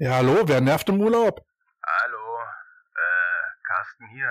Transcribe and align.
Ja, 0.00 0.14
hallo, 0.14 0.46
wer 0.46 0.60
nervt 0.60 0.88
im 0.90 1.00
Urlaub? 1.00 1.44
Hallo, 1.84 2.38
äh, 2.94 3.66
Carsten 3.66 4.06
hier. 4.06 4.30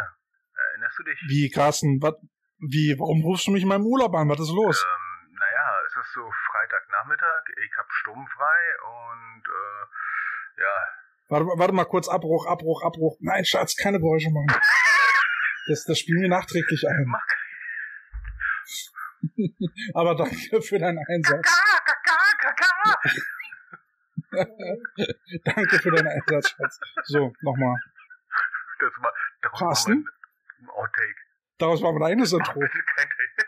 Erinnerst 0.56 0.98
du 0.98 1.04
dich? 1.04 1.20
Wie, 1.28 1.50
Carsten, 1.50 2.02
wat, 2.02 2.16
wie, 2.60 2.96
warum 2.98 3.22
rufst 3.24 3.48
du 3.48 3.52
mich 3.52 3.64
in 3.64 3.68
meinem 3.68 3.86
Urlaub 3.86 4.16
an? 4.16 4.30
Was 4.30 4.40
ist 4.40 4.52
los? 4.52 4.82
Ähm, 4.82 5.34
naja, 5.34 5.82
es 5.86 5.94
ist 5.98 6.14
so 6.14 6.22
Freitagnachmittag, 6.52 7.44
ich 7.66 7.78
hab 7.78 7.86
sturmfrei 7.92 8.60
und, 8.80 9.44
äh, 9.44 10.62
ja. 10.62 10.88
Warte, 11.28 11.46
warte 11.60 11.74
mal 11.74 11.84
kurz, 11.84 12.08
Abbruch, 12.08 12.46
Abbruch, 12.48 12.82
Abbruch. 12.84 13.18
Nein, 13.20 13.44
Schatz, 13.44 13.76
keine 13.76 14.00
Geräusche 14.00 14.32
machen. 14.32 14.62
Das, 15.68 15.84
das 15.84 16.00
spielen 16.00 16.22
wir 16.22 16.30
nachträglich 16.30 16.88
ein. 16.88 17.04
Mach 17.08 17.20
Aber 19.96 20.16
danke 20.16 20.62
für 20.62 20.80
deinen 20.80 21.04
Einsatz. 21.10 21.46
Kaka, 21.46 21.94
kaka, 22.06 22.54
kaka. 22.54 23.02
danke 25.46 25.80
für 25.80 25.92
deinen 25.92 26.08
Einsatz, 26.08 26.50
Schatz. 26.50 26.80
So, 27.06 27.34
nochmal. 27.42 27.78
Das 28.80 28.92
war, 29.02 29.14
daraus 29.42 29.60
Carsten? 29.60 30.06
ein 30.60 30.70
Outtake. 30.70 31.16
Daraus 31.58 31.82
war 31.82 31.94
mein 31.94 32.04
eigenes 32.04 32.34
Intro. 32.34 32.60
bitte 32.60 32.84
kein 32.96 33.10
Take. 33.10 33.48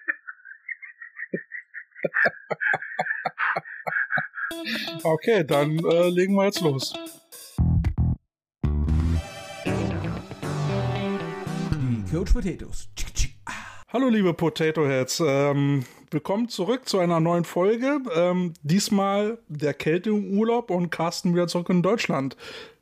Okay, 5.03 5.43
dann 5.43 5.79
äh, 5.79 6.09
legen 6.09 6.35
wir 6.35 6.45
jetzt 6.45 6.61
los. 6.61 6.93
Die 11.73 12.05
Coach 12.11 12.33
Potatoes. 12.33 12.89
Hallo 13.91 14.09
liebe 14.09 14.33
Potato 14.33 14.85
Heads, 14.85 15.21
ähm, 15.25 15.85
willkommen 16.11 16.49
zurück 16.49 16.87
zu 16.89 16.99
einer 16.99 17.19
neuen 17.19 17.45
Folge. 17.45 17.99
Ähm, 18.13 18.53
diesmal 18.63 19.37
der 19.47 19.73
Kälte 19.73 20.09
im 20.09 20.37
Urlaub 20.37 20.71
und 20.71 20.89
Carsten 20.89 21.33
wieder 21.33 21.47
zurück 21.47 21.69
in 21.69 21.83
Deutschland. 21.83 22.35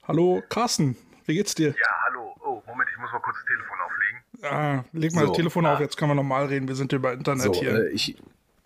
Hallo 0.08 0.42
Carsten, 0.50 0.96
wie 1.26 1.36
geht's 1.36 1.54
dir? 1.56 1.70
Ja, 1.70 1.76
hallo. 2.06 2.34
Oh, 2.40 2.62
Moment, 2.68 2.90
ich 2.92 3.00
muss 3.00 3.12
mal 3.12 3.20
kurz 3.20 3.38
das 3.38 3.46
Telefon 3.46 3.78
auflegen. 3.86 4.20
Ah, 4.44 4.84
leg 4.94 5.14
mal 5.14 5.22
So, 5.22 5.28
das 5.28 5.38
Telefon 5.38 5.66
ah. 5.66 5.74
auf, 5.74 5.80
jetzt 5.80 5.98
können 5.98 6.12
wir 6.12 6.16
normal 6.16 6.46
reden, 6.46 6.68
wir 6.68 6.76
sind 6.76 6.94
über 6.94 7.14
Internet 7.14 7.44
So, 7.44 7.54
hier. 7.54 7.88
äh, 7.88 7.90
ich, 7.90 8.16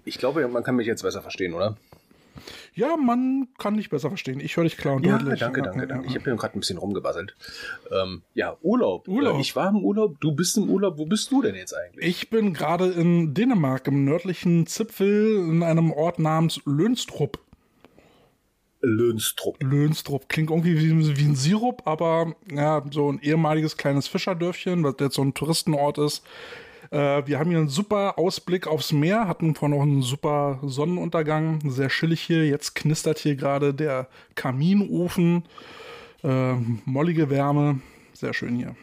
ich 0.06 0.18
glaube, 0.20 0.48
man 0.48 0.64
kann 0.64 0.76
mich 0.76 0.88
jetzt 0.88 1.02
besser 1.02 1.22
verstehen, 1.22 1.54
oder? 1.54 1.76
Ja, 2.74 2.98
man 2.98 3.48
kann 3.58 3.78
dich 3.78 3.90
besser 3.90 4.10
verstehen. 4.10 4.40
Ich 4.40 4.58
höre 4.58 4.64
dich 4.64 4.78
klar 4.78 4.96
und 4.96 5.06
deutlich. 5.06 5.40
danke, 5.40 5.60
Ja, 5.60 5.66
danke, 5.66 5.80
ja, 5.82 5.86
danke. 5.86 6.06
ja. 6.06 6.10
Ich 6.10 6.16
habe 6.16 6.26
hier 6.26 6.36
gerade 6.36 6.58
ein 6.58 6.60
bisschen 6.60 6.78
rumgebasselt. 6.78 7.36
Ähm, 7.92 8.22
ja, 8.34 8.58
Urlaub. 8.62 9.08
Urlaub. 9.08 9.38
Äh, 9.38 9.42
ich 9.42 9.56
war 9.56 9.70
im 9.70 9.84
Urlaub, 9.84 10.20
du 10.20 10.34
bist 10.34 10.58
im 10.58 10.70
Urlaub. 10.70 10.98
Wo 10.98 11.06
bist 11.06 11.32
du 11.32 11.42
denn 11.42 11.56
jetzt 11.56 11.74
eigentlich? 11.74 12.06
Ich 12.06 12.30
bin 12.30 12.54
gerade 12.54 12.88
in 12.88 13.34
Dänemark, 13.34 13.88
im 13.88 14.06
nördlichen 14.06 14.68
Zipfel, 14.68 15.36
in 15.38 15.64
einem 15.64 15.92
Ort 15.92 16.20
namens 16.20 16.60
Lönstrup. 16.66 17.40
Lönstrup. 18.82 19.62
Lönstrup 19.62 20.28
klingt 20.28 20.50
irgendwie 20.50 20.80
wie, 20.80 21.18
wie 21.18 21.26
ein 21.26 21.36
Sirup, 21.36 21.84
aber 21.86 22.36
ja, 22.52 22.84
so 22.92 23.12
ein 23.12 23.20
ehemaliges 23.22 23.78
kleines 23.78 24.08
Fischerdörfchen, 24.08 24.84
was 24.84 24.96
jetzt 25.00 25.16
so 25.16 25.22
ein 25.24 25.34
Touristenort 25.34 25.98
ist. 26.00 26.24
Äh, 26.92 27.26
wir 27.26 27.40
haben 27.40 27.50
hier 27.50 27.60
einen 27.60 27.70
super 27.70 28.18
Ausblick 28.20 28.68
aufs 28.68 28.92
Meer, 28.92 29.28
hatten 29.28 29.56
vorhin 29.56 29.78
noch 29.78 29.84
einen 29.84 30.02
super 30.02 30.60
Sonnenuntergang, 30.62 31.70
sehr 31.70 31.88
chillig 31.88 32.22
hier. 32.22 32.46
Jetzt 32.46 32.76
knistert 32.76 33.18
hier 33.18 33.36
gerade 33.36 33.74
der 33.74 34.08
Kaminofen, 34.36 35.46
äh, 36.24 36.54
mollige 36.86 37.30
Wärme, 37.30 37.80
sehr 38.14 38.34
schön 38.34 38.56
hier. 38.58 38.76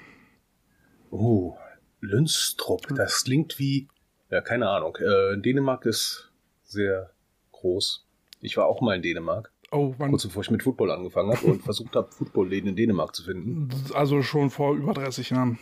Oh, 1.11 1.57
Lönstrup. 2.01 2.87
Das 2.97 3.25
klingt 3.25 3.59
wie, 3.59 3.89
ja, 4.31 4.41
keine 4.41 4.69
Ahnung. 4.71 4.97
Äh, 4.97 5.41
Dänemark 5.41 5.85
ist 5.85 6.31
sehr 6.65 7.11
groß. 7.53 8.07
Ich 8.41 8.57
war 8.57 8.67
auch 8.67 8.81
mal 8.81 8.97
in 8.97 9.03
Dänemark, 9.03 9.53
Oh, 9.71 9.95
wann, 9.99 10.11
kurz 10.11 10.25
bevor 10.25 10.43
ich 10.43 10.51
mit 10.51 10.63
Football 10.63 10.91
angefangen 10.91 11.37
habe 11.37 11.47
und 11.47 11.63
versucht 11.63 11.95
habe, 11.95 12.11
Footballläden 12.11 12.71
in 12.71 12.77
Dänemark 12.77 13.15
zu 13.15 13.23
finden. 13.23 13.69
also 13.93 14.23
schon 14.23 14.49
vor 14.49 14.75
über 14.75 14.95
30 14.95 15.31
Jahren. 15.31 15.59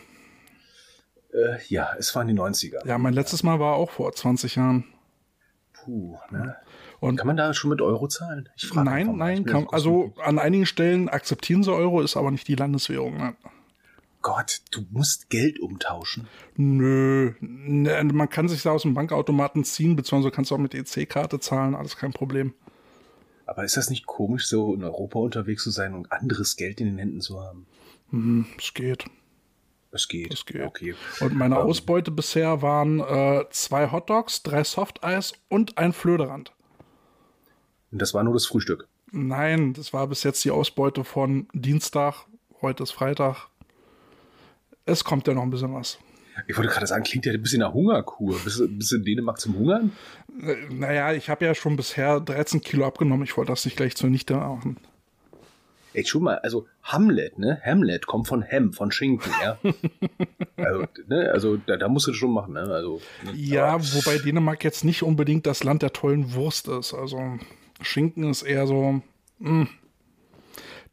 Äh, 1.33 1.57
ja, 1.67 1.91
es 1.97 2.15
waren 2.15 2.27
die 2.27 2.33
90er. 2.33 2.85
Ja, 2.87 2.97
mein 2.97 3.13
letztes 3.13 3.43
Mal 3.43 3.59
war 3.59 3.75
auch 3.75 3.91
vor 3.91 4.13
20 4.13 4.55
Jahren. 4.55 4.85
Puh, 5.73 6.17
ne? 6.31 6.55
Und 6.99 7.17
Kann 7.17 7.27
man 7.27 7.37
da 7.37 7.53
schon 7.53 7.69
mit 7.69 7.81
Euro 7.81 8.07
zahlen? 8.07 8.49
Ich 8.55 8.67
frage 8.67 8.89
nein, 8.89 9.07
mal. 9.07 9.17
Nein, 9.17 9.45
kann, 9.45 9.67
also 9.71 10.13
an 10.23 10.39
einigen 10.39 10.65
Stellen 10.65 11.09
akzeptieren 11.09 11.63
sie 11.63 11.71
Euro, 11.71 12.01
ist 12.01 12.17
aber 12.17 12.31
nicht 12.31 12.47
die 12.47 12.55
Landeswährung. 12.55 13.17
Nein. 13.17 13.35
Gott, 14.21 14.61
du 14.71 14.81
musst 14.89 15.29
Geld 15.29 15.59
umtauschen. 15.59 16.27
Nö, 16.55 17.33
ne, 17.39 18.03
man 18.03 18.29
kann 18.29 18.49
sich 18.49 18.63
da 18.63 18.71
aus 18.71 18.81
dem 18.81 18.95
Bankautomaten 18.95 19.63
ziehen, 19.63 19.95
beziehungsweise 19.95 20.31
kannst 20.31 20.51
du 20.51 20.55
auch 20.55 20.59
mit 20.59 20.73
EC-Karte 20.73 21.39
zahlen, 21.39 21.75
alles 21.75 21.97
kein 21.97 22.11
Problem. 22.11 22.53
Aber 23.45 23.63
ist 23.63 23.77
das 23.77 23.89
nicht 23.89 24.05
komisch, 24.05 24.47
so 24.47 24.73
in 24.73 24.83
Europa 24.83 25.19
unterwegs 25.19 25.63
zu 25.63 25.71
sein 25.71 25.93
und 25.93 26.11
anderes 26.11 26.57
Geld 26.57 26.81
in 26.81 26.87
den 26.87 26.97
Händen 26.97 27.21
zu 27.21 27.41
haben? 27.41 27.67
Hm, 28.09 28.47
es 28.57 28.73
geht. 28.73 29.05
Es 29.91 30.07
geht. 30.07 30.33
Es 30.33 30.45
geht. 30.45 30.61
Okay. 30.63 30.95
Und 31.21 31.35
meine 31.35 31.55
Ähm, 31.55 31.61
Ausbeute 31.61 32.11
bisher 32.11 32.61
waren 32.61 32.99
äh, 32.99 33.45
zwei 33.51 33.91
Hotdogs, 33.91 34.43
drei 34.43 34.63
Softeis 34.63 35.33
und 35.49 35.77
ein 35.77 35.93
Flöderand. 35.93 36.51
Und 37.91 38.01
das 38.01 38.13
war 38.13 38.23
nur 38.23 38.33
das 38.33 38.45
Frühstück. 38.45 38.87
Nein, 39.11 39.73
das 39.73 39.93
war 39.93 40.07
bis 40.07 40.23
jetzt 40.23 40.43
die 40.43 40.51
Ausbeute 40.51 41.03
von 41.05 41.47
Dienstag, 41.53 42.25
heute 42.61 42.83
ist 42.83 42.91
Freitag. 42.91 43.47
Es 44.85 45.03
kommt 45.03 45.27
ja 45.27 45.33
noch 45.33 45.43
ein 45.43 45.49
bisschen 45.49 45.73
was. 45.73 45.97
Ich 46.47 46.55
wollte 46.57 46.71
gerade 46.71 46.85
sagen, 46.85 47.03
klingt 47.03 47.25
ja 47.25 47.31
ein 47.31 47.41
bisschen 47.41 47.61
nach 47.61 47.73
Hungerkur. 47.73 48.37
Bist 48.43 48.59
du, 48.59 48.67
bist 48.67 48.91
du 48.91 48.97
in 48.97 49.03
Dänemark 49.05 49.39
zum 49.39 49.55
Hungern? 49.57 49.91
Äh, 50.41 50.55
Naja, 50.69 51.13
ich 51.13 51.29
habe 51.29 51.45
ja 51.45 51.55
schon 51.55 51.75
bisher 51.77 52.19
13 52.19 52.61
Kilo 52.61 52.85
abgenommen. 52.85 53.23
Ich 53.23 53.35
wollte 53.37 53.51
das 53.51 53.65
nicht 53.65 53.77
gleich 53.77 53.95
zunichte 53.95 54.35
machen. 54.35 54.77
Ey, 55.97 56.05
schon 56.05 56.21
mal, 56.21 56.37
also 56.39 56.67
Hamlet, 56.83 57.39
ne? 57.39 57.59
Hamlet 57.65 58.05
kommt 58.05 58.27
von 58.27 58.43
Ham, 58.43 58.71
von 58.71 58.91
Schinken, 58.91 59.31
ja. 59.41 59.57
also, 60.57 60.83
ne? 61.07 61.31
also 61.31 61.57
da, 61.57 61.75
da 61.75 61.87
musst 61.89 62.05
du 62.05 62.11
das 62.11 62.19
schon 62.19 62.31
machen, 62.33 62.53
ne? 62.53 62.59
Also, 62.61 63.01
ne? 63.25 63.31
Ja, 63.35 63.65
Aber- 63.69 63.83
wobei 63.83 64.19
Dänemark 64.19 64.63
jetzt 64.63 64.85
nicht 64.85 65.01
unbedingt 65.01 65.47
das 65.47 65.63
Land 65.63 65.81
der 65.81 65.93
tollen 65.93 66.35
Wurst 66.35 66.67
ist. 66.67 66.93
Also 66.93 67.39
Schinken 67.81 68.29
ist 68.29 68.43
eher 68.43 68.67
so, 68.67 69.01
mh, 69.39 69.67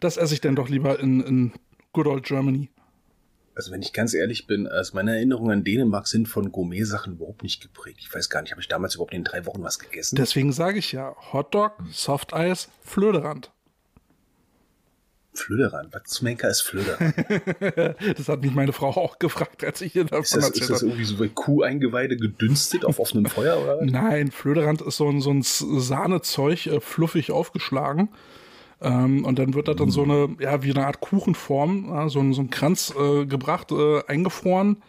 das 0.01 0.17
esse 0.17 0.33
ich 0.33 0.41
dann 0.41 0.57
doch 0.57 0.71
lieber 0.71 0.99
in, 0.99 1.21
in 1.21 1.53
Good 1.93 2.07
Old 2.07 2.25
Germany. 2.25 2.71
Also 3.55 3.73
wenn 3.73 3.83
ich 3.83 3.93
ganz 3.93 4.15
ehrlich 4.15 4.47
bin, 4.47 4.67
also 4.67 4.95
meine 4.97 5.15
Erinnerungen 5.17 5.51
an 5.59 5.65
Dänemark 5.65 6.09
sind 6.09 6.29
von 6.29 6.51
Gourmet-Sachen 6.51 7.13
überhaupt 7.17 7.43
nicht 7.43 7.61
geprägt. 7.61 7.99
Ich 8.01 8.13
weiß 8.13 8.31
gar 8.31 8.41
nicht, 8.41 8.53
habe 8.53 8.63
ich 8.63 8.69
damals 8.69 8.95
überhaupt 8.95 9.13
in 9.13 9.23
drei 9.23 9.45
Wochen 9.45 9.63
was 9.63 9.79
gegessen? 9.79 10.17
Deswegen 10.17 10.51
sage 10.51 10.79
ich 10.79 10.93
ja, 10.93 11.15
Hotdog, 11.33 11.75
Softeis, 11.93 12.69
Flöderand. 12.83 13.51
Flöderan. 15.35 15.89
Was 15.93 16.05
zum 16.05 16.29
Henker 16.29 16.49
ist 16.49 16.63
Flöderan? 16.63 17.15
Das 18.17 18.29
hat 18.29 18.43
mich 18.43 18.55
meine 18.55 18.73
Frau 18.73 18.89
auch 18.89 19.19
gefragt, 19.19 19.65
als 19.65 19.81
ich 19.81 19.97
ihr 19.97 20.05
davon 20.05 20.23
Ist 20.23 20.37
das, 20.37 20.51
ist 20.51 20.71
das 20.71 20.83
irgendwie 20.83 21.05
so 21.05 21.21
wie 21.21 21.29
Kuheingeweide 21.29 22.17
gedünstet 22.17 22.85
auf 22.85 22.99
offenem 22.99 23.27
Feuer 23.27 23.63
oder? 23.63 23.79
Nein, 23.85 24.31
Flöderand 24.31 24.83
ist 24.83 24.97
so 24.97 25.09
ein, 25.09 25.21
so 25.21 25.31
ein 25.31 25.43
Sahnezeug, 25.43 26.67
äh, 26.67 26.81
fluffig 26.81 27.31
aufgeschlagen. 27.31 28.09
Ähm, 28.81 29.25
und 29.25 29.39
dann 29.39 29.55
wird 29.55 29.69
da 29.69 29.75
dann 29.75 29.91
so 29.91 30.03
eine, 30.03 30.37
ja, 30.41 30.63
wie 30.63 30.71
eine 30.71 30.87
Art 30.87 31.01
Kuchenform, 31.01 31.89
ja, 31.89 32.09
so, 32.09 32.21
ein, 32.21 32.33
so 32.33 32.43
ein 32.43 32.51
Kranz 32.51 32.93
äh, 32.99 33.25
gebracht, 33.25 33.73
äh, 33.73 34.03
eingefroren. 34.07 34.83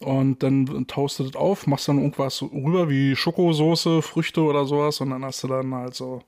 Und 0.00 0.42
dann 0.42 0.86
taust 0.86 1.18
du 1.18 1.24
das 1.24 1.36
auf, 1.36 1.66
machst 1.66 1.88
dann 1.88 1.98
irgendwas 1.98 2.42
rüber 2.42 2.88
wie 2.88 3.16
Schokosoße, 3.16 4.02
Früchte 4.02 4.42
oder 4.42 4.64
sowas. 4.64 5.00
Und 5.00 5.10
dann 5.10 5.24
hast 5.24 5.42
du 5.42 5.48
dann 5.48 5.74
halt 5.74 5.94
so. 5.94 6.22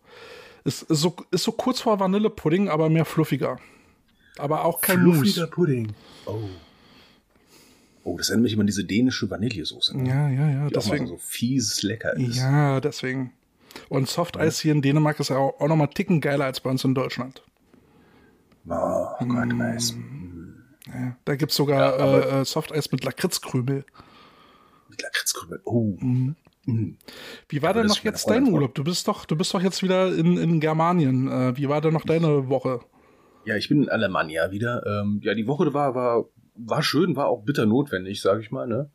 Ist, 0.65 0.83
ist 0.83 1.01
so, 1.01 1.15
ist 1.31 1.45
so 1.45 1.53
kurz 1.53 1.81
vor 1.81 1.99
Vanillepudding, 2.01 2.69
aber 2.69 2.89
mehr 2.91 3.05
fluffiger. 3.05 3.59
Aber 4.39 4.65
auch 4.65 4.81
kein 4.81 4.99
Fluffiger 5.01 5.43
Mousse. 5.43 5.47
Pudding. 5.49 5.93
Oh. 6.27 6.39
Oh, 8.05 8.17
das 8.17 8.29
erinnert 8.31 8.45
mich 8.45 8.53
immer 8.55 8.61
an 8.63 8.67
diese 8.69 8.85
dänische 8.85 9.29
Vanillesoße. 9.31 9.97
ne? 9.99 10.09
Ja, 10.09 10.29
ja, 10.29 10.41
ja, 10.41 10.47
Die 10.49 10.57
auch 10.57 10.61
mal 10.61 10.71
deswegen. 10.71 11.07
so 11.07 11.17
fies 11.19 11.83
lecker 11.83 12.15
ist. 12.17 12.37
Ja, 12.37 12.81
deswegen. 12.81 13.33
Und 13.89 14.09
Softeis 14.09 14.61
hier 14.61 14.73
in 14.73 14.81
Dänemark 14.83 15.21
ist 15.21 15.29
ja 15.31 15.37
auch, 15.37 15.61
auch 15.61 15.69
noch 15.69 15.77
mal 15.77 15.89
ticken 15.89 16.21
geiler 16.21 16.47
als 16.47 16.61
bei 16.61 16.71
uns 16.71 16.85
in 16.85 16.95
Deutschland. 16.95 17.43
Oh 18.67 19.07
Gott, 19.21 19.49
Mm. 19.53 19.59
weiß. 19.61 19.95
Ja, 20.87 21.17
da 21.25 21.37
gibt's 21.37 21.57
sogar 21.57 21.99
Ja, 21.99 22.19
äh, 22.19 22.41
äh, 22.41 22.45
Softeis 22.45 22.91
mit 22.93 23.05
Lakritzkrümel. 23.05 23.85
Mit 24.89 25.03
Lakritzkrümel. 25.03 25.61
Oh. 25.65 25.97
Mhm. 26.01 26.37
Wie 27.49 27.63
war 27.63 27.75
denn 27.75 27.87
noch 27.87 28.03
jetzt 28.05 28.29
dein. 28.29 28.49
Urlaub? 28.49 28.75
Du 28.75 28.85
bist 28.85 29.09
doch, 29.09 29.25
du 29.25 29.37
bist 29.37 29.55
doch 29.55 29.63
jetzt 29.63 29.83
wieder 29.83 30.15
in, 30.15 30.37
in 30.37 30.61
Germanien. 30.61 31.29
Äh, 31.29 31.57
wie 31.57 31.69
war 31.69 31.81
denn 31.81 31.95
noch 31.95 32.05
deine 32.05 32.49
Woche? 32.49 32.81
Ja, 33.45 33.57
ich 33.57 33.69
bin 33.69 33.85
in 33.85 33.89
Alemannia 33.89 34.51
wieder. 34.51 34.85
Ähm, 34.87 35.21
ja, 35.23 35.35
die 35.35 35.47
Woche 35.47 35.73
war, 35.73 35.95
war, 35.95 36.27
war 36.55 36.83
schön, 36.83 37.17
war 37.17 37.29
auch 37.29 37.45
bitter 37.45 37.67
notwendig, 37.67 38.21
sage 38.21 38.43
ich 38.43 38.51
mal. 38.51 38.67
Ne? 38.67 38.91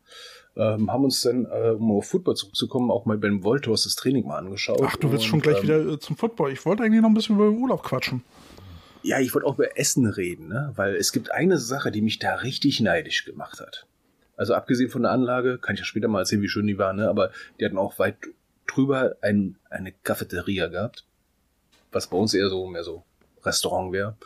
Ähm, 0.56 0.92
haben 0.92 1.04
uns 1.04 1.20
dann, 1.22 1.46
äh, 1.46 1.70
um 1.70 1.90
auf 1.90 2.06
Football 2.06 2.36
zurückzukommen, 2.36 2.90
auch 2.90 3.06
mal 3.06 3.18
beim 3.18 3.42
Voltors 3.42 3.82
das 3.84 3.96
Training 3.96 4.26
mal 4.26 4.38
angeschaut. 4.38 4.80
Ach, 4.84 4.96
du 4.96 5.10
willst 5.10 5.24
Und, 5.24 5.30
schon 5.30 5.40
gleich 5.40 5.56
ähm, 5.58 5.62
wieder 5.64 5.94
äh, 5.94 5.98
zum 5.98 6.16
Football. 6.16 6.52
Ich 6.52 6.64
wollte 6.64 6.84
eigentlich 6.84 7.02
noch 7.02 7.08
ein 7.08 7.14
bisschen 7.14 7.34
über 7.34 7.50
den 7.50 7.58
Urlaub 7.58 7.82
quatschen. 7.82 8.22
Ja, 9.02 9.18
ich 9.18 9.34
wollte 9.34 9.46
auch 9.48 9.54
über 9.54 9.76
Essen 9.76 10.06
reden, 10.06 10.48
ne? 10.48 10.72
weil 10.76 10.94
es 10.94 11.12
gibt 11.12 11.32
eine 11.32 11.58
Sache, 11.58 11.90
die 11.90 12.00
mich 12.00 12.20
da 12.20 12.36
richtig 12.36 12.80
neidisch 12.80 13.24
gemacht 13.24 13.60
hat. 13.60 13.86
Also 14.36 14.54
abgesehen 14.54 14.90
von 14.90 15.02
der 15.02 15.12
Anlage, 15.12 15.58
kann 15.58 15.74
ich 15.74 15.80
ja 15.80 15.86
später 15.86 16.08
mal 16.08 16.20
erzählen, 16.20 16.42
wie 16.42 16.48
schön 16.48 16.66
die 16.66 16.78
war, 16.78 16.92
ne? 16.92 17.08
aber 17.08 17.30
die 17.58 17.64
hatten 17.64 17.78
auch 17.78 17.98
weit 17.98 18.16
drüber 18.66 19.16
ein, 19.20 19.56
eine 19.70 19.92
Cafeteria 19.92 20.68
gehabt, 20.68 21.04
was 21.92 22.08
bei 22.08 22.16
uns 22.16 22.34
eher 22.34 22.48
so 22.48 22.66
mehr 22.66 22.84
so 22.84 23.04
Restaurant 23.44 23.92
wäre. 23.92 24.16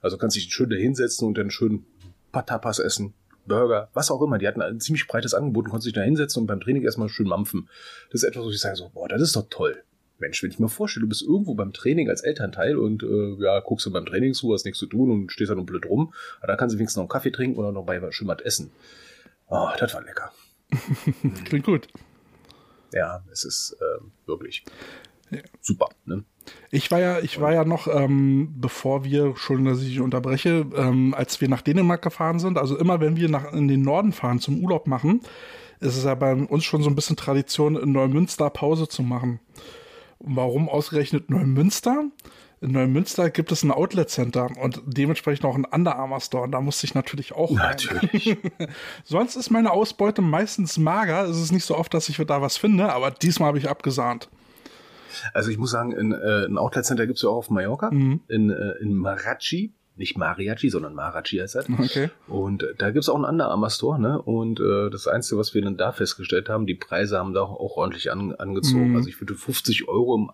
Also 0.00 0.18
kannst 0.18 0.36
dich 0.36 0.52
schön 0.52 0.70
da 0.70 0.76
hinsetzen 0.76 1.28
und 1.28 1.38
dann 1.38 1.50
schön 1.50 1.84
Patapas 2.32 2.78
essen, 2.78 3.14
Burger, 3.46 3.88
was 3.92 4.10
auch 4.10 4.22
immer. 4.22 4.38
Die 4.38 4.48
hatten 4.48 4.62
ein 4.62 4.80
ziemlich 4.80 5.06
breites 5.06 5.34
Angebot 5.34 5.66
und 5.66 5.70
konntest 5.70 5.86
dich 5.86 5.94
da 5.94 6.02
hinsetzen 6.02 6.42
und 6.42 6.46
beim 6.46 6.60
Training 6.60 6.82
erstmal 6.82 7.08
schön 7.08 7.28
mampfen. 7.28 7.68
Das 8.10 8.22
ist 8.22 8.28
etwas, 8.28 8.44
wo 8.44 8.50
ich 8.50 8.60
sage 8.60 8.76
so, 8.76 8.90
boah, 8.92 9.08
das 9.08 9.22
ist 9.22 9.36
doch 9.36 9.46
toll. 9.50 9.82
Mensch, 10.18 10.42
wenn 10.42 10.50
ich 10.50 10.58
mir 10.58 10.68
vorstelle, 10.68 11.02
du 11.02 11.08
bist 11.08 11.22
irgendwo 11.22 11.54
beim 11.54 11.72
Training 11.72 12.08
als 12.08 12.22
Elternteil 12.22 12.76
und 12.76 13.02
äh, 13.02 13.42
ja, 13.42 13.60
guckst 13.60 13.86
du 13.86 13.90
beim 13.90 14.06
Training 14.06 14.34
zu, 14.34 14.52
hast 14.52 14.64
nichts 14.64 14.78
zu 14.78 14.86
tun 14.86 15.10
und 15.10 15.32
stehst 15.32 15.50
da 15.50 15.54
nur 15.54 15.66
blöd 15.66 15.84
rum, 15.86 16.14
aber 16.38 16.46
da 16.46 16.56
kannst 16.56 16.74
du 16.74 16.78
wenigstens 16.78 16.96
noch 16.96 17.02
einen 17.02 17.08
Kaffee 17.08 17.32
trinken 17.32 17.58
oder 17.58 17.72
noch 17.72 17.84
bei 17.84 18.00
was 18.00 18.20
essen. 18.44 18.70
Oh, 19.52 19.68
das 19.78 19.92
war 19.92 20.02
lecker. 20.02 20.32
Klingt 21.44 21.66
gut. 21.66 21.88
Ja, 22.90 23.22
es 23.30 23.44
ist 23.44 23.76
ähm, 23.80 24.12
wirklich 24.24 24.64
super. 25.60 25.88
Ne? 26.06 26.24
Ich 26.70 26.90
war 26.90 27.00
ja, 27.00 27.18
ich 27.18 27.38
war 27.38 27.52
ja 27.52 27.64
noch, 27.64 27.86
ähm, 27.86 28.54
bevor 28.56 29.04
wir, 29.04 29.36
schon, 29.36 29.66
dass 29.66 29.82
ich 29.82 30.00
unterbreche, 30.00 30.66
ähm, 30.74 31.14
als 31.14 31.38
wir 31.42 31.50
nach 31.50 31.60
Dänemark 31.60 32.00
gefahren 32.00 32.38
sind, 32.38 32.56
also 32.56 32.78
immer 32.78 33.00
wenn 33.00 33.16
wir 33.16 33.28
nach 33.28 33.52
in 33.52 33.68
den 33.68 33.82
Norden 33.82 34.12
fahren 34.12 34.40
zum 34.40 34.64
Urlaub 34.64 34.86
machen, 34.86 35.20
ist 35.80 35.96
es 35.98 36.04
ja 36.04 36.14
bei 36.14 36.32
uns 36.32 36.64
schon 36.64 36.82
so 36.82 36.88
ein 36.88 36.96
bisschen 36.96 37.16
Tradition, 37.16 37.76
in 37.76 37.92
Neumünster 37.92 38.48
Pause 38.48 38.88
zu 38.88 39.02
machen. 39.02 39.38
Warum 40.18 40.70
ausgerechnet 40.70 41.28
Neumünster? 41.28 42.04
In 42.62 42.70
Neumünster 42.70 43.28
gibt 43.28 43.50
es 43.50 43.64
ein 43.64 43.72
Outlet 43.72 44.08
Center 44.08 44.48
und 44.60 44.80
dementsprechend 44.86 45.44
auch 45.44 45.56
ein 45.56 45.64
Under 45.64 45.96
Armour 45.96 46.20
Store. 46.20 46.44
Und 46.44 46.52
da 46.52 46.60
musste 46.60 46.86
ich 46.86 46.94
natürlich 46.94 47.32
auch 47.32 47.50
rein. 47.50 47.76
Natürlich. 47.76 48.36
Sonst 49.04 49.34
ist 49.34 49.50
meine 49.50 49.72
Ausbeute 49.72 50.22
meistens 50.22 50.78
mager. 50.78 51.24
Es 51.24 51.38
ist 51.38 51.50
nicht 51.50 51.64
so 51.64 51.76
oft, 51.76 51.92
dass 51.92 52.08
ich 52.08 52.16
da 52.18 52.40
was 52.40 52.56
finde, 52.56 52.92
aber 52.92 53.10
diesmal 53.10 53.48
habe 53.48 53.58
ich 53.58 53.68
abgesahnt. 53.68 54.28
Also 55.34 55.50
ich 55.50 55.58
muss 55.58 55.72
sagen, 55.72 55.92
in, 55.92 56.12
äh, 56.12 56.46
ein 56.46 56.56
Outlet 56.56 56.84
Center 56.86 57.06
gibt 57.06 57.18
es 57.18 57.22
ja 57.22 57.30
auch 57.30 57.36
auf 57.36 57.50
Mallorca, 57.50 57.90
Mhm. 57.90 58.20
in, 58.28 58.50
äh, 58.50 58.72
in 58.80 58.94
Marachi. 58.94 59.72
Nicht 59.96 60.16
Mariachi, 60.16 60.70
sondern 60.70 60.94
Marachi 60.94 61.38
heißt 61.38 61.54
das. 61.54 61.68
Okay. 61.68 62.10
Und 62.26 62.62
äh, 62.62 62.74
da 62.78 62.90
gibt's 62.90 63.08
auch 63.08 63.14
einen 63.14 63.24
Under 63.24 63.50
Armour 63.50 63.70
Store, 63.70 64.00
ne? 64.00 64.20
Und 64.20 64.58
äh, 64.58 64.88
das 64.90 65.06
Einzige, 65.06 65.38
was 65.38 65.52
wir 65.54 65.62
dann 65.62 65.76
da 65.76 65.92
festgestellt 65.92 66.48
haben, 66.48 66.66
die 66.66 66.74
Preise 66.74 67.18
haben 67.18 67.34
da 67.34 67.42
auch, 67.42 67.76
ordentlich 67.76 68.10
an, 68.10 68.32
angezogen. 68.32 68.90
Mhm. 68.90 68.96
Also 68.96 69.08
ich 69.08 69.20
würde 69.20 69.34
50 69.34 69.88
Euro 69.88 70.14
im, 70.14 70.30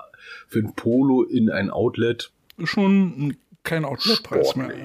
für 0.47 0.61
ein 0.61 0.75
Polo 0.75 1.23
in 1.23 1.51
ein 1.51 1.71
Outlet 1.71 2.31
Schon 2.65 3.37
kein 3.63 3.85
Outletpreis 3.85 4.57
mehr. 4.57 4.77
Ja. 4.77 4.85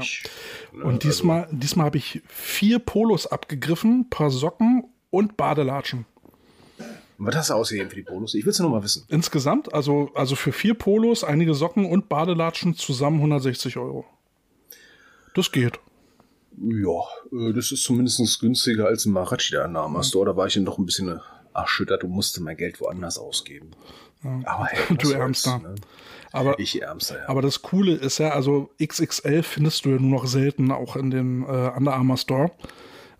Ne? 0.73 0.83
Und 0.83 1.03
diesmal, 1.03 1.47
diesmal 1.51 1.87
habe 1.87 1.97
ich 1.97 2.21
vier 2.27 2.79
Polos 2.79 3.27
abgegriffen, 3.27 4.09
paar 4.09 4.29
Socken 4.29 4.83
und 5.09 5.37
Badelatschen. 5.37 6.05
Also, 6.77 6.91
was 7.17 7.35
hast 7.35 7.49
du 7.49 7.53
ausgegeben 7.53 7.89
für 7.89 7.95
die 7.95 8.03
Polos? 8.03 8.33
Ich 8.33 8.45
will's 8.45 8.59
nur 8.59 8.69
mal 8.69 8.83
wissen. 8.83 9.05
Insgesamt, 9.07 9.73
also, 9.73 10.11
also 10.13 10.35
für 10.35 10.51
vier 10.51 10.73
Polos, 10.73 11.23
einige 11.23 11.53
Socken 11.53 11.85
und 11.85 12.09
Badelatschen 12.09 12.75
zusammen 12.75 13.17
160 13.17 13.77
Euro. 13.77 14.05
Das 15.33 15.51
geht. 15.51 15.79
Ja, 16.57 17.01
äh, 17.31 17.53
das 17.53 17.71
ist 17.71 17.83
zumindest 17.83 18.39
günstiger 18.39 18.87
als 18.87 19.05
im 19.05 19.13
Marachi 19.13 19.53
da 19.53 19.65
Under 19.65 19.81
Armour 19.81 20.03
Store. 20.03 20.25
Da 20.25 20.37
war 20.37 20.47
ich 20.47 20.53
dann 20.53 20.65
doch 20.65 20.77
ein 20.77 20.85
bisschen 20.85 21.19
erschüttert 21.53 22.03
und 22.03 22.11
musste 22.11 22.41
mein 22.41 22.57
Geld 22.57 22.79
woanders 22.81 23.17
ausgeben. 23.17 23.71
Aber 24.45 24.65
hey, 24.65 24.97
Du 24.97 25.11
Ärmster. 25.11 25.59
Ne? 25.59 25.75
Aber, 26.31 26.57
Ich 26.57 26.81
Ärmster, 26.81 27.19
ja. 27.19 27.29
aber 27.29 27.41
das 27.41 27.61
Coole 27.61 27.93
ist 27.93 28.17
ja, 28.17 28.29
also 28.29 28.71
XXL 28.81 29.43
findest 29.43 29.85
du 29.85 29.89
ja 29.89 29.99
nur 29.99 30.21
noch 30.21 30.25
selten, 30.25 30.71
auch 30.71 30.95
in 30.95 31.11
dem 31.11 31.43
äh, 31.43 31.69
Under 31.75 31.93
Armour 31.93 32.17
Store. 32.17 32.51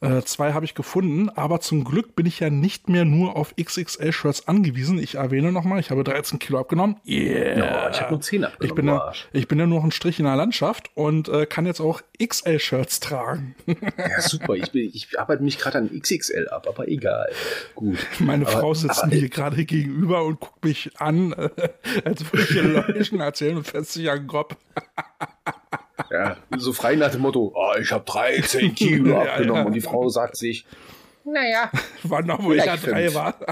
Äh, 0.04 0.22
zwei 0.24 0.52
habe 0.52 0.66
ich 0.66 0.76
gefunden, 0.76 1.30
aber 1.30 1.62
zum 1.62 1.86
Glück 1.86 2.14
bin 2.14 2.26
ich 2.26 2.42
ja 2.42 2.50
nicht 2.50 2.90
mehr 2.90 3.06
nur 3.06 3.38
auf 3.38 3.56
XXL-Shirts 3.56 4.50
angewiesen. 4.50 5.00
Ich 5.00 5.16
erwähne 5.16 5.54
nochmal, 5.54 5.80
ich 5.80 5.92
habe 5.92 6.04
13 6.04 6.40
Kilo 6.40 6.60
abgenommen. 6.60 6.98
Yeah. 7.08 7.58
Ja, 7.58 7.90
ich 7.90 8.02
habe 8.02 8.12
nur 8.12 8.20
10 8.20 8.44
abgenommen. 8.44 8.68
Ich 8.70 8.76
bin, 8.76 8.88
ja, 8.88 9.14
ich 9.32 9.48
bin 9.48 9.60
ja 9.60 9.66
nur 9.66 9.78
noch 9.78 9.86
ein 9.86 9.92
Strich 9.92 10.20
in 10.20 10.26
der 10.26 10.36
Landschaft 10.36 10.92
und 10.96 11.30
äh, 11.30 11.46
kann 11.46 11.66
jetzt 11.66 11.80
auch 11.80 12.02
XL-Shirts 12.22 13.00
tragen. 13.00 13.56
Ja, 13.98 14.20
super. 14.22 14.56
Ich, 14.56 14.72
bin, 14.72 14.90
ich 14.94 15.18
arbeite 15.18 15.44
mich 15.44 15.58
gerade 15.58 15.78
an 15.78 15.90
XXL 16.02 16.50
ab, 16.50 16.68
aber 16.68 16.88
egal. 16.90 17.30
Gut. 17.76 17.98
Meine 18.20 18.46
Aber- 18.46 18.60
Frau 18.60 18.74
sitzt 18.74 19.06
mir 19.08 19.30
gerade 19.30 19.64
gegenüber 19.66 20.24
und 20.26 20.40
guckt 20.40 20.64
mich 20.66 20.92
an, 21.00 21.32
äh, 21.34 21.50
als 22.04 22.22
würde 22.32 22.44
ich 22.44 22.56
ihr 22.56 22.64
Leuchten 22.64 23.20
erzählen 23.22 23.56
und 23.58 23.66
fässt 23.68 23.94
sich 23.94 24.10
an 24.10 24.20
den 24.20 24.28
Kopf. 24.28 24.56
Ja, 26.10 26.38
so 26.58 26.74
frei 26.74 26.96
nach 26.96 27.12
dem 27.12 27.22
Motto, 27.22 27.52
oh, 27.56 27.74
ich 27.80 27.92
habe 27.92 28.04
13 28.06 28.74
Kilo 28.76 29.22
abgenommen. 29.22 29.62
ja. 29.62 29.68
Und 29.68 29.74
die 29.74 29.82
Frau 29.82 30.10
sagt 30.10 30.38
sich, 30.38 30.66
naja, 31.26 31.72
Wann 32.04 32.28
noch, 32.28 32.44
wo 32.44 32.54
ich 32.54 32.66
ja 32.66 32.76
drei 32.78 33.14
war. 33.14 33.36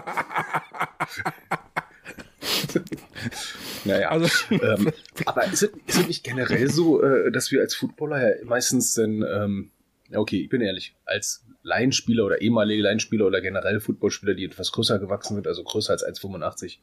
naja. 3.85 4.09
Also, 4.09 4.27
ähm, 4.53 4.91
aber 5.25 5.45
ist 5.45 5.63
es, 5.63 5.71
ist 5.85 5.99
es 5.99 6.07
nicht 6.07 6.23
generell 6.23 6.69
so, 6.69 7.01
äh, 7.01 7.31
dass 7.31 7.51
wir 7.51 7.61
als 7.61 7.75
Footballer 7.75 8.39
ja 8.39 8.45
meistens 8.45 8.94
dann, 8.94 9.23
ähm, 9.23 9.71
okay, 10.13 10.41
ich 10.41 10.49
bin 10.49 10.61
ehrlich, 10.61 10.95
als 11.05 11.45
Laienspieler 11.63 12.25
oder 12.25 12.41
ehemalige 12.41 12.83
Laienspieler 12.83 13.25
oder 13.25 13.39
generell 13.41 13.79
Footballspieler, 13.79 14.33
die 14.33 14.45
etwas 14.45 14.71
größer 14.71 14.99
gewachsen 14.99 15.35
sind, 15.35 15.47
also 15.47 15.63
größer 15.63 15.94
als 15.94 16.05
1,85, 16.05 16.79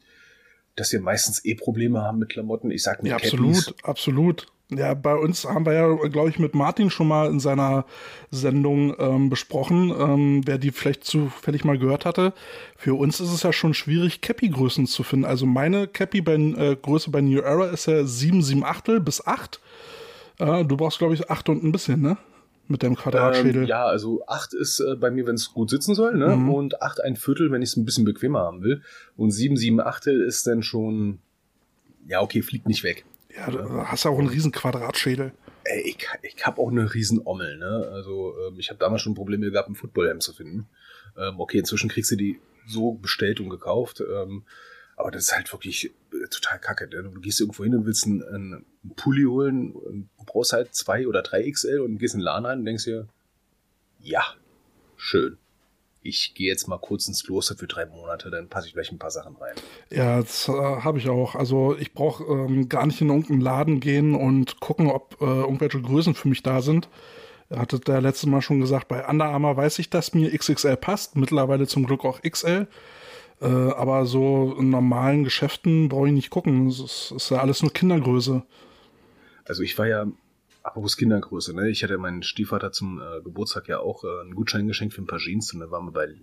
dass 0.76 0.92
wir 0.92 1.00
meistens 1.00 1.44
eh 1.44 1.54
Probleme 1.54 2.00
haben 2.00 2.18
mit 2.20 2.30
Klamotten. 2.30 2.70
Ich 2.70 2.82
sag 2.82 3.02
nur 3.02 3.10
ja, 3.10 3.16
Cappies. 3.16 3.34
absolut, 3.34 3.84
absolut. 3.84 4.46
Ja, 4.70 4.92
bei 4.92 5.14
uns 5.14 5.46
haben 5.46 5.64
wir 5.64 5.72
ja, 5.72 5.94
glaube 6.08 6.28
ich, 6.28 6.38
mit 6.38 6.54
Martin 6.54 6.90
schon 6.90 7.08
mal 7.08 7.30
in 7.30 7.40
seiner 7.40 7.86
Sendung 8.30 8.94
ähm, 8.98 9.30
besprochen, 9.30 9.90
ähm, 9.98 10.42
wer 10.44 10.58
die 10.58 10.72
vielleicht 10.72 11.04
zufällig 11.04 11.64
mal 11.64 11.78
gehört 11.78 12.04
hatte. 12.04 12.34
Für 12.76 12.94
uns 12.94 13.18
ist 13.18 13.32
es 13.32 13.42
ja 13.42 13.52
schon 13.54 13.72
schwierig, 13.72 14.20
Cappy-Größen 14.20 14.86
zu 14.86 15.04
finden. 15.04 15.24
Also 15.24 15.46
meine 15.46 15.88
Cappy 15.88 16.20
bei, 16.20 16.34
äh, 16.34 16.76
bei 17.08 17.20
New 17.22 17.40
Era 17.40 17.70
ist 17.70 17.86
ja 17.86 18.04
7, 18.04 18.42
7 18.42 18.62
Achtel 18.62 19.00
bis 19.00 19.26
8. 19.26 19.58
Äh, 20.38 20.66
du 20.66 20.76
brauchst, 20.76 20.98
glaube 20.98 21.14
ich, 21.14 21.30
8 21.30 21.48
und 21.48 21.64
ein 21.64 21.72
bisschen, 21.72 22.02
ne? 22.02 22.18
Mit 22.70 22.82
deinem 22.82 22.96
Quadratschädel. 22.96 23.62
Ähm, 23.62 23.68
ja, 23.68 23.86
also 23.86 24.22
8 24.26 24.52
ist 24.52 24.80
äh, 24.80 24.96
bei 24.96 25.10
mir, 25.10 25.26
wenn 25.26 25.36
es 25.36 25.54
gut 25.54 25.70
sitzen 25.70 25.94
soll, 25.94 26.14
ne? 26.18 26.36
Mhm. 26.36 26.50
Und 26.50 26.82
8 26.82 27.02
ein 27.02 27.16
Viertel, 27.16 27.50
wenn 27.50 27.62
ich 27.62 27.70
es 27.70 27.76
ein 27.78 27.86
bisschen 27.86 28.04
bequemer 28.04 28.40
haben 28.40 28.62
will. 28.62 28.82
Und 29.16 29.30
7, 29.30 29.56
7 29.56 29.80
Achtel 29.80 30.20
ist 30.20 30.46
dann 30.46 30.62
schon, 30.62 31.20
ja, 32.06 32.20
okay, 32.20 32.42
fliegt 32.42 32.68
nicht 32.68 32.84
weg. 32.84 33.06
Ja, 33.38 33.50
du 33.50 33.86
hast 33.86 34.04
ja 34.04 34.10
auch 34.10 34.18
einen 34.18 34.28
riesen 34.28 34.52
Quadratschädel. 34.52 35.32
Ey, 35.64 35.80
ich, 35.82 36.08
ich 36.22 36.46
habe 36.46 36.60
auch 36.60 36.70
eine 36.70 36.92
riesen 36.92 37.20
Ommel, 37.24 37.58
ne? 37.58 37.88
Also 37.92 38.34
ähm, 38.46 38.58
ich 38.58 38.70
habe 38.70 38.78
damals 38.78 39.02
schon 39.02 39.14
Probleme 39.14 39.50
gehabt, 39.50 39.68
einen 39.68 39.76
Footballhelm 39.76 40.20
zu 40.20 40.32
finden. 40.32 40.68
Ähm, 41.16 41.38
okay, 41.38 41.58
inzwischen 41.58 41.88
kriegst 41.88 42.10
du 42.10 42.16
die 42.16 42.40
so 42.66 42.92
bestellt 42.92 43.40
und 43.40 43.50
gekauft. 43.50 44.00
Ähm, 44.00 44.44
aber 44.96 45.12
das 45.12 45.24
ist 45.24 45.36
halt 45.36 45.52
wirklich 45.52 45.86
äh, 45.86 46.28
total 46.30 46.58
kacke. 46.58 46.88
Ne? 46.88 47.02
Du 47.02 47.20
gehst 47.20 47.40
irgendwo 47.40 47.62
hin 47.62 47.74
und 47.74 47.86
willst 47.86 48.06
einen, 48.06 48.22
einen 48.22 48.66
Pulli 48.96 49.24
holen 49.24 49.72
du 49.72 50.06
brauchst 50.26 50.52
halt 50.52 50.74
zwei 50.74 51.06
oder 51.06 51.22
drei 51.22 51.48
XL 51.50 51.80
und 51.80 51.98
gehst 51.98 52.14
in 52.14 52.20
den 52.20 52.24
Laden 52.24 52.46
rein 52.46 52.58
und 52.60 52.64
denkst 52.64 52.84
dir, 52.84 53.08
ja, 54.00 54.22
schön. 54.96 55.38
Ich 56.08 56.34
gehe 56.34 56.48
jetzt 56.48 56.66
mal 56.68 56.78
kurz 56.78 57.06
ins 57.06 57.24
Kloster 57.24 57.56
für 57.56 57.66
drei 57.66 57.86
Monate, 57.86 58.30
dann 58.30 58.48
passe 58.48 58.66
ich 58.68 58.72
gleich 58.72 58.90
ein 58.90 58.98
paar 58.98 59.10
Sachen 59.10 59.36
rein. 59.36 59.54
Ja, 59.90 60.20
das 60.20 60.48
äh, 60.48 60.52
habe 60.52 60.98
ich 60.98 61.08
auch. 61.08 61.34
Also 61.34 61.76
ich 61.78 61.92
brauche 61.92 62.24
ähm, 62.24 62.68
gar 62.68 62.86
nicht 62.86 63.00
in 63.00 63.08
irgendeinen 63.08 63.40
Laden 63.40 63.80
gehen 63.80 64.14
und 64.14 64.60
gucken, 64.60 64.90
ob 64.90 65.20
äh, 65.20 65.24
irgendwelche 65.24 65.80
Größen 65.80 66.14
für 66.14 66.28
mich 66.28 66.42
da 66.42 66.62
sind. 66.62 66.88
Er 67.50 67.60
hatte 67.60 67.78
da 67.78 67.98
letztes 67.98 68.26
Mal 68.26 68.42
schon 68.42 68.60
gesagt, 68.60 68.88
bei 68.88 69.06
Under 69.06 69.26
Armour 69.26 69.56
weiß 69.56 69.78
ich, 69.78 69.90
dass 69.90 70.14
mir 70.14 70.36
XXL 70.36 70.76
passt. 70.76 71.16
Mittlerweile 71.16 71.66
zum 71.66 71.86
Glück 71.86 72.04
auch 72.04 72.20
XL. 72.22 72.66
Äh, 73.40 73.46
aber 73.46 74.06
so 74.06 74.56
in 74.58 74.70
normalen 74.70 75.24
Geschäften 75.24 75.88
brauche 75.88 76.08
ich 76.08 76.14
nicht 76.14 76.30
gucken. 76.30 76.68
Es 76.68 76.80
ist, 76.80 77.12
ist 77.14 77.30
ja 77.30 77.38
alles 77.38 77.62
nur 77.62 77.72
Kindergröße. 77.72 78.42
Also 79.44 79.62
ich 79.62 79.78
war 79.78 79.86
ja, 79.86 80.06
apropos 80.68 80.96
Kindergröße, 80.96 81.54
ne? 81.54 81.68
Ich 81.68 81.82
hatte 81.82 81.98
meinen 81.98 82.22
Stiefvater 82.22 82.72
zum 82.72 83.00
äh, 83.00 83.20
Geburtstag 83.22 83.68
ja 83.68 83.80
auch 83.80 84.04
äh, 84.04 84.20
einen 84.20 84.34
Gutschein 84.34 84.66
geschenkt 84.66 84.94
für 84.94 85.02
ein 85.02 85.06
paar 85.06 85.18
Jeans 85.18 85.52
und 85.52 85.60
dann 85.60 85.70
waren 85.70 85.86
wir 85.86 85.92
bei 85.92 86.14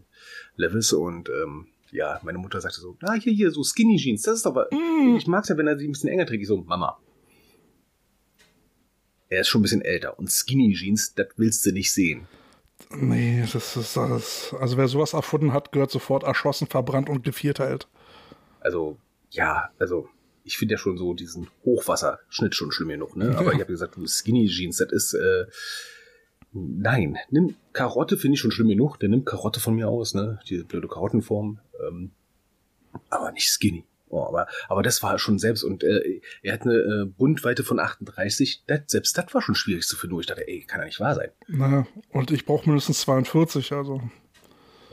Levels 0.55 0.93
und 0.93 1.29
ähm, 1.29 1.67
ja, 1.91 2.19
meine 2.23 2.37
Mutter 2.37 2.61
sagte 2.61 2.79
so, 2.79 2.97
ah, 3.01 3.13
hier, 3.13 3.33
hier, 3.33 3.51
so 3.51 3.63
Skinny 3.63 3.97
Jeans, 3.97 4.23
das 4.23 4.39
ist 4.39 4.47
aber, 4.47 4.69
ich 5.17 5.27
mag's 5.27 5.49
ja, 5.49 5.57
wenn 5.57 5.67
er 5.67 5.77
sie 5.77 5.87
ein 5.87 5.91
bisschen 5.91 6.09
enger 6.09 6.25
trägt. 6.25 6.41
Ich 6.41 6.47
so, 6.47 6.57
Mama, 6.57 6.97
er 9.29 9.41
ist 9.41 9.47
schon 9.47 9.61
ein 9.61 9.63
bisschen 9.63 9.81
älter 9.81 10.17
und 10.19 10.31
Skinny 10.31 10.73
Jeans, 10.73 11.13
das 11.13 11.27
willst 11.37 11.65
du 11.65 11.71
nicht 11.71 11.93
sehen. 11.93 12.27
Nee, 12.89 13.41
das 13.51 13.75
ist 13.77 13.97
das. 13.97 14.55
Also 14.59 14.77
wer 14.77 14.87
sowas 14.87 15.13
erfunden 15.13 15.53
hat, 15.53 15.71
gehört 15.71 15.91
sofort 15.91 16.23
erschossen, 16.23 16.67
verbrannt 16.67 17.09
und 17.09 17.23
gevierteilt. 17.23 17.87
Also, 18.59 18.97
ja, 19.29 19.69
also, 19.79 20.09
ich 20.45 20.57
finde 20.57 20.75
ja 20.75 20.77
schon 20.77 20.97
so 20.97 21.13
diesen 21.13 21.47
Hochwasserschnitt 21.65 22.55
schon 22.55 22.71
schlimm 22.71 22.89
genug, 22.89 23.17
ne? 23.17 23.35
Aber 23.37 23.51
ich 23.51 23.59
habe 23.59 23.71
gesagt, 23.71 23.97
du 23.97 24.05
Skinny 24.07 24.47
Jeans, 24.47 24.77
das 24.77 24.91
ist, 24.91 25.13
äh, 25.15 25.45
nein, 26.53 27.17
nimm 27.31 27.55
Karotte 27.73 28.17
finde 28.17 28.35
ich 28.35 28.39
schon 28.39 28.51
schlimm 28.51 28.69
genug, 28.69 28.97
der 28.97 29.09
nimmt 29.09 29.25
Karotte 29.25 29.59
von 29.59 29.75
mir 29.75 29.89
aus, 29.89 30.13
ne? 30.13 30.39
Diese 30.47 30.63
blöde 30.63 30.87
Karottenform, 30.87 31.59
ähm, 31.85 32.11
aber 33.09 33.31
nicht 33.31 33.49
Skinny. 33.49 33.83
Oh, 34.07 34.23
aber, 34.23 34.47
aber 34.69 34.83
das 34.83 35.01
war 35.01 35.17
schon 35.17 35.39
selbst 35.39 35.63
und 35.63 35.83
äh, 35.83 36.21
er 36.43 36.53
hat 36.53 36.61
eine 36.61 36.75
äh, 36.75 37.05
Bundweite 37.05 37.63
von 37.63 37.79
38, 37.79 38.63
das, 38.67 38.81
selbst 38.85 39.17
das 39.17 39.33
war 39.33 39.41
schon 39.41 39.55
schwierig 39.55 39.85
zu 39.85 39.97
finden, 39.97 40.19
ich 40.19 40.27
dachte, 40.27 40.47
ey, 40.47 40.61
kann 40.61 40.79
ja 40.79 40.85
nicht 40.85 40.99
wahr 40.99 41.15
sein. 41.15 41.31
Na, 41.47 41.87
und 42.11 42.29
ich 42.31 42.45
brauche 42.45 42.69
mindestens 42.69 43.01
42, 43.01 43.71
also. 43.73 44.01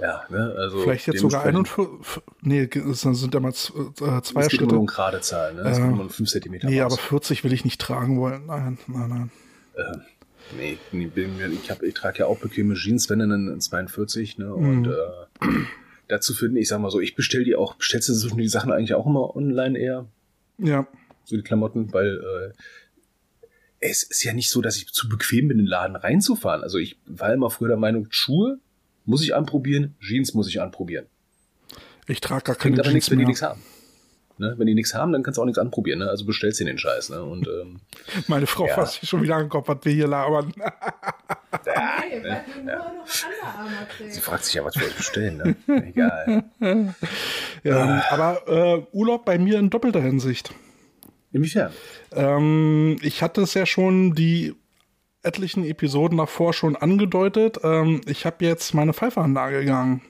Ja, 0.03 0.25
ne, 0.31 0.53
also 0.59 0.83
Vielleicht 0.83 1.07
jetzt 1.07 1.21
sogar 1.21 1.45
dementsprechend- 1.45 1.93
41. 1.93 2.23
Nee, 2.43 2.69
es 2.91 3.01
sind 3.03 3.33
ja 3.35 3.39
mal 3.41 3.53
z- 3.55 3.71
äh, 3.77 4.21
zwei 4.23 4.41
Es 4.43 4.49
geht 4.49 4.59
Schritte. 4.61 4.77
um 4.77 4.87
gerade 4.87 5.21
Zahlen, 5.21 5.57
ne? 5.57 5.63
Es 5.63 5.79
Äh, 5.79 5.81
geht 5.83 5.91
immer 5.93 6.01
um 6.03 6.11
5 6.11 6.29
Zentimeter 6.29 6.69
Nee, 6.69 6.81
raus. 6.81 6.95
aber 6.95 7.01
40 7.03 7.45
will 7.45 7.53
ich 7.53 7.65
nicht 7.65 7.81
tragen 7.81 8.19
wollen. 8.19 8.47
Nein, 8.47 8.79
nein, 8.89 9.09
nein. 9.09 9.31
Äh, 9.77 9.97
nee, 10.57 10.79
ich, 11.63 11.71
hab, 11.71 11.83
ich 11.85 11.95
trage 11.95 12.19
ja 12.21 12.27
auch 12.27 12.39
bequeme 12.39 12.75
Jeans, 12.75 13.09
wenn 13.11 13.21
dann 13.21 13.31
in 13.49 13.61
42, 13.61 14.39
ne? 14.39 14.53
Und 14.53 14.83
Mhm. 14.83 14.93
äh, 14.93 15.47
dazu 16.09 16.35
finden, 16.35 16.57
ich 16.57 16.67
sag 16.69 16.81
mal 16.81 16.91
so, 16.91 16.99
ich 16.99 17.15
bestell 17.15 17.45
die 17.45 17.55
auch, 17.55 17.77
bestellst 17.77 18.09
du 18.09 18.37
die 18.37 18.49
Sachen 18.49 18.73
eigentlich 18.73 18.95
auch 18.95 19.07
immer 19.07 19.37
online 19.37 19.79
eher, 19.79 20.07
Ja. 20.59 20.89
so 21.25 21.37
die 21.37 21.43
Klamotten, 21.43 21.93
weil 21.93 22.19
äh, 22.19 22.53
es 23.79 24.03
ist 24.03 24.23
ja 24.25 24.33
nicht 24.33 24.51
so, 24.51 24.61
dass 24.63 24.77
ich 24.77 24.87
zu 24.93 25.09
bequem 25.09 25.47
bin, 25.49 25.59
in 25.59 25.65
den 25.65 25.71
Laden 25.71 25.97
reinzufahren. 25.97 26.63
Also 26.63 26.79
ich 26.79 26.99
war 27.07 27.33
immer 27.33 27.51
früher 27.51 27.69
der 27.69 27.77
Meinung, 27.77 28.07
Schuhe 28.11 28.59
muss 29.05 29.23
ich 29.23 29.35
anprobieren, 29.35 29.95
Jeans 30.01 30.35
muss 30.35 30.49
ich 30.49 30.61
anprobieren. 30.61 31.07
Ich 32.09 32.21
trage 32.21 32.45
gar 32.45 32.57
keine 32.57 32.75
aber 32.77 32.83
Jeans 32.85 32.95
nichts, 32.95 33.11
wenn 33.11 33.19
die 33.19 33.25
mehr. 33.25 33.29
nichts 33.29 33.43
haben. 33.43 33.63
Ne? 34.39 34.55
Wenn 34.57 34.67
die 34.67 34.75
nichts 34.75 34.95
haben, 34.95 35.13
dann 35.13 35.23
kannst 35.23 35.37
du 35.39 35.43
auch 35.43 35.47
nichts 35.47 35.59
anprobieren. 35.59 36.01
Ne? 36.01 36.09
Also 36.09 36.25
bestellst 36.25 36.59
du 36.61 36.65
den 36.65 36.79
Scheiß. 36.79 37.11
Ne? 37.11 37.23
Und 37.23 37.47
ähm, 37.47 37.81
Meine 38.29 38.47
Frau 38.47 38.67
Ja. 38.67 38.75
fasst 38.75 39.01
sich 39.01 39.09
schon 39.09 39.23
wieder 39.23 39.37
angekommen, 39.37 39.65
was 39.69 39.79
wir 39.83 39.93
hier 39.93 40.09
labern. 40.09 40.53
Hey, 41.65 42.21
nur 42.21 42.75
noch 42.75 42.83
Underarmer 42.87 43.87
sie 44.09 44.21
fragt 44.21 44.45
sich 44.45 44.55
ja, 44.55 44.65
was 44.65 44.75
wir 44.77 44.87
euch 44.87 44.97
bestellen. 44.97 45.37
Ne? 45.37 45.85
Egal. 45.87 46.45
Ja, 47.63 48.03
aber 48.11 48.49
äh, 48.49 48.87
Urlaub 48.97 49.25
bei 49.27 49.39
mir 49.39 49.59
in 49.59 49.69
doppelter 49.71 50.01
Hinsicht. 50.01 50.53
Inwiefern? 51.31 51.71
Ähm, 52.13 52.97
ich 53.03 53.23
hatte 53.23 53.43
es 53.43 53.55
ja 53.55 53.67
schon 53.67 54.15
die 54.15 54.55
etlichen 55.23 55.65
Episoden 55.65 56.19
davor 56.19 56.53
schon 56.53 56.77
angedeutet. 56.77 57.59
Ähm, 57.63 58.01
ich 58.07 58.27
habe 58.27 58.45
jetzt 58.45 58.75
meine 58.75 58.93
Pfeiferanlage 58.93 59.61
gegangen. 59.61 60.03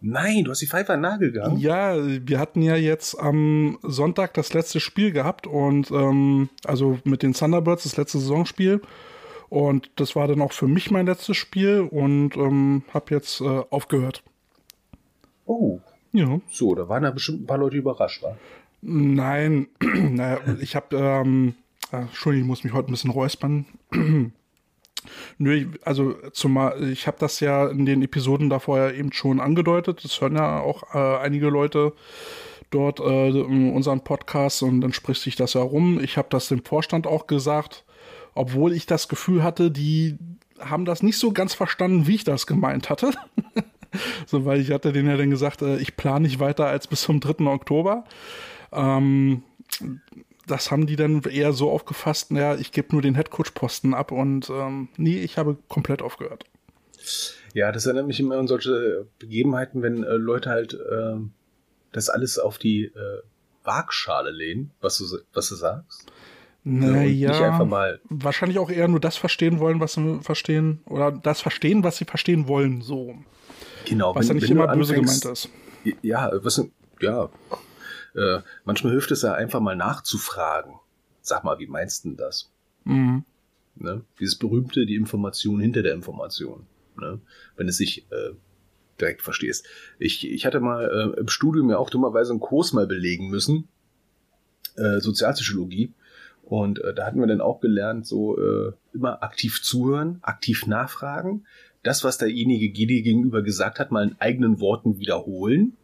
Nein, 0.00 0.44
du 0.44 0.50
hast 0.50 0.60
die 0.60 0.66
Pfeife 0.66 0.92
an 0.92 1.00
Nagel 1.00 1.32
gegangen. 1.32 1.58
Ja, 1.58 1.96
wir 1.98 2.38
hatten 2.38 2.60
ja 2.62 2.76
jetzt 2.76 3.18
am 3.18 3.78
Sonntag 3.82 4.34
das 4.34 4.52
letzte 4.52 4.78
Spiel 4.78 5.10
gehabt 5.10 5.46
und 5.46 5.90
ähm, 5.90 6.48
also 6.64 6.98
mit 7.04 7.22
den 7.22 7.32
Thunderbirds 7.32 7.84
das 7.84 7.96
letzte 7.96 8.18
Saisonspiel. 8.18 8.82
Und 9.48 9.90
das 9.96 10.14
war 10.14 10.28
dann 10.28 10.42
auch 10.42 10.52
für 10.52 10.66
mich 10.68 10.90
mein 10.90 11.06
letztes 11.06 11.36
Spiel 11.36 11.80
und 11.80 12.36
ähm, 12.36 12.82
habe 12.92 13.14
jetzt 13.14 13.40
äh, 13.40 13.62
aufgehört. 13.70 14.22
Oh, 15.46 15.80
Ja. 16.12 16.40
so, 16.50 16.74
da 16.74 16.88
waren 16.88 17.04
da 17.04 17.10
bestimmt 17.10 17.42
ein 17.42 17.46
paar 17.46 17.58
Leute 17.58 17.76
überrascht, 17.76 18.22
wa? 18.22 18.36
Nein, 18.82 19.68
naja, 19.80 20.38
ich 20.60 20.76
habe, 20.76 20.96
ähm, 20.96 21.54
äh, 21.92 21.98
Entschuldigung, 21.98 22.46
ich 22.46 22.48
muss 22.48 22.64
mich 22.64 22.72
heute 22.72 22.90
ein 22.90 22.92
bisschen 22.92 23.10
räuspern. 23.10 23.66
Nö, 25.38 25.66
also 25.82 26.14
zumal, 26.32 26.90
ich 26.90 27.06
habe 27.06 27.18
das 27.20 27.40
ja 27.40 27.68
in 27.68 27.86
den 27.86 28.02
Episoden 28.02 28.50
davor 28.50 28.78
ja 28.78 28.90
eben 28.90 29.12
schon 29.12 29.40
angedeutet. 29.40 30.04
Das 30.04 30.20
hören 30.20 30.36
ja 30.36 30.60
auch 30.60 30.94
äh, 30.94 31.18
einige 31.18 31.48
Leute 31.48 31.92
dort 32.70 32.98
äh, 33.00 33.30
unseren 33.30 34.02
Podcast 34.02 34.62
und 34.62 34.80
dann 34.80 34.92
spricht 34.92 35.22
sich 35.22 35.36
das 35.36 35.54
ja 35.54 35.62
rum. 35.62 36.00
Ich 36.02 36.16
habe 36.16 36.28
das 36.30 36.48
dem 36.48 36.64
Vorstand 36.64 37.06
auch 37.06 37.26
gesagt, 37.26 37.84
obwohl 38.34 38.72
ich 38.72 38.86
das 38.86 39.08
Gefühl 39.08 39.42
hatte, 39.42 39.70
die 39.70 40.18
haben 40.58 40.84
das 40.84 41.02
nicht 41.02 41.18
so 41.18 41.32
ganz 41.32 41.54
verstanden, 41.54 42.06
wie 42.06 42.16
ich 42.16 42.24
das 42.24 42.46
gemeint 42.46 42.90
hatte. 42.90 43.12
so, 44.26 44.44
weil 44.44 44.60
ich 44.60 44.72
hatte 44.72 44.92
denen 44.92 45.08
ja 45.08 45.16
dann 45.16 45.30
gesagt, 45.30 45.62
äh, 45.62 45.78
ich 45.78 45.96
plane 45.96 46.26
nicht 46.26 46.40
weiter 46.40 46.66
als 46.66 46.86
bis 46.86 47.02
zum 47.02 47.20
3. 47.20 47.44
Oktober. 47.46 48.04
Ähm, 48.72 49.42
das 50.46 50.70
haben 50.70 50.86
die 50.86 50.96
dann 50.96 51.22
eher 51.24 51.52
so 51.52 51.70
aufgefasst, 51.70 52.30
naja, 52.30 52.54
ich 52.56 52.72
gebe 52.72 52.88
nur 52.92 53.02
den 53.02 53.14
Headcoach-Posten 53.14 53.94
ab 53.94 54.12
und 54.12 54.48
ähm, 54.50 54.88
nee, 54.96 55.18
ich 55.18 55.38
habe 55.38 55.56
komplett 55.68 56.02
aufgehört. 56.02 56.44
Ja, 57.54 57.72
das 57.72 57.86
erinnert 57.86 58.06
mich 58.06 58.20
immer 58.20 58.36
an 58.36 58.46
solche 58.48 59.06
Begebenheiten, 59.18 59.82
wenn 59.82 60.02
äh, 60.04 60.14
Leute 60.14 60.50
halt 60.50 60.78
ähm, 60.92 61.32
das 61.92 62.08
alles 62.08 62.38
auf 62.38 62.58
die 62.58 62.84
äh, 62.84 63.20
Waagschale 63.64 64.30
lehnen, 64.30 64.70
was 64.80 64.98
du, 64.98 65.04
was 65.32 65.48
du 65.48 65.54
sagst. 65.54 66.06
Naja, 66.68 67.64
mal 67.64 68.00
wahrscheinlich 68.08 68.58
auch 68.58 68.70
eher 68.70 68.88
nur 68.88 68.98
das 68.98 69.16
verstehen 69.16 69.60
wollen, 69.60 69.78
was 69.78 69.94
sie 69.94 70.18
verstehen, 70.22 70.80
oder 70.86 71.12
das 71.12 71.40
verstehen, 71.40 71.84
was 71.84 71.96
sie 71.96 72.04
verstehen 72.04 72.48
wollen, 72.48 72.82
so. 72.82 73.14
Genau, 73.84 74.14
Was 74.16 74.26
ja 74.28 74.34
nicht 74.34 74.50
immer 74.50 74.66
böse 74.66 74.94
anfängst- 74.94 75.22
gemeint 75.22 75.24
ist. 75.24 75.48
Ja, 76.02 76.32
was, 76.42 76.60
ja. 77.00 77.28
Äh, 78.16 78.40
manchmal 78.64 78.92
hilft 78.92 79.10
es 79.10 79.22
ja 79.22 79.34
einfach 79.34 79.60
mal 79.60 79.76
nachzufragen. 79.76 80.74
Sag 81.20 81.44
mal, 81.44 81.58
wie 81.58 81.66
meinst 81.66 82.04
du 82.04 82.08
denn 82.08 82.16
das? 82.16 82.50
Mhm. 82.84 83.24
Ne? 83.76 84.02
Dieses 84.18 84.36
berühmte, 84.36 84.86
die 84.86 84.96
Information 84.96 85.60
hinter 85.60 85.82
der 85.82 85.94
Information. 85.94 86.66
Ne? 86.98 87.20
Wenn 87.56 87.68
es 87.68 87.76
sich 87.76 88.06
äh, 88.10 88.32
direkt 89.00 89.22
verstehst. 89.22 89.66
Ich, 89.98 90.28
ich 90.30 90.46
hatte 90.46 90.60
mal 90.60 91.14
äh, 91.16 91.20
im 91.20 91.28
Studium 91.28 91.68
ja 91.70 91.76
auch 91.76 91.90
dummerweise 91.90 92.32
einen 92.32 92.40
Kurs 92.40 92.72
mal 92.72 92.86
belegen 92.86 93.28
müssen. 93.28 93.68
Äh, 94.76 95.00
Sozialpsychologie. 95.00 95.92
Und 96.42 96.78
äh, 96.78 96.94
da 96.94 97.06
hatten 97.06 97.18
wir 97.18 97.26
dann 97.26 97.40
auch 97.40 97.60
gelernt, 97.60 98.06
so 98.06 98.38
äh, 98.38 98.72
immer 98.94 99.22
aktiv 99.22 99.62
zuhören, 99.62 100.20
aktiv 100.22 100.66
nachfragen. 100.66 101.44
Das, 101.82 102.04
was 102.04 102.18
derjenige 102.18 102.72
dir 102.72 103.02
gegenüber 103.02 103.42
gesagt 103.42 103.78
hat, 103.78 103.90
mal 103.90 104.08
in 104.08 104.16
eigenen 104.20 104.60
Worten 104.60 104.98
wiederholen. 104.98 105.76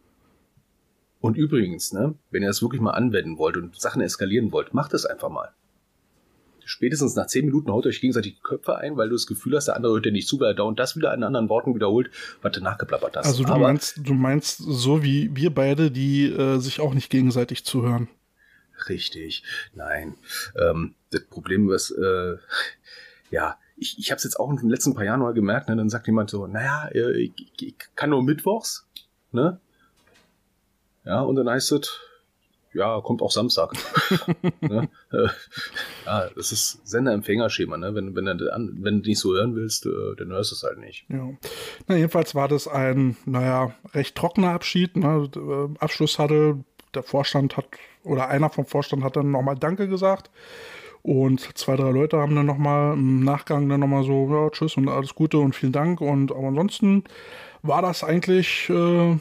Und 1.23 1.37
übrigens, 1.37 1.93
ne, 1.93 2.15
wenn 2.31 2.41
ihr 2.43 2.49
das 2.49 2.61
wirklich 2.61 2.81
mal 2.81 2.91
anwenden 2.91 3.37
wollt 3.37 3.55
und 3.55 3.79
Sachen 3.79 4.01
eskalieren 4.01 4.51
wollt, 4.51 4.73
macht 4.73 4.93
es 4.93 5.05
einfach 5.05 5.29
mal. 5.29 5.53
Spätestens 6.65 7.15
nach 7.15 7.27
zehn 7.27 7.45
Minuten 7.45 7.71
haut 7.71 7.85
euch 7.85 8.01
gegenseitig 8.01 8.35
die 8.35 8.41
Köpfe 8.41 8.75
ein, 8.75 8.97
weil 8.97 9.07
du 9.07 9.15
das 9.15 9.25
Gefühl 9.25 9.55
hast, 9.55 9.69
der 9.69 9.77
andere 9.77 9.93
hört 9.93 10.03
dir 10.05 10.11
nicht 10.11 10.27
zu, 10.27 10.37
weil 10.41 10.49
er 10.51 10.53
dauernd 10.53 10.79
das 10.79 10.97
wieder 10.97 11.13
in 11.13 11.23
anderen 11.23 11.47
Worten 11.47 11.75
wiederholt, 11.75 12.11
was 12.41 12.51
du 12.51 12.59
nachgeplappert 12.59 13.15
hast. 13.15 13.25
Also 13.25 13.45
du 13.45 13.53
Aber- 13.53 13.59
meinst, 13.67 14.01
du 14.05 14.13
meinst 14.13 14.57
so 14.57 15.01
wie 15.01 15.33
wir 15.33 15.49
beide, 15.55 15.91
die 15.91 16.25
äh, 16.25 16.57
sich 16.59 16.81
auch 16.81 16.93
nicht 16.93 17.09
gegenseitig 17.09 17.63
zuhören. 17.63 18.09
Richtig, 18.89 19.43
nein. 19.73 20.15
Ähm, 20.57 20.93
das 21.11 21.23
Problem 21.29 21.71
ist, 21.71 21.91
äh, 21.91 22.35
ja, 23.31 23.57
ich, 23.77 23.97
ich 23.97 24.11
habe 24.11 24.17
es 24.17 24.25
jetzt 24.25 24.37
auch 24.37 24.49
in 24.51 24.57
den 24.57 24.69
letzten 24.69 24.93
paar 24.93 25.05
Jahren 25.05 25.21
mal 25.21 25.33
gemerkt, 25.33 25.69
ne, 25.69 25.77
dann 25.77 25.89
sagt 25.89 26.07
jemand 26.07 26.29
so, 26.29 26.47
naja, 26.47 26.89
äh, 26.93 27.17
ich, 27.17 27.31
ich 27.61 27.75
kann 27.95 28.09
nur 28.09 28.23
mittwochs, 28.23 28.85
ne? 29.31 29.61
Ja, 31.05 31.21
und 31.21 31.35
dann 31.35 31.49
heißt 31.49 31.71
es, 31.73 31.99
ja, 32.73 32.99
kommt 33.01 33.21
auch 33.21 33.31
Samstag. 33.31 33.73
ne? 34.61 34.89
äh, 35.11 35.27
ja, 36.05 36.29
das 36.35 36.51
ist 36.51 36.85
Sender-Empfänger-Schema, 36.87 37.77
ne? 37.77 37.93
Wenn, 37.93 38.15
wenn, 38.15 38.25
du, 38.37 38.45
wenn 38.45 39.01
du 39.01 39.09
nicht 39.09 39.19
so 39.19 39.33
hören 39.33 39.55
willst, 39.55 39.85
äh, 39.85 40.15
dann 40.17 40.29
hörst 40.29 40.51
du 40.51 40.55
es 40.55 40.63
halt 40.63 40.79
nicht. 40.79 41.05
Ja. 41.09 41.29
Na, 41.87 41.95
jedenfalls 41.95 42.35
war 42.35 42.47
das 42.47 42.67
ein, 42.67 43.15
naja, 43.25 43.75
recht 43.93 44.15
trockener 44.15 44.51
Abschied. 44.51 44.97
Ne? 44.97 45.29
Äh, 45.35 45.77
Abschluss 45.79 46.17
hatte, 46.17 46.63
der 46.95 47.03
Vorstand 47.03 47.57
hat, 47.57 47.65
oder 48.03 48.29
einer 48.29 48.49
vom 48.49 48.65
Vorstand 48.65 49.03
hat 49.03 49.15
dann 49.15 49.31
nochmal 49.31 49.55
Danke 49.55 49.87
gesagt. 49.87 50.31
Und 51.03 51.57
zwei, 51.57 51.75
drei 51.75 51.91
Leute 51.91 52.17
haben 52.17 52.35
dann 52.35 52.45
nochmal 52.45 52.93
im 52.93 53.23
Nachgang 53.23 53.67
dann 53.67 53.81
nochmal 53.81 54.05
so, 54.05 54.27
ja, 54.31 54.49
tschüss 54.49 54.77
und 54.77 54.87
alles 54.87 55.13
Gute 55.15 55.37
und 55.37 55.53
vielen 55.53 55.73
Dank. 55.73 55.99
Und 55.99 56.31
aber 56.31 56.47
ansonsten 56.47 57.03
war 57.61 57.81
das 57.81 58.03
eigentlich 58.05 58.69
äh, 58.69 59.17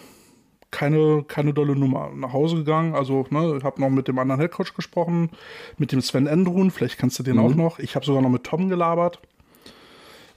keine, 0.73 1.25
keine 1.29 1.55
dolle 1.55 1.76
Nummer. 1.76 2.11
Nach 2.17 2.33
Hause 2.33 2.57
gegangen, 2.57 2.97
also 2.97 3.25
ne, 3.31 3.57
ich 3.59 3.62
habe 3.62 3.81
noch 3.81 3.91
mit 3.91 4.09
dem 4.09 4.19
anderen 4.19 4.41
Headcoach 4.41 4.75
gesprochen, 4.75 5.31
mit 5.79 5.93
dem 5.93 6.00
Sven 6.00 6.26
Endrun, 6.26 6.73
vielleicht 6.73 6.99
kennst 6.99 7.19
du 7.21 7.23
den 7.23 7.38
auch 7.38 7.55
noch. 7.55 7.79
Ich 7.79 7.95
habe 7.95 8.05
sogar 8.05 8.23
noch 8.23 8.31
mit 8.31 8.43
Tom 8.43 8.69
gelabert. 8.69 9.21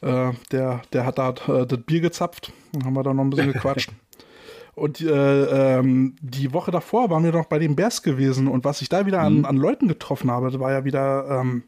Äh, 0.01 0.33
der, 0.51 0.81
der 0.93 1.05
hat 1.05 1.17
da 1.17 1.29
äh, 1.47 1.65
das 1.65 1.79
Bier 1.79 2.01
gezapft. 2.01 2.51
Dann 2.73 2.85
haben 2.85 2.93
wir 2.93 3.01
da 3.01 3.13
noch 3.13 3.23
ein 3.23 3.29
bisschen 3.31 3.53
gequatscht. 3.53 3.91
Und 4.75 4.99
äh, 4.99 5.77
ähm, 5.79 6.17
die 6.19 6.53
Woche 6.53 6.69
davor 6.69 7.09
waren 7.09 7.23
wir 7.23 7.31
noch 7.31 7.45
bei 7.45 7.59
den 7.59 7.77
Bears 7.77 8.03
gewesen 8.03 8.49
und 8.49 8.65
was 8.65 8.81
ich 8.81 8.89
da 8.89 9.05
wieder 9.05 9.21
an, 9.21 9.45
an 9.45 9.55
Leuten 9.55 9.87
getroffen 9.87 10.29
habe, 10.29 10.51
das 10.51 10.59
war 10.59 10.73
ja 10.73 10.83
wieder, 10.83 11.25
ähm, 11.29 11.63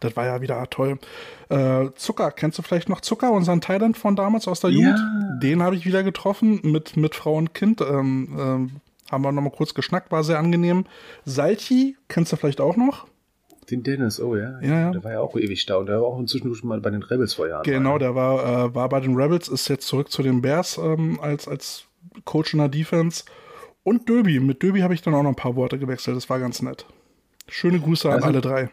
das 0.00 0.16
war 0.16 0.26
ja 0.26 0.40
wieder 0.40 0.68
toll. 0.68 0.98
Äh, 1.48 1.90
Zucker, 1.94 2.32
kennst 2.32 2.58
du 2.58 2.62
vielleicht 2.62 2.88
noch 2.88 3.02
Zucker, 3.02 3.30
unseren 3.30 3.60
Thailand 3.60 3.96
von 3.96 4.16
damals 4.16 4.48
aus 4.48 4.58
der 4.58 4.70
Ja. 4.70 4.78
Jugend? 4.80 4.98
Den 5.40 5.62
habe 5.62 5.76
ich 5.76 5.84
wieder 5.86 6.02
getroffen 6.02 6.60
mit, 6.62 6.96
mit 6.96 7.14
Frau 7.14 7.34
und 7.36 7.54
Kind. 7.54 7.80
Ähm, 7.80 8.36
ähm, 8.38 8.70
haben 9.10 9.22
wir 9.24 9.32
noch 9.32 9.42
mal 9.42 9.50
kurz 9.50 9.74
geschnackt, 9.74 10.12
war 10.12 10.22
sehr 10.22 10.38
angenehm. 10.38 10.84
Salchi, 11.24 11.96
kennst 12.08 12.32
du 12.32 12.36
vielleicht 12.36 12.60
auch 12.60 12.76
noch? 12.76 13.06
Den 13.70 13.82
Dennis, 13.82 14.20
oh 14.20 14.36
ja. 14.36 14.60
Ja, 14.60 14.80
ja. 14.80 14.90
Der 14.90 15.04
war 15.04 15.12
ja 15.12 15.20
auch 15.20 15.36
ewig 15.36 15.64
da 15.66 15.76
und 15.76 15.86
der 15.86 16.00
war 16.00 16.08
auch 16.08 16.18
inzwischen 16.18 16.54
schon 16.54 16.68
mal 16.68 16.80
bei 16.80 16.90
den 16.90 17.02
Rebels 17.02 17.34
vor 17.34 17.48
Jahren. 17.48 17.62
Genau, 17.62 17.98
der 17.98 18.14
war, 18.14 18.66
äh, 18.66 18.74
war 18.74 18.88
bei 18.88 19.00
den 19.00 19.14
Rebels, 19.14 19.48
ist 19.48 19.68
jetzt 19.68 19.86
zurück 19.86 20.10
zu 20.10 20.22
den 20.22 20.42
Bears 20.42 20.78
ähm, 20.78 21.18
als, 21.20 21.46
als 21.48 21.84
Coach 22.24 22.52
in 22.54 22.58
der 22.58 22.68
Defense. 22.68 23.24
Und 23.82 24.08
Döbi. 24.08 24.40
Mit 24.40 24.62
Döbi 24.62 24.80
habe 24.80 24.94
ich 24.94 25.02
dann 25.02 25.14
auch 25.14 25.22
noch 25.22 25.30
ein 25.30 25.36
paar 25.36 25.56
Worte 25.56 25.78
gewechselt. 25.78 26.16
Das 26.16 26.28
war 26.28 26.38
ganz 26.38 26.62
nett. 26.62 26.84
Schöne 27.48 27.80
Grüße 27.80 28.08
an 28.08 28.16
Also- 28.16 28.26
alle 28.26 28.40
drei. 28.40 28.70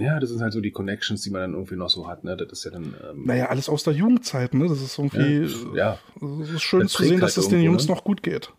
Ja, 0.00 0.20
das 0.20 0.30
sind 0.30 0.40
halt 0.40 0.52
so 0.52 0.60
die 0.60 0.70
Connections, 0.70 1.22
die 1.22 1.30
man 1.30 1.40
dann 1.40 1.52
irgendwie 1.54 1.76
noch 1.76 1.90
so 1.90 2.06
hat, 2.08 2.24
ne? 2.24 2.36
Das 2.36 2.50
ist 2.52 2.64
ja 2.64 2.70
dann. 2.70 2.94
Ähm, 3.10 3.24
Naja, 3.24 3.46
alles 3.46 3.68
aus 3.68 3.82
der 3.82 3.94
Jugendzeit, 3.94 4.54
ne? 4.54 4.68
Das 4.68 4.80
ist 4.80 4.98
irgendwie. 4.98 5.48
ja. 5.76 5.98
Es 6.40 6.50
ist 6.50 6.62
schön 6.62 6.80
Das 6.82 6.92
zu 6.92 7.02
sehen, 7.04 7.20
dass 7.20 7.36
halt 7.36 7.44
es 7.44 7.48
den 7.48 7.58
irgendwo, 7.58 7.72
Jungs 7.72 7.88
ne? 7.88 7.94
noch 7.94 8.04
gut 8.04 8.22
geht. 8.22 8.52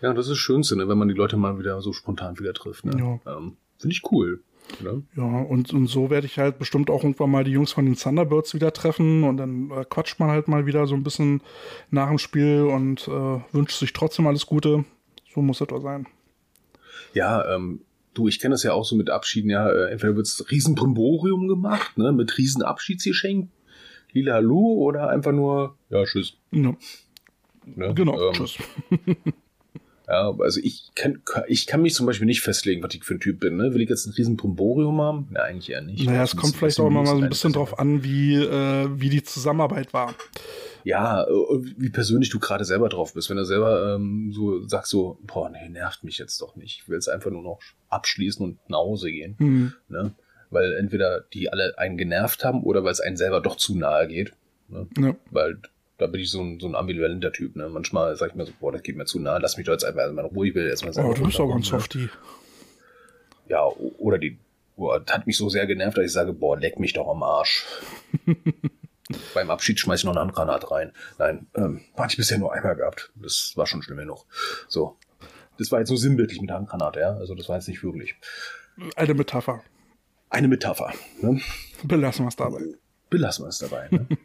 Ja, 0.00 0.12
das 0.14 0.26
ist 0.26 0.32
das 0.32 0.38
Schönste, 0.38 0.76
ne? 0.76 0.88
wenn 0.88 0.98
man 0.98 1.08
die 1.08 1.14
Leute 1.14 1.36
mal 1.36 1.58
wieder 1.58 1.80
so 1.82 1.92
spontan 1.92 2.38
wieder 2.38 2.54
trifft. 2.54 2.86
Ne? 2.86 3.20
Ähm, 3.26 3.56
Finde 3.78 3.94
ich 3.94 4.02
cool. 4.10 4.42
Ne? 4.82 5.02
Ja, 5.16 5.24
und, 5.24 5.72
und 5.72 5.88
so 5.88 6.10
werde 6.10 6.26
ich 6.26 6.38
halt 6.38 6.58
bestimmt 6.58 6.90
auch 6.90 7.02
irgendwann 7.02 7.30
mal 7.30 7.44
die 7.44 7.50
Jungs 7.50 7.72
von 7.72 7.84
den 7.84 7.96
Thunderbirds 7.96 8.54
wieder 8.54 8.72
treffen 8.72 9.24
und 9.24 9.36
dann 9.36 9.70
äh, 9.70 9.84
quatscht 9.84 10.20
man 10.20 10.30
halt 10.30 10.48
mal 10.48 10.64
wieder 10.64 10.86
so 10.86 10.94
ein 10.94 11.02
bisschen 11.02 11.42
nach 11.90 12.08
dem 12.08 12.18
Spiel 12.18 12.62
und 12.62 13.08
äh, 13.08 13.40
wünscht 13.52 13.78
sich 13.78 13.92
trotzdem 13.92 14.26
alles 14.26 14.46
Gute. 14.46 14.84
So 15.34 15.42
muss 15.42 15.60
es 15.60 15.66
doch 15.66 15.80
sein. 15.80 16.06
Ja, 17.12 17.54
ähm, 17.54 17.80
Du, 18.14 18.26
ich 18.28 18.40
kenne 18.40 18.54
das 18.54 18.62
ja 18.62 18.72
auch 18.72 18.84
so 18.84 18.96
mit 18.96 19.08
Abschieden, 19.10 19.50
ja, 19.50 19.68
äh, 19.70 19.90
entweder 19.92 20.16
wird's 20.16 20.44
Riesenbrimborium 20.50 21.46
gemacht, 21.48 21.96
ne, 21.96 22.12
mit 22.12 22.36
Riesenabschiedsgeschenk, 22.36 23.48
Lila 24.12 24.34
Hallo, 24.34 24.74
oder 24.78 25.08
einfach 25.08 25.32
nur, 25.32 25.76
ja, 25.90 26.04
tschüss. 26.04 26.34
Ja, 26.50 26.74
Ne? 27.76 27.94
genau, 27.94 28.20
Ähm, 28.28 28.32
tschüss. 28.32 28.56
Ja, 30.08 30.34
also 30.40 30.58
ich 30.60 30.90
kann, 30.96 31.22
ich 31.46 31.68
kann 31.68 31.82
mich 31.82 31.94
zum 31.94 32.04
Beispiel 32.04 32.26
nicht 32.26 32.40
festlegen, 32.40 32.82
was 32.82 32.92
ich 32.94 33.04
für 33.04 33.14
ein 33.14 33.20
Typ 33.20 33.38
bin. 33.38 33.56
Ne? 33.56 33.74
Will 33.74 33.80
ich 33.80 33.88
jetzt 33.88 34.06
ein 34.06 34.12
riesen 34.14 34.36
Brimborium 34.36 35.00
haben? 35.00 35.28
Na, 35.30 35.42
eigentlich 35.42 35.70
eher 35.70 35.82
nicht. 35.82 36.04
Naja, 36.04 36.24
es 36.24 36.34
kommt 36.34 36.56
vielleicht 36.56 36.80
auch 36.80 36.88
immer 36.88 37.02
mal 37.02 37.06
so 37.06 37.12
ein 37.12 37.20
bisschen 37.20 37.30
bisschen 37.30 37.52
drauf 37.52 37.78
an, 37.78 38.02
wie, 38.02 38.34
äh, 38.34 38.88
wie 38.92 39.08
die 39.08 39.22
Zusammenarbeit 39.22 39.92
war. 39.94 40.16
Ja, 40.84 41.24
äh, 41.24 41.28
wie 41.76 41.90
persönlich 41.90 42.30
du 42.30 42.38
gerade 42.38 42.64
selber 42.64 42.88
drauf 42.88 43.14
bist. 43.14 43.30
Wenn 43.30 43.36
du 43.36 43.44
selber 43.44 43.94
ähm, 43.94 44.32
so 44.32 44.66
sagst 44.66 44.90
so, 44.90 45.18
boah, 45.22 45.50
nee, 45.50 45.68
nervt 45.68 46.04
mich 46.04 46.18
jetzt 46.18 46.40
doch 46.40 46.56
nicht. 46.56 46.80
Ich 46.82 46.88
will 46.88 46.96
jetzt 46.96 47.08
einfach 47.08 47.30
nur 47.30 47.42
noch 47.42 47.60
abschließen 47.88 48.44
und 48.44 48.58
nach 48.68 48.78
Hause 48.78 49.10
gehen. 49.10 49.36
Hm. 49.38 49.72
Ne? 49.88 50.14
Weil 50.50 50.72
entweder 50.74 51.20
die 51.32 51.52
alle 51.52 51.78
einen 51.78 51.96
genervt 51.96 52.44
haben 52.44 52.62
oder 52.62 52.84
weil 52.84 52.92
es 52.92 53.00
einen 53.00 53.16
selber 53.16 53.40
doch 53.40 53.56
zu 53.56 53.76
nahe 53.76 54.08
geht. 54.08 54.32
Ne? 54.68 54.86
Ja. 54.98 55.16
Weil 55.30 55.58
da 55.98 56.06
bin 56.06 56.20
ich 56.20 56.30
so 56.30 56.40
ein, 56.40 56.58
so 56.60 56.66
ein 56.66 56.74
ambivalenter 56.74 57.32
Typ. 57.32 57.56
Ne? 57.56 57.68
Manchmal 57.68 58.16
sag 58.16 58.30
ich 58.30 58.34
mir 58.34 58.46
so, 58.46 58.52
boah, 58.58 58.72
das 58.72 58.82
geht 58.82 58.96
mir 58.96 59.04
zu 59.04 59.20
nahe, 59.20 59.38
lass 59.40 59.56
mich 59.56 59.66
doch 59.66 59.72
jetzt 59.72 59.84
einfach 59.84 60.10
mal 60.12 60.26
ich 60.46 60.54
will 60.54 60.66
jetzt 60.66 60.84
mal 60.84 60.92
selber 60.92 61.10
Oh, 61.10 61.14
du 61.14 61.24
bist 61.24 61.40
aber 61.40 61.54
ein? 61.54 61.62
Softie. 61.62 62.08
Ja, 63.48 63.66
oder 63.66 64.18
die, 64.18 64.38
boah, 64.76 65.00
das 65.00 65.14
hat 65.14 65.26
mich 65.26 65.36
so 65.36 65.48
sehr 65.48 65.66
genervt, 65.66 65.98
dass 65.98 66.04
ich 66.04 66.12
sage, 66.12 66.32
boah, 66.32 66.58
leck 66.58 66.78
mich 66.78 66.92
doch 66.92 67.08
am 67.08 67.22
Arsch. 67.22 67.66
Beim 69.34 69.50
Abschied 69.50 69.78
schmeiß 69.80 70.00
ich 70.00 70.04
noch 70.04 70.12
eine 70.12 70.20
Handgranat 70.20 70.70
rein. 70.70 70.92
Nein, 71.18 71.46
ähm, 71.54 71.80
hatte 71.96 72.12
ich 72.12 72.16
bisher 72.16 72.38
nur 72.38 72.52
einmal 72.52 72.76
gehabt. 72.76 73.12
Das 73.16 73.52
war 73.56 73.66
schon 73.66 73.82
schlimm 73.82 73.98
genug. 73.98 74.24
So. 74.68 74.96
Das 75.58 75.70
war 75.72 75.78
jetzt 75.80 75.90
nur 75.90 75.98
sinnbildlich 75.98 76.40
mit 76.40 76.48
der 76.50 76.56
Handgranate, 76.56 77.00
ja. 77.00 77.10
Also 77.14 77.34
das 77.34 77.48
war 77.48 77.56
jetzt 77.56 77.68
nicht 77.68 77.82
wirklich. 77.82 78.14
Eine 78.96 79.14
Metapher. 79.14 79.62
Eine 80.30 80.48
Metapher. 80.48 80.92
Ne? 81.20 81.40
Belassen 81.82 82.24
wir 82.24 82.28
es 82.28 82.36
dabei. 82.36 82.60
Belassen 83.10 83.44
wir 83.44 83.48
es 83.48 83.58
dabei. 83.58 83.88
Ne? 83.90 84.06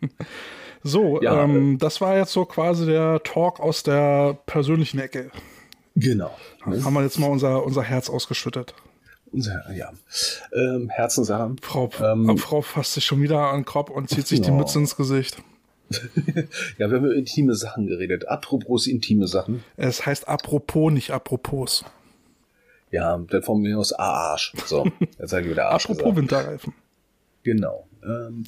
So, 0.87 1.19
Ja, 1.19 1.43
ähm, 1.43 1.79
das 1.79 1.99
war 1.99 2.15
jetzt 2.15 2.31
so 2.31 2.45
quasi 2.45 2.85
der 2.85 3.23
Talk 3.23 3.59
aus 3.59 3.81
der 3.81 4.37
persönlichen 4.45 4.99
Ecke. 4.99 5.31
genau. 5.95 6.37
Ne? 6.63 6.83
Haben 6.85 6.93
wir 6.93 7.01
jetzt 7.01 7.17
mal 7.17 7.25
unser, 7.31 7.65
unser 7.65 7.81
Herz 7.81 8.07
ausgeschüttet. 8.07 8.75
Unser, 9.35 9.71
ja. 9.75 9.91
Ähm, 10.53 10.89
Herzenssache. 10.89 11.55
Frau, 11.61 11.89
Ähm, 12.01 12.29
äh, 12.29 12.37
Frau 12.37 12.61
fasst 12.61 12.93
sich 12.93 13.05
schon 13.05 13.21
wieder 13.21 13.39
an 13.49 13.59
den 13.59 13.65
Kopf 13.65 13.89
und 13.89 14.09
zieht 14.09 14.25
sich 14.27 14.39
die 14.41 14.49
Oh. 14.51 14.55
Mütze 14.55 14.79
ins 14.79 14.95
Gesicht. 14.95 15.37
Ja, 16.79 16.89
wir 16.89 16.97
haben 16.97 17.05
über 17.05 17.13
intime 17.15 17.53
Sachen 17.53 17.85
geredet. 17.87 18.27
Apropos 18.27 18.87
intime 18.87 19.27
Sachen. 19.27 19.63
Es 19.77 20.05
heißt 20.05 20.27
apropos, 20.27 20.91
nicht 20.91 21.11
apropos. 21.11 21.83
Ja, 22.91 23.17
dann 23.17 23.43
von 23.43 23.61
mir 23.61 23.77
aus 23.77 23.93
Arsch. 23.93 24.53
So, 24.65 24.87
jetzt 25.19 25.29
sage 25.29 25.45
ich 25.45 25.51
wieder 25.51 25.69
Arsch. 25.69 25.85
apropos 25.85 26.03
gesagt. 26.15 26.17
Winterreifen. 26.17 26.73
Genau. 27.43 27.87
Ähm, 28.03 28.45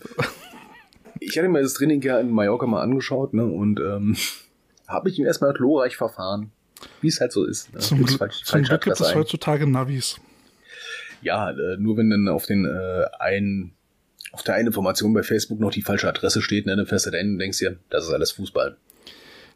ich 1.20 1.38
hatte 1.38 1.50
mir 1.50 1.62
das 1.62 1.74
Training 1.74 2.01
ja 2.01 2.20
in 2.20 2.32
Mallorca 2.32 2.65
mal 2.65 2.82
angeschaut, 2.82 3.34
ne, 3.34 3.46
und 3.46 3.79
ähm, 3.79 4.15
habe 4.88 5.10
mich 5.10 5.20
erstmal 5.20 5.53
glorreich 5.53 5.96
verfahren. 5.98 6.51
Wie 7.01 7.08
es 7.08 7.20
halt 7.20 7.32
so 7.32 7.44
ist. 7.44 7.74
Ne? 7.74 7.79
Zum, 7.82 8.03
Glück, 8.03 8.20
falsch- 8.22 8.44
zum 8.46 8.63
Glück 8.63 8.84
gibt 8.84 9.00
es 9.01 9.13
heutzutage 9.15 9.67
Navis. 9.67 10.20
Ja, 11.27 11.51
äh, 11.51 11.77
nur 11.77 11.96
wenn 11.98 12.10
dann 12.10 12.27
auf 12.27 12.46
den 12.46 12.65
äh, 12.65 13.05
einen 13.19 13.74
auf 14.34 14.43
der 14.43 14.55
einen 14.55 14.67
Information 14.67 15.13
bei 15.13 15.24
Facebook 15.24 15.60
noch 15.60 15.72
die 15.72 15.81
falsche 15.81 16.07
Adresse 16.07 16.41
steht, 16.41 16.65
ne, 16.65 16.75
dann 16.75 16.86
fährst 16.86 17.05
du 17.05 17.12
da 17.12 17.17
hin 17.17 17.34
und 17.34 17.39
denkst 17.39 17.60
dir, 17.60 17.77
das 17.89 18.05
ist 18.05 18.12
alles 18.13 18.31
Fußball. 18.31 18.75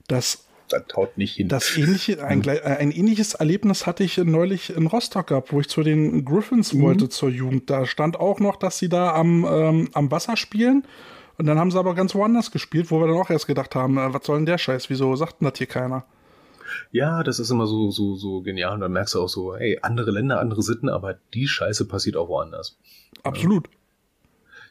Das, 0.07 0.45
Das 0.69 0.83
haut 0.95 1.17
nicht 1.17 1.35
hin. 1.35 1.47
das 1.49 1.77
ähnliche, 1.77 2.23
ein, 2.23 2.43
äh, 2.47 2.61
ein 2.61 2.91
ähnliches 2.91 3.33
Erlebnis 3.35 3.85
hatte 3.85 4.03
ich 4.03 4.17
neulich 4.17 4.75
in 4.75 4.87
Rostock 4.87 5.27
gehabt, 5.27 5.51
wo 5.51 5.59
ich 5.59 5.67
zu 5.69 5.83
den 5.83 6.23
Griffins 6.25 6.73
Mhm. 6.73 6.81
wollte 6.81 7.09
zur 7.09 7.29
Jugend. 7.29 7.69
Da 7.69 7.85
stand 7.85 8.17
auch 8.19 8.39
noch, 8.39 8.55
dass 8.55 8.79
sie 8.79 8.89
da 8.89 9.13
am, 9.13 9.45
ähm, 9.49 9.89
am 9.93 10.09
Wasser 10.09 10.37
spielen. 10.37 10.83
Und 11.37 11.45
dann 11.47 11.59
haben 11.59 11.71
sie 11.71 11.77
aber 11.79 11.93
ganz 11.95 12.15
woanders 12.15 12.51
gespielt, 12.51 12.91
wo 12.91 12.99
wir 12.99 13.07
dann 13.07 13.17
auch 13.17 13.29
erst 13.29 13.47
gedacht 13.47 13.75
haben, 13.75 13.97
äh, 13.97 14.13
was 14.13 14.25
soll 14.25 14.37
denn 14.37 14.45
der 14.45 14.57
Scheiß? 14.57 14.89
Wieso 14.89 15.15
sagt 15.15 15.41
denn 15.41 15.49
das 15.49 15.57
hier 15.57 15.67
keiner? 15.67 16.05
Ja, 16.91 17.23
das 17.23 17.39
ist 17.39 17.49
immer 17.49 17.67
so, 17.67 17.91
so, 17.91 18.15
so 18.15 18.41
genial. 18.41 18.73
Und 18.75 18.81
dann 18.81 18.91
merkst 18.91 19.15
du 19.15 19.21
auch 19.21 19.29
so, 19.29 19.55
hey, 19.55 19.79
andere 19.81 20.11
Länder, 20.11 20.39
andere 20.39 20.61
Sitten, 20.61 20.89
aber 20.89 21.15
die 21.33 21.47
Scheiße 21.47 21.87
passiert 21.87 22.17
auch 22.17 22.27
woanders. 22.29 22.77
Absolut. 23.23 23.67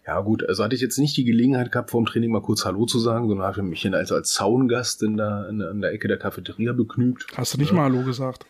Ja, 0.07 0.21
gut, 0.23 0.49
also 0.49 0.65
hatte 0.65 0.75
ich 0.75 0.81
jetzt 0.81 0.99
nicht 0.99 1.17
die 1.17 1.25
Gelegenheit 1.25 1.71
gehabt, 1.71 1.91
vor 1.91 2.01
dem 2.01 2.07
Training 2.07 2.31
mal 2.33 2.41
kurz 2.43 2.65
Hallo 2.65 2.87
zu 2.87 2.99
sagen, 2.99 3.29
sondern 3.29 3.47
habe 3.47 3.63
mich 3.63 3.83
hier 3.83 3.93
als, 3.95 4.11
als 4.11 4.33
Zaungast 4.33 5.03
in 5.03 5.17
der, 5.19 5.47
in, 5.51 5.61
in 5.61 5.81
der 5.83 5.93
Ecke 5.93 6.09
der 6.09 6.17
Cafeteria 6.19 6.73
begnügt. 6.73 7.27
Hast 7.37 7.55
du 7.55 7.59
nicht 7.59 7.69
Ja. 7.71 7.77
mal 7.77 7.83
Hallo 7.85 8.03
gesagt? 8.03 8.47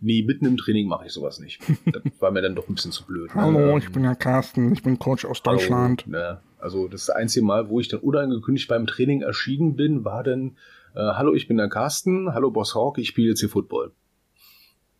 Nee, 0.00 0.22
mitten 0.22 0.44
im 0.44 0.56
Training 0.58 0.88
mache 0.88 1.06
ich 1.06 1.12
sowas 1.12 1.38
nicht. 1.38 1.62
Das 1.92 2.02
war 2.20 2.30
mir 2.30 2.42
dann 2.42 2.54
doch 2.54 2.68
ein 2.68 2.74
bisschen 2.74 2.92
zu 2.92 3.06
blöd. 3.06 3.30
Hallo, 3.34 3.58
Ähm, 3.58 3.78
ich 3.78 3.90
bin 3.90 4.04
ja 4.04 4.14
Carsten, 4.14 4.72
ich 4.72 4.82
bin 4.82 4.98
Coach 4.98 5.24
aus 5.24 5.40
Hallo, 5.46 5.56
Deutschland. 5.56 6.06
Ne? 6.06 6.40
Also 6.58 6.88
das 6.88 7.08
einzige 7.10 7.46
Mal, 7.46 7.70
wo 7.70 7.80
ich 7.80 7.88
dann 7.88 8.00
unangekündigt 8.00 8.68
beim 8.68 8.86
Training 8.86 9.22
erschienen 9.22 9.76
bin, 9.76 10.04
war 10.04 10.24
dann, 10.24 10.56
äh, 10.96 11.00
hallo, 11.00 11.34
ich 11.34 11.46
bin 11.46 11.58
der 11.58 11.68
Carsten, 11.68 12.32
hallo 12.32 12.50
Boss 12.50 12.74
Hawk, 12.74 12.98
ich 12.98 13.08
spiele 13.08 13.28
jetzt 13.28 13.40
hier 13.40 13.48
Football. 13.48 13.92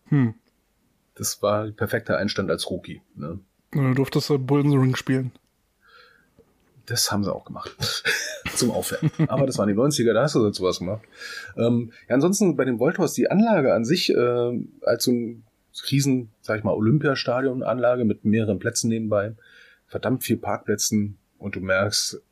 Hm. 0.09 0.35
Das 1.14 1.42
war 1.42 1.68
perfekter 1.68 2.18
Einstand 2.18 2.50
als 2.50 2.70
Rookie. 2.70 3.00
Ne? 3.14 3.40
Du 3.72 3.94
durftest 3.94 4.30
du 4.30 4.38
Bull 4.38 4.61
in 4.61 4.70
the 4.70 4.76
Ring 4.76 4.94
spielen. 4.94 5.32
Das 6.85 7.11
haben 7.11 7.24
sie 7.24 7.35
auch 7.35 7.44
gemacht. 7.44 7.74
Zum 8.54 8.70
Aufwärmen. 8.70 9.11
Aber 9.28 9.46
das 9.46 9.59
waren 9.59 9.68
die 9.68 9.74
90er, 9.74 10.12
da 10.12 10.22
hast 10.22 10.35
du 10.35 10.44
dazu 10.44 10.62
was 10.62 10.78
gemacht. 10.78 11.02
Ähm, 11.56 11.92
ja, 12.09 12.14
ansonsten 12.14 12.56
bei 12.56 12.64
dem 12.64 12.78
Volthaus, 12.78 13.14
die 13.14 13.28
Anlage 13.28 13.74
an 13.74 13.85
sich, 13.85 14.11
äh, 14.11 14.61
als 14.82 15.04
so 15.04 15.11
ein 15.11 15.44
riesen, 15.90 16.30
sag 16.40 16.59
ich 16.59 16.64
mal, 16.64 16.74
Olympiastadion-Anlage 16.74 18.04
mit 18.04 18.24
mehreren 18.24 18.59
Plätzen 18.59 18.88
nebenbei, 18.88 19.35
verdammt 19.87 20.22
viel 20.22 20.37
Parkplätzen 20.37 21.18
und 21.38 21.56
du 21.56 21.61
merkst, 21.61 22.22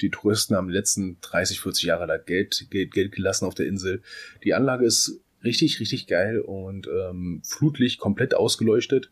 die 0.00 0.10
Touristen 0.10 0.56
haben 0.56 0.68
die 0.68 0.74
letzten 0.74 1.18
30, 1.20 1.60
40 1.60 1.84
Jahre 1.84 2.06
da 2.06 2.16
Geld, 2.16 2.66
Geld, 2.70 2.92
Geld 2.92 3.12
gelassen 3.12 3.44
auf 3.44 3.54
der 3.54 3.66
Insel. 3.66 4.02
Die 4.44 4.54
Anlage 4.54 4.84
ist 4.84 5.20
richtig, 5.44 5.80
richtig 5.80 6.06
geil 6.06 6.40
und 6.40 6.88
ähm, 6.88 7.42
Flutlicht 7.44 7.98
komplett 7.98 8.34
ausgeleuchtet. 8.34 9.10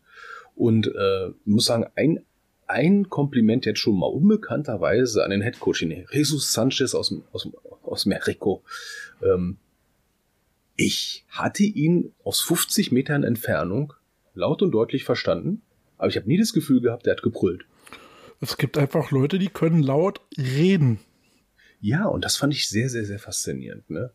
Und 0.55 0.87
äh, 0.87 1.29
muss 1.45 1.65
sagen, 1.65 1.85
ein, 1.95 2.25
ein 2.67 3.09
Kompliment 3.09 3.65
jetzt 3.65 3.79
schon 3.79 3.97
mal 3.97 4.07
unbekannterweise 4.07 5.23
an 5.23 5.31
den 5.31 5.41
Headcoach, 5.41 5.79
den 5.79 6.05
Jesus 6.11 6.51
Sanchez 6.51 6.93
aus, 6.93 7.13
aus, 7.31 7.47
aus 7.83 8.05
Mexiko. 8.05 8.63
Ähm, 9.21 9.57
ich 10.75 11.25
hatte 11.29 11.63
ihn 11.63 12.11
aus 12.23 12.41
50 12.41 12.91
Metern 12.91 13.23
Entfernung 13.23 13.93
laut 14.33 14.61
und 14.61 14.71
deutlich 14.71 15.03
verstanden, 15.03 15.61
aber 15.97 16.09
ich 16.09 16.17
habe 16.17 16.27
nie 16.27 16.37
das 16.37 16.53
Gefühl 16.53 16.81
gehabt, 16.81 17.07
er 17.07 17.13
hat 17.13 17.21
gebrüllt. 17.21 17.65
Es 18.41 18.57
gibt 18.57 18.77
einfach 18.77 19.11
Leute, 19.11 19.37
die 19.37 19.49
können 19.49 19.83
laut 19.83 20.19
reden. 20.35 20.99
Ja, 21.79 22.05
und 22.05 22.25
das 22.25 22.37
fand 22.37 22.53
ich 22.53 22.67
sehr, 22.67 22.89
sehr, 22.89 23.05
sehr 23.05 23.19
faszinierend. 23.19 23.89
Ne? 23.89 24.11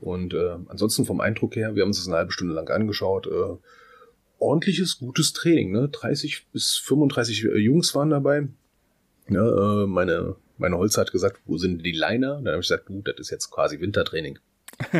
Und 0.00 0.34
äh, 0.34 0.56
ansonsten 0.68 1.04
vom 1.04 1.20
Eindruck 1.20 1.54
her, 1.56 1.74
wir 1.74 1.82
haben 1.82 1.90
uns 1.90 1.98
das 1.98 2.08
eine 2.08 2.16
halbe 2.16 2.32
Stunde 2.32 2.54
lang 2.54 2.68
angeschaut. 2.68 3.28
Äh, 3.28 3.56
ordentliches, 4.38 4.98
gutes 4.98 5.32
Training. 5.32 5.70
Ne? 5.70 5.88
30 5.88 6.46
bis 6.52 6.76
35 6.76 7.44
äh, 7.44 7.58
Jungs 7.58 7.94
waren 7.94 8.10
dabei. 8.10 8.48
Ja, 9.28 9.82
äh, 9.82 9.86
meine, 9.86 10.36
meine 10.58 10.76
Holzer 10.76 11.02
hat 11.02 11.12
gesagt, 11.12 11.40
wo 11.46 11.56
sind 11.56 11.84
die 11.84 11.92
Liner? 11.92 12.36
Dann 12.36 12.48
habe 12.48 12.60
ich 12.60 12.68
gesagt, 12.68 12.88
du, 12.88 13.02
das 13.02 13.16
ist 13.18 13.30
jetzt 13.30 13.50
quasi 13.50 13.80
Wintertraining. 13.80 14.38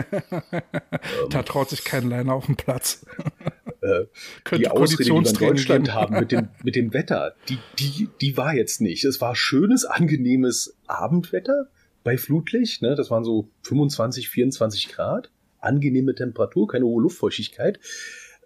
Da 1.31 1.43
traut 1.43 1.71
sich 1.71 1.85
kein 1.85 2.09
Leiner 2.09 2.35
auf 2.35 2.47
den 2.47 2.57
Platz. 2.57 3.07
Äh, 3.89 4.59
die 4.59 4.69
Ausrede, 4.69 5.05
die 5.05 5.11
wir 5.11 5.17
in 5.17 5.25
Deutschland 5.25 5.85
geben. 5.87 5.95
haben 5.95 6.19
mit 6.19 6.33
dem, 6.33 6.49
mit 6.63 6.77
dem 6.77 6.93
Wetter, 6.93 7.35
die, 7.49 7.59
die, 7.79 8.09
die 8.21 8.37
war 8.37 8.55
jetzt 8.55 8.81
nicht. 8.81 9.05
Es 9.05 9.21
war 9.21 9.35
schönes, 9.35 9.85
angenehmes 9.85 10.77
Abendwetter 10.87 11.69
bei 12.05 12.17
Flutlicht. 12.19 12.83
Ne? 12.83 12.95
Das 12.95 13.11
waren 13.11 13.25
so 13.25 13.49
25, 13.63 14.29
24 14.29 14.89
Grad. 14.89 15.31
Angenehme 15.61 16.15
Temperatur, 16.15 16.69
keine 16.69 16.85
hohe 16.85 17.03
Luftfeuchtigkeit. 17.03 17.81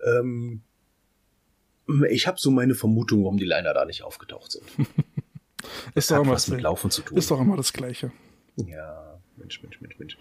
Ähm, 0.07 0.62
ich 2.09 2.26
habe 2.26 2.38
so 2.40 2.50
meine 2.50 2.74
Vermutung, 2.74 3.24
warum 3.24 3.37
die 3.37 3.44
Liner 3.44 3.74
da 3.74 3.85
nicht 3.85 4.02
aufgetaucht 4.02 4.52
sind. 4.52 4.64
Ist 5.94 5.94
Das 5.94 6.07
doch, 6.09 6.16
hat 6.16 6.22
immer 6.24 6.33
was 6.33 6.48
mit 6.48 6.59
das, 6.59 6.62
Laufen 6.64 6.90
zu 6.90 7.02
tun. 7.02 7.16
ist 7.18 7.31
doch 7.31 7.40
immer 7.40 7.57
das 7.57 7.72
Gleiche. 7.72 8.11
ja, 8.57 9.12
Mensch, 9.42 9.62
Mensch, 9.62 9.81
Mensch, 9.81 9.98
Mensch. 9.98 10.16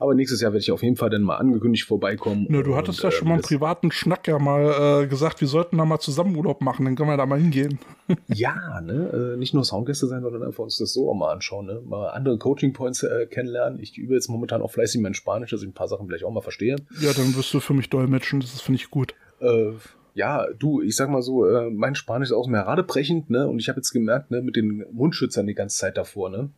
Aber 0.00 0.14
nächstes 0.14 0.40
Jahr 0.40 0.52
werde 0.52 0.62
ich 0.62 0.72
auf 0.72 0.82
jeden 0.82 0.96
Fall 0.96 1.10
dann 1.10 1.22
mal 1.22 1.36
angekündigt 1.36 1.84
vorbeikommen. 1.84 2.46
Nö, 2.48 2.62
du 2.62 2.74
hattest 2.76 3.00
Und, 3.00 3.02
ja 3.02 3.08
äh, 3.10 3.12
schon 3.12 3.28
mal 3.28 3.34
einen 3.34 3.42
das- 3.42 3.48
privaten 3.48 3.92
Schnack 3.92 4.26
ja 4.28 4.38
mal 4.38 5.02
äh, 5.02 5.06
gesagt, 5.06 5.40
wir 5.42 5.48
sollten 5.48 5.76
da 5.76 5.84
mal 5.84 5.98
zusammen 5.98 6.34
Urlaub 6.36 6.62
machen, 6.62 6.84
dann 6.86 6.96
können 6.96 7.10
wir 7.10 7.16
da 7.18 7.26
mal 7.26 7.38
hingehen. 7.38 7.78
Ja, 8.26 8.80
ne? 8.80 9.34
äh, 9.34 9.36
Nicht 9.36 9.54
nur 9.54 9.64
Soundgäste 9.64 10.06
sein, 10.08 10.22
sondern 10.22 10.42
einfach 10.42 10.64
uns 10.64 10.78
das 10.78 10.92
so 10.92 11.10
auch 11.10 11.14
mal 11.14 11.30
anschauen, 11.32 11.66
ne? 11.66 11.80
Mal 11.84 12.08
andere 12.08 12.38
Coaching 12.38 12.72
Points 12.72 13.02
äh, 13.04 13.26
kennenlernen. 13.26 13.78
Ich 13.80 13.96
übe 13.98 14.14
jetzt 14.14 14.28
momentan 14.28 14.62
auch 14.62 14.70
fleißig 14.72 15.00
mein 15.00 15.14
Spanisch, 15.14 15.50
dass 15.50 15.62
ich 15.62 15.68
ein 15.68 15.74
paar 15.74 15.86
Sachen 15.88 16.06
vielleicht 16.08 16.24
auch 16.24 16.32
mal 16.32 16.40
verstehe. 16.40 16.76
Ja, 17.00 17.12
dann 17.12 17.36
wirst 17.36 17.52
du 17.54 17.60
für 17.60 17.74
mich 17.74 17.88
dolmetschen, 17.90 18.40
das 18.40 18.60
finde 18.60 18.76
ich 18.80 18.90
gut. 18.90 19.14
Äh, 19.40 19.72
ja, 20.14 20.44
du, 20.58 20.82
ich 20.82 20.96
sag 20.96 21.08
mal 21.08 21.22
so, 21.22 21.46
äh, 21.46 21.70
mein 21.70 21.94
Spanisch 21.94 22.30
ist 22.30 22.34
auch 22.34 22.48
mehr 22.48 22.62
radebrechend, 22.62 23.30
ne? 23.30 23.46
Und 23.46 23.60
ich 23.60 23.68
habe 23.68 23.78
jetzt 23.78 23.92
gemerkt, 23.92 24.32
ne, 24.32 24.42
mit 24.42 24.56
den 24.56 24.84
Mundschützern 24.90 25.46
die 25.46 25.54
ganze 25.54 25.76
Zeit 25.78 25.96
davor, 25.96 26.30
ne? 26.30 26.50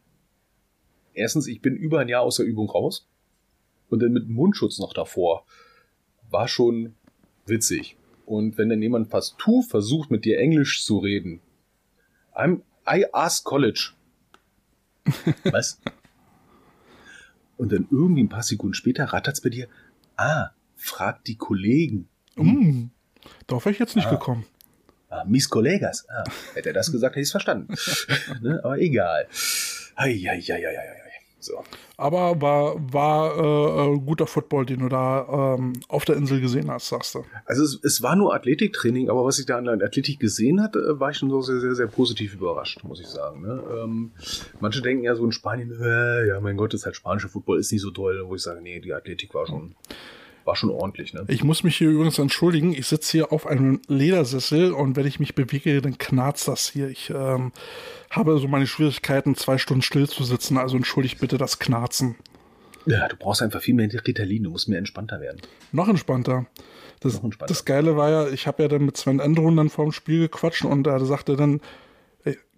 Erstens, 1.14 1.46
ich 1.46 1.60
bin 1.60 1.76
über 1.76 2.00
ein 2.00 2.08
Jahr 2.08 2.22
aus 2.22 2.36
der 2.36 2.46
Übung 2.46 2.68
raus. 2.70 3.06
Und 3.90 4.00
dann 4.02 4.12
mit 4.12 4.24
dem 4.26 4.34
Mundschutz 4.34 4.78
noch 4.78 4.94
davor. 4.94 5.44
War 6.30 6.48
schon 6.48 6.94
witzig. 7.46 7.96
Und 8.24 8.56
wenn 8.56 8.68
dann 8.70 8.80
jemand 8.80 9.10
partout 9.10 9.62
versucht, 9.62 10.10
mit 10.10 10.24
dir 10.24 10.38
Englisch 10.38 10.84
zu 10.84 10.98
reden, 10.98 11.40
I'm, 12.34 12.62
I 12.90 13.04
ask 13.12 13.44
college. 13.44 13.90
Was? 15.44 15.80
Und 17.58 17.72
dann 17.72 17.86
irgendwie 17.90 18.22
ein 18.22 18.28
paar 18.30 18.42
Sekunden 18.42 18.74
später 18.74 19.04
rattert's 19.04 19.40
bei 19.42 19.50
dir, 19.50 19.68
ah, 20.16 20.50
frag 20.74 21.22
die 21.24 21.36
Kollegen. 21.36 22.08
Mm, 22.36 22.86
darauf 23.46 23.66
wäre 23.66 23.72
ich 23.74 23.78
jetzt 23.78 23.94
nicht 23.96 24.06
Ah. 24.08 24.12
gekommen. 24.14 24.46
Ah, 25.10 25.24
mis 25.26 25.50
Kollegas. 25.50 26.08
Ah, 26.08 26.24
hätte 26.54 26.70
er 26.70 26.72
das 26.72 26.90
gesagt, 26.90 27.14
hätte 27.14 27.20
ich 27.20 27.26
es 27.28 27.32
verstanden. 27.32 27.74
ne? 28.40 28.60
Aber 28.64 28.78
egal. 28.78 29.28
Eieieiei. 29.96 31.01
So. 31.44 31.64
Aber 31.96 32.40
war, 32.40 32.76
war 32.92 33.36
äh, 33.36 33.94
äh, 33.94 33.98
guter 33.98 34.26
Football, 34.26 34.66
den 34.66 34.80
du 34.80 34.88
da 34.88 35.56
ähm, 35.56 35.74
auf 35.88 36.04
der 36.04 36.16
Insel 36.16 36.40
gesehen 36.40 36.70
hast, 36.70 36.88
sagst 36.88 37.14
du. 37.14 37.24
Also 37.46 37.64
es, 37.64 37.80
es 37.82 38.02
war 38.02 38.16
nur 38.16 38.34
Athletiktraining, 38.34 39.10
aber 39.10 39.24
was 39.24 39.38
ich 39.38 39.46
da 39.46 39.58
an 39.58 39.64
der 39.64 39.74
Athletik 39.74 40.20
gesehen 40.20 40.62
hatte, 40.62 41.00
war 41.00 41.10
ich 41.10 41.18
schon 41.18 41.30
so 41.30 41.42
sehr, 41.42 41.60
sehr, 41.60 41.74
sehr 41.74 41.86
positiv 41.86 42.34
überrascht, 42.34 42.84
muss 42.84 43.00
ich 43.00 43.08
sagen. 43.08 43.42
Ne? 43.42 43.62
Ähm, 43.82 44.12
manche 44.60 44.82
denken 44.82 45.04
ja 45.04 45.14
so 45.14 45.24
in 45.24 45.32
Spanien, 45.32 45.72
äh, 45.80 46.28
ja 46.28 46.40
mein 46.40 46.56
Gott, 46.56 46.72
das 46.72 46.80
ist 46.80 46.86
halt 46.86 46.96
spanischer 46.96 47.28
Football, 47.28 47.58
ist 47.58 47.72
nicht 47.72 47.82
so 47.82 47.90
toll, 47.90 48.22
wo 48.26 48.34
ich 48.34 48.42
sage, 48.42 48.60
nee, 48.62 48.80
die 48.80 48.94
Athletik 48.94 49.34
war 49.34 49.46
schon, 49.46 49.74
war 50.44 50.56
schon 50.56 50.70
ordentlich. 50.70 51.12
Ne? 51.12 51.24
Ich 51.28 51.44
muss 51.44 51.62
mich 51.62 51.76
hier 51.76 51.90
übrigens 51.90 52.18
entschuldigen. 52.18 52.72
Ich 52.72 52.86
sitze 52.86 53.12
hier 53.12 53.32
auf 53.32 53.46
einem 53.46 53.80
Ledersessel 53.88 54.72
und 54.72 54.96
wenn 54.96 55.06
ich 55.06 55.20
mich 55.20 55.34
bewege, 55.34 55.80
dann 55.80 55.98
knarzt 55.98 56.48
das 56.48 56.68
hier. 56.68 56.88
Ich 56.88 57.10
ähm, 57.10 57.52
habe 58.10 58.38
so 58.38 58.48
meine 58.48 58.66
Schwierigkeiten, 58.66 59.34
zwei 59.34 59.58
Stunden 59.58 59.82
still 59.82 60.08
zu 60.08 60.24
sitzen. 60.24 60.58
Also 60.58 60.76
entschuldigt 60.76 61.20
bitte 61.20 61.38
das 61.38 61.58
Knarzen. 61.58 62.16
Ja, 62.86 63.06
du 63.08 63.16
brauchst 63.16 63.42
einfach 63.42 63.60
viel 63.60 63.74
mehr 63.74 63.88
Ritalin, 63.92 64.42
du 64.42 64.50
musst 64.50 64.68
mehr 64.68 64.78
entspannter 64.78 65.20
werden. 65.20 65.40
Noch 65.70 65.88
entspannter. 65.88 66.46
Das, 67.00 67.14
Noch 67.14 67.24
entspannter. 67.24 67.52
das 67.52 67.64
Geile 67.64 67.96
war 67.96 68.10
ja, 68.10 68.28
ich 68.28 68.46
habe 68.46 68.62
ja 68.62 68.68
dann 68.68 68.84
mit 68.84 68.96
Sven 68.96 69.20
Endrun 69.20 69.56
dann 69.56 69.70
vorm 69.70 69.92
Spiel 69.92 70.20
gequatscht 70.20 70.64
und 70.64 70.86
er 70.86 71.04
sagte 71.04 71.36
dann, 71.36 71.60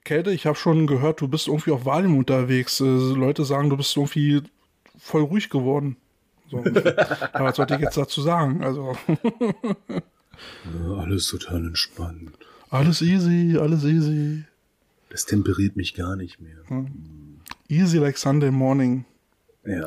Kälte, 0.04 0.32
ich 0.32 0.44
habe 0.44 0.56
schon 0.56 0.86
gehört, 0.86 1.22
du 1.22 1.28
bist 1.28 1.48
irgendwie 1.48 1.70
auf 1.70 1.86
Valium 1.86 2.18
unterwegs. 2.18 2.78
Äh, 2.80 2.84
Leute 2.84 3.44
sagen, 3.44 3.70
du 3.70 3.76
bist 3.76 3.96
irgendwie 3.96 4.42
voll 4.98 5.22
ruhig 5.22 5.48
geworden. 5.48 5.96
So. 6.62 6.80
Aber 7.32 7.44
was 7.46 7.56
sollte 7.56 7.74
ich 7.74 7.80
jetzt 7.80 7.96
dazu 7.96 8.22
sagen? 8.22 8.62
Also, 8.62 8.94
Ja, 9.08 10.94
alles 10.98 11.28
total 11.28 11.66
entspannt. 11.66 12.32
alles 12.70 13.02
easy, 13.02 13.56
alles 13.58 13.84
easy. 13.84 14.44
Das 15.10 15.26
temperiert 15.26 15.76
mich 15.76 15.94
gar 15.94 16.16
nicht 16.16 16.40
mehr. 16.40 16.56
Easy 17.68 17.98
like 17.98 18.18
Sunday 18.18 18.50
morning. 18.50 19.04
Ja. 19.64 19.84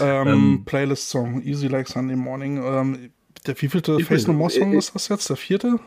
Ähm, 0.00 0.26
Ähm, 0.28 0.62
Playlist-Song. 0.64 1.42
Easy 1.42 1.68
like 1.68 1.88
Sunday 1.88 2.16
morning. 2.16 2.56
Ähm, 2.62 3.10
der 3.46 3.60
wievielte 3.62 4.00
Face 4.00 4.26
No 4.26 4.32
More 4.32 4.50
Song 4.50 4.72
äh, 4.72 4.74
äh, 4.74 4.78
ist 4.78 4.94
das 4.94 5.08
jetzt? 5.08 5.30
Der 5.30 5.36
vierte? 5.36 5.78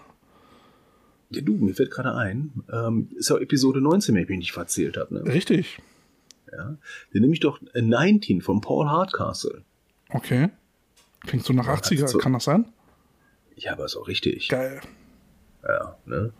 ja, 1.31 1.41
du, 1.41 1.55
mir 1.57 1.75
fällt 1.75 1.91
gerade 1.91 2.15
ein, 2.15 2.51
ähm, 2.71 3.09
ist 3.17 3.29
ja 3.29 3.37
Episode 3.37 3.81
19, 3.81 4.15
wenn 4.15 4.23
ich 4.23 4.29
mich 4.29 4.39
nicht 4.39 4.51
verzählt 4.53 4.97
habe. 4.97 5.13
Ne? 5.13 5.25
Richtig. 5.25 5.79
Ja. 6.51 6.77
Den 7.13 7.21
nehme 7.21 7.33
ich 7.33 7.41
doch 7.41 7.59
äh, 7.73 7.81
19 7.81 8.41
von 8.41 8.61
Paul 8.61 8.87
Hardcastle. 8.87 9.63
Okay. 10.09 10.49
Klingt 11.25 11.45
so 11.45 11.53
nach 11.53 11.67
80er. 11.67 12.07
so- 12.07 12.17
Kann 12.17 12.33
das 12.33 12.45
sein? 12.45 12.65
Ja, 13.55 13.73
aber 13.73 13.85
ist 13.85 13.95
auch 13.97 14.07
richtig. 14.07 14.47
Geil. 14.49 14.79
Ja, 15.67 15.97
ne? 16.05 16.31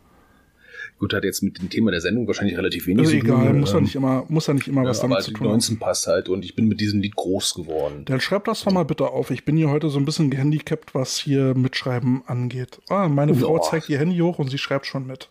Gut, 0.98 1.14
hat 1.14 1.24
jetzt 1.24 1.42
mit 1.44 1.60
dem 1.60 1.70
Thema 1.70 1.92
der 1.92 2.02
Sendung 2.02 2.28
wahrscheinlich 2.28 2.58
relativ 2.58 2.86
wenig 2.88 3.06
Also 3.08 3.12
zu 3.12 3.20
tun. 3.26 3.42
egal, 3.42 3.54
muss 3.54 3.72
ja 3.72 3.78
ähm, 3.78 3.84
nicht 3.84 3.96
immer, 3.96 4.26
muss 4.28 4.48
ja 4.48 4.54
nicht 4.54 4.68
immer 4.68 4.84
ja, 4.84 4.90
was 4.90 5.00
aber 5.00 5.10
damit 5.16 5.24
zu 5.24 5.32
tun 5.32 5.48
haben. 5.48 5.52
19 5.54 5.80
passt 5.80 6.08
halt 6.08 6.28
und 6.30 6.44
ich 6.44 6.56
bin 6.56 6.68
mit 6.68 6.80
diesem 6.82 7.00
Lied 7.02 7.16
groß 7.16 7.54
geworden. 7.54 8.04
Dann 8.06 8.20
schreib 8.20 8.46
das 8.46 8.64
doch 8.64 8.72
mal 8.72 8.84
bitte 8.84 9.08
auf. 9.08 9.32
Ich 9.32 9.46
bin 9.46 9.56
hier 9.56 9.70
heute 9.70 9.90
so 9.90 9.98
ein 9.98 10.06
bisschen 10.06 10.30
gehandicapt, 10.30 10.96
was 10.96 11.18
hier 11.18 11.54
Mitschreiben 11.56 12.24
angeht. 12.28 12.82
Ah, 12.90 13.08
meine 13.08 13.34
Frau 13.34 13.60
zeigt 13.60 13.88
ihr 13.90 13.98
Handy 13.98 14.18
hoch 14.20 14.40
und 14.40 14.50
sie 14.50 14.58
schreibt 14.58 14.86
schon 14.88 15.06
mit. 15.08 15.30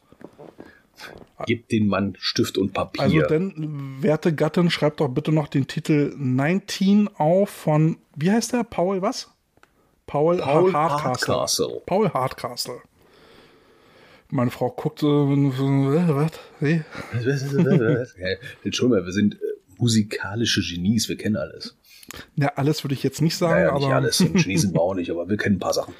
Gib 1.46 1.68
den 1.68 1.86
Mann 1.86 2.16
Stift 2.18 2.58
und 2.58 2.72
Papier. 2.72 3.02
Also 3.02 3.20
denn, 3.22 4.02
werte 4.02 4.34
Gattin, 4.34 4.70
schreib 4.70 4.96
doch 4.98 5.08
bitte 5.08 5.32
noch 5.32 5.48
den 5.48 5.66
Titel 5.66 6.14
19 6.16 7.08
auf 7.16 7.50
von, 7.50 7.98
wie 8.16 8.30
heißt 8.30 8.52
der? 8.52 8.64
Paul 8.64 9.02
was? 9.02 9.30
Paul, 10.06 10.38
Paul 10.38 10.72
Hardcastle. 10.72 11.34
Hardcastle. 11.34 11.82
Paul 11.86 12.10
Hardcastle. 12.10 12.80
Meine 14.30 14.50
Frau 14.50 14.70
guckt 14.70 14.98
so, 14.98 15.32
äh, 15.32 16.08
was? 16.08 16.32
Hey. 16.60 16.82
Entschuldigung, 18.64 19.06
wir 19.06 19.12
sind 19.12 19.34
äh, 19.34 19.38
musikalische 19.78 20.60
Genies, 20.60 21.08
wir 21.08 21.16
kennen 21.16 21.36
alles. 21.36 21.77
Ja, 22.36 22.52
alles 22.56 22.82
würde 22.84 22.94
ich 22.94 23.02
jetzt 23.02 23.20
nicht 23.20 23.36
sagen, 23.36 23.60
Naja, 23.64 23.74
nicht 23.74 23.84
aber 23.84 23.94
alles. 23.96 24.20
Und 24.22 24.38
sind 24.40 24.72
wir 24.74 24.80
auch 24.80 24.94
nicht, 24.94 25.10
aber 25.10 25.28
wir 25.28 25.36
kennen 25.36 25.56
ein 25.56 25.58
paar 25.58 25.74
Sachen. 25.74 25.92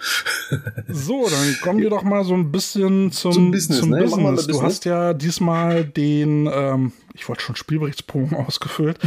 so, 0.89 1.29
dann 1.29 1.57
kommen 1.63 1.81
wir 1.81 1.91
doch 1.91 2.03
mal 2.03 2.25
so 2.25 2.33
ein 2.35 2.51
bisschen 2.51 3.13
zum, 3.13 3.33
Zum 3.33 3.51
Business, 3.51 3.81
zum 3.81 3.91
ne? 3.91 4.03
Business. 4.03 4.47
Du 4.47 4.53
Business. 4.53 4.63
hast 4.63 4.85
ja 4.87 5.13
diesmal 5.13 5.85
den, 5.85 6.49
ähm, 6.51 6.93
ich 7.15 7.29
wollte 7.29 7.43
schon 7.43 7.57
Spielberichtsbogen 7.57 8.35
ausgefüllt. 8.47 8.99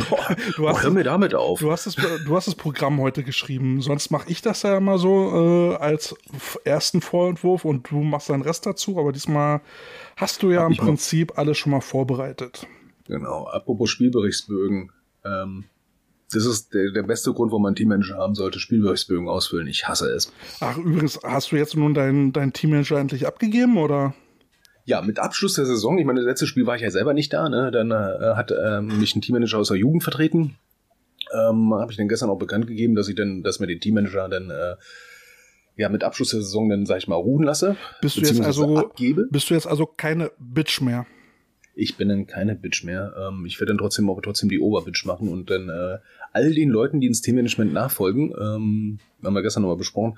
Du 0.56 0.66
Oh, 0.66 0.70
hast, 0.70 0.84
hör 0.84 0.92
mir 0.92 1.04
damit 1.04 1.34
auf. 1.34 1.60
du, 1.60 1.72
hast 1.72 1.88
das, 1.88 1.96
du 1.96 2.36
hast 2.36 2.48
das 2.48 2.56
Programm 2.56 3.00
heute 3.02 3.24
geschrieben. 3.24 3.82
Sonst 3.82 4.12
mache 4.12 4.30
ich 4.30 4.44
das 4.44 4.62
ja 4.62 4.78
immer 4.78 5.00
so 5.00 5.72
äh, 5.72 5.76
als 5.78 6.14
ersten 6.66 7.02
Vorentwurf 7.02 7.66
und 7.66 7.90
du 7.90 7.96
machst 8.02 8.30
deinen 8.30 8.44
Rest 8.44 8.68
dazu. 8.68 9.00
Aber 9.00 9.12
diesmal 9.12 9.62
hast 10.18 10.44
du 10.44 10.52
ja 10.52 10.68
im 10.68 10.74
ich 10.74 10.78
mal- 10.78 10.86
Prinzip 10.86 11.38
alles 11.40 11.58
schon 11.58 11.72
mal 11.72 11.82
vorbereitet. 11.82 12.68
Genau. 13.08 13.48
Apropos 13.48 13.90
Spielberichtsbögen. 13.90 14.92
Ähm, 15.26 15.66
das 16.32 16.46
ist 16.46 16.74
der, 16.74 16.92
der 16.92 17.04
beste 17.04 17.34
Grund, 17.34 17.52
warum 17.52 17.64
man 17.64 17.70
einen 17.70 17.76
Teammanager 17.76 18.18
haben 18.18 18.36
sollte. 18.36 18.60
Spielberichtsbögen 18.60 19.28
ausfüllen. 19.28 19.68
Ich 19.68 19.88
hasse 19.88 20.10
es. 20.10 20.32
Ach, 20.60 20.78
übrigens, 20.78 21.20
hast 21.24 21.52
du 21.52 21.58
jetzt 21.58 21.76
nun 21.76 21.94
deinen 21.94 22.34
dein 22.34 22.54
Teammanager 22.54 23.00
endlich 23.00 23.28
abgegeben 23.28 23.78
oder? 23.78 24.14
Ja, 24.86 25.02
mit 25.02 25.20
Abschluss 25.20 25.54
der 25.54 25.66
Saison, 25.66 25.98
ich 25.98 26.06
meine, 26.06 26.22
das 26.22 26.28
letzte 26.28 26.48
Spiel 26.48 26.66
war 26.66 26.76
ich 26.76 26.82
ja 26.82 26.90
selber 26.90 27.14
nicht 27.14 27.32
da, 27.34 27.50
ne? 27.50 27.72
Dann 27.72 27.92
äh, 27.92 28.36
hat 28.36 28.52
ähm, 28.52 29.00
mich 29.00 29.16
ein 29.16 29.22
Teammanager 29.22 29.60
aus 29.60 29.68
der 29.68 29.78
Jugend 29.78 30.04
vertreten. 30.04 30.58
Ähm, 31.34 31.74
habe 31.74 31.92
ich 31.92 31.98
dann 31.98 32.10
gestern 32.10 32.30
auch 32.30 32.40
bekannt 32.40 32.68
gegeben, 32.68 32.96
dass 32.96 33.08
ich 33.08 33.16
dann, 33.16 33.44
dass 33.44 33.60
mir 33.60 33.68
den 33.68 33.80
Teammanager 33.80 34.28
dann 34.28 34.50
äh, 34.50 34.76
ja 35.78 35.90
mit 35.90 36.04
Abschluss 36.04 36.32
der 36.32 36.42
Saison 36.42 36.70
dann, 36.70 36.86
sag 36.86 36.98
ich 36.98 37.08
mal, 37.08 37.16
ruhen 37.16 37.44
lasse. 37.44 37.76
Bist 38.02 38.18
du 38.18 38.22
jetzt 38.22 38.42
also 38.42 38.78
abgebe. 38.78 39.28
bist 39.30 39.50
du 39.50 39.54
jetzt 39.54 39.68
also 39.68 39.86
keine 39.86 40.32
Bitch 40.40 40.82
mehr? 40.82 41.06
Ich 41.74 41.96
bin 41.96 42.10
dann 42.10 42.28
keine 42.28 42.56
Bitch 42.56 42.84
mehr. 42.84 43.14
Ähm, 43.18 43.46
ich 43.46 43.60
werde 43.60 43.72
dann 43.72 43.78
trotzdem 43.78 44.10
aber 44.10 44.22
trotzdem 44.22 44.50
die 44.50 44.60
Oberbitch 44.60 45.06
machen 45.06 45.30
und 45.30 45.50
dann 45.50 45.70
äh, 45.70 46.00
all 46.32 46.54
den 46.54 46.70
Leuten, 46.70 47.02
die 47.02 47.08
ins 47.08 47.22
Teammanagement 47.22 47.74
nachfolgen, 47.74 48.34
ähm, 48.40 49.00
haben 49.24 49.34
wir 49.34 49.42
gestern 49.42 49.64
nochmal 49.64 49.78
besprochen, 49.78 50.18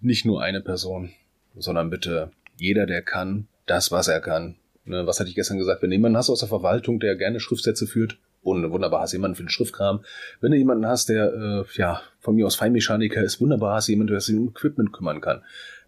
nicht 0.00 0.24
nur 0.24 0.42
eine 0.42 0.60
Person, 0.60 1.10
sondern 1.56 1.90
bitte 1.90 2.30
jeder, 2.58 2.86
der 2.86 3.02
kann, 3.02 3.46
das, 3.66 3.92
was 3.92 4.08
er 4.08 4.20
kann. 4.20 4.56
Ne, 4.84 5.06
was 5.06 5.20
hatte 5.20 5.28
ich 5.28 5.36
gestern 5.36 5.58
gesagt? 5.58 5.82
Wenn 5.82 5.90
du 5.90 5.96
jemanden 5.96 6.18
hast 6.18 6.28
aus 6.28 6.40
der 6.40 6.48
Verwaltung, 6.48 6.98
der 6.98 7.14
gerne 7.14 7.38
Schriftsätze 7.38 7.86
führt, 7.86 8.18
wund- 8.42 8.68
wunderbar 8.70 9.02
hast 9.02 9.12
du 9.12 9.16
jemanden 9.16 9.36
für 9.36 9.44
den 9.44 9.48
Schriftkram. 9.48 10.04
Wenn 10.40 10.50
du 10.50 10.58
jemanden 10.58 10.86
hast, 10.86 11.08
der 11.08 11.32
äh, 11.32 11.64
ja 11.78 12.02
von 12.18 12.34
mir 12.34 12.46
aus 12.46 12.56
Feinmechaniker 12.56 13.22
ist, 13.22 13.40
wunderbar 13.40 13.76
hast 13.76 13.86
du 13.86 13.92
jemanden, 13.92 14.12
der 14.12 14.20
sich 14.20 14.36
um 14.36 14.48
Equipment 14.48 14.92
kümmern 14.92 15.20
kann. 15.20 15.42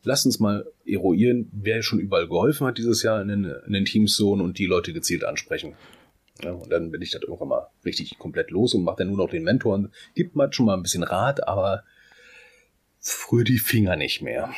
Lass 0.04 0.24
uns 0.26 0.38
mal 0.38 0.66
eruieren, 0.86 1.50
wer 1.52 1.82
schon 1.82 1.98
überall 1.98 2.28
geholfen 2.28 2.66
hat 2.66 2.78
dieses 2.78 3.02
Jahr 3.02 3.20
in 3.20 3.28
den, 3.28 3.52
in 3.66 3.72
den 3.72 3.84
Teams 3.84 4.14
so 4.14 4.32
und 4.32 4.58
die 4.58 4.66
Leute 4.66 4.92
gezielt 4.92 5.24
ansprechen. 5.24 5.74
Ja, 6.42 6.52
und 6.52 6.70
dann 6.70 6.90
bin 6.90 7.00
ich 7.00 7.10
das 7.10 7.22
irgendwann 7.22 7.48
mal 7.48 7.68
richtig 7.84 8.18
komplett 8.18 8.50
los 8.50 8.74
und 8.74 8.82
mache 8.82 8.96
dann 8.98 9.08
nur 9.08 9.18
noch 9.18 9.30
den 9.30 9.44
Mentor 9.44 9.74
und 9.74 9.90
gibt 10.14 10.34
mal 10.34 10.52
schon 10.52 10.66
mal 10.66 10.74
ein 10.74 10.82
bisschen 10.82 11.04
Rat, 11.04 11.46
aber 11.46 11.84
früher 13.00 13.44
die 13.44 13.58
Finger 13.58 13.96
nicht 13.96 14.22
mehr. 14.22 14.50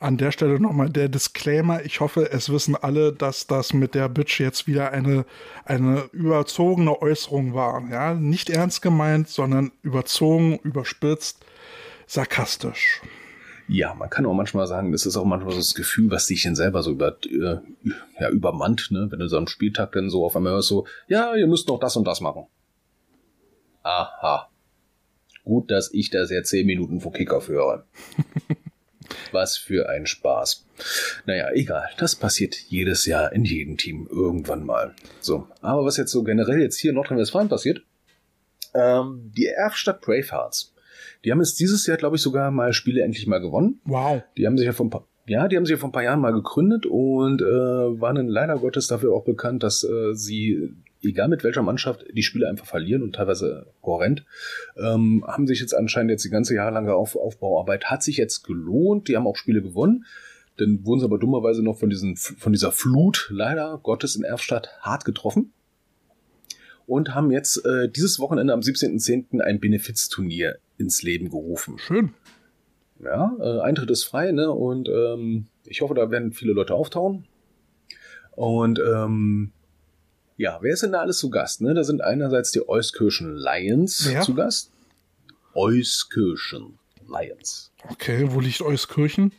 An 0.00 0.16
der 0.16 0.32
Stelle 0.32 0.58
nochmal 0.58 0.90
der 0.90 1.08
Disclaimer. 1.08 1.84
Ich 1.84 2.00
hoffe, 2.00 2.32
es 2.32 2.50
wissen 2.50 2.74
alle, 2.74 3.12
dass 3.12 3.46
das 3.46 3.72
mit 3.72 3.94
der 3.94 4.08
Bitch 4.08 4.40
jetzt 4.40 4.66
wieder 4.66 4.90
eine, 4.90 5.24
eine 5.64 6.08
überzogene 6.12 7.00
Äußerung 7.00 7.54
war. 7.54 7.88
Ja, 7.88 8.14
nicht 8.14 8.50
ernst 8.50 8.82
gemeint, 8.82 9.28
sondern 9.28 9.70
überzogen, 9.82 10.58
überspitzt, 10.64 11.44
sarkastisch. 12.08 13.00
Ja, 13.72 13.94
man 13.94 14.10
kann 14.10 14.26
auch 14.26 14.34
manchmal 14.34 14.66
sagen, 14.66 14.92
das 14.92 15.06
ist 15.06 15.16
auch 15.16 15.24
manchmal 15.24 15.52
so 15.52 15.58
das 15.58 15.74
Gefühl, 15.74 16.10
was 16.10 16.26
dich 16.26 16.42
denn 16.42 16.54
selber 16.54 16.82
so 16.82 16.90
über, 16.90 17.16
äh, 17.24 17.56
ja, 18.20 18.28
übermannt, 18.28 18.90
ne? 18.90 19.06
Wenn 19.10 19.18
du 19.18 19.28
so 19.28 19.38
am 19.38 19.46
Spieltag 19.46 19.92
dann 19.92 20.10
so 20.10 20.26
auf 20.26 20.36
einmal 20.36 20.52
hörst, 20.52 20.68
so, 20.68 20.86
ja, 21.08 21.34
ihr 21.34 21.46
müsst 21.46 21.68
noch 21.68 21.80
das 21.80 21.96
und 21.96 22.06
das 22.06 22.20
machen. 22.20 22.46
Aha. 23.82 24.50
Gut, 25.44 25.70
dass 25.70 25.90
ich 25.94 26.10
das 26.10 26.30
ja 26.30 26.42
zehn 26.42 26.66
Minuten 26.66 27.00
vor 27.00 27.14
Kickoff 27.14 27.48
höre. 27.48 27.86
Was 29.32 29.56
für 29.56 29.88
ein 29.88 30.06
Spaß. 30.06 30.66
Naja, 31.24 31.50
egal. 31.54 31.88
Das 31.96 32.14
passiert 32.14 32.54
jedes 32.54 33.06
Jahr 33.06 33.32
in 33.32 33.46
jedem 33.46 33.78
Team 33.78 34.06
irgendwann 34.10 34.66
mal. 34.66 34.94
So. 35.20 35.48
Aber 35.62 35.84
was 35.84 35.96
jetzt 35.96 36.12
so 36.12 36.22
generell 36.22 36.60
jetzt 36.60 36.78
hier 36.78 36.90
in 36.90 36.96
Nordrhein-Westfalen 36.96 37.48
passiert, 37.48 37.82
ähm, 38.74 39.32
die 39.34 39.46
Erfstadt 39.46 40.02
Bravehearts. 40.02 40.71
Die 41.24 41.32
haben 41.32 41.40
jetzt 41.40 41.60
dieses 41.60 41.86
Jahr, 41.86 41.96
glaube 41.96 42.16
ich, 42.16 42.22
sogar 42.22 42.50
mal 42.50 42.72
Spiele 42.72 43.02
endlich 43.02 43.26
mal 43.26 43.40
gewonnen. 43.40 43.80
Wow. 43.84 44.22
Die 44.36 44.46
haben 44.46 44.58
sich 44.58 44.66
ja 44.66 44.72
vor 44.72 44.86
ein 44.86 44.90
paar, 44.90 45.06
ja, 45.26 45.48
die 45.48 45.56
haben 45.56 45.64
sich 45.64 45.74
ja 45.74 45.78
vor 45.78 45.88
ein 45.88 45.92
paar 45.92 46.02
Jahren 46.02 46.20
mal 46.20 46.32
gegründet 46.32 46.86
und 46.86 47.42
äh, 47.42 47.44
waren 47.44 48.16
dann 48.16 48.28
leider 48.28 48.58
Gottes 48.58 48.88
dafür 48.88 49.14
auch 49.14 49.24
bekannt, 49.24 49.62
dass 49.62 49.84
äh, 49.84 50.14
sie 50.14 50.74
egal 51.04 51.28
mit 51.28 51.44
welcher 51.44 51.62
Mannschaft, 51.62 52.04
die 52.12 52.22
Spiele 52.22 52.48
einfach 52.48 52.66
verlieren 52.66 53.02
und 53.02 53.14
teilweise 53.14 53.66
horrend. 53.82 54.24
Ähm, 54.76 55.24
haben 55.26 55.46
sich 55.46 55.60
jetzt 55.60 55.74
anscheinend 55.74 56.10
jetzt 56.10 56.24
die 56.24 56.30
ganze 56.30 56.54
jahrelange 56.54 56.94
Auf 56.94 57.16
Aufbauarbeit 57.16 57.86
hat 57.86 58.02
sich 58.02 58.16
jetzt 58.16 58.44
gelohnt. 58.44 59.08
Die 59.08 59.16
haben 59.16 59.26
auch 59.26 59.36
Spiele 59.36 59.62
gewonnen. 59.62 60.04
Dann 60.58 60.84
wurden 60.84 61.00
sie 61.00 61.06
aber 61.06 61.18
dummerweise 61.18 61.62
noch 61.62 61.78
von, 61.78 61.90
diesen, 61.90 62.16
von 62.16 62.52
dieser 62.52 62.72
Flut, 62.72 63.28
leider 63.32 63.80
Gottes 63.82 64.16
in 64.16 64.22
Erfstadt, 64.22 64.70
hart 64.80 65.04
getroffen. 65.04 65.52
Und 66.86 67.14
haben 67.14 67.30
jetzt 67.30 67.64
äh, 67.64 67.88
dieses 67.88 68.18
Wochenende 68.18 68.52
am 68.52 68.60
17.10. 68.60 69.40
ein 69.40 69.60
Benefizturnier 69.60 70.58
ins 70.78 71.02
Leben 71.02 71.30
gerufen. 71.30 71.78
Schön. 71.78 72.14
Ja, 73.02 73.36
äh, 73.40 73.60
Eintritt 73.60 73.90
ist 73.90 74.04
frei, 74.04 74.32
ne? 74.32 74.50
Und 74.50 74.88
ähm, 74.88 75.46
ich 75.66 75.80
hoffe, 75.80 75.94
da 75.94 76.10
werden 76.10 76.32
viele 76.32 76.52
Leute 76.52 76.74
auftauchen. 76.74 77.26
Und 78.32 78.78
ähm, 78.78 79.52
ja, 80.36 80.58
wer 80.60 80.72
ist 80.72 80.82
denn 80.82 80.92
da 80.92 81.00
alles 81.00 81.18
zu 81.18 81.30
Gast? 81.30 81.60
Ne? 81.60 81.74
Da 81.74 81.84
sind 81.84 82.00
einerseits 82.00 82.52
die 82.52 82.66
Euskirchen 82.66 83.36
Lions 83.36 84.08
Wer? 84.08 84.22
zu 84.22 84.34
Gast. 84.34 84.70
Euskirchen 85.54 86.78
Lions. 87.06 87.72
Okay, 87.88 88.26
wo 88.30 88.40
liegt 88.40 88.62
Euskirchen? 88.62 89.32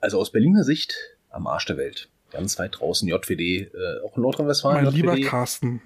Also 0.00 0.18
aus 0.18 0.32
Berliner 0.32 0.64
Sicht 0.64 0.94
am 1.28 1.46
Arsch 1.46 1.66
der 1.66 1.76
Welt. 1.76 2.08
Ganz 2.30 2.58
weit 2.58 2.78
draußen, 2.78 3.08
JWD, 3.08 3.40
äh, 3.40 3.68
auch 4.04 4.16
in 4.16 4.22
Nordrhein-Westfalen. 4.22 4.84
Mein 4.84 4.94
lieber 4.94 5.14
JWD. 5.16 5.26
Carsten, 5.26 5.82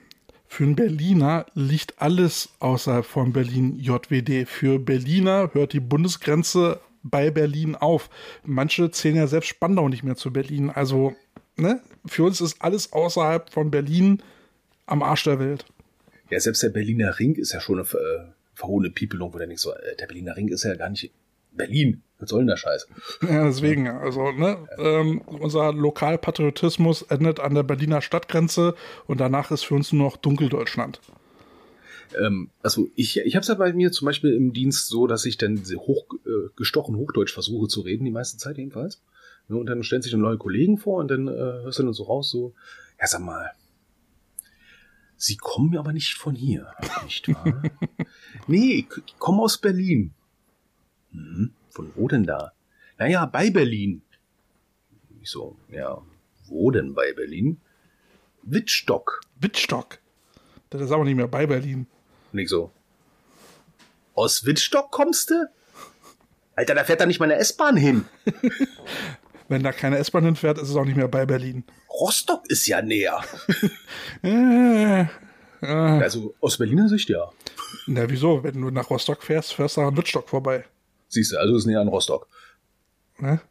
für 0.46 0.64
einen 0.64 0.76
Berliner 0.76 1.46
liegt 1.54 2.00
alles 2.00 2.50
außerhalb 2.61 3.04
von 3.04 3.33
Berlin 3.33 3.78
JWD. 3.78 4.46
Für 4.46 4.78
Berliner 4.78 5.50
hört 5.52 5.72
die 5.72 5.80
Bundesgrenze 5.80 6.80
bei 7.02 7.30
Berlin 7.30 7.74
auf. 7.74 8.09
Manche 8.44 8.90
zählen 8.90 9.16
ja 9.16 9.26
selbst 9.26 9.48
Spandau 9.48 9.88
nicht 9.88 10.04
mehr 10.04 10.16
zu 10.16 10.33
Berlin. 10.33 10.70
Also, 10.70 11.14
ne? 11.57 11.80
Für 12.07 12.24
uns 12.24 12.40
ist 12.40 12.61
alles 12.62 12.92
außerhalb 12.92 13.50
von 13.50 13.70
Berlin 13.70 14.22
am 14.87 15.02
Arsch 15.02 15.24
der 15.24 15.38
Welt. 15.38 15.64
Ja, 16.30 16.40
selbst 16.40 16.62
der 16.62 16.70
Berliner 16.70 17.18
Ring 17.18 17.35
ist 17.35 17.52
ja 17.52 17.61
schon 17.61 17.80
eine 17.80 17.88
äh, 17.88 18.24
verhohene 18.54 18.90
Piepelung, 18.90 19.35
wo 19.35 19.38
der 19.38 19.46
nicht 19.46 19.61
so, 19.61 19.72
äh, 19.72 19.96
der 19.96 20.07
Berliner 20.07 20.37
Ring 20.37 20.48
ist 20.48 20.64
ja 20.64 20.74
gar 20.74 20.88
nicht 20.88 21.11
Berlin. 21.57 22.03
Was 22.19 22.31
soll 22.31 22.40
denn 22.40 22.49
der 22.49 22.57
Scheiß? 22.57 22.87
Ja, 23.23 23.45
deswegen, 23.45 23.88
also, 23.88 24.33
ne, 24.33 24.67
ähm, 24.79 25.21
unser 25.27 25.73
Lokalpatriotismus 25.73 27.03
endet 27.03 27.40
an 27.40 27.55
der 27.55 27.64
Berliner 27.64 28.01
Stadtgrenze 28.01 28.75
und 29.07 29.21
danach 29.21 29.51
ist 29.51 29.64
für 29.64 29.75
uns 29.75 29.93
nur 29.93 30.07
noch 30.07 30.17
Dunkeldeutschland. 30.17 31.01
Ähm, 32.19 32.51
also 32.62 32.88
ich, 32.95 33.19
ich 33.19 33.35
habe 33.35 33.43
es 33.43 33.49
ja 33.49 33.55
bei 33.55 33.73
mir 33.73 33.90
zum 33.90 34.07
Beispiel 34.07 34.33
im 34.35 34.53
Dienst 34.53 34.88
so, 34.88 35.07
dass 35.07 35.25
ich 35.25 35.37
dann 35.37 35.64
sehr 35.64 35.79
hoch, 35.79 36.07
äh, 36.25 36.49
gestochen 36.57 36.97
Hochdeutsch 36.97 37.33
versuche 37.33 37.69
zu 37.69 37.81
reden, 37.81 38.05
die 38.05 38.11
meiste 38.11 38.38
Zeit 38.38 38.59
jedenfalls. 38.59 39.03
Ja, 39.49 39.57
und 39.57 39.67
dann 39.67 39.83
stellen 39.83 40.03
sich 40.03 40.12
dann 40.12 40.21
neue 40.21 40.38
Kollegen 40.38 40.79
vor 40.79 41.01
und 41.01 41.11
dann 41.11 41.29
äh, 41.29 41.33
hörst 41.33 41.79
du 41.79 41.83
dann 41.83 41.93
so 41.93 42.05
raus, 42.05 42.31
so, 42.31 42.55
ja 43.01 43.07
sag 43.07 43.21
mal, 43.21 43.51
Sie 45.17 45.37
kommen 45.37 45.77
aber 45.79 45.93
nicht 45.93 46.14
von 46.14 46.35
hier, 46.35 46.67
nicht 47.05 47.29
wahr? 47.29 47.62
nee, 48.47 48.87
ich 49.07 49.19
komme 49.19 49.43
aus 49.43 49.59
Berlin. 49.59 50.12
Hm, 51.14 51.53
von 51.70 51.90
wo 51.94 52.09
denn 52.09 52.24
da? 52.24 52.53
Naja, 52.98 53.24
bei 53.27 53.50
Berlin. 53.50 54.03
Ich 55.22 55.31
so, 55.31 55.57
ja, 55.70 56.03
wo 56.46 56.70
denn 56.70 56.94
bei 56.94 57.12
Berlin? 57.12 57.61
Wittstock. 58.42 59.20
Wittstock. 59.40 59.98
Das 60.70 60.83
ist 60.83 60.90
aber 60.90 61.05
nicht 61.05 61.16
mehr 61.16 61.29
bei 61.29 61.46
Berlin. 61.46 61.87
Und 62.33 62.38
ich 62.38 62.48
so, 62.48 62.70
aus 64.14 64.44
Wittstock 64.44 64.90
kommst 64.90 65.31
du? 65.31 65.48
Alter, 66.57 66.74
da 66.74 66.85
fährt 66.85 67.00
da 67.00 67.07
nicht 67.07 67.18
mal 67.18 67.27
eine 67.27 67.37
S-Bahn 67.37 67.77
hin. 67.77 68.05
Wenn 69.48 69.62
da 69.62 69.72
keine 69.72 69.98
S-Bahn 69.98 70.24
hinfährt, 70.24 70.59
ist 70.59 70.70
es 70.70 70.77
auch 70.77 70.85
nicht 70.85 70.96
mehr 70.96 71.09
bei 71.09 71.27
Berlin. 71.27 71.64
Rostock 71.90 72.46
ist 72.48 72.66
ja 72.66 72.83
näher. 72.83 73.22
Äh, 74.22 75.03
äh, 75.03 75.66
Also 75.66 76.35
aus 76.40 76.59
Berliner 76.59 76.88
Sicht 76.88 77.09
ja. 77.09 77.31
na, 77.87 78.09
wieso? 78.09 78.42
Wenn 78.42 78.61
du 78.61 78.70
nach 78.70 78.90
Rostock 78.90 79.22
fährst, 79.22 79.55
fährst 79.55 79.77
du 79.77 79.83
an 79.83 79.96
Wittstock 79.96 80.29
vorbei. 80.29 80.64
Siehst 81.14 81.33
du, 81.33 81.38
also 81.38 81.57
ist 81.57 81.66
näher 81.66 81.81
an 81.81 81.88
Rostock. 81.88 82.27
Ne? 83.18 83.40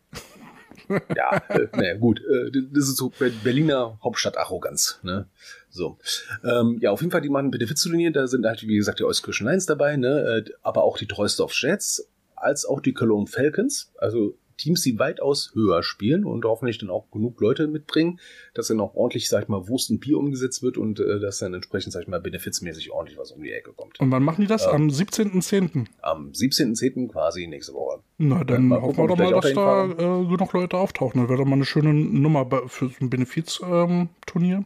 Ja, 1.15 1.41
äh, 1.47 1.67
naja, 1.75 1.95
gut. 1.95 2.19
Äh, 2.19 2.51
das 2.73 2.89
ist 2.89 2.97
so 2.97 3.09
Ber- 3.09 3.31
Berliner 3.43 3.97
Hauptstadt-Arroganz. 4.03 4.99
Ne? 5.01 5.27
So. 5.69 5.97
Ähm, 6.43 6.77
ja, 6.81 6.91
auf 6.91 6.99
jeden 6.99 7.11
Fall, 7.11 7.21
die 7.21 7.29
machen 7.29 7.51
Benefizturnier. 7.51 8.11
Da 8.11 8.27
sind 8.27 8.45
halt, 8.45 8.61
wie 8.67 8.75
gesagt, 8.75 8.99
die 8.99 9.05
Euskirchen 9.05 9.47
Lions 9.47 9.65
dabei, 9.65 9.95
ne? 9.95 10.43
äh, 10.45 10.51
aber 10.61 10.83
auch 10.83 10.97
die 10.97 11.07
Treusdorf 11.07 11.53
Jets, 11.55 12.09
als 12.35 12.65
auch 12.65 12.81
die 12.81 12.93
Cologne 12.93 13.27
Falcons. 13.27 13.91
Also 13.97 14.37
Teams, 14.57 14.81
die 14.81 14.99
weitaus 14.99 15.51
höher 15.53 15.83
spielen 15.83 16.25
und 16.25 16.45
hoffentlich 16.45 16.77
dann 16.77 16.89
auch 16.89 17.09
genug 17.11 17.39
Leute 17.41 17.67
mitbringen, 17.67 18.19
dass 18.53 18.67
dann 18.67 18.79
auch 18.79 18.95
ordentlich, 18.95 19.29
sag 19.29 19.43
ich 19.43 19.49
mal, 19.49 19.67
Wurst 19.67 19.89
und 19.91 19.99
Bier 19.99 20.17
umgesetzt 20.17 20.63
wird 20.63 20.77
und 20.77 20.99
äh, 20.99 21.19
dass 21.19 21.39
dann 21.39 21.53
entsprechend, 21.53 21.93
sag 21.93 22.03
ich 22.03 22.07
mal, 22.07 22.19
benefizmäßig 22.19 22.91
ordentlich 22.91 23.17
was 23.17 23.31
um 23.31 23.43
die 23.43 23.51
Ecke 23.51 23.73
kommt. 23.73 23.99
Und 23.99 24.11
wann 24.11 24.23
machen 24.23 24.41
die 24.41 24.47
das? 24.47 24.65
Am 24.65 24.87
17.10. 24.87 25.87
Am 26.01 26.31
17.10. 26.31 27.11
quasi 27.11 27.47
nächste 27.47 27.73
Woche. 27.73 28.01
Na, 28.17 28.43
dann 28.43 28.67
mal 28.67 28.81
hoffen 28.81 28.97
wir 28.97 29.07
doch 29.07 29.17
mal, 29.17 29.31
dass 29.31 29.53
da 29.53 29.85
äh, 29.85 30.25
genug 30.27 30.53
Leute 30.53 30.77
auftauchen. 30.77 31.21
Das 31.21 31.29
wäre 31.29 31.39
doch 31.39 31.45
mal 31.45 31.55
eine 31.55 31.65
schöne 31.65 31.93
Nummer 31.93 32.49
für 32.67 32.89
so 32.89 32.95
ein 33.01 33.09
Benefiz-Turnier. 33.09 34.65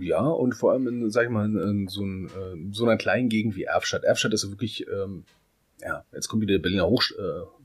Ja, 0.00 0.20
und 0.20 0.54
vor 0.54 0.72
allem, 0.72 0.86
in, 0.86 1.10
sag 1.10 1.24
ich 1.24 1.30
mal, 1.30 1.46
in 1.46 1.88
so, 1.88 2.02
ein, 2.02 2.26
äh, 2.26 2.72
so 2.72 2.84
einer 2.84 2.96
kleinen 2.96 3.28
Gegend 3.28 3.56
wie 3.56 3.64
Erfstadt. 3.64 4.04
Erfstadt 4.04 4.34
ist 4.34 4.44
ja 4.44 4.50
wirklich, 4.50 4.86
ähm, 4.88 5.24
ja, 5.80 6.04
jetzt 6.12 6.28
kommt 6.28 6.42
wieder 6.42 6.54
der 6.54 6.62
Berliner 6.62 6.88
Hoch, 6.88 7.02
äh, 7.18 7.57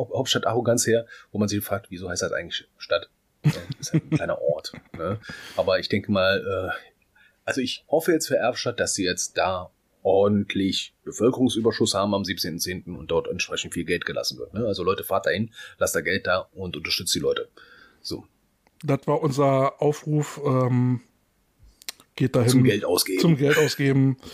Haupt- 0.00 0.14
Hauptstadt-Arroganz 0.14 0.86
her, 0.86 1.06
wo 1.32 1.38
man 1.38 1.48
sich 1.48 1.62
fragt, 1.64 1.90
wieso 1.90 2.08
heißt 2.08 2.22
das 2.22 2.32
eigentlich 2.32 2.66
Stadt? 2.78 3.10
Ja, 3.44 3.52
ist 3.78 3.92
halt 3.92 4.04
ein 4.04 4.10
kleiner 4.10 4.40
Ort. 4.42 4.72
Ne? 4.98 5.18
Aber 5.56 5.78
ich 5.78 5.88
denke 5.88 6.10
mal, 6.12 6.72
äh, 6.74 7.10
also 7.44 7.60
ich 7.60 7.84
hoffe 7.88 8.12
jetzt 8.12 8.26
für 8.28 8.36
Erfstadt, 8.36 8.78
dass 8.80 8.94
sie 8.94 9.04
jetzt 9.04 9.38
da 9.38 9.70
ordentlich 10.02 10.94
Bevölkerungsüberschuss 11.04 11.94
haben 11.94 12.14
am 12.14 12.22
17.10. 12.22 12.96
und 12.96 13.10
dort 13.10 13.28
entsprechend 13.28 13.72
viel 13.74 13.84
Geld 13.84 14.04
gelassen 14.06 14.38
wird. 14.38 14.52
Ne? 14.54 14.66
Also 14.66 14.82
Leute, 14.82 15.04
fahrt 15.04 15.26
dahin, 15.26 15.52
lasst 15.78 15.94
da 15.94 16.00
Geld 16.00 16.26
da 16.26 16.48
und 16.52 16.76
unterstützt 16.76 17.14
die 17.14 17.18
Leute. 17.18 17.48
So, 18.02 18.24
Das 18.82 19.06
war 19.06 19.20
unser 19.22 19.80
Aufruf. 19.82 20.40
Ähm, 20.44 21.00
geht 22.20 22.36
dahin. 22.36 22.48
zum 22.50 22.62
Geld 22.64 22.84
ausgeben. 22.84 23.20
Zum 23.20 23.36
Geld 23.36 23.58
ausgeben. 23.58 24.16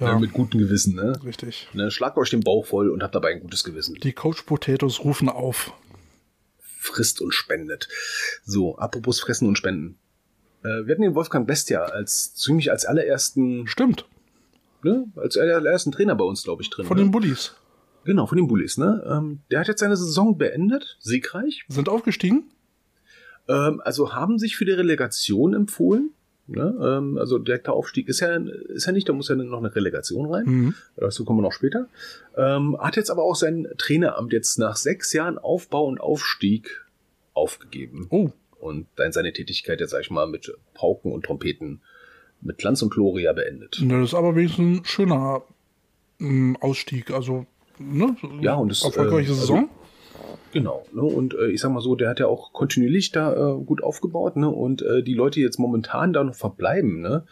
Ja, 0.00 0.14
Ne, 0.14 0.20
mit 0.20 0.32
gutem 0.32 0.60
Gewissen, 0.60 0.94
ne? 0.94 1.18
richtig. 1.24 1.66
Ne, 1.72 1.90
schlagt 1.90 2.16
euch 2.18 2.30
den 2.30 2.38
Bauch 2.38 2.64
voll 2.66 2.88
und 2.88 3.02
habt 3.02 3.16
dabei 3.16 3.32
ein 3.32 3.40
gutes 3.40 3.64
Gewissen. 3.64 3.96
Die 3.96 4.12
Coach 4.12 4.42
Potatoes 4.42 5.02
rufen 5.02 5.28
auf. 5.28 5.72
Frisst 6.60 7.20
und 7.20 7.34
spendet. 7.34 7.88
So, 8.44 8.78
apropos 8.78 9.18
Fressen 9.18 9.48
und 9.48 9.58
Spenden. 9.58 9.98
Äh, 10.62 10.86
wir 10.86 10.92
hatten 10.94 11.02
den 11.02 11.16
Wolfgang 11.16 11.48
Bestia 11.48 11.80
als 11.80 12.32
ziemlich 12.34 12.70
als 12.70 12.84
allerersten, 12.84 13.66
Stimmt. 13.66 14.04
ne, 14.84 15.06
als 15.16 15.36
allerersten 15.36 15.90
Trainer 15.90 16.14
bei 16.14 16.24
uns, 16.24 16.44
glaube 16.44 16.62
ich, 16.62 16.70
drin. 16.70 16.86
Von 16.86 16.96
ne? 16.96 17.02
den 17.02 17.10
Bullies. 17.10 17.56
genau, 18.04 18.26
von 18.28 18.38
den 18.38 18.46
Bullies, 18.46 18.78
ne? 18.78 19.02
Ähm, 19.04 19.40
der 19.50 19.58
hat 19.58 19.66
jetzt 19.66 19.80
seine 19.80 19.96
Saison 19.96 20.38
beendet, 20.38 20.96
siegreich. 21.00 21.64
Sind 21.66 21.88
aufgestiegen? 21.88 22.52
Ähm, 23.48 23.80
also 23.84 24.14
haben 24.14 24.38
sich 24.38 24.56
für 24.56 24.64
die 24.64 24.70
Relegation 24.70 25.54
empfohlen. 25.54 26.10
Ne? 26.48 26.74
Ähm, 26.80 27.18
also 27.18 27.38
direkter 27.38 27.74
Aufstieg 27.74 28.08
ist 28.08 28.20
ja, 28.20 28.34
ist 28.36 28.86
ja 28.86 28.92
nicht, 28.92 29.08
da 29.08 29.12
muss 29.12 29.28
ja 29.28 29.34
noch 29.34 29.58
eine 29.58 29.74
Relegation 29.74 30.32
rein. 30.32 30.44
Mhm. 30.46 30.74
Dazu 30.96 31.24
kommen 31.26 31.38
wir 31.38 31.42
noch 31.42 31.52
später. 31.52 31.88
Ähm, 32.36 32.76
hat 32.80 32.96
jetzt 32.96 33.10
aber 33.10 33.22
auch 33.22 33.36
sein 33.36 33.68
Traineramt 33.76 34.32
jetzt 34.32 34.58
nach 34.58 34.76
sechs 34.76 35.12
Jahren 35.12 35.36
Aufbau 35.38 35.84
und 35.84 36.00
Aufstieg 36.00 36.84
aufgegeben. 37.34 38.06
Oh, 38.10 38.30
Und 38.60 38.86
dann 38.96 39.12
seine 39.12 39.32
Tätigkeit 39.32 39.80
jetzt, 39.80 39.90
sag 39.90 40.00
ich 40.00 40.10
mal, 40.10 40.26
mit 40.26 40.50
Pauken 40.74 41.12
und 41.12 41.24
Trompeten 41.26 41.82
mit 42.40 42.58
Glanz 42.58 42.80
und 42.82 42.90
Gloria 42.94 43.32
beendet. 43.32 43.82
das 43.86 44.08
ist 44.08 44.14
aber 44.14 44.34
wenigstens 44.34 44.80
ein 44.80 44.84
schöner 44.84 45.42
ähm, 46.20 46.56
Ausstieg. 46.60 47.10
Also, 47.10 47.46
ne? 47.78 48.16
Ja, 48.40 48.54
und 48.54 48.72
es, 48.72 48.82
Erfolgreiche 48.84 49.28
äh, 49.28 49.32
also- 49.32 49.40
Saison. 49.40 49.68
Genau. 50.52 50.84
Ne? 50.92 51.02
Und 51.02 51.34
äh, 51.34 51.48
ich 51.48 51.60
sag 51.60 51.72
mal 51.72 51.80
so, 51.80 51.94
der 51.94 52.08
hat 52.08 52.20
ja 52.20 52.26
auch 52.26 52.52
kontinuierlich 52.52 53.12
da 53.12 53.32
äh, 53.32 53.64
gut 53.64 53.82
aufgebaut. 53.82 54.36
Ne? 54.36 54.48
Und 54.48 54.82
äh, 54.82 55.02
die 55.02 55.14
Leute, 55.14 55.36
die 55.36 55.44
jetzt 55.44 55.58
momentan 55.58 56.12
da 56.12 56.24
noch 56.24 56.34
verbleiben, 56.34 57.00
ne? 57.00 57.24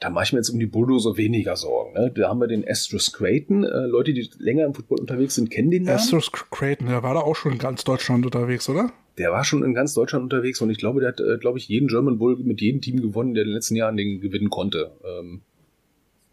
da 0.00 0.10
mache 0.10 0.24
ich 0.24 0.32
mir 0.32 0.38
jetzt 0.40 0.50
um 0.50 0.58
die 0.58 0.66
Bulldozer 0.66 1.16
weniger 1.16 1.56
Sorgen. 1.56 1.94
Ne? 1.94 2.12
Da 2.14 2.28
haben 2.28 2.40
wir 2.40 2.48
den 2.48 2.68
Astros 2.68 3.12
Creighton. 3.12 3.64
Äh, 3.64 3.86
Leute, 3.86 4.12
die 4.12 4.28
länger 4.38 4.64
im 4.64 4.74
Football 4.74 5.00
unterwegs 5.00 5.34
sind, 5.34 5.50
kennen 5.50 5.70
den 5.70 5.84
Namen. 5.84 5.96
Astros 5.96 6.30
Creighton, 6.32 6.88
der 6.88 7.02
war 7.02 7.14
da 7.14 7.20
auch 7.20 7.36
schon 7.36 7.52
in 7.52 7.58
ganz 7.58 7.84
Deutschland 7.84 8.24
unterwegs, 8.24 8.68
oder? 8.68 8.90
Der 9.18 9.32
war 9.32 9.44
schon 9.44 9.64
in 9.64 9.72
ganz 9.72 9.94
Deutschland 9.94 10.24
unterwegs 10.24 10.60
und 10.60 10.68
ich 10.68 10.78
glaube, 10.78 11.00
der 11.00 11.10
hat, 11.10 11.20
äh, 11.20 11.38
glaube 11.38 11.58
ich, 11.58 11.68
jeden 11.68 11.88
German 11.88 12.18
Bowl 12.18 12.36
mit 12.36 12.60
jedem 12.60 12.82
Team 12.82 13.00
gewonnen, 13.00 13.34
der 13.34 13.44
in 13.44 13.48
den 13.48 13.54
letzten 13.54 13.76
Jahren 13.76 13.96
den 13.96 14.20
gewinnen 14.20 14.50
konnte. 14.50 14.92
Ähm, 15.04 15.40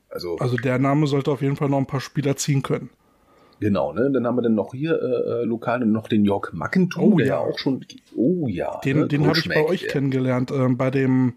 also, 0.09 0.37
Also 0.37 0.57
der 0.57 0.79
Name 0.79 1.07
sollte 1.07 1.31
auf 1.31 1.41
jeden 1.41 1.55
Fall 1.55 1.69
noch 1.69 1.77
ein 1.77 1.87
paar 1.87 2.01
Spieler 2.01 2.35
ziehen 2.35 2.61
können. 2.61 2.89
Genau, 3.63 3.93
ne? 3.93 4.11
Dann 4.11 4.27
haben 4.27 4.35
wir 4.37 4.41
dann 4.43 4.55
noch 4.55 4.73
hier 4.73 5.01
äh, 5.01 5.41
äh, 5.41 5.45
lokal 5.45 5.79
noch 5.85 6.07
den 6.07 6.25
Jörg 6.25 6.51
Mackentu, 6.53 7.01
Oh, 7.01 7.17
der 7.17 7.27
ja. 7.27 7.33
ja 7.35 7.39
auch 7.39 7.57
schon. 7.57 7.85
Oh 8.15 8.47
ja. 8.47 8.79
Den, 8.81 8.99
ne? 8.99 9.07
den 9.07 9.25
habe 9.25 9.37
ich 9.37 9.47
bei 9.49 9.65
euch 9.65 9.81
der- 9.81 9.89
kennengelernt, 9.89 10.51
ähm, 10.51 10.77
bei 10.77 10.91
dem 10.91 11.33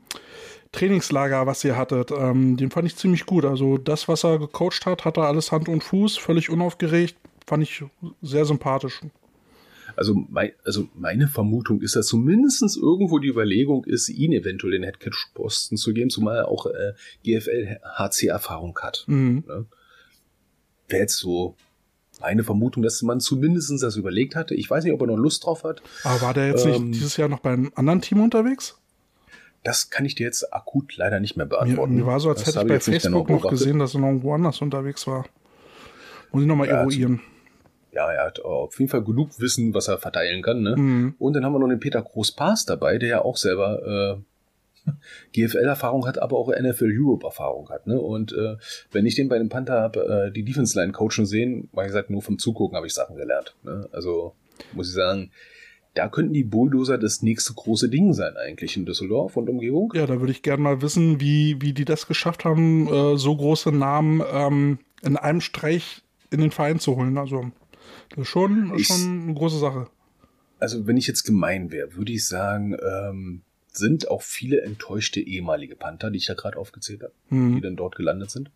Trainingslager, 0.72 1.46
was 1.46 1.64
ihr 1.64 1.76
hattet. 1.76 2.10
Ähm, 2.10 2.56
den 2.56 2.70
fand 2.70 2.86
ich 2.86 2.96
ziemlich 2.96 3.24
gut. 3.24 3.44
Also 3.44 3.78
das, 3.78 4.08
was 4.08 4.24
er 4.24 4.38
gecoacht 4.38 4.84
hat, 4.84 5.04
hatte 5.04 5.22
alles 5.22 5.52
Hand 5.52 5.68
und 5.68 5.82
Fuß, 5.82 6.18
völlig 6.18 6.50
unaufgeregt. 6.50 7.16
Fand 7.46 7.62
ich 7.62 7.84
sehr 8.22 8.44
sympathisch. 8.44 9.00
Also, 9.94 10.14
mein, 10.28 10.50
also 10.64 10.88
meine 10.94 11.28
Vermutung 11.28 11.80
ist, 11.80 11.96
dass 11.96 12.08
zumindest 12.08 12.76
irgendwo 12.76 13.18
die 13.18 13.28
Überlegung 13.28 13.84
ist, 13.84 14.10
ihn 14.10 14.32
eventuell 14.32 14.72
den 14.72 14.82
Headcoach-Posten 14.82 15.76
zu 15.78 15.94
geben, 15.94 16.10
zumal 16.10 16.36
er 16.36 16.48
auch 16.48 16.66
äh, 16.66 16.92
GFL-HC-Erfahrung 17.24 18.78
hat. 18.82 19.04
Mhm. 19.06 19.44
Ne? 19.46 19.66
Wäre 20.88 21.02
jetzt 21.02 21.16
so 21.16 21.54
meine 22.26 22.42
Vermutung, 22.42 22.82
dass 22.82 23.00
man 23.02 23.20
zumindest 23.20 23.70
das 23.82 23.94
überlegt 23.96 24.34
hatte. 24.34 24.54
Ich 24.56 24.68
weiß 24.68 24.82
nicht, 24.82 24.92
ob 24.92 25.00
er 25.00 25.06
noch 25.06 25.16
Lust 25.16 25.44
drauf 25.46 25.62
hat. 25.62 25.80
Aber 26.02 26.20
war 26.22 26.34
der 26.34 26.48
jetzt 26.48 26.66
Ähm, 26.66 26.90
nicht 26.90 26.94
dieses 27.00 27.16
Jahr 27.16 27.28
noch 27.28 27.38
beim 27.38 27.70
anderen 27.76 28.00
Team 28.00 28.20
unterwegs? 28.20 28.76
Das 29.62 29.90
kann 29.90 30.04
ich 30.04 30.16
dir 30.16 30.24
jetzt 30.26 30.52
akut 30.52 30.96
leider 30.96 31.20
nicht 31.20 31.36
mehr 31.36 31.46
Mir, 31.46 31.50
beantworten. 31.50 31.94
mir 31.94 32.04
war 32.06 32.18
so, 32.18 32.28
als 32.30 32.42
Das 32.42 32.48
hätte 32.56 32.60
ich 32.66 32.68
bei 32.68 32.74
nicht 32.74 32.84
genau 32.84 32.92
Facebook 33.00 33.20
noch 33.20 33.26
beobachtet. 33.42 33.58
gesehen, 33.58 33.78
dass 33.78 33.94
er 33.94 34.00
noch 34.00 34.22
woanders 34.24 34.60
unterwegs 34.60 35.06
war. 35.06 35.24
Muss 36.32 36.42
ich 36.42 36.48
nochmal 36.48 36.66
Ja, 36.68 36.80
eruieren. 36.80 37.20
Ja, 37.92 38.10
er 38.10 38.26
hat 38.26 38.40
auf 38.40 38.78
jeden 38.78 38.90
Fall 38.90 39.02
genug 39.04 39.30
Wissen, 39.40 39.72
was 39.72 39.86
er 39.88 39.98
verteilen 39.98 40.42
kann. 40.42 40.62
Ne? 40.62 40.76
Mhm. 40.76 41.14
Und 41.18 41.32
dann 41.34 41.44
haben 41.44 41.52
wir 41.52 41.60
noch 41.60 41.68
den 41.68 41.80
Peter 41.80 42.02
Groß-Paas 42.02 42.64
dabei, 42.66 42.98
der 42.98 43.08
ja 43.08 43.22
auch 43.24 43.36
selber 43.36 44.18
äh, 44.18 44.22
GFL-Erfahrung 45.32 46.06
hat, 46.06 46.18
aber 46.18 46.36
auch 46.36 46.48
NFL-Europe-Erfahrung 46.50 47.68
hat. 47.70 47.86
Ne? 47.86 48.00
Und 48.00 48.32
äh, 48.32 48.56
wenn 48.92 49.06
ich 49.06 49.14
den 49.14 49.28
bei 49.28 49.38
dem 49.38 49.48
Panther 49.48 49.80
habe, 49.80 50.26
äh, 50.28 50.32
die 50.32 50.44
Defense-Line 50.44 50.92
coachen 50.92 51.26
sehen, 51.26 51.68
weil 51.72 51.86
gesagt, 51.86 52.10
nur 52.10 52.22
vom 52.22 52.38
Zugucken 52.38 52.76
habe 52.76 52.86
ich 52.86 52.94
Sachen 52.94 53.16
gelernt. 53.16 53.54
Ne? 53.62 53.88
Also 53.92 54.34
muss 54.72 54.88
ich 54.88 54.94
sagen, 54.94 55.30
da 55.94 56.08
könnten 56.08 56.34
die 56.34 56.44
Bulldozer 56.44 56.98
das 56.98 57.22
nächste 57.22 57.54
große 57.54 57.88
Ding 57.88 58.12
sein 58.12 58.36
eigentlich 58.36 58.76
in 58.76 58.84
Düsseldorf 58.84 59.36
und 59.36 59.48
Umgebung. 59.48 59.92
Ja, 59.94 60.06
da 60.06 60.20
würde 60.20 60.32
ich 60.32 60.42
gerne 60.42 60.62
mal 60.62 60.82
wissen, 60.82 61.20
wie, 61.20 61.56
wie 61.60 61.72
die 61.72 61.84
das 61.86 62.06
geschafft 62.06 62.44
haben, 62.44 62.86
äh, 62.88 63.16
so 63.16 63.34
große 63.34 63.72
Namen 63.72 64.22
ähm, 64.30 64.78
in 65.02 65.16
einem 65.16 65.40
Streich 65.40 66.02
in 66.30 66.40
den 66.40 66.50
Verein 66.50 66.80
zu 66.80 66.96
holen. 66.96 67.16
Also, 67.16 67.50
das 68.10 68.18
ist 68.18 68.28
schon, 68.28 68.72
Ich- 68.76 68.88
schon 68.88 69.22
eine 69.24 69.34
große 69.34 69.58
Sache. 69.58 69.86
Also 70.58 70.86
wenn 70.86 70.96
ich 70.96 71.06
jetzt 71.06 71.24
gemein 71.24 71.70
wäre, 71.70 71.94
würde 71.96 72.12
ich 72.12 72.26
sagen, 72.26 72.74
ähm, 72.82 73.42
sind 73.76 74.08
auch 74.10 74.22
viele 74.22 74.60
enttäuschte 74.62 75.20
ehemalige 75.20 75.76
Panther, 75.76 76.10
die 76.10 76.18
ich 76.18 76.26
da 76.26 76.34
gerade 76.34 76.58
aufgezählt 76.58 77.02
habe, 77.02 77.12
die 77.30 77.34
Mhm. 77.34 77.62
dann 77.62 77.76
dort 77.76 77.96
gelandet 77.96 78.30
sind. 78.30 78.50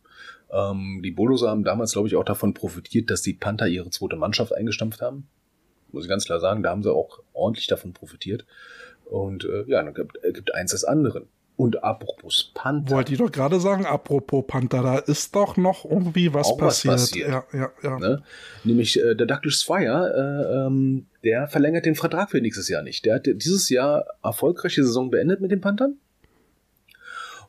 Ähm, 0.52 1.00
die 1.04 1.10
Bulldozer 1.10 1.48
haben 1.50 1.64
damals, 1.64 1.92
glaube 1.92 2.08
ich, 2.08 2.16
auch 2.16 2.24
davon 2.24 2.54
profitiert, 2.54 3.10
dass 3.10 3.22
die 3.22 3.34
Panther 3.34 3.68
ihre 3.68 3.90
zweite 3.90 4.16
Mannschaft 4.16 4.52
eingestampft 4.54 5.00
haben. 5.00 5.28
Muss 5.92 6.04
ich 6.04 6.08
ganz 6.08 6.24
klar 6.24 6.40
sagen, 6.40 6.62
da 6.62 6.70
haben 6.70 6.82
sie 6.82 6.92
auch 6.92 7.20
ordentlich 7.32 7.66
davon 7.66 7.92
profitiert. 7.92 8.44
Und 9.04 9.44
äh, 9.44 9.64
ja, 9.66 9.82
dann 9.82 9.94
gibt, 9.94 10.22
äh, 10.22 10.32
gibt 10.32 10.54
eins 10.54 10.70
des 10.70 10.84
anderen. 10.84 11.28
Und 11.60 11.84
apropos 11.84 12.52
Panther. 12.54 12.94
Wollte 12.94 13.12
ich 13.12 13.18
doch 13.18 13.30
gerade 13.30 13.60
sagen, 13.60 13.84
apropos 13.84 14.44
Panther, 14.46 14.82
da 14.82 14.96
ist 14.96 15.36
doch 15.36 15.58
noch 15.58 15.84
irgendwie 15.84 16.32
was 16.32 16.46
Auch 16.46 16.58
was 16.58 16.82
passiert. 16.82 16.94
passiert. 16.94 17.28
Ja, 17.28 17.44
ja, 17.52 17.70
ja. 17.82 17.98
Ne? 17.98 18.22
Nämlich 18.64 18.98
äh, 18.98 19.14
der 19.14 19.26
Douglas 19.26 19.62
Fire, 19.62 20.10
äh, 20.10 20.66
ähm, 20.66 21.04
der 21.22 21.48
verlängert 21.48 21.84
den 21.84 21.96
Vertrag 21.96 22.30
für 22.30 22.40
nächstes 22.40 22.70
Jahr 22.70 22.82
nicht. 22.82 23.04
Der 23.04 23.16
hat 23.16 23.26
dieses 23.26 23.68
Jahr 23.68 24.06
erfolgreiche 24.22 24.82
Saison 24.82 25.10
beendet 25.10 25.42
mit 25.42 25.50
den 25.50 25.60
Panthern. 25.60 25.98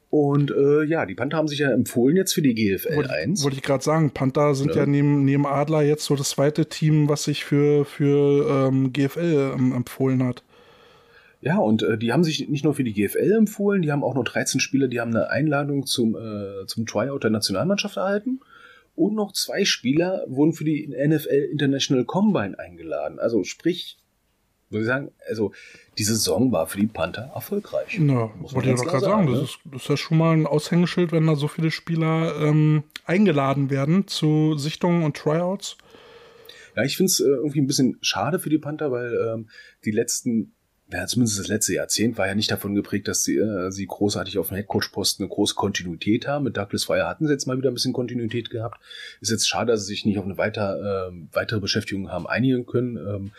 Und 0.10 0.52
äh, 0.52 0.84
ja, 0.84 1.06
die 1.06 1.16
Panther 1.16 1.38
haben 1.38 1.48
sich 1.48 1.60
ja 1.60 1.72
empfohlen 1.72 2.18
jetzt 2.18 2.34
für 2.34 2.42
die 2.42 2.54
GFL 2.54 2.98
Wollte 2.98 3.14
1. 3.14 3.40
ich, 3.40 3.46
wollte 3.46 3.56
ich 3.56 3.64
gerade 3.64 3.82
sagen, 3.82 4.12
Panther 4.12 4.56
sind 4.56 4.76
Ja. 4.76 4.82
ja, 4.82 4.86
neben, 4.88 5.24
neben 5.24 5.46
Adler 5.48 5.84
jetzt 5.84 6.04
so 6.04 6.18
das 6.18 6.32
zweite 6.32 6.66
Team, 6.66 7.08
was 7.08 7.24
sich 7.24 7.46
für, 7.46 7.86
für 7.86 8.68
ähm, 8.68 8.92
GFL 8.92 9.54
ähm, 9.58 9.72
empfohlen 9.74 10.22
hat. 10.22 10.44
Ja, 11.42 11.58
und 11.58 11.82
äh, 11.82 11.98
die 11.98 12.14
haben 12.14 12.24
sich 12.24 12.48
nicht 12.48 12.64
nur 12.64 12.76
für 12.76 12.84
die 12.84 12.94
GFL 12.94 13.32
empfohlen, 13.32 13.82
die 13.82 13.92
haben 13.92 14.04
auch 14.04 14.14
noch 14.14 14.24
13 14.24 14.60
Spieler, 14.60 14.88
die 14.88 15.00
haben 15.00 15.16
eine 15.16 15.30
Einladung 15.30 15.88
zum, 15.88 16.16
äh, 16.16 16.66
zum 16.68 16.86
Tryout 16.86 17.24
der 17.24 17.32
Nationalmannschaft 17.32 17.98
erhalten. 17.98 18.42
Und 18.96 19.16
noch 19.16 19.34
zwei 19.34 19.66
Spieler 19.66 20.24
wurden 20.28 20.54
für 20.54 20.66
die 20.66 20.88
NFL 20.88 21.50
International 21.52 22.06
Combine 22.06 22.60
eingeladen. 22.60 23.20
Also 23.20 23.44
sprich, 23.44 23.98
würde 24.70 24.84
ich 24.84 24.88
sagen, 24.88 25.12
also 25.28 25.52
die 25.98 26.04
Saison 26.04 26.52
war 26.52 26.68
für 26.68 26.78
die 26.78 26.88
Panther 26.88 27.32
erfolgreich. 27.34 27.96
Ja, 27.96 28.32
Muss 28.38 28.52
man 28.52 28.56
wollte 28.56 28.70
ich 28.70 28.76
doch 28.76 28.86
gerade 28.86 29.06
sagen, 29.06 29.28
sagen, 29.28 29.40
das, 29.40 29.50
ist, 29.50 29.60
das 29.66 29.82
ist 29.82 29.90
ja 29.90 29.98
schon 29.98 30.18
mal 30.18 30.34
ein 30.34 30.46
Aushängeschild, 30.46 31.12
wenn 31.12 31.26
da 31.26 31.36
so 31.36 31.48
viele 31.48 31.72
Spieler 31.72 32.36
ähm, 32.40 32.84
eingeladen 33.06 33.70
werden 33.70 34.08
zu 34.08 34.58
Sichtungen 34.58 35.04
und 35.04 35.18
Tryouts. 35.18 35.78
Ja, 36.76 36.84
ich 36.84 36.98
finde 36.98 37.10
es 37.10 37.20
äh, 37.20 37.26
irgendwie 37.26 37.62
ein 37.62 37.68
bisschen 37.68 37.98
schade 38.02 38.40
für 38.40 38.50
die 38.50 38.60
Panther, 38.60 38.92
weil 38.92 39.14
ähm, 39.14 39.50
die 39.84 39.92
letzten, 39.92 40.54
ja, 40.92 41.08
zumindest 41.08 41.40
das 41.40 41.48
letzte 41.48 41.74
Jahrzehnt 41.74 42.18
war 42.18 42.28
ja 42.28 42.36
nicht 42.36 42.52
davon 42.52 42.76
geprägt, 42.76 43.08
dass 43.08 43.24
sie, 43.24 43.38
äh, 43.38 43.72
sie 43.72 43.88
großartig 43.88 44.38
auf 44.38 44.50
dem 44.50 44.58
Headcoach-Posten 44.58 45.24
eine 45.24 45.30
große 45.30 45.56
Kontinuität 45.56 46.28
haben. 46.28 46.44
Mit 46.44 46.58
Douglas 46.58 46.84
Fire 46.84 47.08
hatten 47.08 47.28
sie 47.28 47.34
jetzt 47.34 47.48
mal 47.48 47.58
wieder 47.58 47.72
ein 47.72 47.74
bisschen 47.74 47.94
Kontinuität 47.94 48.50
gehabt. 48.50 48.80
Ist 49.22 49.32
jetzt 49.32 49.48
schade, 49.48 49.72
dass 49.72 49.82
sie 49.82 49.94
sich 49.94 50.06
nicht 50.06 50.18
auf 50.18 50.26
eine 50.26 50.38
weiter, 50.38 51.08
ähm, 51.10 51.30
weitere 51.32 51.60
Beschäftigung 51.60 52.12
haben 52.12 52.28
einigen 52.28 52.66
können. 52.66 52.98
Ähm, 52.98 53.32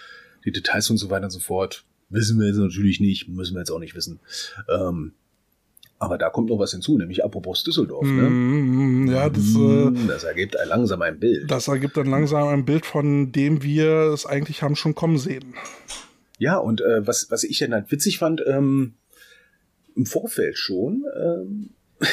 die 0.45 0.53
Details 0.53 0.89
und 0.91 0.97
so 0.97 1.11
weiter 1.11 1.25
und 1.25 1.31
so 1.31 1.41
fort 1.41 1.85
wissen 2.09 2.39
wir 2.39 2.47
jetzt 2.47 2.57
natürlich 2.57 3.01
nicht, 3.01 3.29
müssen 3.29 3.55
wir 3.55 3.61
jetzt 3.61 3.71
auch 3.71 3.79
nicht 3.79 3.95
wissen. 3.95 4.21
Ähm, 4.69 5.13
aber 5.99 6.19
da 6.19 6.31
kommt 6.31 6.51
noch 6.51 6.59
was 6.59 6.73
hinzu, 6.73 6.99
nämlich 6.99 7.25
apropos 7.25 7.63
Düsseldorf. 7.63 8.05
Ne? 8.05 8.29
Mm, 8.29 9.09
ja, 9.09 9.31
das, 9.31 9.55
äh, 9.55 9.59
Mm, 9.59 10.09
das 10.09 10.25
ergibt 10.25 10.57
ein 10.59 10.69
langsam 10.69 11.01
ein 11.01 11.21
Bild. 11.21 11.49
das 11.51 11.69
ergibt 11.69 11.97
dann 11.97 12.09
langsam 12.09 12.49
ein 12.49 12.65
Bild, 12.65 12.87
von 12.87 13.31
dem 13.31 13.63
wir 13.63 14.13
es 14.13 14.27
eigentlich 14.27 14.63
haben 14.63 14.75
schon 14.75 14.97
kommen 14.97 15.17
sehen. 15.19 15.55
Ja, 16.43 16.57
und 16.57 16.81
äh, 16.81 17.07
was, 17.07 17.31
was 17.31 17.45
ich 17.45 17.61
dann 17.61 17.73
halt 17.73 17.93
witzig 17.93 18.19
fand, 18.19 18.43
ähm, 18.45 18.95
im 19.95 20.07
Vorfeld 20.07 20.59
schon, 20.59 21.05
ähm, 21.17 21.71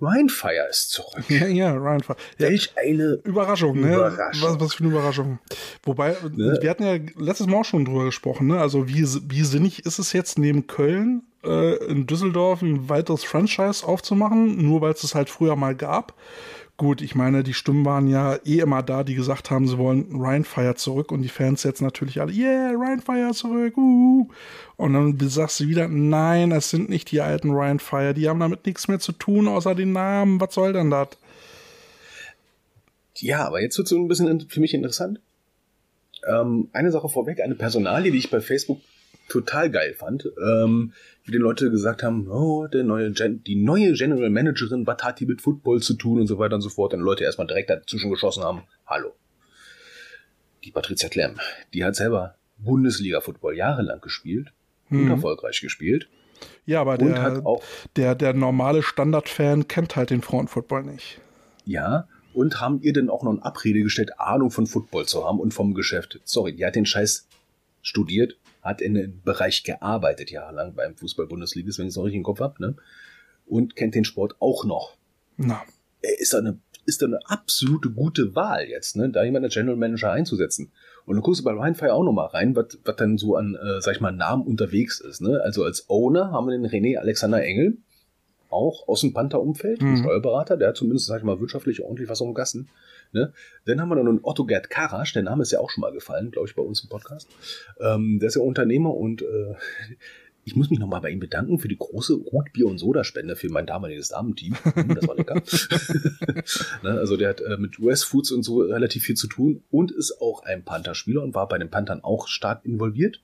Rhinefire 0.00 0.66
ist 0.70 0.90
zurück. 0.90 1.22
Ja, 1.28 1.46
ja, 1.48 1.74
Ryan. 1.74 2.00
Ja, 2.08 2.16
Welch 2.38 2.72
eine 2.76 3.18
Überraschung, 3.24 3.78
ne? 3.78 3.94
Überraschung. 3.94 4.48
Was, 4.48 4.60
was 4.60 4.74
für 4.74 4.84
eine 4.84 4.92
Überraschung. 4.92 5.38
Wobei, 5.82 6.16
Ne? 6.34 6.58
wir 6.62 6.70
hatten 6.70 6.82
ja 6.82 6.96
letztes 7.22 7.46
Mal 7.46 7.58
auch 7.58 7.64
schon 7.66 7.84
drüber 7.84 8.06
gesprochen, 8.06 8.46
ne? 8.46 8.58
Also 8.58 8.88
wie, 8.88 9.04
wie 9.04 9.42
sinnig 9.44 9.84
ist 9.84 9.98
es 9.98 10.14
jetzt 10.14 10.38
neben 10.38 10.66
Köln 10.66 11.24
äh, 11.44 11.76
in 11.86 12.06
Düsseldorf 12.06 12.62
ein 12.62 12.88
weiteres 12.88 13.24
Franchise 13.24 13.86
aufzumachen, 13.86 14.62
nur 14.64 14.80
weil 14.80 14.92
es 14.92 15.04
es 15.04 15.14
halt 15.14 15.28
früher 15.28 15.56
mal 15.56 15.74
gab. 15.74 16.14
Gut, 16.78 17.00
ich 17.00 17.14
meine, 17.14 17.42
die 17.42 17.54
Stimmen 17.54 17.86
waren 17.86 18.06
ja 18.06 18.38
eh 18.44 18.58
immer 18.58 18.82
da, 18.82 19.02
die 19.02 19.14
gesagt 19.14 19.50
haben, 19.50 19.66
sie 19.66 19.78
wollen 19.78 20.14
Ryan 20.14 20.44
Fire 20.44 20.74
zurück 20.74 21.10
und 21.10 21.22
die 21.22 21.30
Fans 21.30 21.62
jetzt 21.62 21.80
natürlich 21.80 22.20
alle, 22.20 22.32
yeah, 22.32 22.72
Ryan 22.72 23.00
Fire 23.00 23.32
zurück, 23.32 23.78
uh. 23.78 24.28
Und 24.76 24.92
dann 24.92 25.18
sagst 25.30 25.60
du 25.60 25.68
wieder, 25.68 25.88
nein, 25.88 26.52
es 26.52 26.68
sind 26.68 26.90
nicht 26.90 27.10
die 27.10 27.22
alten 27.22 27.50
Ryan 27.50 27.78
Fire, 27.78 28.12
die 28.12 28.28
haben 28.28 28.40
damit 28.40 28.66
nichts 28.66 28.88
mehr 28.88 28.98
zu 28.98 29.12
tun, 29.12 29.48
außer 29.48 29.74
den 29.74 29.92
Namen, 29.92 30.38
was 30.38 30.52
soll 30.52 30.74
denn 30.74 30.90
das? 30.90 31.08
Ja, 33.16 33.46
aber 33.46 33.62
jetzt 33.62 33.78
wird 33.78 33.88
so 33.88 33.96
ein 33.96 34.08
bisschen 34.08 34.46
für 34.46 34.60
mich 34.60 34.74
interessant. 34.74 35.20
Ähm, 36.28 36.68
eine 36.74 36.90
Sache 36.90 37.08
vorweg, 37.08 37.40
eine 37.40 37.54
Personalie, 37.54 38.12
die 38.12 38.18
ich 38.18 38.30
bei 38.30 38.42
Facebook 38.42 38.80
total 39.30 39.70
geil 39.70 39.94
fand, 39.94 40.28
ähm, 40.38 40.92
wie 41.26 41.32
die 41.32 41.38
Leute 41.38 41.70
gesagt 41.70 42.02
haben, 42.02 42.28
oh, 42.30 42.66
der 42.68 42.84
neue 42.84 43.10
Gen 43.10 43.42
die 43.44 43.56
neue 43.56 43.92
General 43.92 44.30
Managerin, 44.30 44.86
was 44.86 45.02
hat 45.02 45.18
die 45.20 45.26
mit 45.26 45.42
Football 45.42 45.80
zu 45.82 45.94
tun 45.94 46.20
und 46.20 46.26
so 46.28 46.38
weiter 46.38 46.54
und 46.54 46.62
so 46.62 46.68
fort. 46.70 46.94
Und 46.94 47.00
Leute 47.00 47.24
erstmal 47.24 47.46
direkt 47.48 47.68
dazwischen 47.68 48.10
geschossen 48.10 48.44
haben, 48.44 48.62
hallo. 48.86 49.12
Die 50.64 50.70
Patricia 50.70 51.08
Klemm, 51.08 51.38
die 51.74 51.84
hat 51.84 51.96
selber 51.96 52.36
Bundesliga-Football 52.58 53.56
jahrelang 53.56 54.00
gespielt 54.00 54.52
und 54.90 55.04
Mhm. 55.04 55.10
erfolgreich 55.10 55.60
gespielt 55.60 56.08
Ja, 56.64 56.80
aber 56.80 56.92
und 57.00 57.00
der, 57.00 57.44
auch 57.44 57.62
der, 57.96 58.14
der 58.14 58.32
normale 58.32 58.82
Standardfan 58.82 59.68
kennt 59.68 59.96
halt 59.96 60.10
den 60.10 60.22
Frauenfootball 60.22 60.84
nicht. 60.84 61.20
Ja, 61.64 62.06
und 62.34 62.60
haben 62.60 62.80
ihr 62.82 62.92
denn 62.92 63.10
auch 63.10 63.22
noch 63.24 63.32
eine 63.32 63.44
Abrede 63.44 63.82
gestellt, 63.82 64.20
Ahnung 64.20 64.50
von 64.50 64.66
Football 64.66 65.06
zu 65.06 65.24
haben 65.24 65.40
und 65.40 65.54
vom 65.54 65.74
Geschäft. 65.74 66.20
Sorry, 66.24 66.54
die 66.54 66.64
hat 66.64 66.76
den 66.76 66.86
Scheiß 66.86 67.26
studiert, 67.82 68.36
hat 68.66 68.80
in 68.82 68.94
dem 68.94 69.22
Bereich 69.22 69.62
gearbeitet 69.64 70.30
jahrelang 70.30 70.74
beim 70.74 70.96
Fußball-Bundesliga, 70.96 71.68
wenn 71.78 71.86
ich 71.86 71.90
es 71.90 71.96
noch 71.96 72.04
richtig 72.04 72.18
im 72.18 72.22
Kopf 72.24 72.40
habe, 72.40 72.60
ne? 72.60 72.76
Und 73.46 73.76
kennt 73.76 73.94
den 73.94 74.04
Sport 74.04 74.36
auch 74.40 74.64
noch. 74.64 74.96
Na, 75.36 75.62
Er 76.02 76.18
ist 76.20 76.32
da 76.34 76.38
eine, 76.38 76.58
ist 76.84 77.02
eine 77.02 77.18
absolute 77.26 77.90
gute 77.90 78.34
Wahl 78.34 78.66
jetzt, 78.68 78.96
ne? 78.96 79.08
Da 79.10 79.24
jemand 79.24 79.44
als 79.44 79.54
General 79.54 79.76
Manager 79.76 80.10
einzusetzen. 80.12 80.70
Und 81.04 81.14
dann 81.16 81.22
guckst 81.22 81.40
du 81.40 81.44
bei 81.44 81.52
Rheinfire 81.52 81.92
auch 81.92 82.02
noch 82.02 82.12
mal 82.12 82.26
rein, 82.26 82.56
was 82.56 82.78
was 82.84 82.96
dann 82.96 83.18
so 83.18 83.36
an, 83.36 83.54
äh, 83.54 83.80
sag 83.80 83.94
ich 83.94 84.00
mal, 84.00 84.12
Namen 84.12 84.42
unterwegs 84.44 85.00
ist, 85.00 85.20
ne? 85.20 85.40
Also 85.42 85.64
als 85.64 85.88
Owner 85.88 86.32
haben 86.32 86.46
wir 86.48 86.58
den 86.58 86.66
René 86.66 86.98
Alexander 86.98 87.42
Engel, 87.42 87.78
auch 88.50 88.86
aus 88.88 89.00
dem 89.02 89.12
Panther-Umfeld, 89.12 89.80
ein 89.80 89.92
Mhm. 89.92 89.96
Steuerberater, 89.98 90.56
der 90.56 90.68
hat 90.68 90.76
zumindest, 90.76 91.06
sag 91.06 91.18
ich 91.18 91.24
mal, 91.24 91.40
wirtschaftlich 91.40 91.82
ordentlich 91.82 92.08
was 92.08 92.22
am 92.22 92.34
Gassen. 92.34 92.68
Ne? 93.12 93.32
Dann 93.64 93.80
haben 93.80 93.88
wir 93.88 93.96
noch 93.96 94.08
einen 94.08 94.20
Otto 94.22 94.44
Gerd 94.44 94.70
Karasch, 94.70 95.12
der 95.12 95.22
Name 95.22 95.42
ist 95.42 95.52
ja 95.52 95.60
auch 95.60 95.70
schon 95.70 95.82
mal 95.82 95.92
gefallen, 95.92 96.30
glaube 96.30 96.48
ich, 96.48 96.54
bei 96.54 96.62
uns 96.62 96.82
im 96.82 96.88
Podcast. 96.88 97.28
Ähm, 97.80 98.18
der 98.18 98.28
ist 98.28 98.36
ja 98.36 98.42
Unternehmer 98.42 98.94
und 98.94 99.22
äh, 99.22 99.54
ich 100.44 100.54
muss 100.54 100.70
mich 100.70 100.78
nochmal 100.78 101.00
bei 101.00 101.10
ihm 101.10 101.18
bedanken 101.18 101.58
für 101.58 101.66
die 101.66 101.76
große 101.76 102.14
Rotbier- 102.14 102.68
und 102.68 102.78
Sodaspende 102.78 103.34
für 103.34 103.48
mein 103.48 103.66
damaliges 103.66 104.08
Damenteam. 104.08 104.54
Hm, 104.74 104.94
Das 104.94 105.08
war 105.08 105.16
lecker. 105.16 105.34
ne? 106.82 106.98
Also 106.98 107.16
der 107.16 107.30
hat 107.30 107.40
äh, 107.40 107.56
mit 107.58 107.78
US 107.80 108.04
Foods 108.04 108.30
und 108.30 108.44
so 108.44 108.60
relativ 108.60 109.02
viel 109.02 109.16
zu 109.16 109.26
tun 109.26 109.64
und 109.70 109.90
ist 109.90 110.20
auch 110.20 110.44
ein 110.44 110.64
Panther-Spieler 110.64 111.22
und 111.22 111.34
war 111.34 111.48
bei 111.48 111.58
den 111.58 111.68
Panthern 111.68 112.04
auch 112.04 112.28
stark 112.28 112.64
involviert. 112.64 113.20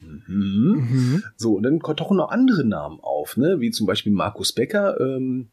Mhm. 0.00 0.88
mhm. 0.90 1.24
So, 1.36 1.54
und 1.54 1.62
dann 1.64 1.80
tauchen 1.80 2.16
noch 2.16 2.30
andere 2.30 2.64
Namen 2.64 2.98
auf, 3.00 3.36
ne? 3.36 3.60
wie 3.60 3.70
zum 3.70 3.86
Beispiel 3.86 4.12
Markus 4.12 4.52
Becker. 4.52 4.98
Ähm, 5.00 5.48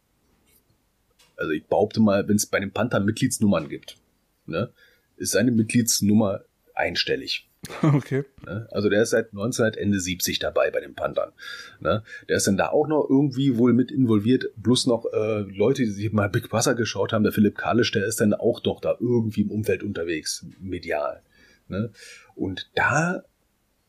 also 1.42 1.52
ich 1.52 1.66
behaupte 1.66 2.00
mal, 2.00 2.28
wenn 2.28 2.36
es 2.36 2.46
bei 2.46 2.60
den 2.60 2.72
Panther 2.72 3.00
Mitgliedsnummern 3.00 3.68
gibt, 3.68 3.98
ne? 4.46 4.72
ist 5.18 5.32
seine 5.32 5.52
Mitgliedsnummer 5.52 6.42
einstellig. 6.76 7.48
Okay. 7.84 8.26
Ne? 8.44 8.68
Also 8.72 8.90
der 8.90 9.04
ist 9.04 9.12
seit 9.12 9.34
19 9.34 9.76
Ende 9.76 10.00
70 10.00 10.40
dabei 10.40 10.72
bei 10.72 10.80
den 10.80 10.96
Panthern. 10.96 11.32
Ne? 11.80 12.04
Der 12.28 12.38
ist 12.38 12.48
dann 12.48 12.58
da 12.58 12.70
auch 12.70 12.88
noch 12.88 13.08
irgendwie 13.08 13.56
wohl 13.56 13.74
mit 13.74 13.92
involviert, 13.92 14.46
plus 14.64 14.88
noch 14.88 15.06
äh, 15.14 15.42
Leute, 15.42 15.84
die 15.84 15.92
sich 15.92 16.12
mal 16.12 16.28
Big 16.28 16.50
Brother 16.50 16.74
geschaut 16.74 17.14
haben. 17.14 17.24
Der 17.24 17.34
Philipp 17.34 17.58
Kalisch, 17.58 17.92
der 17.92 18.06
ist 18.06 18.20
dann 18.20 18.34
auch 18.34 18.62
doch 18.62 18.82
da 18.82 18.98
irgendwie 19.00 19.42
im 19.42 19.52
Umfeld 19.52 19.84
unterwegs, 19.84 20.44
medial. 20.60 21.22
Ne? 21.68 21.92
Und 22.34 22.72
da 22.74 23.24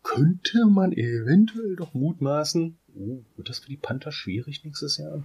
könnte 0.03 0.67
man 0.67 0.93
eventuell 0.93 1.77
doch 1.77 1.95
mutmaßen, 1.95 2.77
oh, 2.95 3.23
wird 3.37 3.49
das 3.49 3.61
für 3.61 3.71
die 3.71 3.79
Panther 3.79 4.13
schwierig 4.13 4.65
nächstes 4.65 4.99
Jahr? 4.99 5.25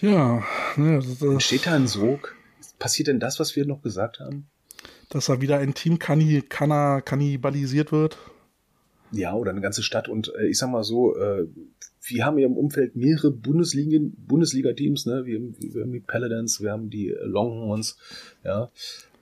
Ja, 0.00 0.42
ne, 0.76 0.96
das, 0.96 1.18
das, 1.18 1.42
Steht 1.42 1.66
da 1.66 1.74
ein 1.74 1.86
Sog? 1.86 2.36
Passiert 2.78 3.08
denn 3.08 3.20
das, 3.20 3.40
was 3.40 3.56
wir 3.56 3.66
noch 3.66 3.82
gesagt 3.82 4.20
haben? 4.20 4.48
dass 5.08 5.26
da 5.26 5.40
wieder 5.40 5.58
ein 5.58 5.74
Team 5.74 5.98
kanni, 5.98 6.42
kannibalisiert 6.42 7.92
wird. 7.92 8.18
Ja, 9.10 9.34
oder 9.34 9.50
eine 9.50 9.60
ganze 9.60 9.82
Stadt. 9.82 10.08
Und 10.08 10.32
äh, 10.38 10.46
ich 10.46 10.58
sag 10.58 10.70
mal 10.70 10.84
so, 10.84 11.16
äh, 11.16 11.46
wir 12.08 12.24
haben 12.26 12.38
ja 12.38 12.46
im 12.46 12.56
Umfeld 12.56 12.96
mehrere 12.96 13.30
Bundesligen, 13.30 14.12
Bundesliga-Teams, 14.26 15.06
ne? 15.06 15.22
Wir, 15.26 15.38
haben- 15.38 15.54
wir 15.58 15.82
haben 15.82 15.92
die 15.92 16.00
Paladins, 16.00 16.60
wir 16.62 16.72
haben 16.72 16.90
die 16.90 17.08
äh, 17.10 17.24
Longhorns, 17.24 17.96
ja. 18.44 18.70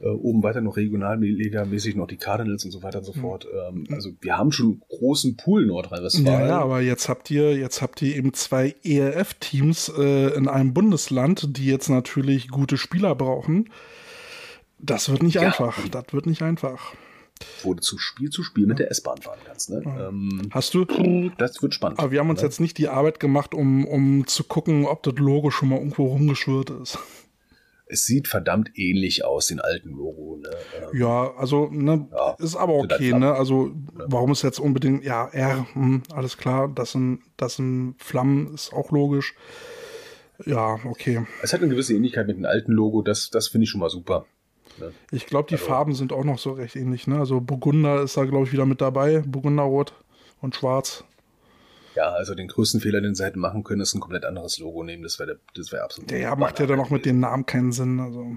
Äh, 0.03 0.09
oben 0.09 0.43
weiter 0.43 0.61
noch 0.61 0.76
Regionalliga-mäßig 0.76 1.97
noch 1.97 2.07
die 2.07 2.18
Cardinals 2.18 2.64
und 2.66 2.70
so 2.70 2.82
weiter 2.82 2.99
und 2.99 3.05
so 3.05 3.14
fort. 3.14 3.47
Ähm, 3.51 3.87
also 3.91 4.11
wir 4.20 4.37
haben 4.37 4.53
schon 4.53 4.66
einen 4.66 4.82
großen 4.91 5.37
Pool 5.39 5.64
Nordrhein-Westfalen. 5.66 6.26
Ja, 6.41 6.47
ja, 6.47 6.59
aber 6.61 6.82
jetzt 6.82 7.09
habt 7.09 7.30
ihr, 7.30 7.57
jetzt 7.57 7.80
habt 7.80 8.03
ihr 8.03 8.14
eben 8.14 8.34
zwei 8.34 8.74
ERF-Teams 8.84 9.93
äh, 9.99 10.34
in 10.37 10.49
einem 10.49 10.74
Bundesland, 10.74 11.57
die 11.57 11.64
jetzt 11.66 11.89
natürlich 11.89 12.49
gute 12.49 12.76
Spieler 12.76 13.14
brauchen. 13.14 13.70
Das 14.78 15.09
wird 15.09 15.22
nicht 15.22 15.37
Ja. 15.37 15.43
einfach. 15.43 15.78
Das 15.89 16.05
wird 16.12 16.26
nicht 16.26 16.43
einfach. 16.43 16.93
Wo 17.62 17.74
du 17.74 17.80
zu 17.80 17.99
Spiel 17.99 18.30
zu 18.30 18.43
Spiel 18.43 18.66
mit 18.66 18.78
der 18.78 18.91
S-Bahn 18.91 19.20
fahren 19.20 19.39
kannst. 19.45 19.70
Ne? 19.70 19.82
Ähm, 19.84 20.49
Hast 20.51 20.74
du? 20.74 20.84
das 21.39 21.62
wird 21.62 21.74
spannend. 21.74 21.99
Aber 21.99 22.11
wir 22.11 22.20
haben 22.20 22.30
uns 22.30 22.41
ne? 22.41 22.47
jetzt 22.47 22.61
nicht 22.61 22.78
die 22.78 22.89
Arbeit 22.89 23.20
gemacht, 23.20 23.55
um, 23.55 23.87
um 23.87 24.26
zu 24.26 24.45
gucken, 24.45 24.87
ob 24.87 25.03
das 25.03 25.14
Logo 25.16 25.51
schon 25.51 25.68
mal 25.68 25.78
irgendwo 25.78 26.07
rumgeschwirrt 26.07 26.70
ist. 26.70 26.99
Es 27.89 28.05
sieht 28.05 28.26
verdammt 28.26 28.70
ähnlich 28.74 29.24
aus, 29.24 29.47
den 29.47 29.61
alten 29.61 29.91
Logo. 29.91 30.41
Ne? 30.43 30.51
Ähm, 30.76 31.01
Ja, 31.01 31.32
also, 31.37 31.68
ne, 31.70 32.09
Ja, 32.11 32.32
ist 32.39 32.57
aber 32.57 32.74
okay, 32.74 33.12
ne? 33.12 33.32
Also, 33.32 33.70
warum 33.95 34.32
ist 34.32 34.43
jetzt 34.43 34.59
unbedingt, 34.59 35.05
ja, 35.05 35.28
R, 35.28 35.66
hm, 35.72 36.03
alles 36.12 36.37
klar, 36.37 36.68
das 36.68 36.93
sind, 36.93 37.20
das 37.37 37.57
sind 37.57 37.95
Flammen, 37.99 38.53
ist 38.55 38.72
auch 38.72 38.91
logisch. 38.91 39.34
Ja, 40.45 40.80
okay. 40.84 41.26
Es 41.43 41.53
hat 41.53 41.61
eine 41.61 41.70
gewisse 41.70 41.95
Ähnlichkeit 41.95 42.26
mit 42.26 42.37
dem 42.37 42.45
alten 42.45 42.72
Logo, 42.72 43.03
das, 43.03 43.30
das 43.30 43.49
finde 43.49 43.64
ich 43.64 43.70
schon 43.70 43.80
mal 43.80 43.89
super. 43.89 44.26
Ne? 44.79 44.93
Ich 45.11 45.27
glaube, 45.27 45.49
die 45.49 45.55
Also- 45.55 45.66
Farben 45.66 45.95
sind 45.95 46.12
auch 46.12 46.24
noch 46.24 46.39
so 46.39 46.53
recht 46.53 46.77
ähnlich, 46.77 47.07
ne? 47.07 47.18
Also, 47.18 47.41
Burgunder 47.41 48.03
ist 48.03 48.16
da, 48.16 48.24
glaube 48.24 48.47
ich, 48.47 48.53
wieder 48.53 48.66
mit 48.66 48.81
dabei. 48.81 49.22
Burgunderrot 49.27 49.93
und 50.41 50.55
Schwarz. 50.55 51.05
Ja, 51.95 52.11
also 52.11 52.35
den 52.35 52.49
größten 52.49 52.81
Fehler, 52.81 53.01
den 53.01 53.14
sie 53.14 53.24
hätten 53.24 53.41
machen 53.41 53.64
können, 53.64 53.81
ist 53.81 53.95
ein 53.95 54.01
komplett 54.01 54.27
anderes 54.27 54.59
Logo 54.59 54.83
nehmen. 54.85 55.03
Das 55.03 55.18
wäre 55.18 55.39
das 55.55 55.72
wäre 55.72 55.83
absolut. 55.85 56.11
Der 56.11 56.18
ja, 56.18 56.37
macht 56.37 56.61
ja 56.61 56.66
dann 56.66 56.79
auch 56.81 56.91
mit 56.91 57.07
den 57.07 57.20
Namen 57.20 57.47
keinen 57.47 57.72
Sinn. 57.72 58.01
Also, 58.01 58.37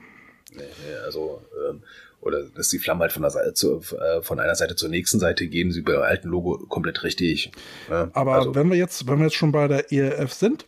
Nee, 0.52 0.64
nee, 0.64 0.96
also, 1.06 1.42
ähm, 1.70 1.84
oder 2.22 2.42
dass 2.56 2.70
die 2.70 2.80
Flammen 2.80 3.02
halt 3.02 3.12
von, 3.12 3.22
der 3.22 3.30
Seite 3.30 3.54
zu, 3.54 3.82
äh, 3.96 4.22
von 4.24 4.40
einer 4.40 4.56
Seite 4.56 4.76
zur 4.76 4.90
nächsten 4.90 5.20
Seite 5.20 5.48
gehen, 5.48 5.72
sie 5.72 5.82
beim 5.82 6.02
alten 6.02 6.28
Logo 6.30 6.58
komplett 6.68 7.04
richtig. 7.04 7.52
Ne? 7.88 8.10
aber 8.14 8.34
also, 8.34 8.56
wenn 8.56 8.70
wir 8.72 8.76
jetzt, 8.78 9.06
wenn 9.08 9.20
wir 9.20 9.26
jetzt 9.26 9.36
schon 9.36 9.52
bei 9.52 9.68
der 9.68 9.92
ERF 9.92 10.34
sind, 10.34 10.66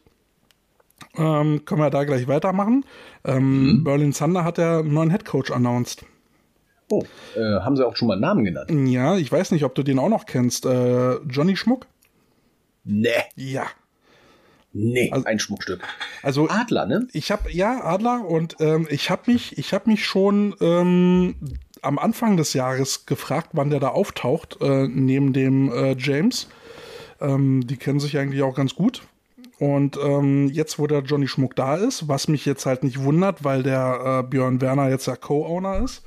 ähm, 1.17 1.65
können 1.65 1.81
wir 1.81 1.89
da 1.89 2.03
gleich 2.03 2.27
weitermachen. 2.27 2.85
Ähm, 3.25 3.79
Mhm. 3.79 3.83
Berlin 3.83 4.11
Thunder 4.13 4.43
hat 4.43 4.57
ja 4.57 4.79
einen 4.79 4.93
neuen 4.93 5.09
Headcoach 5.09 5.51
announced. 5.51 6.03
oh, 6.89 7.03
äh, 7.37 7.61
haben 7.61 7.75
sie 7.77 7.85
auch 7.87 7.95
schon 7.95 8.07
mal 8.09 8.15
einen 8.15 8.21
Namen 8.21 8.43
genannt? 8.43 8.69
Ja, 8.89 9.15
ich 9.17 9.31
weiß 9.31 9.51
nicht, 9.51 9.63
ob 9.63 9.75
du 9.75 9.83
den 9.83 9.97
auch 9.99 10.09
noch 10.09 10.25
kennst. 10.25 10.65
Äh, 10.65 11.15
Johnny 11.27 11.55
Schmuck? 11.55 11.87
Nee, 12.83 13.09
Ja. 13.35 13.65
nee, 14.73 15.09
Also- 15.11 15.25
ein 15.25 15.39
Schmuckstück. 15.39 15.81
Also 16.23 16.49
Adler, 16.49 16.85
ne? 16.85 17.07
ich 17.13 17.31
habe 17.31 17.51
ja 17.51 17.83
Adler 17.83 18.25
und 18.25 18.57
ähm, 18.59 18.87
ich 18.89 19.09
habe 19.09 19.31
mich, 19.31 19.57
ich 19.57 19.73
habe 19.73 19.89
mich 19.89 20.05
schon 20.05 20.55
ähm, 20.61 21.35
am 21.81 21.97
Anfang 21.99 22.37
des 22.37 22.53
Jahres 22.53 23.05
gefragt, 23.05 23.49
wann 23.53 23.69
der 23.69 23.79
da 23.79 23.89
auftaucht 23.89 24.57
äh, 24.61 24.87
neben 24.87 25.31
dem 25.33 25.71
äh, 25.71 25.95
James. 25.97 26.47
Ähm, 27.21 27.65
die 27.67 27.77
kennen 27.77 27.99
sich 27.99 28.17
eigentlich 28.17 28.41
auch 28.43 28.55
ganz 28.55 28.75
gut. 28.75 29.01
Und 29.61 29.95
ähm, 30.03 30.47
jetzt, 30.47 30.79
wo 30.79 30.87
der 30.87 31.01
Johnny 31.01 31.27
Schmuck 31.27 31.55
da 31.55 31.75
ist, 31.75 32.07
was 32.07 32.27
mich 32.27 32.47
jetzt 32.47 32.65
halt 32.65 32.83
nicht 32.83 33.03
wundert, 33.03 33.43
weil 33.43 33.61
der 33.61 34.23
äh, 34.23 34.27
Björn 34.27 34.59
Werner 34.59 34.89
jetzt 34.89 35.05
der 35.05 35.17
Co-Owner 35.17 35.83
ist, 35.83 36.03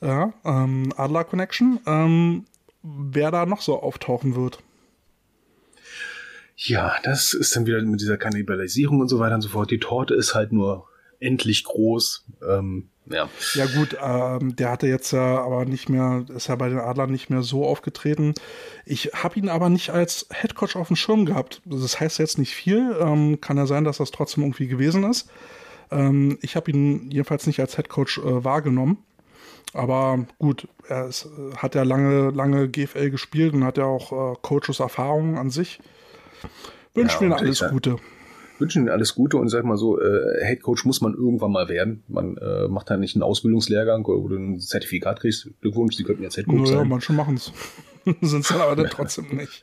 ja, 0.00 0.32
ähm, 0.44 0.92
Adler 0.96 1.24
Connection, 1.24 1.80
ähm, 1.84 2.44
wer 2.84 3.32
da 3.32 3.44
noch 3.44 3.60
so 3.60 3.82
auftauchen 3.82 4.36
wird. 4.36 4.60
Ja, 6.54 6.94
das 7.02 7.34
ist 7.34 7.56
dann 7.56 7.66
wieder 7.66 7.82
mit 7.82 8.00
dieser 8.00 8.18
Kannibalisierung 8.18 9.00
und 9.00 9.08
so 9.08 9.18
weiter 9.18 9.34
und 9.34 9.40
so 9.40 9.48
fort. 9.48 9.72
Die 9.72 9.80
Torte 9.80 10.14
ist 10.14 10.36
halt 10.36 10.52
nur 10.52 10.86
endlich 11.18 11.64
groß. 11.64 12.24
Ähm, 12.48 12.90
ja. 13.10 13.28
Ja 13.54 13.66
gut, 13.66 13.96
ähm, 14.02 14.56
der 14.56 14.70
hatte 14.70 14.86
jetzt 14.86 15.10
ja 15.12 15.40
aber 15.42 15.64
nicht 15.64 15.88
mehr, 15.88 16.24
ist 16.34 16.48
ja 16.48 16.56
bei 16.56 16.68
den 16.68 16.78
Adlern 16.78 17.10
nicht 17.10 17.30
mehr 17.30 17.42
so 17.42 17.64
aufgetreten. 17.66 18.34
Ich 18.84 19.10
habe 19.14 19.38
ihn 19.38 19.48
aber 19.48 19.68
nicht 19.68 19.90
als 19.90 20.26
Headcoach 20.30 20.76
auf 20.76 20.88
dem 20.88 20.96
Schirm 20.96 21.24
gehabt. 21.26 21.62
Das 21.64 21.98
heißt 22.00 22.18
jetzt 22.18 22.38
nicht 22.38 22.54
viel. 22.54 22.96
Ähm, 23.00 23.40
kann 23.40 23.56
ja 23.56 23.66
sein, 23.66 23.84
dass 23.84 23.98
das 23.98 24.10
trotzdem 24.10 24.42
irgendwie 24.44 24.66
gewesen 24.68 25.04
ist. 25.04 25.28
Ähm, 25.90 26.38
ich 26.42 26.56
habe 26.56 26.70
ihn 26.70 27.10
jedenfalls 27.10 27.46
nicht 27.46 27.60
als 27.60 27.76
Headcoach 27.78 28.18
äh, 28.18 28.44
wahrgenommen. 28.44 28.98
Aber 29.72 30.24
gut, 30.38 30.68
er 30.88 31.06
ist, 31.06 31.26
äh, 31.26 31.56
hat 31.56 31.74
ja 31.74 31.82
lange, 31.82 32.30
lange 32.30 32.68
GFL 32.68 33.10
gespielt 33.10 33.52
und 33.54 33.64
hat 33.64 33.78
ja 33.78 33.84
auch 33.84 34.12
äh, 34.32 34.36
Coaches 34.42 34.80
Erfahrung 34.80 35.38
an 35.38 35.50
sich. 35.50 35.80
Wünschen 36.94 37.22
Ja, 37.24 37.28
mir 37.28 37.34
und 37.34 37.40
alles 37.42 37.58
sag- 37.58 37.72
Gute. 37.72 37.96
Wünschen 38.58 38.82
Ihnen 38.82 38.88
alles 38.90 39.14
Gute 39.14 39.36
und 39.36 39.48
sag 39.48 39.64
mal 39.64 39.76
so, 39.76 40.00
äh, 40.00 40.44
Head 40.46 40.62
Coach 40.62 40.84
muss 40.84 41.00
man 41.00 41.14
irgendwann 41.14 41.52
mal 41.52 41.68
werden. 41.68 42.02
Man 42.08 42.36
äh, 42.38 42.68
macht 42.68 42.88
da 42.90 42.96
nicht 42.96 43.14
einen 43.16 43.22
Ausbildungslehrgang 43.22 44.04
oder, 44.04 44.18
oder 44.18 44.36
ein 44.36 44.58
Zertifikat 44.60 45.20
kriegst. 45.20 45.48
Glückwunsch, 45.60 45.96
Sie 45.96 46.04
könnten 46.04 46.22
jetzt 46.22 46.36
Head 46.36 46.46
Coach 46.46 46.62
Naja, 46.70 46.78
sein. 46.78 46.88
manche 46.88 47.12
machen 47.12 47.34
es. 47.36 47.52
Sind 48.22 48.40
es 48.42 48.48
dann 48.48 48.60
aber 48.60 48.76
dann 48.76 48.86
trotzdem 48.90 49.26
nicht. 49.36 49.62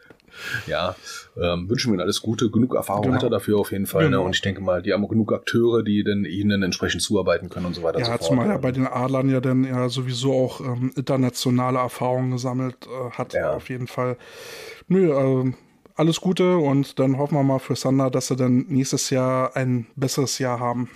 Ja, 0.65 0.95
ähm, 1.39 1.69
wünschen 1.69 1.91
wir 1.91 1.93
Ihnen 1.95 2.01
alles 2.01 2.21
Gute. 2.21 2.49
Genug 2.49 2.73
Erfahrung 2.75 3.03
Genau. 3.03 3.15
hat 3.15 3.23
er 3.23 3.29
dafür 3.29 3.59
auf 3.59 3.71
jeden 3.71 3.85
Fall. 3.85 4.03
Ne? 4.05 4.09
Genau. 4.09 4.25
Und 4.25 4.35
ich 4.35 4.41
denke 4.41 4.61
mal, 4.61 4.81
die 4.81 4.91
haben 4.91 5.05
auch 5.05 5.09
genug 5.09 5.31
Akteure, 5.31 5.83
die 5.83 6.03
dann 6.03 6.25
ihnen 6.25 6.63
entsprechend 6.63 7.03
zuarbeiten 7.03 7.49
können 7.49 7.67
und 7.67 7.75
so 7.75 7.83
weiter 7.83 7.99
Ja, 7.99 8.17
so 8.19 8.29
zumal 8.29 8.49
er 8.49 8.57
bei 8.57 8.71
den 8.71 8.87
Adlern 8.87 9.29
ja 9.29 9.41
dann 9.41 9.63
ja 9.63 9.87
sowieso 9.89 10.33
auch 10.33 10.59
ähm, 10.61 10.91
internationale 10.95 11.77
Erfahrungen 11.77 12.31
gesammelt 12.31 12.77
äh, 12.87 13.11
hat, 13.11 13.33
Ja. 13.33 13.53
auf 13.53 13.69
jeden 13.69 13.85
Fall. 13.87 14.17
Nö, 14.87 15.13
ähm, 15.13 15.53
alles 15.95 16.21
Gute 16.21 16.57
und 16.57 16.99
dann 16.99 17.17
hoffen 17.17 17.35
wir 17.35 17.43
mal 17.43 17.59
für 17.59 17.75
Sander, 17.75 18.09
dass 18.09 18.27
sie 18.27 18.35
dann 18.35 18.65
nächstes 18.67 19.09
Jahr 19.09 19.55
ein 19.55 19.87
besseres 19.95 20.39
Jahr 20.39 20.59
haben. 20.59 20.89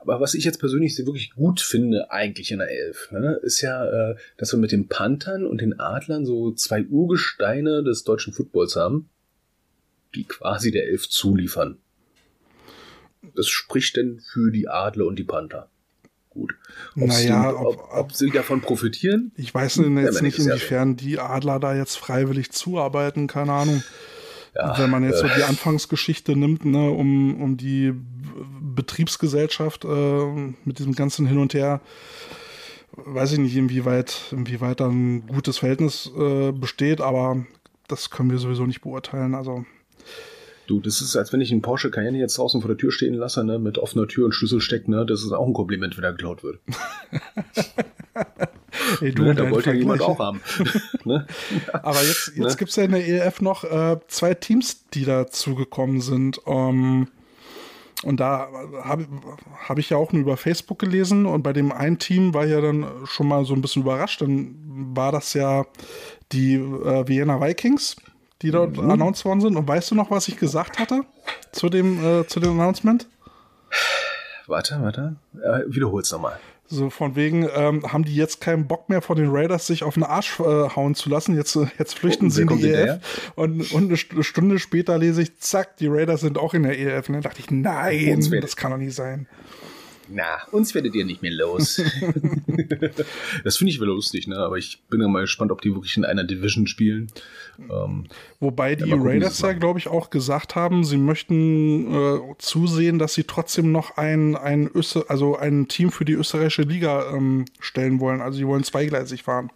Aber 0.00 0.20
was 0.20 0.34
ich 0.34 0.44
jetzt 0.44 0.60
persönlich 0.60 0.96
wirklich 0.98 1.32
gut 1.34 1.60
finde, 1.60 2.12
eigentlich 2.12 2.52
in 2.52 2.58
der 2.58 2.70
Elf, 2.70 3.10
ne, 3.10 3.40
ist 3.42 3.60
ja, 3.60 3.84
äh, 4.10 4.16
dass 4.36 4.52
wir 4.52 4.58
mit 4.58 4.70
den 4.70 4.86
Panthern 4.86 5.44
und 5.44 5.60
den 5.60 5.80
Adlern 5.80 6.24
so 6.24 6.52
zwei 6.52 6.84
Urgesteine 6.84 7.82
des 7.82 8.04
deutschen 8.04 8.32
Footballs 8.32 8.76
haben, 8.76 9.08
die 10.14 10.24
quasi 10.24 10.70
der 10.70 10.86
Elf 10.86 11.08
zuliefern. 11.08 11.78
Das 13.34 13.48
spricht 13.48 13.96
denn 13.96 14.20
für 14.20 14.52
die 14.52 14.68
Adler 14.68 15.06
und 15.06 15.18
die 15.18 15.24
Panther. 15.24 15.68
Gut. 16.36 16.54
Ob, 16.96 17.10
sie, 17.12 17.28
Naja, 17.30 17.54
ob, 17.54 17.66
ob- 17.66 17.88
ob, 17.92 18.12
sie 18.12 18.30
davon 18.30 18.60
profitieren? 18.60 19.32
Ich 19.36 19.54
weiß 19.54 19.76
jetzt 19.76 19.84
Ja, 19.86 19.90
nicht, 19.90 20.22
nächstes 20.22 20.44
Jahr 20.46 20.54
inwiefern 20.56 20.96
die 20.96 21.18
Adler 21.18 21.58
da 21.58 21.74
jetzt 21.74 21.96
freiwillig 21.96 22.50
zuarbeiten, 22.52 23.26
keine 23.26 23.52
Ahnung. 23.52 23.82
Ja, 24.54 24.78
Wenn 24.78 24.90
man 24.90 25.02
jetzt 25.02 25.20
so 25.20 25.26
äh, 25.26 25.34
die 25.36 25.42
Anfangsgeschichte 25.44 26.36
nimmt, 26.36 26.64
ne, 26.64 26.90
um, 26.90 27.40
um 27.42 27.56
die 27.56 27.92
Betriebsgesellschaft 28.74 29.84
äh, 29.84 30.24
mit 30.64 30.78
diesem 30.78 30.94
ganzen 30.94 31.26
Hin 31.26 31.38
und 31.38 31.54
Her, 31.54 31.80
weiß 32.92 33.32
ich 33.32 33.38
nicht, 33.38 33.56
inwieweit, 33.56 34.16
inwieweit 34.32 34.80
da 34.80 34.88
ein 34.88 35.26
gutes 35.26 35.58
Verhältnis 35.58 36.10
äh, 36.18 36.52
besteht, 36.52 37.00
aber 37.00 37.44
das 37.88 38.10
können 38.10 38.30
wir 38.30 38.38
sowieso 38.38 38.66
nicht 38.66 38.80
beurteilen. 38.82 39.34
Also, 39.34 39.64
Du, 40.66 40.80
das 40.80 41.00
ist, 41.00 41.16
als 41.16 41.32
wenn 41.32 41.40
ich 41.40 41.52
einen 41.52 41.62
Porsche 41.62 41.90
Cayenne 41.90 42.18
jetzt 42.18 42.38
draußen 42.38 42.60
vor 42.60 42.68
der 42.68 42.76
Tür 42.76 42.90
stehen 42.90 43.14
lasse, 43.14 43.44
ne, 43.44 43.58
mit 43.58 43.78
offener 43.78 44.08
Tür 44.08 44.26
und 44.26 44.32
Schlüssel 44.32 44.60
steckt, 44.60 44.88
ne, 44.88 45.06
das 45.06 45.22
ist 45.22 45.32
auch 45.32 45.46
ein 45.46 45.52
Kompliment, 45.52 45.96
wenn 45.96 46.04
er 46.04 46.12
geklaut 46.12 46.42
wird. 46.42 46.58
ey, 49.00 49.12
Ne, 49.12 49.34
da 49.34 49.50
wollte 49.50 49.70
ja 49.70 49.76
jemand 49.76 50.02
auch 50.02 50.18
haben. 50.18 50.40
ne? 51.04 51.26
Aber 51.72 52.02
jetzt, 52.02 52.28
jetzt 52.36 52.38
Ne? 52.38 52.56
gibt 52.56 52.70
es 52.70 52.76
ja 52.76 52.84
in 52.84 52.92
der 52.92 53.06
ELF 53.06 53.40
noch 53.40 53.64
äh, 53.64 53.98
zwei 54.08 54.34
Teams, 54.34 54.88
die 54.90 55.04
dazugekommen 55.04 56.00
sind. 56.00 56.40
Ähm, 56.46 57.08
und 58.02 58.20
da 58.20 58.48
habe 58.82 59.06
hab 59.68 59.78
ich 59.78 59.90
ja 59.90 59.96
auch 59.96 60.12
nur 60.12 60.22
über 60.22 60.36
Facebook 60.36 60.78
gelesen 60.78 61.26
und 61.26 61.42
bei 61.42 61.52
dem 61.52 61.72
einen 61.72 61.98
Team 61.98 62.34
war 62.34 62.44
ich 62.44 62.50
ja 62.50 62.60
dann 62.60 62.86
schon 63.04 63.26
mal 63.26 63.44
so 63.44 63.54
ein 63.54 63.62
bisschen 63.62 63.82
überrascht. 63.82 64.20
Dann 64.20 64.54
war 64.94 65.12
das 65.12 65.32
ja 65.32 65.64
die 66.32 66.54
äh, 66.54 67.08
Vienna 67.08 67.40
Vikings, 67.40 67.96
die 68.42 68.50
dort 68.50 68.76
Mhm. 68.76 68.90
announced 68.90 69.24
worden 69.24 69.40
sind. 69.40 69.56
Und 69.56 69.66
weißt 69.66 69.90
du 69.90 69.94
noch, 69.94 70.10
was 70.10 70.28
ich 70.28 70.36
gesagt 70.36 70.78
hatte 70.78 71.02
zu 71.52 71.68
dem, 71.68 72.04
äh, 72.04 72.26
zu 72.26 72.40
dem 72.40 72.58
Announcement? 72.60 73.08
Warte, 74.46 74.78
warte. 74.80 75.16
Äh, 75.34 75.62
wiederhol's 75.74 76.10
nochmal. 76.12 76.38
So 76.68 76.90
von 76.90 77.14
wegen, 77.14 77.48
ähm, 77.54 77.92
haben 77.92 78.04
die 78.04 78.14
jetzt 78.16 78.40
keinen 78.40 78.66
Bock 78.66 78.88
mehr 78.88 79.00
von 79.00 79.16
den 79.16 79.28
Raiders, 79.30 79.68
sich 79.68 79.84
auf 79.84 79.94
den 79.94 80.02
Arsch 80.02 80.40
äh, 80.40 80.42
hauen 80.42 80.96
zu 80.96 81.08
lassen. 81.08 81.36
Jetzt, 81.36 81.54
äh, 81.56 81.66
jetzt 81.78 81.96
flüchten 81.96 82.26
Oh, 82.26 82.30
sie 82.30 82.42
in 82.42 82.48
die 82.58 82.68
EF. 82.70 83.00
Und, 83.36 83.72
und 83.72 83.84
eine 83.84 83.94
St- 83.94 84.22
Stunde 84.24 84.58
später 84.58 84.98
lese 84.98 85.22
ich, 85.22 85.38
zack, 85.38 85.76
die 85.76 85.86
Raiders 85.86 86.22
sind 86.22 86.38
auch 86.38 86.54
in 86.54 86.64
der 86.64 86.76
EF. 86.78 87.08
Und 87.08 87.14
dann 87.14 87.22
dachte 87.22 87.38
ich, 87.40 87.50
nein, 87.52 88.20
das 88.40 88.56
kann 88.56 88.72
doch 88.72 88.78
nicht 88.78 88.94
sein. 88.96 89.28
Na, 90.08 90.38
uns 90.52 90.74
werdet 90.74 90.94
ihr 90.94 91.04
nicht 91.04 91.22
mehr 91.22 91.32
los. 91.32 91.76
das 93.44 93.56
finde 93.56 93.72
ich 93.72 93.80
wieder 93.80 93.86
lustig, 93.86 94.26
ne? 94.28 94.36
Aber 94.38 94.56
ich 94.56 94.82
bin 94.88 95.00
ja 95.00 95.08
mal 95.08 95.22
gespannt, 95.22 95.50
ob 95.50 95.60
die 95.62 95.74
wirklich 95.74 95.96
in 95.96 96.04
einer 96.04 96.24
Division 96.24 96.66
spielen. 96.66 97.08
Ähm, 97.70 98.06
Wobei 98.38 98.76
die 98.76 98.84
gucken, 98.84 99.06
Raiders 99.06 99.40
ja, 99.40 99.52
glaube 99.52 99.78
ich, 99.78 99.88
auch 99.88 100.10
gesagt 100.10 100.54
haben, 100.54 100.84
sie 100.84 100.98
möchten 100.98 101.92
äh, 101.92 102.18
zusehen, 102.38 102.98
dass 102.98 103.14
sie 103.14 103.24
trotzdem 103.24 103.72
noch 103.72 103.96
ein, 103.96 104.36
ein, 104.36 104.68
Öster 104.68 105.04
also 105.08 105.36
ein 105.36 105.68
Team 105.68 105.90
für 105.90 106.04
die 106.04 106.12
österreichische 106.12 106.62
Liga 106.62 107.12
ähm, 107.12 107.46
stellen 107.58 108.00
wollen. 108.00 108.20
Also 108.20 108.38
sie 108.38 108.46
wollen 108.46 108.64
zweigleisig 108.64 109.22
fahren. 109.22 109.50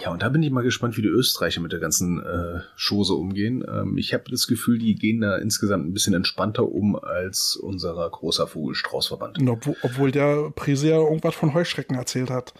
Ja, 0.00 0.10
und 0.10 0.22
da 0.22 0.28
bin 0.28 0.42
ich 0.42 0.50
mal 0.50 0.62
gespannt, 0.62 0.96
wie 0.96 1.02
die 1.02 1.08
Österreicher 1.08 1.60
mit 1.60 1.72
der 1.72 1.80
ganzen 1.80 2.22
äh, 2.22 2.60
Chose 2.76 3.14
umgehen. 3.14 3.64
Ähm, 3.68 3.96
ich 3.98 4.14
habe 4.14 4.24
das 4.30 4.46
Gefühl, 4.46 4.78
die 4.78 4.94
gehen 4.94 5.20
da 5.20 5.36
insgesamt 5.36 5.86
ein 5.86 5.92
bisschen 5.92 6.14
entspannter 6.14 6.68
um 6.68 6.96
als 6.96 7.56
unser 7.56 8.08
großer 8.08 8.46
Vogelstraußverband. 8.46 9.38
Und 9.38 9.48
obwohl, 9.48 9.76
obwohl 9.82 10.10
der 10.10 10.50
Präse 10.54 10.90
ja 10.90 10.96
irgendwas 10.96 11.34
von 11.34 11.54
Heuschrecken 11.54 11.96
erzählt 11.96 12.30
hat. 12.30 12.54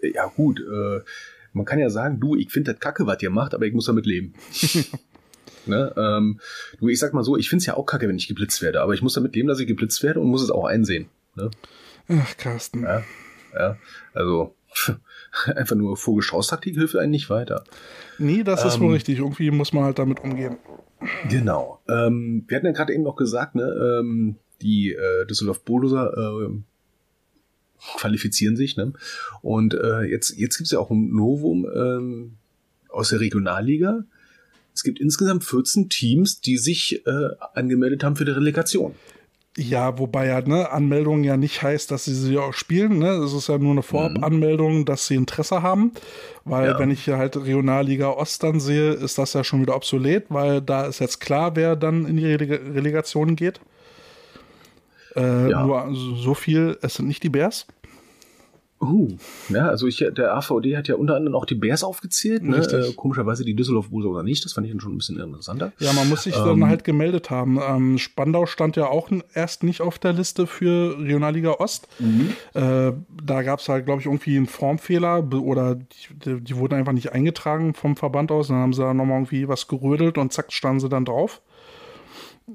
Ja, 0.00 0.26
gut, 0.26 0.60
äh, 0.60 1.00
man 1.52 1.66
kann 1.66 1.78
ja 1.78 1.90
sagen, 1.90 2.20
du, 2.20 2.34
ich 2.34 2.50
finde 2.50 2.72
das 2.72 2.80
kacke, 2.80 3.06
was 3.06 3.22
ihr 3.22 3.30
macht, 3.30 3.54
aber 3.54 3.66
ich 3.66 3.74
muss 3.74 3.86
damit 3.86 4.06
leben. 4.06 4.34
ne? 5.66 5.92
ähm, 5.96 6.40
du, 6.80 6.88
ich 6.88 6.98
sag 6.98 7.14
mal 7.14 7.24
so, 7.24 7.36
ich 7.36 7.48
finde 7.48 7.60
es 7.60 7.66
ja 7.66 7.76
auch 7.76 7.86
kacke, 7.86 8.08
wenn 8.08 8.16
ich 8.16 8.28
geblitzt 8.28 8.62
werde, 8.62 8.80
aber 8.80 8.94
ich 8.94 9.02
muss 9.02 9.14
damit 9.14 9.34
leben, 9.34 9.48
dass 9.48 9.60
ich 9.60 9.66
geblitzt 9.66 10.02
werde 10.02 10.20
und 10.20 10.28
muss 10.28 10.42
es 10.42 10.50
auch 10.50 10.64
einsehen. 10.64 11.06
Ne? 11.36 11.50
Ach, 12.08 12.36
Carsten. 12.36 12.82
Ja, 12.82 13.02
ja, 13.52 13.76
also 14.12 14.54
einfach 15.56 15.76
nur 15.76 15.96
Vogelstrauß-Taktik 15.96 16.74
hilft 16.74 16.96
einen 16.96 17.10
nicht 17.10 17.30
weiter. 17.30 17.64
Nee, 18.18 18.42
das 18.42 18.64
ist 18.64 18.76
Ähm, 18.76 18.82
wohl 18.82 18.92
richtig. 18.94 19.18
Irgendwie 19.18 19.50
muss 19.50 19.72
man 19.72 19.84
halt 19.84 19.98
damit 19.98 20.20
umgehen. 20.20 20.58
Genau. 21.28 21.80
Ähm, 21.88 22.44
wir 22.46 22.56
hatten 22.56 22.66
ja 22.66 22.72
gerade 22.72 22.92
eben 22.94 23.02
noch 23.02 23.16
gesagt, 23.16 23.54
ne, 23.54 24.00
ähm, 24.00 24.36
die 24.62 24.92
äh, 24.92 25.26
Düsseldorf 25.26 25.64
Bulldozer 25.64 26.12
äh, 26.16 26.50
qualifizieren 27.98 28.56
sich, 28.56 28.76
ne? 28.76 28.92
Und 29.42 29.74
äh, 29.74 30.02
jetzt, 30.02 30.30
jetzt 30.38 30.56
gibt 30.56 30.66
es 30.66 30.72
ja 30.72 30.78
auch 30.78 30.90
ein 30.90 31.10
Novum 31.10 31.66
ähm, 31.74 32.36
aus 32.88 33.10
der 33.10 33.20
Regionalliga. 33.20 34.04
Es 34.72 34.82
gibt 34.82 35.00
insgesamt 35.00 35.44
14 35.44 35.88
Teams, 35.88 36.40
die 36.40 36.56
sich 36.56 37.06
äh, 37.06 37.28
angemeldet 37.52 38.02
haben 38.02 38.16
für 38.16 38.24
die 38.24 38.32
Relegation. 38.32 38.94
Ja, 39.56 39.98
wobei 40.00 40.26
ja 40.26 40.40
ne, 40.40 40.72
Anmeldung 40.72 41.22
ja 41.22 41.36
nicht 41.36 41.62
heißt, 41.62 41.90
dass 41.92 42.06
sie 42.06 42.14
sie 42.14 42.38
auch 42.38 42.52
spielen. 42.54 42.98
Ne? 42.98 43.08
Es 43.10 43.32
ist 43.32 43.48
ja 43.48 43.56
nur 43.56 43.70
eine 43.70 43.82
Vorabanmeldung, 43.84 44.84
dass 44.84 45.06
sie 45.06 45.14
Interesse 45.14 45.62
haben. 45.62 45.92
Weil 46.44 46.70
Ja. 46.70 46.78
wenn 46.80 46.90
ich 46.90 47.04
hier 47.04 47.18
halt 47.18 47.36
Regionalliga 47.36 48.08
Ost 48.10 48.42
dann 48.42 48.58
sehe, 48.58 48.90
ist 48.94 49.16
das 49.16 49.32
ja 49.32 49.44
schon 49.44 49.62
wieder 49.62 49.76
obsolet, 49.76 50.24
weil 50.28 50.60
da 50.60 50.86
ist 50.86 50.98
jetzt 50.98 51.20
klar, 51.20 51.54
wer 51.54 51.76
dann 51.76 52.04
in 52.04 52.16
die 52.16 52.26
Relega 52.26 52.56
Relegation 52.74 53.36
geht. 53.36 53.60
Äh, 55.14 55.50
Ja. 55.50 55.64
Nur 55.64 55.88
so 55.94 56.34
viel, 56.34 56.76
es 56.82 56.94
sind 56.94 57.06
nicht 57.06 57.22
die 57.22 57.28
Bears. 57.28 57.66
Uh, 58.84 59.16
ja, 59.48 59.68
also 59.68 59.86
ich, 59.86 60.04
der 60.16 60.36
AVD 60.36 60.76
hat 60.76 60.88
ja 60.88 60.96
unter 60.96 61.16
anderem 61.16 61.34
auch 61.34 61.46
die 61.46 61.54
Bears 61.54 61.82
aufgezählt, 61.84 62.42
ne? 62.42 62.56
Äh, 62.56 62.92
komischerweise 62.94 63.44
die 63.44 63.54
Düsseldorf 63.54 63.90
Bulldozer 63.90 64.22
nicht. 64.22 64.44
Das 64.44 64.52
fand 64.52 64.66
ich 64.66 64.72
dann 64.72 64.80
schon 64.80 64.94
ein 64.94 64.98
bisschen 64.98 65.18
interessanter. 65.18 65.72
Ja, 65.78 65.92
man 65.92 66.08
muss 66.08 66.24
sich 66.24 66.36
Ähm. 66.36 66.44
dann 66.44 66.68
halt 66.68 66.84
gemeldet 66.84 67.30
haben. 67.30 67.58
Ähm, 67.66 67.98
Spandau 67.98 68.46
stand 68.46 68.76
ja 68.76 68.86
auch 68.88 69.10
erst 69.32 69.62
nicht 69.62 69.80
auf 69.80 69.98
der 69.98 70.12
Liste 70.12 70.46
für 70.46 70.98
Regionalliga 70.98 71.52
Ost. 71.52 71.88
Äh, 72.54 72.92
da 73.22 73.42
gab 73.42 73.60
es 73.60 73.68
halt, 73.68 73.86
glaube 73.86 74.00
ich, 74.00 74.06
irgendwie 74.06 74.36
einen 74.36 74.46
Formfehler 74.46 75.26
oder 75.32 75.76
die, 75.76 76.40
die 76.40 76.56
wurden 76.56 76.74
einfach 76.74 76.92
nicht 76.92 77.12
eingetragen 77.12 77.74
vom 77.74 77.96
Verband 77.96 78.30
aus. 78.32 78.48
Dann 78.48 78.58
haben 78.58 78.72
sie 78.72 78.82
da 78.82 78.92
nochmal 78.92 79.18
irgendwie 79.18 79.48
was 79.48 79.68
gerödelt 79.68 80.18
und 80.18 80.32
zack, 80.32 80.52
standen 80.52 80.80
sie 80.80 80.88
dann 80.88 81.04
drauf. 81.04 81.40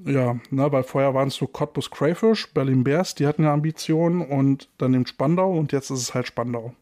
Ja, 0.06 0.40
ne, 0.52 0.72
weil 0.72 0.84
vorher 0.84 1.14
waren 1.14 1.30
es 1.30 1.36
so 1.36 1.48
Cottbus 1.48 1.90
Crayfish, 1.90 2.54
Berlin 2.54 2.84
Bears, 2.84 3.16
die 3.16 3.26
hatten 3.26 3.44
ja 3.44 3.54
Ambitionen 3.54 4.22
und 4.22 4.70
dann 4.78 4.94
eben 4.94 5.08
Spandau 5.08 5.58
und 5.58 5.72
jetzt 5.72 5.90
ist 5.90 6.02
es 6.02 6.14
halt 6.14 6.28
Spandau. 6.28 6.76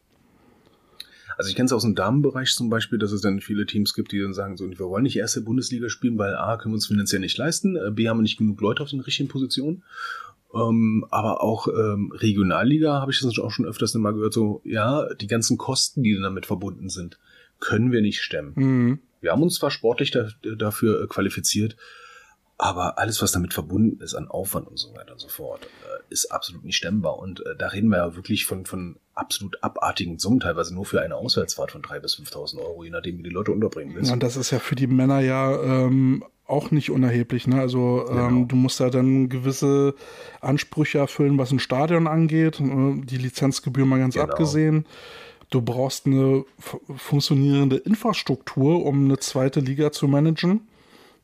Also 1.37 1.49
ich 1.49 1.55
kenne 1.55 1.67
es 1.67 1.73
aus 1.73 1.83
dem 1.83 1.93
Damenbereich 1.93 2.53
zum 2.53 2.69
Beispiel, 2.69 2.97
dass 2.97 3.11
es 3.11 3.21
dann 3.21 3.41
viele 3.41 3.65
Teams 3.67 3.93
gibt, 3.93 4.11
die 4.11 4.19
dann 4.19 4.33
sagen, 4.33 4.57
so, 4.57 4.67
wir 4.67 4.79
wollen 4.79 5.03
nicht 5.03 5.17
erste 5.17 5.41
Bundesliga 5.41 5.87
spielen, 5.87 6.17
weil 6.17 6.35
A, 6.35 6.57
können 6.57 6.73
wir 6.73 6.77
uns 6.77 6.87
finanziell 6.87 7.21
nicht 7.21 7.37
leisten, 7.37 7.75
äh, 7.75 7.91
B, 7.91 8.09
haben 8.09 8.17
wir 8.17 8.23
nicht 8.23 8.39
genug 8.39 8.59
Leute 8.59 8.81
auf 8.81 8.89
den 8.89 9.01
richtigen 9.01 9.29
Positionen. 9.29 9.83
Ähm, 10.53 11.05
aber 11.11 11.43
auch 11.43 11.67
ähm, 11.67 12.11
Regionalliga 12.13 13.01
habe 13.01 13.11
ich 13.11 13.19
das 13.19 13.37
auch 13.37 13.51
schon 13.51 13.65
öfters 13.65 13.93
mal 13.95 14.13
gehört, 14.13 14.33
so, 14.33 14.61
ja, 14.63 15.13
die 15.13 15.27
ganzen 15.27 15.57
Kosten, 15.57 16.03
die 16.03 16.13
dann 16.13 16.23
damit 16.23 16.45
verbunden 16.45 16.89
sind, 16.89 17.19
können 17.59 17.91
wir 17.91 18.01
nicht 18.01 18.21
stemmen. 18.21 18.53
Mhm. 18.55 18.99
Wir 19.21 19.31
haben 19.31 19.43
uns 19.43 19.55
zwar 19.55 19.71
sportlich 19.71 20.11
da, 20.11 20.29
dafür 20.57 21.07
qualifiziert, 21.07 21.75
aber 22.59 22.97
alles, 22.97 23.21
was 23.21 23.31
damit 23.31 23.53
verbunden 23.53 24.01
ist 24.01 24.15
an 24.15 24.27
Aufwand 24.27 24.67
und 24.67 24.77
so 24.79 24.93
weiter 24.95 25.13
und 25.13 25.19
so 25.19 25.27
fort, 25.27 25.65
äh, 25.65 26.03
ist 26.09 26.31
absolut 26.31 26.63
nicht 26.63 26.77
stemmbar. 26.77 27.19
Und 27.19 27.45
äh, 27.45 27.55
da 27.57 27.67
reden 27.67 27.89
wir 27.89 27.97
ja 27.97 28.15
wirklich 28.15 28.45
von, 28.45 28.65
von 28.65 28.95
absolut 29.13 29.63
abartigen 29.63 30.17
Summen, 30.17 30.39
teilweise 30.39 30.73
nur 30.73 30.85
für 30.85 31.01
eine 31.01 31.15
Auswärtsfahrt 31.15 31.71
von 31.71 31.81
3.000 31.83 31.99
bis 32.01 32.15
5.000 32.15 32.57
Euro, 32.59 32.83
je 32.83 32.89
nachdem, 32.89 33.19
wie 33.19 33.23
die 33.23 33.29
Leute 33.29 33.51
unterbringen 33.51 33.93
willst. 33.95 34.07
Ja, 34.09 34.13
und 34.13 34.23
das 34.23 34.37
ist 34.37 34.49
ja 34.51 34.59
für 34.59 34.75
die 34.75 34.87
Männer 34.87 35.19
ja 35.19 35.61
ähm, 35.61 36.23
auch 36.47 36.71
nicht 36.71 36.89
unerheblich. 36.89 37.45
Ne? 37.45 37.59
Also 37.59 38.05
ähm, 38.09 38.15
Genau. 38.15 38.45
du 38.45 38.55
musst 38.55 38.79
ja 38.79 38.89
dann 38.89 39.29
gewisse 39.29 39.93
Ansprüche 40.41 40.97
erfüllen, 40.99 41.37
was 41.37 41.51
ein 41.51 41.59
Stadion 41.59 42.07
angeht. 42.07 42.59
äh, 42.59 43.01
Die 43.03 43.17
Lizenzgebühr 43.17 43.85
mal 43.85 43.99
ganz 43.99 44.15
Genau. 44.15 44.25
abgesehen. 44.27 44.85
Du 45.49 45.61
brauchst 45.61 46.05
eine 46.07 46.43
fu- 46.59 46.81
funktionierende 46.95 47.77
Infrastruktur, 47.77 48.83
um 48.85 49.05
eine 49.05 49.17
zweite 49.19 49.59
Liga 49.59 49.91
zu 49.91 50.07
managen. 50.07 50.67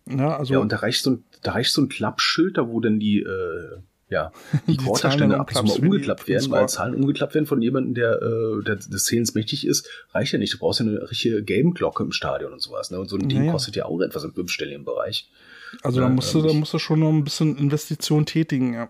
Ja, 0.10 0.38
also 0.38 0.54
ja, 0.54 0.60
und 0.60 0.72
da 0.72 0.78
reicht 0.78 1.04
so 1.04 1.12
ein, 1.12 1.24
da 1.42 1.54
reicht 1.54 1.72
so 1.72 1.82
ein 1.82 1.90
Klappschild, 1.90 2.58
da 2.58 2.68
wo 2.68 2.80
dann 2.80 3.00
die, 3.00 3.20
äh, 3.20 3.78
ja, 4.10 4.32
die, 4.68 4.78
Die 4.78 4.78
Quarterstände 4.78 5.40
ab 5.40 5.50
und 5.56 5.72
zu 5.72 5.80
mal 5.80 5.88
umgeklappt 5.88 6.28
werden, 6.28 6.52
weil. 6.52 6.68
Zahlen 6.70 6.96
umgeklappt 6.96 7.34
werden 7.34 7.46
von 7.46 7.62
jemandem, 7.62 7.94
der, 7.94 8.22
äh, 8.22 8.64
der 8.64 8.76
des 8.76 9.06
Zählens 9.06 9.34
mächtig 9.34 9.66
ist, 9.66 9.90
reicht 10.12 10.34
ja 10.34 10.40
nicht. 10.40 10.54
Du 10.54 10.60
brauchst 10.60 10.80
ja 10.80 10.86
eine 10.86 11.10
richtige 11.10 11.44
Game-Glocke 11.44 12.04
im 12.04 12.12
Stadion 12.12 12.54
und 12.54 12.62
sowas. 12.62 12.92
Ne? 12.92 13.00
Und 13.00 13.10
so 13.10 13.18
ein 13.18 13.28
Ding 13.28 13.40
Ja, 13.40 13.46
ja. 13.46 13.52
kostet 13.52 13.76
ja 13.76 13.86
auch 13.86 14.00
etwas 14.02 14.24
im 14.24 14.34
fünfstelligen 14.34 14.86
Bereich. 14.86 15.30
also 15.82 16.00
da 16.00 16.08
ja, 16.08 16.14
musst 16.14 16.34
du, 16.34 16.40
ähm, 16.40 16.48
da 16.48 16.54
musst 16.54 16.74
du 16.74 16.80
schon 16.80 17.00
noch 17.00 17.10
ein 17.10 17.24
bisschen 17.24 17.58
Investition 17.58 18.26
tätigen. 18.26 18.74
Ja. 18.74 18.90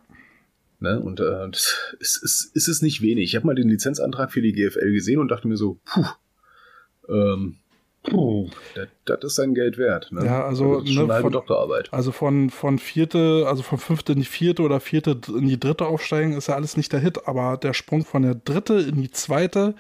Ne? 0.80 1.00
Und 1.00 1.22
äh, 1.22 1.50
das 1.50 1.96
ist, 2.00 2.24
ist, 2.24 2.52
ist 2.56 2.68
es 2.68 2.82
nicht 2.82 3.02
wenig. 3.02 3.26
Ich 3.26 3.36
habe 3.36 3.48
mal 3.48 3.56
den 3.56 3.70
Lizenzantrag 3.70 4.32
für 4.32 4.42
die 4.42 4.52
GFL 4.52 4.92
gesehen 4.92 5.20
und 5.20 5.30
dachte 5.30 5.48
mir 5.48 5.56
so, 5.56 5.80
puh, 5.86 6.06
ähm, 7.08 7.58
puh, 8.04 8.50
das, 8.76 8.88
das 9.06 9.24
ist 9.24 9.36
sein 9.36 9.54
Geld 9.54 9.78
wert. 9.78 10.12
Ne? 10.12 10.26
Ja, 10.26 10.46
also, 10.46 10.76
das 10.80 10.90
ist 10.90 10.94
schon 10.94 11.08
ne, 11.08 11.22
von- 11.22 11.32
Doktorarbeit. 11.32 11.92
Also 11.92 12.12
von, 12.12 12.50
von 12.50 12.80
vierte, 12.80 13.46
also 13.48 13.64
von 13.64 13.78
fünfte 13.78 14.14
in 14.14 14.20
die 14.20 14.26
vierte 14.26 14.62
oder 14.62 14.80
vierte 14.80 15.20
in 15.30 15.48
die 15.48 15.60
dritte 15.60 15.86
aufsteigen, 15.86 16.34
ist 16.34 16.48
ja 16.48 16.56
alles 16.56 16.78
nicht 16.78 16.92
der 16.94 17.00
Hit, 17.00 17.28
aber 17.28 17.58
der 17.58 17.74
Sprung 17.74 18.06
von 18.06 18.22
der 18.22 18.36
dritte 18.36 18.76
in 18.76 19.02
die 19.02 19.12
zweite, 19.12 19.76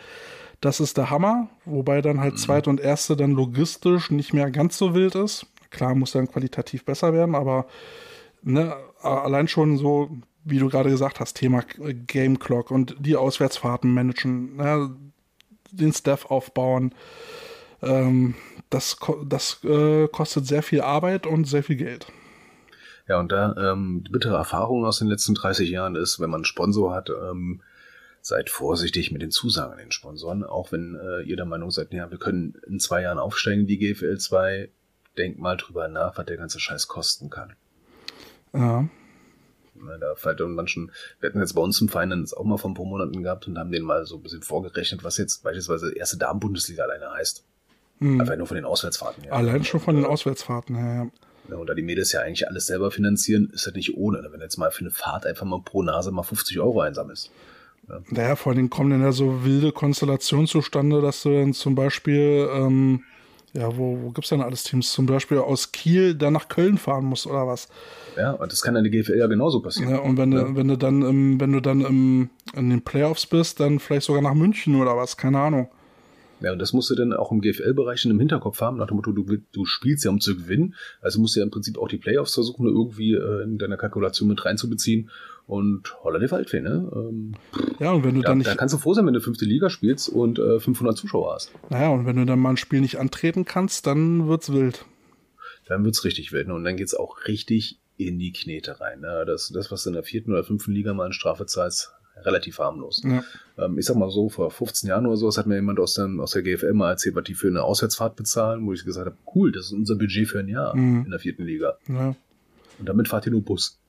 das 0.61 0.79
ist 0.79 0.97
der 0.97 1.09
Hammer, 1.09 1.49
wobei 1.65 2.01
dann 2.01 2.21
halt 2.21 2.39
zweite 2.39 2.69
und 2.69 2.79
erste 2.79 3.17
dann 3.17 3.31
logistisch 3.31 4.11
nicht 4.11 4.33
mehr 4.33 4.49
ganz 4.49 4.77
so 4.77 4.95
wild 4.95 5.15
ist. 5.15 5.45
Klar, 5.71 5.93
muss 5.95 6.11
dann 6.13 6.27
qualitativ 6.31 6.85
besser 6.85 7.13
werden, 7.13 7.35
aber 7.35 7.65
ne, 8.43 8.73
allein 9.01 9.47
schon 9.47 9.77
so, 9.77 10.09
wie 10.45 10.59
du 10.59 10.69
gerade 10.69 10.89
gesagt 10.89 11.19
hast, 11.19 11.33
Thema 11.33 11.63
Game 12.07 12.39
Clock 12.39 12.71
und 12.71 12.95
die 12.99 13.15
Auswärtsfahrten 13.17 13.93
managen, 13.93 14.55
ne, 14.55 14.95
den 15.71 15.91
Staff 15.91 16.27
aufbauen, 16.27 16.93
ähm, 17.83 18.35
das, 18.69 18.97
das 19.25 19.63
äh, 19.63 20.07
kostet 20.07 20.47
sehr 20.47 20.63
viel 20.63 20.81
Arbeit 20.81 21.27
und 21.27 21.45
sehr 21.45 21.63
viel 21.63 21.75
Geld. 21.75 22.07
Ja, 23.07 23.19
und 23.19 23.31
da 23.31 23.55
ähm, 23.57 24.03
die 24.05 24.11
bittere 24.11 24.35
Erfahrung 24.35 24.85
aus 24.85 24.99
den 24.99 25.07
letzten 25.07 25.35
30 25.35 25.69
Jahren 25.69 25.95
ist, 25.95 26.19
wenn 26.19 26.29
man 26.29 26.39
einen 26.39 26.45
Sponsor 26.45 26.93
hat, 26.93 27.09
ähm, 27.09 27.61
seid 28.21 28.49
vorsichtig 28.49 29.11
mit 29.11 29.21
den 29.21 29.31
Zusagen 29.31 29.73
an 29.73 29.77
den 29.77 29.91
Sponsoren, 29.91 30.43
auch 30.43 30.71
wenn 30.71 30.95
äh, 30.95 31.21
ihr 31.23 31.35
der 31.35 31.45
Meinung 31.45 31.71
seid, 31.71 31.91
ja, 31.91 32.09
wir 32.09 32.17
können 32.17 32.55
in 32.67 32.79
zwei 32.79 33.01
Jahren 33.01 33.19
aufsteigen, 33.19 33.67
die 33.67 33.77
GFL 33.77 34.17
2, 34.17 34.69
denkt 35.17 35.39
mal 35.39 35.57
drüber 35.57 35.89
nach, 35.89 36.17
was 36.17 36.25
der 36.25 36.37
ganze 36.37 36.59
Scheiß 36.59 36.87
kosten 36.87 37.29
kann. 37.29 37.53
Ja. 38.53 38.87
Da 39.99 40.15
fällt 40.15 40.39
dann 40.39 40.53
manchen, 40.53 40.91
wir 41.19 41.29
hatten 41.29 41.39
jetzt 41.39 41.53
bei 41.53 41.61
uns 41.61 41.81
im 41.81 41.89
Verein 41.89 42.11
das 42.21 42.33
auch 42.33 42.45
mal 42.45 42.57
vor 42.57 42.71
ein 42.71 42.75
paar 42.75 42.85
Monaten 42.85 43.21
gehabt 43.21 43.47
und 43.47 43.57
haben 43.57 43.71
den 43.71 43.83
mal 43.83 44.05
so 44.05 44.15
ein 44.15 44.23
bisschen 44.23 44.41
vorgerechnet, 44.41 45.03
was 45.03 45.17
jetzt 45.17 45.43
beispielsweise 45.43 45.93
erste 45.93 46.17
Damen-Bundesliga 46.17 46.83
alleine 46.83 47.11
heißt. 47.11 47.43
Hm. 47.99 48.19
Einfach 48.21 48.35
nur 48.35 48.47
von 48.47 48.55
den 48.55 48.65
Auswärtsfahrten 48.65 49.23
her. 49.23 49.33
Allein 49.33 49.63
schon 49.63 49.79
von 49.79 49.95
den 49.95 50.05
Auswärtsfahrten 50.05 50.75
her. 50.75 50.93
Ja. 50.95 51.07
Ja, 51.49 51.57
und 51.57 51.67
da 51.67 51.73
die 51.73 51.81
Mädels 51.81 52.13
ja 52.13 52.21
eigentlich 52.21 52.47
alles 52.47 52.67
selber 52.67 52.89
finanzieren, 52.89 53.51
ist 53.53 53.67
das 53.67 53.73
nicht 53.73 53.97
ohne. 53.97 54.19
Wenn 54.31 54.39
du 54.39 54.45
jetzt 54.45 54.57
mal 54.57 54.71
für 54.71 54.79
eine 54.81 54.91
Fahrt 54.91 55.25
einfach 55.25 55.45
mal 55.45 55.59
pro 55.63 55.83
Nase 55.83 56.09
mal 56.11 56.23
50 56.23 56.57
Euro 56.59 56.79
einsammelst. 56.79 57.31
Naja, 58.11 58.37
vor 58.37 58.51
allen 58.51 58.57
Dingen 58.57 58.69
kommen 58.69 58.91
dann 58.91 59.01
ja 59.01 59.11
so 59.11 59.43
wilde 59.43 59.73
Konstellationen 59.73 60.47
zustande, 60.47 61.01
dass 61.01 61.21
du 61.23 61.33
dann 61.33 61.53
zum 61.53 61.75
Beispiel, 61.75 62.47
ähm, 62.53 63.03
Ja, 63.55 63.75
wo, 63.77 63.99
wo 64.01 64.09
gibt 64.11 64.25
es 64.25 64.29
denn 64.29 64.41
alles 64.41 64.63
Teams? 64.63 64.91
Zum 64.93 65.05
Beispiel 65.05 65.37
aus 65.37 65.71
Kiel, 65.73 66.15
der 66.15 66.31
nach 66.31 66.47
Köln 66.47 66.77
fahren 66.77 67.05
muss 67.05 67.27
oder 67.27 67.45
was? 67.45 67.67
Ja, 68.17 68.31
und 68.31 68.51
das 68.51 68.61
kann 68.61 68.75
in 68.75 68.83
der 68.83 68.91
GFL 68.91 69.17
ja 69.17 69.27
genauso 69.27 69.59
passieren. 69.61 69.91
Ja, 69.91 69.99
und 69.99 70.17
wenn 70.17 70.31
du, 70.31 70.55
wenn 70.55 70.69
du 70.69 70.77
dann 70.77 71.01
im, 71.03 71.39
wenn 71.39 71.51
du 71.51 71.59
dann 71.59 71.81
im, 71.81 72.29
in 72.55 72.69
den 72.69 72.81
Playoffs 72.81 73.27
bist, 73.27 73.59
dann 73.59 73.79
vielleicht 73.79 74.05
sogar 74.07 74.21
nach 74.23 74.33
München 74.33 74.81
oder 74.81 74.95
was, 74.97 75.17
keine 75.17 75.39
Ahnung. 75.39 75.67
Ja, 76.43 76.51
und 76.51 76.59
das 76.59 76.73
musst 76.73 76.89
du 76.89 76.95
dann 76.95 77.13
auch 77.13 77.31
im 77.31 77.39
GFL-Bereich 77.41 78.05
im 78.05 78.19
Hinterkopf 78.19 78.59
haben, 78.59 78.77
nach 78.77 78.87
dem 78.87 78.97
Motto, 78.97 79.13
du, 79.13 79.23
du 79.23 79.65
spielst 79.65 80.03
ja 80.03 80.11
um 80.11 80.19
zu 80.19 80.35
gewinnen, 80.35 80.75
also 81.01 81.19
musst 81.21 81.35
du 81.35 81.39
ja 81.39 81.45
im 81.45 81.51
Prinzip 81.51 81.77
auch 81.77 81.87
die 81.87 81.97
Playoffs 81.97 82.33
versuchen, 82.33 82.67
irgendwie 82.67 83.13
äh, 83.13 83.43
in 83.43 83.57
deiner 83.57 83.77
Kalkulation 83.77 84.27
mit 84.27 84.43
reinzubeziehen. 84.43 85.09
Und 85.45 85.93
holla 86.03 86.19
die 86.19 86.31
Waldfee, 86.31 86.61
ne? 86.61 86.89
Ähm, 86.95 87.35
Ja, 87.79 87.91
und 87.91 88.05
wenn 88.05 88.15
du 88.15 88.21
da, 88.21 88.29
dann 88.29 88.37
nicht, 88.37 88.49
da 88.49 88.55
kannst 88.55 88.73
du 88.73 88.77
froh 88.77 88.93
sein, 88.93 89.05
wenn 89.05 89.13
du 89.13 89.19
fünfte 89.19 89.43
Liga 89.43 89.69
spielst 89.69 90.07
und 90.07 90.39
äh, 90.39 90.59
500 90.59 90.97
Zuschauer 90.97 91.33
hast. 91.35 91.51
naja, 91.69 91.89
und 91.89 92.05
wenn 92.05 92.15
du 92.15 92.25
dann 92.25 92.39
mal 92.39 92.51
ein 92.51 92.57
Spiel 92.57 92.79
nicht 92.79 92.97
antreten 92.97 93.43
kannst, 93.43 93.85
dann 93.87 94.27
wird's 94.27 94.51
wild. 94.53 94.85
Dann 95.67 95.83
wird's 95.83 96.03
richtig 96.05 96.31
wild. 96.31 96.47
ne? 96.47 96.53
Und 96.53 96.63
dann 96.63 96.77
geht's 96.77 96.93
auch 96.93 97.25
richtig 97.27 97.79
in 97.97 98.19
die 98.19 98.31
Knete 98.31 98.79
rein. 98.79 99.01
Ne? 99.01 99.23
Das, 99.25 99.49
das, 99.49 99.71
was 99.71 99.83
du 99.83 99.89
in 99.89 99.95
der 99.95 100.03
vierten 100.03 100.31
oder 100.31 100.43
fünften 100.43 100.71
Liga 100.71 100.93
mal 100.93 101.07
in 101.07 101.13
Strafe 101.13 101.45
zahlst, 101.45 101.91
relativ 102.17 102.59
harmlos. 102.59 103.01
Ja. 103.03 103.23
Ähm, 103.57 103.77
ich 103.77 103.85
sag 103.85 103.95
mal 103.97 104.09
so, 104.09 104.29
vor 104.29 104.49
15 104.51 104.89
Jahren 104.89 105.05
oder 105.05 105.17
so, 105.17 105.25
das 105.27 105.37
hat 105.37 105.45
mir 105.47 105.55
jemand 105.55 105.79
aus, 105.79 105.95
dem, 105.95 106.19
aus 106.19 106.31
der 106.31 106.41
GFL 106.43 106.73
mal 106.73 106.91
erzählt, 106.91 107.15
was 107.15 107.23
die 107.23 107.33
für 107.33 107.47
eine 107.47 107.63
Auswärtsfahrt 107.63 108.15
bezahlen, 108.15 108.65
wo 108.65 108.73
ich 108.73 108.85
gesagt 108.85 109.05
habe, 109.05 109.17
cool, 109.35 109.51
das 109.51 109.65
ist 109.65 109.71
unser 109.73 109.95
Budget 109.95 110.27
für 110.27 110.39
ein 110.39 110.47
Jahr 110.47 110.75
Mhm. 110.75 111.05
in 111.05 111.11
der 111.11 111.19
vierten 111.19 111.43
Liga. 111.43 111.77
Ja. 111.87 112.15
Und 112.79 112.89
damit 112.89 113.07
fahrt 113.07 113.25
ihr 113.25 113.31
nur 113.31 113.41
Bus. 113.43 113.79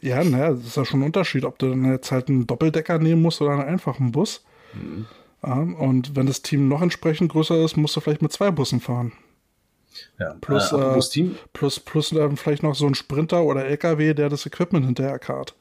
Ja, 0.00 0.24
naja, 0.24 0.52
das 0.52 0.64
ist 0.66 0.76
ja 0.76 0.84
schon 0.84 1.00
ein 1.00 1.06
Unterschied, 1.06 1.44
ob 1.44 1.58
du 1.58 1.68
dann 1.68 1.84
jetzt 1.84 2.10
halt 2.10 2.28
einen 2.28 2.46
Doppeldecker 2.46 2.98
nehmen 2.98 3.20
musst 3.20 3.40
oder 3.42 3.50
einen 3.52 3.62
einfachen 3.62 4.12
Bus. 4.12 4.42
Ja, 5.42 5.54
und 5.60 6.16
wenn 6.16 6.26
das 6.26 6.42
Team 6.42 6.68
noch 6.68 6.80
entsprechend 6.82 7.32
größer 7.32 7.62
ist, 7.64 7.76
musst 7.76 7.94
du 7.94 8.00
vielleicht 8.00 8.22
mit 8.22 8.32
zwei 8.32 8.50
Bussen 8.50 8.80
fahren. 8.80 9.12
Ja. 10.18 10.34
Plus, 10.40 10.72
äh, 10.72 10.76
äh, 10.76 11.00
Team, 11.00 11.36
Plus, 11.52 11.80
plus 11.80 12.10
dann 12.10 12.36
vielleicht 12.36 12.62
noch 12.62 12.74
so 12.74 12.86
ein 12.86 12.94
Sprinter 12.94 13.42
oder 13.44 13.64
LKW, 13.66 14.14
der 14.14 14.28
das 14.28 14.46
Equipment 14.46 14.86
hinterher 14.86 15.18
karrt. 15.18 15.54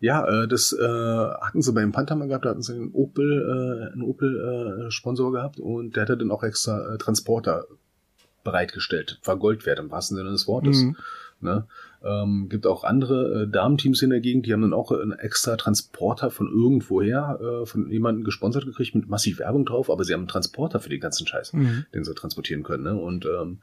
Ja, 0.00 0.26
äh, 0.26 0.48
das 0.48 0.72
äh, 0.72 0.82
hatten 0.82 1.62
sie 1.62 1.72
beim 1.72 1.92
Panther 1.92 2.16
mal 2.16 2.26
gehabt, 2.26 2.44
da 2.46 2.50
hatten 2.50 2.62
sie 2.62 2.74
einen 2.74 2.92
Opel, 2.92 3.88
äh, 3.90 3.92
einen 3.92 4.02
Opel 4.02 4.86
äh, 4.86 4.90
Sponsor 4.90 5.30
gehabt 5.32 5.60
und 5.60 5.94
der 5.94 6.02
hatte 6.04 6.16
dann 6.16 6.30
auch 6.30 6.42
extra 6.42 6.94
äh, 6.94 6.98
Transporter 6.98 7.66
bereitgestellt. 8.42 9.20
War 9.24 9.36
Gold 9.36 9.66
wert 9.66 9.78
im 9.78 9.90
wahrsten 9.90 10.16
Sinne 10.16 10.30
des 10.30 10.46
Wortes. 10.48 10.82
Mhm. 10.82 10.96
Ne? 11.42 11.66
Ähm, 12.02 12.48
gibt 12.50 12.66
auch 12.66 12.84
andere 12.84 13.42
äh, 13.42 13.48
Damenteams 13.48 14.02
in 14.02 14.10
der 14.10 14.20
Gegend, 14.20 14.44
die 14.46 14.52
haben 14.52 14.60
dann 14.60 14.74
auch 14.74 14.92
einen 14.92 15.12
extra 15.12 15.56
Transporter 15.56 16.30
von 16.30 16.48
irgendwoher 16.48 17.38
äh, 17.40 17.66
von 17.66 17.90
jemandem 17.90 18.24
gesponsert 18.24 18.66
gekriegt 18.66 18.94
mit 18.94 19.08
massiv 19.08 19.38
Werbung 19.38 19.64
drauf, 19.64 19.90
aber 19.90 20.04
sie 20.04 20.12
haben 20.12 20.20
einen 20.20 20.28
Transporter 20.28 20.80
für 20.80 20.90
den 20.90 21.00
ganzen 21.00 21.26
Scheiß, 21.26 21.54
Mhm. 21.54 21.86
den 21.94 22.04
sie 22.04 22.14
transportieren 22.14 22.62
können. 22.62 22.84
Ne? 22.84 22.94
Und 22.94 23.26
ähm, 23.26 23.60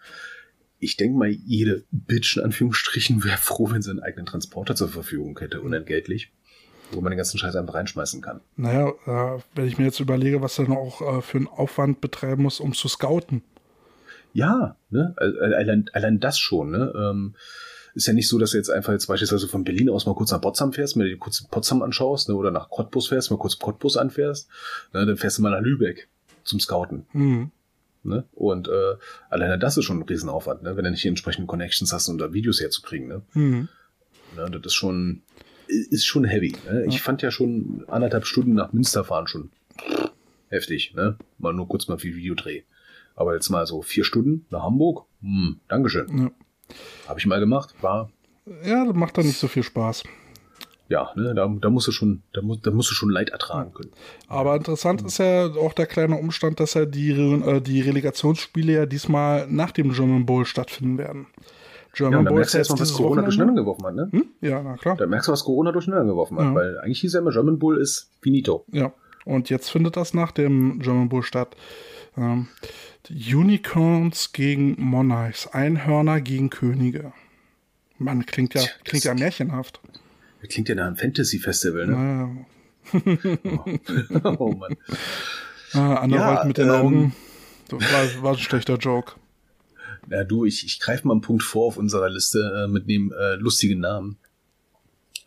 ich 0.79 0.97
denke 0.97 1.17
mal, 1.17 1.29
jede 1.29 1.83
Bitch 1.91 2.37
in 2.37 2.43
Anführungsstrichen 2.43 3.23
wäre 3.23 3.37
froh, 3.37 3.69
wenn 3.71 3.81
sie 3.81 3.89
einen 3.91 3.99
eigenen 4.01 4.25
Transporter 4.25 4.75
zur 4.75 4.89
Verfügung 4.89 5.37
hätte, 5.39 5.61
unentgeltlich, 5.61 6.31
wo 6.91 7.01
man 7.01 7.11
den 7.11 7.17
ganzen 7.17 7.37
Scheiß 7.37 7.55
einfach 7.55 7.73
reinschmeißen 7.73 8.21
kann. 8.21 8.41
Naja, 8.55 8.89
äh, 9.05 9.39
wenn 9.55 9.67
ich 9.67 9.77
mir 9.77 9.85
jetzt 9.85 9.99
überlege, 9.99 10.41
was 10.41 10.55
dann 10.55 10.71
auch 10.71 11.01
äh, 11.01 11.21
für 11.21 11.37
einen 11.37 11.47
Aufwand 11.47 12.01
betreiben 12.01 12.43
muss, 12.43 12.59
um 12.59 12.73
zu 12.73 12.87
scouten. 12.87 13.41
Ja, 14.33 14.75
ne? 14.89 15.13
Al- 15.17 15.53
Allein, 15.55 15.89
allein 15.93 16.19
das 16.19 16.37
schon, 16.39 16.71
ne? 16.71 16.93
Ähm, 16.95 17.35
ist 17.95 18.05
ja 18.05 18.13
nicht 18.13 18.27
so, 18.27 18.37
dass 18.37 18.51
du 18.51 18.57
jetzt 18.57 18.69
einfach 18.69 18.93
jetzt 18.93 19.07
beispielsweise 19.07 19.47
von 19.47 19.63
Berlin 19.63 19.89
aus 19.89 20.05
mal 20.05 20.13
kurz 20.13 20.29
nach 20.31 20.39
Potsdam 20.41 20.71
fährst, 20.71 20.95
mir 20.97 21.05
dir 21.05 21.17
kurz 21.17 21.41
Potsdam 21.47 21.81
anschaust, 21.81 22.29
ne? 22.29 22.35
oder 22.35 22.51
nach 22.51 22.69
Cottbus 22.69 23.07
fährst, 23.07 23.31
mal 23.31 23.37
kurz 23.37 23.57
Cottbus 23.57 23.97
anfährst, 23.97 24.49
ne? 24.93 25.03
dann 25.07 25.17
fährst 25.17 25.39
du 25.39 25.41
mal 25.41 25.49
nach 25.49 25.61
Lübeck 25.61 26.07
zum 26.43 26.59
Scouten. 26.59 27.07
Mhm. 27.13 27.49
Ne? 28.07 28.25
Und 28.33 28.67
äh, 28.67 28.95
alleine 29.29 29.59
das 29.59 29.77
ist 29.77 29.85
schon 29.85 29.99
ein 29.99 30.03
Riesenaufwand, 30.03 30.63
ne? 30.63 30.75
wenn 30.75 30.83
du 30.83 30.91
nicht 30.91 31.03
die 31.03 31.07
entsprechenden 31.07 31.47
Connections 31.47 31.91
hast, 31.93 32.09
um 32.09 32.17
da 32.17 32.33
Videos 32.33 32.61
herzukriegen. 32.61 33.07
Ne? 33.07 33.21
Mhm. 33.33 33.67
Ne? 34.35 34.51
Das 34.51 34.67
ist 34.67 34.73
schon, 34.73 35.21
ist 35.67 36.05
schon 36.05 36.23
heavy. 36.25 36.55
Ne? 36.69 36.85
Ich 36.87 37.01
fand 37.01 37.21
ja 37.21 37.31
schon 37.31 37.85
anderthalb 37.87 38.25
Stunden 38.25 38.53
nach 38.53 38.73
Münster 38.73 39.03
fahren 39.03 39.27
schon 39.27 39.51
heftig. 40.49 40.93
Ne? 40.95 41.17
Mal 41.37 41.53
nur 41.53 41.67
kurz 41.67 41.87
mal 41.87 41.99
viel 41.99 42.15
Videodreh. 42.15 42.63
Aber 43.15 43.33
jetzt 43.33 43.49
mal 43.49 43.65
so 43.65 43.81
vier 43.81 44.03
Stunden 44.03 44.45
nach 44.49 44.63
Hamburg, 44.63 45.05
hm, 45.21 45.59
Dankeschön. 45.67 46.07
Ja. 46.17 46.31
Habe 47.07 47.19
ich 47.19 47.25
mal 47.25 47.39
gemacht, 47.39 47.73
war, 47.81 48.11
ja, 48.63 48.85
das 48.85 48.95
macht 48.95 49.17
dann 49.17 49.25
nicht 49.25 49.37
so 49.37 49.47
viel 49.47 49.63
Spaß. 49.63 50.03
Ja, 50.89 51.11
ne, 51.15 51.33
da, 51.35 51.47
da 51.47 51.69
musst 51.69 51.87
du 51.87 51.91
schon, 51.91 52.23
da, 52.33 52.41
mu 52.41 52.55
da 52.55 52.71
musst 52.71 52.89
du 52.89 52.95
schon 52.95 53.09
Leid 53.09 53.29
ertragen 53.29 53.73
können. 53.73 53.91
Aber 54.27 54.55
interessant 54.55 55.01
ist 55.01 55.17
ja 55.19 55.47
auch 55.47 55.73
der 55.73 55.85
kleine 55.85 56.15
Umstand, 56.17 56.59
dass 56.59 56.73
ja 56.75 56.85
die, 56.85 57.11
äh, 57.11 57.61
die 57.61 57.81
Relegationsspiele 57.81 58.73
ja 58.73 58.85
diesmal 58.85 59.47
nach 59.49 59.71
dem 59.71 59.91
German 59.91 60.25
Bowl 60.25 60.45
stattfinden 60.45 60.97
werden. 60.97 61.27
Ja, 61.33 62.09
German 62.09 62.19
und 62.19 62.25
da 62.25 62.29
Bowl 62.29 62.37
merkst 62.39 62.53
du 62.53 62.57
erstmal, 62.59 62.79
was 62.79 62.93
Corona 62.93 63.21
durcheinander 63.23 63.55
geworfen 63.55 63.85
hat, 63.85 63.95
ne? 63.95 64.09
Hm? 64.11 64.25
Ja, 64.41 64.61
na 64.61 64.77
klar. 64.77 64.95
Da 64.97 65.07
merkst 65.07 65.27
du, 65.27 65.31
was 65.31 65.43
Corona 65.43 65.71
durcheinander 65.71 66.05
geworfen 66.05 66.37
hat, 66.37 66.45
Ja. 66.45 66.55
weil 66.55 66.79
eigentlich 66.79 67.01
hieß 67.01 67.13
ja 67.13 67.19
immer, 67.19 67.31
German 67.31 67.57
Bull 67.59 67.79
ist 67.79 68.11
finito. 68.21 68.65
Ja, 68.71 68.93
und 69.25 69.49
jetzt 69.49 69.69
findet 69.69 69.97
das 69.97 70.13
nach 70.13 70.31
dem 70.31 70.79
German 70.79 71.09
Bull 71.09 71.23
statt. 71.23 71.55
Ähm, 72.15 72.47
Unicorns 73.09 74.31
gegen 74.31 74.75
Monarchs, 74.79 75.47
Einhörner 75.47 76.21
gegen 76.21 76.49
Könige. 76.49 77.13
Mann, 77.97 78.25
klingt 78.25 78.53
ja, 78.53 78.61
klingt 78.83 79.03
ja 79.05 79.13
märchenhaft. 79.13 79.81
Das 80.41 80.49
klingt 80.49 80.69
ja 80.69 80.75
nach 80.75 80.87
einem 80.87 80.95
Fantasy-Festival, 80.95 81.87
ne? 81.87 81.95
Naja. 81.95 82.45
oh 84.39 84.51
Mann. 84.51 84.77
Äh, 85.73 85.77
Anna 85.77 86.15
Ja, 86.15 86.45
mit 86.45 86.57
den 86.57 86.67
ähm, 86.67 86.73
Augen. 86.73 87.15
Das 87.69 87.81
war, 87.81 88.23
war 88.23 88.33
ein 88.33 88.39
schlechter 88.39 88.77
Joke. 88.77 89.13
Ja, 90.09 90.23
du, 90.23 90.45
ich, 90.45 90.65
ich 90.65 90.79
greife 90.79 91.07
mal 91.07 91.13
einen 91.13 91.21
Punkt 91.21 91.43
vor 91.43 91.67
auf 91.67 91.77
unserer 91.77 92.09
Liste 92.09 92.65
äh, 92.65 92.67
mit 92.71 92.87
dem 92.87 93.11
äh, 93.11 93.35
lustigen 93.35 93.81
Namen. 93.81 94.17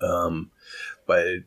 Ähm, 0.00 0.50
weil 1.06 1.44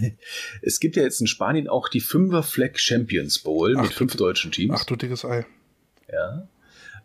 es 0.62 0.80
gibt 0.80 0.96
ja 0.96 1.02
jetzt 1.02 1.20
in 1.20 1.26
Spanien 1.26 1.68
auch 1.68 1.88
die 1.88 2.00
Fünfer 2.00 2.42
Flag 2.42 2.76
Champions 2.76 3.38
Bowl 3.38 3.74
Ach, 3.78 3.82
mit 3.82 3.92
fünf 3.92 4.16
deutschen 4.16 4.52
Teams. 4.52 4.78
Ach 4.78 4.84
du 4.84 4.96
dickes 4.96 5.24
Ei. 5.24 5.46
Ja. 6.12 6.48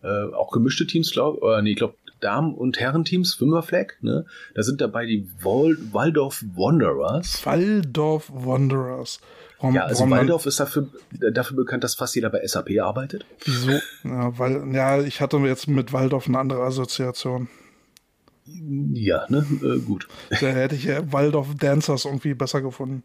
Äh, 0.01 0.33
auch 0.33 0.51
gemischte 0.51 0.87
Teams, 0.87 1.11
glaube 1.11 1.55
äh, 1.57 1.61
nee, 1.61 1.71
ich 1.71 1.77
glaube 1.77 1.95
Damen- 2.19 2.53
und 2.53 2.79
Herrenteams, 2.79 3.33
Fünfer 3.33 3.63
Flag, 3.63 3.93
ne? 4.01 4.25
Da 4.55 4.63
sind 4.63 4.81
dabei 4.81 5.05
die 5.05 5.29
Wal 5.41 5.77
Waldorf 5.91 6.43
Wanderers. 6.55 7.45
Waldorf 7.45 8.31
Wanderers. 8.33 9.19
Warum, 9.59 9.75
Ja, 9.75 9.85
also 9.85 10.09
Waldorf 10.09 10.45
ist 10.45 10.59
dafür, 10.59 10.87
dafür 11.33 11.57
bekannt, 11.57 11.83
dass 11.83 11.95
fast 11.95 12.15
jeder 12.15 12.29
bei 12.29 12.45
SAP 12.45 12.79
arbeitet. 12.81 13.25
Wieso? 13.43 13.71
Ja, 14.03 14.37
weil, 14.37 14.73
ja, 14.73 15.01
ich 15.01 15.19
hatte 15.21 15.37
jetzt 15.37 15.67
mit 15.67 15.91
Waldorf 15.91 16.27
eine 16.27 16.39
andere 16.39 16.63
Assoziation. 16.63 17.49
Ja, 18.93 19.25
ne? 19.29 19.45
Äh, 19.61 19.79
gut. 19.79 20.07
Da 20.29 20.47
hätte 20.47 20.75
ich 20.75 20.85
ja 20.85 21.11
Waldorf 21.11 21.55
Dancers 21.55 22.05
irgendwie 22.05 22.33
besser 22.33 22.61
gefunden. 22.61 23.03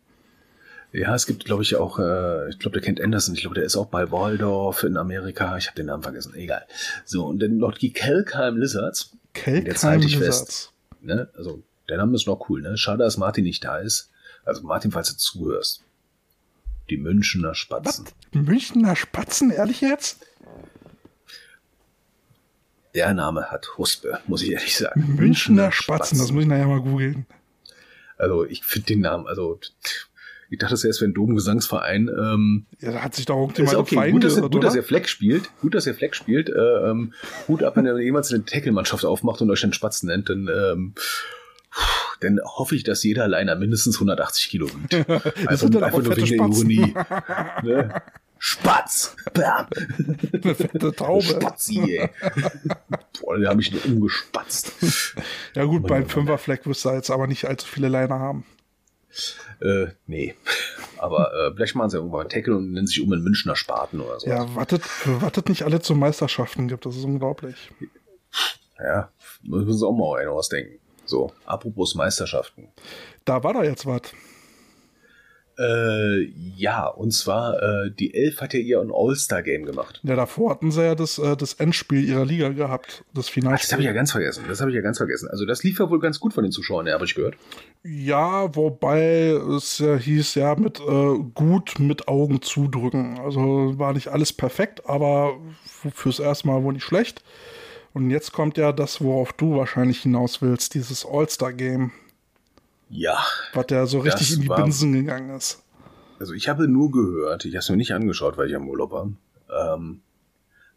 Ja, 0.95 1.13
es 1.13 1.27
gibt, 1.27 1.45
glaube 1.45 1.65
ich, 1.65 1.75
auch, 1.75 1.99
äh, 1.99 2.49
ich 2.51 2.61
glaube, 2.61 2.79
der 2.79 2.83
kennt 2.83 3.01
Anderson. 3.01 3.35
Ich 3.35 3.41
glaube, 3.41 3.57
der 3.57 3.65
ist 3.65 3.75
auch 3.75 3.87
bei 3.87 4.13
Waldorf 4.13 4.85
in 4.85 4.97
Amerika. 4.97 5.57
Ich 5.57 5.67
habe 5.67 5.75
den 5.75 5.87
Namen 5.87 6.05
vergessen. 6.05 6.35
Egal. 6.37 6.65
So, 7.05 7.27
und 7.27 7.41
dann 7.41 7.57
noch 7.57 7.77
die 7.77 7.93
Kelkheim 7.93 8.57
Lizards. 8.57 9.11
Jetzt 9.35 9.45
Kelkheim 9.45 9.91
halte 9.91 10.07
ich 10.07 10.17
Lizards. 10.17 10.73
Ne? 11.01 11.29
Also, 11.37 11.65
der 11.89 11.97
Name 11.97 12.15
ist 12.15 12.29
noch 12.29 12.49
cool. 12.49 12.63
Ne? 12.63 12.77
Schade, 12.77 13.03
dass 13.03 13.17
Martin 13.17 13.43
nicht 13.43 13.65
da 13.65 13.79
ist. 13.79 14.09
Also, 14.45 14.63
Martin, 14.63 14.93
falls 14.93 15.11
du 15.11 15.17
zuhörst. 15.17 15.83
Die 16.91 16.97
Münchner 16.97 17.57
Spatzen. 17.57 18.05
Münchner 18.31 18.95
Spatzen, 18.95 19.51
ehrlich 19.51 19.81
jetzt? 19.81 20.25
Der 22.95 23.13
Name 23.15 23.51
hat 23.51 23.67
Huspe, 23.79 24.21
muss 24.29 24.43
ich 24.43 24.53
ehrlich 24.53 24.77
sagen. 24.77 25.17
Münchner 25.17 25.73
Spatzen, 25.73 26.19
das 26.19 26.31
muss 26.31 26.45
ich 26.45 26.49
nachher 26.49 26.69
mal 26.69 26.81
googeln. 26.81 27.27
Also, 28.17 28.45
ich 28.45 28.63
finde 28.63 28.87
den 28.87 29.01
Namen, 29.01 29.27
also, 29.27 29.59
ich 30.55 30.59
dachte, 30.59 30.73
das 30.75 30.85
wäre 30.85 31.11
ein 31.11 31.15
Dobengesangsverein. 31.15 32.09
Ähm, 32.09 32.67
Ja, 32.81 32.93
da 32.93 33.03
hat 33.03 33.15
sich 33.15 33.27
doch 33.27 33.37
irgendjemand 33.41 33.77
okay, 33.77 33.95
fein 33.97 34.13
gut, 34.13 34.25
dass, 34.25 34.33
er- 34.33 34.37
gehört, 34.37 34.53
gut, 34.53 34.65
dass 34.65 34.73
oder? 34.75 34.81
er 34.83 34.87
Fleck 34.87 35.09
spielt. 35.09 35.51
Gut, 35.61 35.75
dass 35.75 35.87
er 35.87 35.95
Fleck 35.95 36.15
spielt. 36.15 36.49
Äh, 36.49 36.53
ähm, 36.91 37.13
gut 37.47 37.63
ab, 37.63 37.77
wenn 37.77 37.87
er 37.87 37.99
jemals 37.99 38.33
eine 38.33 38.45
Tackle-Mannschaft 38.45 39.05
aufmacht 39.05 39.41
und 39.43 39.51
euch 39.51 39.61
den 39.61 39.73
Spatzen 39.73 40.09
nennt, 40.09 40.29
dann, 40.29 40.49
ähm, 40.49 40.95
dann 42.21 42.41
hoffe 42.45 42.77
ich, 42.77 42.85
dass 42.85 43.03
jeder 43.03 43.27
Liner 43.29 43.57
mindestens 43.57 43.97
180 43.97 44.49
Kilo 44.49 44.69
wiegt. 44.69 44.93
Sind 45.59 45.75
dann 45.75 45.85
einfach 45.85 46.03
nur 46.03 46.17
wegen 46.17 46.27
der 46.27 46.37
Spatzen. 46.37 46.71
Ironie. 46.71 46.95
ne? 47.63 48.03
Spatz! 48.39 49.17
Bam! 49.33 49.67
Eine 50.33 50.55
fette 50.55 50.93
Taube. 50.93 51.23
Spatzi, 51.25 51.81
ey. 51.99 52.11
Boah, 53.21 53.39
da 53.39 53.49
habe 53.51 53.61
ich 53.63 53.73
nur 53.73 53.85
umgespatzt. 53.87 54.73
Ja 55.55 55.65
gut, 55.65 55.87
beim. 55.87 56.07
Fünferfleck 56.07 56.67
wirst 56.67 56.85
du 56.85 56.91
jetzt 56.91 57.11
aber 57.11 57.27
nicht 57.27 57.47
allzu 57.47 57.67
viele 57.67 57.89
Liner 57.89 58.19
haben. 58.19 58.45
Äh, 59.61 59.87
nee. 60.07 60.35
Aber 60.99 61.33
äh, 61.35 61.55
vielleicht 61.55 61.75
machen 61.75 61.91
sie 61.91 61.97
irgendwann 61.97 62.23
einen 62.23 62.31
Tackle 62.31 62.57
und 62.57 62.73
nennen 62.73 62.87
sich 62.87 63.01
um 63.03 63.13
in 63.13 63.23
Münchner 63.23 63.57
Spaten 63.57 64.01
oder 64.01 64.21
so. 64.21 64.29
Ja, 64.29 64.55
wartet, 64.55 64.83
wartet 65.05 65.49
nicht 65.49 65.63
alle 65.63 65.81
zu 65.81 65.95
Meisterschaften 65.95 66.69
gibt, 66.69 66.87
das 66.87 66.97
ist 66.97 67.05
unglaublich. 67.05 67.71
ja 68.79 69.11
müssen 69.45 69.79
sie 69.79 69.87
auch 69.87 69.93
mal 69.93 70.21
einen 70.21 70.31
ausdenken. 70.31 70.79
So, 71.07 71.33
apropos 71.45 71.95
Meisterschaften. 71.95 72.69
Da 73.25 73.43
war 73.43 73.53
doch 73.53 73.63
jetzt 73.63 73.87
was. 73.87 74.03
Äh, 75.59 76.25
ja, 76.57 76.87
und 76.87 77.13
zwar, 77.13 77.63
äh, 77.63 77.91
die 77.91 78.15
Elf 78.15 78.41
hat 78.41 78.55
ja 78.55 78.61
ihr 78.61 78.81
ein 78.81 78.91
All-Star-Game 78.93 79.65
gemacht. 79.65 80.01
Ja, 80.03 80.17
davor 80.17 80.51
hatten 80.51 80.73
sie 80.73 80.83
ja 80.83 80.95
das, 80.95 81.19
äh, 81.19 81.37
das 81.37 81.55
Endspiel 81.55 82.05
ihrer 82.05 82.25
Liga 82.25 82.49
gehabt, 82.49 83.05
das 83.15 83.27
Ach, 83.29 83.33
Finalspiel. 83.33 83.67
das 83.67 83.73
habe 83.73 83.83
ich 83.83 83.87
ja 83.87 83.93
ganz 83.93 84.13
vergessen. 84.13 84.45
Das 84.49 84.61
habe 84.61 84.71
ich 84.71 84.75
ja 84.75 84.83
ganz 84.83 84.97
vergessen. 84.99 85.29
Also 85.31 85.47
das 85.47 85.63
lief 85.63 85.79
ja 85.79 85.89
wohl 85.91 86.01
ganz 86.01 86.19
gut 86.19 86.35
von 86.35 86.43
den 86.43 86.53
Zuschauern, 86.53 86.87
ja, 86.87 86.95
habe 86.95 87.05
ich 87.05 87.15
gehört. 87.15 87.37
Ja, 87.85 88.55
wobei 88.57 89.29
es 89.57 89.79
ja 89.79 89.97
hieß, 89.97 90.35
ja, 90.37 90.55
mit 90.57 90.81
äh, 90.81 91.19
gut 91.35 91.79
mit 91.79 92.09
Augen 92.09 92.43
zudrücken. 92.43 93.19
Also 93.21 93.79
war 93.79 93.93
nicht 93.93 94.09
alles 94.09 94.33
perfekt, 94.33 94.89
aber 94.89 95.37
fürs 95.93 96.19
erste 96.19 96.49
Mal 96.49 96.63
wohl 96.65 96.73
nicht 96.73 96.85
schlecht. 96.85 97.23
Und 97.93 98.11
jetzt 98.11 98.33
kommt 98.33 98.59
ja 98.59 98.73
das, 98.73 99.01
worauf 99.01 99.33
du 99.33 99.57
wahrscheinlich 99.57 100.01
hinaus 100.03 100.43
willst, 100.43 100.75
dieses 100.75 101.07
All-Star-Game, 101.07 101.93
Ja, 102.89 103.19
was 103.53 103.67
ja 103.71 103.87
so 103.87 104.01
richtig 104.01 104.33
in 104.35 104.41
die 104.43 104.49
war- 104.49 104.63
Binsen 104.63 104.93
gegangen 104.93 105.31
ist. 105.37 105.63
also 106.19 106.33
ich 106.33 106.49
habe 106.49 106.69
nur 106.69 106.91
gehört, 106.91 107.45
ich 107.45 107.55
habe 107.55 107.61
es 107.61 107.69
mir 107.71 107.77
nicht 107.77 107.93
angeschaut, 107.95 108.37
weil 108.37 108.49
ich 108.49 108.57
am 108.57 108.69
Urlaub 108.69 108.93
war. 108.93 109.11
Ähm, 109.77 110.01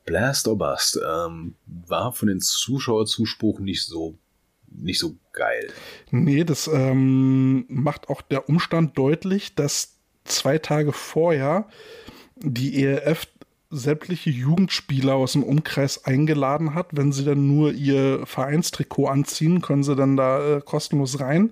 Blast 0.05 0.47
or 0.47 0.58
Bust 0.58 0.99
ähm, 1.05 1.55
war 1.66 2.14
von 2.14 2.28
den 2.30 2.39
Zuschauerzuspruch 2.39 3.60
nicht 3.60 3.84
so 3.86 4.18
nicht 4.70 4.99
so 4.99 5.16
geil. 5.34 5.72
Nee, 6.12 6.43
das 6.43 6.68
ähm, 6.68 7.66
macht 7.70 8.10
auch 8.10 8.22
der 8.22 8.49
Umstand 8.49 8.97
deutlich, 8.97 9.55
dass 9.55 9.95
zwei 10.26 10.58
Tage 10.58 10.91
vorher 10.91 11.68
die 12.36 12.84
ELF 12.84 13.28
sämtliche 13.70 14.30
Jugendspieler 14.30 15.15
aus 15.15 15.34
dem 15.34 15.43
Umkreis 15.43 16.05
eingeladen 16.05 16.74
hat. 16.74 16.88
Wenn 16.91 17.11
sie 17.11 17.26
dann 17.26 17.47
nur 17.47 17.72
ihr 17.74 18.26
Vereinstrikot 18.26 19.07
anziehen, 19.07 19.61
können 19.61 19.84
sie 19.84 19.95
dann 19.95 20.15
da 20.15 20.57
äh, 20.57 20.61
kostenlos 20.61 21.20
rein. 21.20 21.51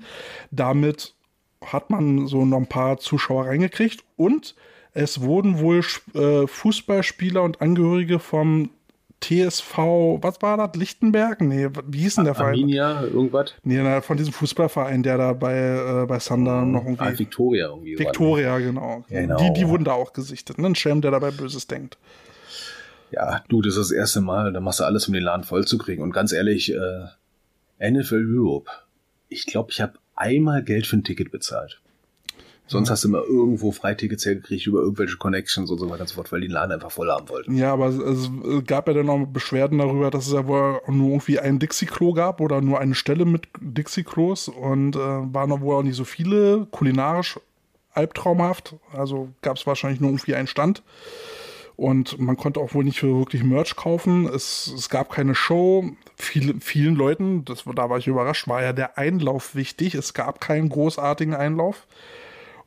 Damit 0.52 1.16
hat 1.64 1.90
man 1.90 2.28
so 2.28 2.46
noch 2.46 2.58
ein 2.58 2.68
paar 2.68 2.98
Zuschauer 2.98 3.48
reingekriegt 3.48 4.04
und 4.16 4.56
es 4.94 5.22
wurden 5.22 5.60
wohl 5.60 5.84
äh, 6.14 6.48
Fußballspieler 6.48 7.44
und 7.44 7.62
Angehörige 7.62 8.20
vom 8.20 8.70
TSV, 9.22 9.78
was 10.22 10.42
war 10.42 10.58
das? 10.58 10.76
Lichtenberg? 10.76 11.42
Nee, 11.42 11.70
wie 11.88 12.00
hieß 12.00 12.16
denn 12.16 12.26
der 12.26 12.36
Verein? 12.36 12.54
Arminia, 12.54 13.04
irgendwas? 13.04 13.54
Nee, 13.64 13.82
na, 13.82 14.02
von 14.02 14.18
diesem 14.18 14.34
Fußballverein, 14.34 15.04
der 15.04 15.18
da 15.18 15.34
bei, 15.34 15.56
äh, 15.56 16.06
bei 16.06 16.20
Sander 16.20 16.64
noch 16.64 16.84
irgendwie. 16.84 17.04
Ah, 17.04 17.18
Victoria 17.18 17.68
irgendwie. 17.68 17.98
Victoria, 17.98 18.58
genau. 18.60 19.04
Genau. 19.10 19.38
Die, 19.38 19.54
die 19.54 19.68
wurden 19.68 19.84
da 19.84 19.94
auch 19.94 20.14
gesichtet. 20.14 20.58
Ne? 20.58 20.68
Ein 20.68 20.76
Schelm, 20.76 21.02
der 21.02 21.12
dabei 21.12 21.32
Böses 21.32 21.68
denkt. 21.68 21.98
Ja, 23.12 23.44
du, 23.48 23.62
das 23.62 23.78
ist 23.78 23.92
das 23.92 23.98
erste 23.98 24.22
Mal, 24.22 24.52
da 24.52 24.60
machst 24.60 24.80
du 24.80 24.84
alles, 24.84 25.08
um 25.08 25.14
den 25.14 25.24
Laden 25.24 25.44
voll 25.44 25.66
zu 25.66 25.78
kriegen. 25.78 26.04
Und 26.04 26.12
ganz 26.12 26.32
ehrlich, 26.34 26.74
äh, 26.74 27.92
NFL 27.92 28.26
Europe, 28.28 28.70
ich 29.30 29.46
glaube, 29.46 29.72
ich 29.72 29.82
habe 29.82 29.94
einmal 30.16 30.64
Geld 30.64 30.86
für 30.86 30.98
ein 30.98 31.04
Ticket 31.04 31.32
bezahlt. 31.32 31.82
Sonst 32.68 32.90
hast 32.90 33.04
du 33.04 33.10
immer 33.10 33.24
irgendwo 33.24 33.72
Freitickets 33.72 34.26
hergekriegt 34.26 34.66
über 34.66 34.80
irgendwelche 34.80 35.18
Connections 35.18 35.70
und 35.70 35.78
so 35.78 35.90
weiter 35.90 36.02
und 36.02 36.08
so 36.08 36.16
fort, 36.16 36.32
weil 36.32 36.42
die 36.42 36.48
den 36.48 36.54
Laden 36.54 36.72
einfach 36.72 36.92
voll 36.92 37.12
haben 37.12 37.30
wollten. 37.30 37.56
Ja, 37.56 37.74
aber 37.74 37.90
es, 37.90 38.32
gab 38.66 38.88
ja 38.88 38.94
dann 38.96 39.10
auch 39.10 39.26
Beschwerden 39.28 39.78
darüber, 39.78 40.10
dass 40.10 40.26
es 40.26 40.34
ja 40.34 40.48
wohl 40.48 40.82
nur 40.88 41.10
irgendwie 41.10 41.40
ein 41.40 41.60
Dixie-Klo 41.60 42.14
gab 42.14 42.42
oder 42.42 42.62
nur 42.62 42.80
eine 42.80 42.96
Stelle 42.96 43.26
mit 43.26 43.48
Dixie-Klos 43.60 44.48
und 44.48 44.96
äh, 44.96 45.00
waren 45.00 45.52
da 45.52 45.62
wohl 45.62 45.76
auch 45.76 45.84
nicht 45.84 45.96
so 45.96 46.06
viele, 46.06 46.66
kulinarisch 46.72 47.40
albtraumhaft. 47.94 48.76
Also 48.92 49.30
gab 49.42 49.58
es 49.58 49.68
wahrscheinlich 49.68 50.02
nur 50.02 50.10
irgendwie 50.10 50.36
einen 50.36 50.48
Stand. 50.48 50.82
Und 51.76 52.20
man 52.20 52.38
konnte 52.38 52.62
auch 52.62 52.74
wohl 52.74 52.86
nicht 52.86 53.04
wirklich 53.04 53.44
Merch 53.44 53.76
kaufen. 53.76 54.28
Es, 54.28 54.72
es 54.76 54.90
gab 54.90 55.12
keine 55.12 55.36
Show. 55.36 55.92
Viele, 56.16 56.56
vielen 56.62 56.96
Leuten, 56.96 57.44
das, 57.44 57.66
da 57.76 57.90
war 57.90 57.98
ich 57.98 58.08
überrascht, 58.08 58.48
war 58.48 58.64
ja 58.64 58.72
der 58.72 58.98
Einlauf 58.98 59.56
wichtig. 59.56 59.94
Es 59.94 60.14
gab 60.14 60.40
keinen 60.40 60.70
großartigen 60.70 61.34
Einlauf. 61.34 61.86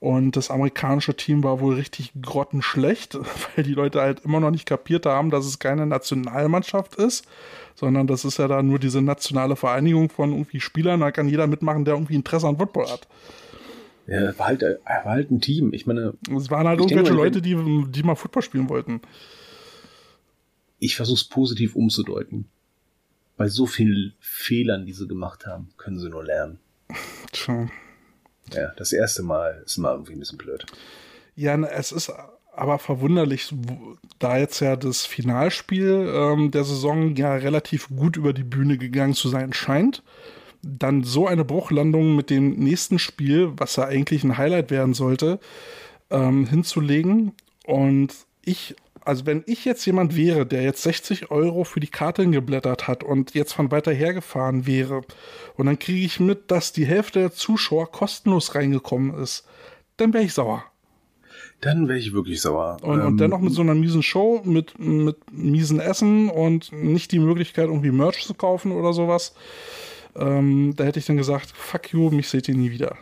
Und 0.00 0.36
das 0.36 0.50
amerikanische 0.50 1.16
Team 1.16 1.42
war 1.42 1.58
wohl 1.60 1.74
richtig 1.74 2.12
grottenschlecht, 2.22 3.18
weil 3.56 3.64
die 3.64 3.74
Leute 3.74 4.00
halt 4.00 4.20
immer 4.24 4.38
noch 4.40 4.50
nicht 4.50 4.66
kapiert 4.66 5.06
haben, 5.06 5.30
dass 5.30 5.44
es 5.44 5.58
keine 5.58 5.86
Nationalmannschaft 5.86 6.94
ist, 6.94 7.26
sondern 7.74 8.06
das 8.06 8.24
ist 8.24 8.38
ja 8.38 8.46
da 8.46 8.62
nur 8.62 8.78
diese 8.78 9.02
nationale 9.02 9.56
Vereinigung 9.56 10.08
von 10.08 10.32
irgendwie 10.32 10.60
Spielern. 10.60 11.00
Da 11.00 11.10
kann 11.10 11.28
jeder 11.28 11.46
mitmachen, 11.46 11.84
der 11.84 11.94
irgendwie 11.94 12.14
Interesse 12.14 12.46
an 12.46 12.58
Football 12.58 12.88
hat. 12.88 13.08
Ja, 14.06 14.38
war 14.38 14.46
halt, 14.46 14.62
war 14.62 15.04
halt 15.04 15.30
ein 15.30 15.40
Team. 15.40 15.72
Ich 15.74 15.86
meine, 15.86 16.14
Es 16.34 16.50
waren 16.50 16.66
halt 16.66 16.80
denke 16.80 16.94
irgendwelche 16.94 17.16
mal, 17.16 17.24
Leute, 17.24 17.42
die, 17.42 17.56
die 17.90 18.02
mal 18.02 18.14
Football 18.14 18.42
spielen 18.42 18.68
wollten. 18.68 19.00
ich 20.78 20.96
versuche 20.96 21.16
es 21.16 21.24
positiv 21.24 21.74
umzudeuten. 21.76 22.46
Bei 23.36 23.48
so 23.48 23.66
vielen 23.66 24.14
Fehlern, 24.20 24.86
die 24.86 24.92
sie 24.92 25.06
gemacht 25.06 25.46
haben, 25.46 25.68
können 25.76 25.98
sie 25.98 26.08
nur 26.08 26.24
lernen. 26.24 26.58
Tja. 27.32 27.68
Ja, 28.52 28.72
das 28.76 28.92
erste 28.92 29.22
Mal 29.22 29.62
ist 29.64 29.78
mal 29.78 29.92
irgendwie 29.92 30.12
ein 30.12 30.20
bisschen 30.20 30.38
blöd. 30.38 30.64
Ja, 31.34 31.56
es 31.56 31.92
ist 31.92 32.12
aber 32.58 32.78
verwunderlich, 32.80 33.54
da 34.18 34.36
jetzt 34.36 34.58
ja 34.60 34.74
das 34.74 35.06
Finalspiel 35.06 36.12
ähm, 36.12 36.50
der 36.50 36.64
Saison 36.64 37.14
ja 37.14 37.34
relativ 37.34 37.88
gut 37.88 38.16
über 38.16 38.32
die 38.32 38.42
Bühne 38.42 38.78
gegangen 38.78 39.14
zu 39.14 39.28
sein 39.28 39.52
scheint. 39.52 40.02
Dann 40.62 41.04
so 41.04 41.28
eine 41.28 41.44
Bruchlandung 41.44 42.16
mit 42.16 42.30
dem 42.30 42.56
nächsten 42.56 42.98
Spiel, 42.98 43.52
was 43.56 43.76
ja 43.76 43.84
eigentlich 43.84 44.24
ein 44.24 44.36
Highlight 44.36 44.72
werden 44.72 44.92
sollte, 44.92 45.38
ähm, 46.10 46.46
hinzulegen. 46.46 47.32
Und 47.64 48.12
ich, 48.44 48.74
also 49.08 49.24
wenn 49.24 49.42
ich 49.46 49.64
jetzt 49.64 49.86
jemand 49.86 50.16
wäre, 50.16 50.44
der 50.44 50.62
jetzt 50.62 50.82
60 50.82 51.30
Euro 51.30 51.64
für 51.64 51.80
die 51.80 51.86
Karte 51.86 52.28
geblättert 52.28 52.88
hat 52.88 53.02
und 53.02 53.32
jetzt 53.32 53.54
von 53.54 53.70
weiter 53.70 53.90
her 53.90 54.12
gefahren 54.12 54.66
wäre, 54.66 55.00
und 55.56 55.64
dann 55.64 55.78
kriege 55.78 56.04
ich 56.04 56.20
mit, 56.20 56.50
dass 56.50 56.74
die 56.74 56.84
Hälfte 56.84 57.20
der 57.20 57.32
Zuschauer 57.32 57.90
kostenlos 57.90 58.54
reingekommen 58.54 59.18
ist, 59.18 59.46
dann 59.96 60.12
wäre 60.12 60.24
ich 60.24 60.34
sauer. 60.34 60.62
Dann 61.62 61.88
wäre 61.88 61.98
ich 61.98 62.12
wirklich 62.12 62.42
sauer. 62.42 62.76
Und, 62.82 63.00
Ähm, 63.00 63.06
und 63.06 63.16
dennoch 63.16 63.40
mit 63.40 63.54
so 63.54 63.62
einer 63.62 63.74
miesen 63.74 64.02
Show, 64.02 64.42
mit, 64.44 64.78
mit 64.78 65.16
miesen 65.32 65.80
Essen 65.80 66.28
und 66.28 66.70
nicht 66.72 67.10
die 67.10 67.18
Möglichkeit, 67.18 67.68
irgendwie 67.68 67.90
Merch 67.90 68.26
zu 68.26 68.34
kaufen 68.34 68.72
oder 68.72 68.92
sowas. 68.92 69.34
Ähm, 70.16 70.74
da 70.76 70.84
hätte 70.84 70.98
ich 70.98 71.06
dann 71.06 71.16
gesagt, 71.16 71.50
fuck 71.56 71.92
you, 71.92 72.10
mich 72.10 72.28
seht 72.28 72.46
ihr 72.46 72.56
nie 72.56 72.70
wieder. 72.72 72.98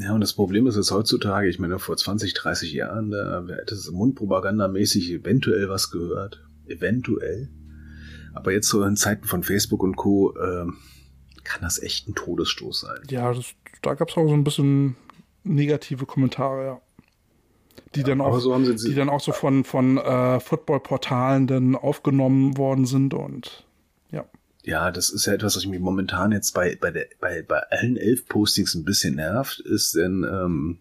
Ja, 0.00 0.12
und 0.12 0.20
das 0.20 0.32
Problem 0.32 0.66
ist 0.66 0.76
jetzt 0.76 0.90
heutzutage, 0.90 1.48
ich 1.48 1.58
meine, 1.58 1.78
vor 1.78 1.96
20, 1.96 2.34
30 2.34 2.72
Jahren, 2.72 3.10
da 3.10 3.44
hätte 3.48 3.74
es 3.74 3.90
mundpropagandamäßig 3.90 5.10
eventuell 5.10 5.68
was 5.68 5.90
gehört. 5.90 6.44
Eventuell. 6.66 7.48
Aber 8.34 8.52
jetzt 8.52 8.68
so 8.68 8.82
in 8.84 8.96
Zeiten 8.96 9.26
von 9.26 9.42
Facebook 9.42 9.82
und 9.82 9.96
Co. 9.96 10.36
Ähm, 10.36 10.76
kann 11.48 11.62
das 11.62 11.82
echt 11.82 12.08
ein 12.08 12.14
Todesstoß 12.14 12.80
sein. 12.80 13.00
Ja, 13.08 13.32
das, 13.32 13.54
da 13.82 13.94
gab 13.94 14.10
es 14.10 14.16
auch 14.16 14.28
so 14.28 14.34
ein 14.34 14.44
bisschen 14.44 14.96
negative 15.44 16.04
Kommentare, 16.06 16.64
ja. 16.64 16.80
Die, 17.94 18.02
dann, 18.02 18.20
aber 18.20 18.36
auch, 18.36 18.38
so 18.38 18.58
die 18.58 18.94
dann 18.94 19.08
auch 19.08 19.20
so 19.20 19.32
von, 19.32 19.64
von 19.64 19.96
äh, 19.96 20.40
Football-Portalen 20.40 21.46
dann 21.46 21.74
aufgenommen 21.74 22.58
worden 22.58 22.84
sind 22.84 23.14
und 23.14 23.64
ja. 24.68 24.90
Das 24.90 25.10
ist 25.10 25.26
ja 25.26 25.32
etwas, 25.32 25.56
was 25.56 25.66
mich 25.66 25.80
momentan 25.80 26.32
jetzt 26.32 26.52
bei, 26.52 26.76
bei, 26.80 26.90
der, 26.90 27.06
bei, 27.20 27.42
bei 27.42 27.60
allen 27.70 27.96
elf 27.96 28.26
Postings 28.26 28.74
ein 28.74 28.84
bisschen 28.84 29.16
nervt, 29.16 29.60
ist 29.60 29.94
denn, 29.94 30.24
ähm, 30.30 30.78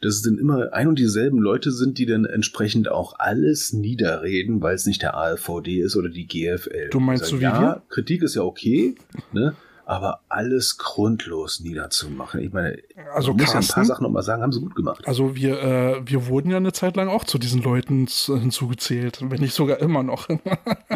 dass 0.00 0.16
es 0.16 0.22
dann 0.22 0.38
immer 0.38 0.72
ein 0.72 0.88
und 0.88 0.98
dieselben 0.98 1.38
Leute 1.38 1.72
sind, 1.72 1.98
die 1.98 2.06
dann 2.06 2.24
entsprechend 2.26 2.88
auch 2.88 3.18
alles 3.18 3.72
niederreden, 3.72 4.60
weil 4.60 4.74
es 4.74 4.86
nicht 4.86 5.02
der 5.02 5.16
ALVD 5.16 5.80
ist 5.80 5.96
oder 5.96 6.10
die 6.10 6.26
GFL. 6.26 6.90
Du 6.90 7.00
meinst 7.00 7.26
so 7.26 7.38
wie 7.38 7.44
ja, 7.44 7.60
wir? 7.60 7.82
Kritik 7.88 8.22
ist 8.22 8.34
ja 8.34 8.42
okay, 8.42 8.96
ne? 9.32 9.54
Aber 9.86 10.20
alles 10.28 10.78
grundlos 10.78 11.60
niederzumachen. 11.60 12.40
Ich 12.40 12.52
meine, 12.52 12.78
Also 13.14 13.32
man 13.32 13.42
muss 13.42 13.52
ja 13.52 13.60
ein 13.60 13.66
paar 13.66 13.84
Sachen 13.84 14.02
nochmal 14.02 14.22
sagen, 14.22 14.42
haben 14.42 14.52
sie 14.52 14.60
gut 14.60 14.74
gemacht. 14.74 15.06
Also 15.06 15.36
wir, 15.36 15.60
äh, 15.62 16.02
wir 16.08 16.26
wurden 16.26 16.50
ja 16.50 16.56
eine 16.56 16.72
Zeit 16.72 16.96
lang 16.96 17.08
auch 17.08 17.24
zu 17.24 17.38
diesen 17.38 17.62
Leuten 17.62 18.06
hinzugezählt, 18.06 19.18
wenn 19.30 19.40
nicht 19.40 19.54
sogar 19.54 19.78
immer 19.80 20.02
noch. 20.02 20.28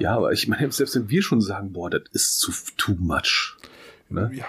Ja, 0.01 0.17
aber 0.17 0.33
ich 0.33 0.47
meine, 0.49 0.71
selbst 0.71 0.95
wenn 0.95 1.09
wir 1.11 1.23
schon 1.23 1.41
sagen, 1.41 1.73
boah, 1.73 1.91
das 1.91 2.03
ist 2.13 2.39
zu 2.39 2.53
too 2.77 2.95
much. 2.99 3.57
Ne? 4.09 4.31
ja. 4.33 4.45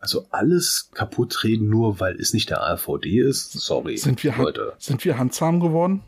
Also 0.00 0.26
alles 0.30 0.90
kaputt 0.94 1.44
reden, 1.44 1.68
nur 1.68 2.00
weil 2.00 2.16
es 2.20 2.32
nicht 2.32 2.50
der 2.50 2.62
AVD 2.62 3.20
ist. 3.20 3.52
Sorry, 3.52 3.96
Sind 3.96 4.22
wir, 4.24 4.34
Leute. 4.36 4.72
sind 4.78 5.04
wir 5.04 5.18
handsam 5.18 5.60
geworden? 5.60 6.02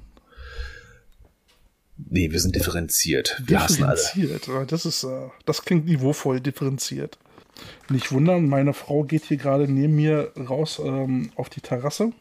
Nee, 1.97 2.31
wir 2.33 2.41
sind 2.41 2.55
differenziert. 2.57 3.41
Wir 3.47 3.63
hassen 3.63 3.85
alle. 3.85 3.97
differenziert. 4.15 4.73
Das 4.73 4.87
ist, 4.87 5.05
äh, 5.05 5.29
das 5.45 5.63
klingt 5.65 5.87
niveauvoll 5.87 6.41
differenziert. 6.41 7.19
Nicht 7.89 8.13
wundern, 8.13 8.49
meine 8.49 8.73
Frau 8.73 9.05
geht 9.05 9.25
hier 9.25 9.37
gerade 9.37 9.71
neben 9.71 9.97
mir 9.97 10.33
raus 10.49 10.81
ähm, 10.85 11.31
auf 11.37 11.49
die 11.49 11.61
Terrasse. 11.61 12.13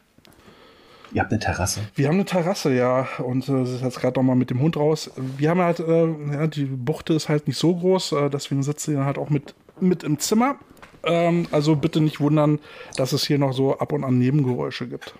Ihr 1.12 1.20
habt 1.20 1.32
eine 1.32 1.40
Terrasse. 1.40 1.80
Wir 1.94 2.08
haben 2.08 2.14
eine 2.14 2.24
Terrasse, 2.24 2.74
ja, 2.74 3.06
und 3.18 3.46
äh, 3.48 3.66
sie 3.66 3.74
ist 3.74 3.82
jetzt 3.82 4.00
gerade 4.00 4.18
noch 4.18 4.24
mal 4.24 4.34
mit 4.34 4.48
dem 4.50 4.60
Hund 4.60 4.76
raus. 4.76 5.10
Wir 5.36 5.50
haben 5.50 5.60
halt, 5.60 5.80
äh, 5.80 6.06
ja, 6.32 6.46
die 6.46 6.64
Buchte 6.64 7.12
ist 7.12 7.28
halt 7.28 7.46
nicht 7.46 7.58
so 7.58 7.74
groß, 7.76 8.12
äh, 8.12 8.30
deswegen 8.30 8.62
sitzt 8.62 8.86
sie 8.86 8.94
dann 8.94 9.04
halt 9.04 9.18
auch 9.18 9.28
mit, 9.28 9.54
mit 9.78 10.04
im 10.04 10.18
Zimmer. 10.18 10.56
Ähm, 11.04 11.48
also 11.50 11.76
bitte 11.76 12.00
nicht 12.00 12.20
wundern, 12.20 12.60
dass 12.96 13.12
es 13.12 13.26
hier 13.26 13.38
noch 13.38 13.52
so 13.52 13.78
ab 13.78 13.92
und 13.92 14.04
an 14.04 14.18
Nebengeräusche 14.18 14.88
gibt. 14.88 15.14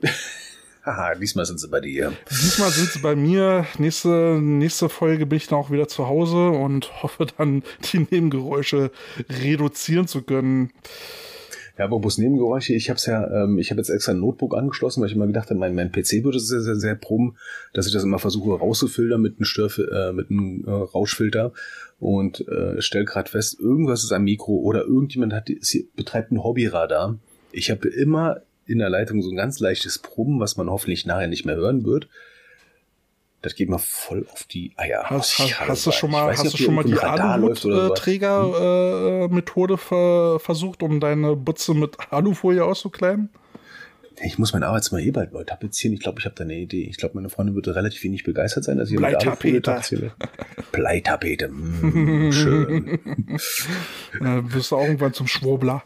Haha, 0.84 1.14
diesmal 1.14 1.46
sind 1.46 1.58
sie 1.60 1.68
bei 1.68 1.80
dir. 1.80 2.12
Diesmal 2.30 2.70
sind 2.70 2.90
sie 2.90 2.98
bei 2.98 3.16
mir. 3.16 3.66
Nächste, 3.78 4.38
nächste 4.38 4.90
Folge 4.90 5.24
bin 5.24 5.38
ich 5.38 5.46
dann 5.46 5.58
auch 5.58 5.70
wieder 5.70 5.88
zu 5.88 6.08
Hause 6.08 6.50
und 6.50 7.02
hoffe 7.02 7.26
dann, 7.38 7.62
die 7.92 8.00
Nebengeräusche 8.00 8.90
reduzieren 9.30 10.06
zu 10.06 10.22
können. 10.22 10.72
Ja, 11.78 11.86
aber 11.86 11.98
bloß 11.98 12.18
Nebengeräusche, 12.18 12.74
ich 12.74 12.90
habe 12.90 13.00
ja, 13.06 13.44
ähm, 13.44 13.58
ich 13.58 13.70
habe 13.70 13.80
jetzt 13.80 13.88
extra 13.88 14.12
ein 14.12 14.20
Notebook 14.20 14.54
angeschlossen, 14.54 15.00
weil 15.00 15.08
ich 15.08 15.16
immer 15.16 15.26
gedacht 15.26 15.50
habe, 15.50 15.58
mein, 15.58 15.74
mein 15.74 15.90
PC 15.90 16.22
würde 16.22 16.38
sehr, 16.38 16.60
sehr, 16.60 16.76
sehr 16.76 16.94
proben, 16.94 17.36
dass 17.72 17.86
ich 17.86 17.92
das 17.92 18.04
immer 18.04 18.20
versuche 18.20 18.56
rauszufiltern 18.56 19.20
mit 19.20 19.38
einem 19.38 19.44
Störf 19.44 19.78
äh, 19.78 20.12
mit 20.12 20.30
einem 20.30 20.64
äh, 20.66 20.70
Rauschfilter 20.70 21.52
und 21.98 22.46
äh, 22.46 22.80
stell 22.80 23.04
gerade 23.04 23.28
fest, 23.28 23.58
irgendwas 23.58 24.04
ist 24.04 24.12
am 24.12 24.22
Mikro 24.22 24.52
oder 24.58 24.84
irgendjemand 24.84 25.32
hat 25.32 25.50
ist, 25.50 25.96
betreibt 25.96 26.30
ein 26.30 26.44
Hobbyradar. 26.44 27.18
Ich 27.50 27.70
habe 27.70 27.88
immer 27.88 28.42
in 28.66 28.78
der 28.78 28.90
Leitung 28.90 29.22
so 29.22 29.30
ein 29.30 29.36
ganz 29.36 29.60
leichtes 29.60 29.98
Proben, 29.98 30.40
was 30.40 30.56
man 30.56 30.70
hoffentlich 30.70 31.06
nachher 31.06 31.28
nicht 31.28 31.44
mehr 31.44 31.56
hören 31.56 31.84
wird. 31.84 32.08
Das 33.42 33.54
geht 33.54 33.68
mir 33.68 33.78
voll 33.78 34.26
auf 34.32 34.44
die 34.44 34.72
Eier. 34.76 35.04
Hast, 35.04 35.38
hast, 35.38 35.60
hast 35.60 35.86
du 35.86 35.92
schon 35.92 36.10
mal, 36.10 36.30
nicht, 36.30 36.42
hast 36.42 36.54
du 36.54 36.56
schon 36.56 36.74
mal 36.74 36.82
die 36.82 36.92
irgendwo 36.92 37.06
ein 37.06 37.18
Radar 37.18 37.36
läuft 37.38 37.64
oder 37.66 37.74
sowas. 37.74 38.00
Aluhutträger-Methode 38.06 39.76
ver 39.76 40.40
versucht, 40.40 40.82
um 40.82 40.98
deine 40.98 41.36
Butze 41.36 41.74
mit 41.74 41.94
Alufolie 42.10 42.64
auszukleiden? 42.64 43.28
Ich 44.22 44.38
muss 44.38 44.52
mein 44.52 44.62
Arbeitszimmer 44.62 45.02
eh 45.02 45.10
bald 45.10 45.32
neu 45.32 45.44
tapezieren. 45.44 45.94
Ich 45.94 46.00
glaube, 46.00 46.20
ich 46.20 46.24
habe 46.24 46.34
da 46.36 46.44
eine 46.44 46.54
Idee. 46.54 46.84
Ich 46.84 46.96
glaube, 46.96 47.16
meine 47.16 47.28
Freundin 47.28 47.54
würde 47.54 47.74
relativ 47.74 48.02
wenig 48.04 48.24
begeistert 48.24 48.64
sein, 48.64 48.78
dass 48.78 48.88
ich 48.88 48.94
mit 48.94 49.00
Bleitapete. 49.00 49.60
Tapeziere. 49.60 50.12
Bleitapete. 50.72 51.48
Mm, 51.48 52.32
schön. 52.32 52.98
Äh, 54.20 54.42
wirst 54.52 54.70
du 54.70 54.76
auch 54.76 54.84
irgendwann 54.84 55.12
zum 55.12 55.26
Schwurbler. 55.26 55.82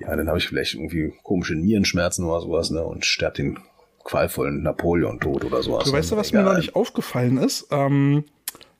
Ja, 0.00 0.16
dann 0.16 0.28
habe 0.28 0.38
ich 0.38 0.48
vielleicht 0.48 0.74
irgendwie 0.74 1.12
komische 1.22 1.54
Nierenschmerzen 1.54 2.24
oder 2.24 2.40
sowas, 2.40 2.70
ne? 2.70 2.82
Und 2.82 3.04
sterb 3.04 3.34
den 3.34 3.58
qualvollen 4.04 4.62
Napoleon-Tod 4.62 5.44
oder 5.44 5.62
sowas. 5.62 5.84
Du 5.84 5.92
weißt 5.92 6.10
ja, 6.10 6.16
was 6.16 6.30
Egal. 6.30 6.44
mir 6.44 6.50
neulich 6.50 6.74
aufgefallen 6.74 7.38
ist? 7.38 7.68
Ähm, 7.70 8.24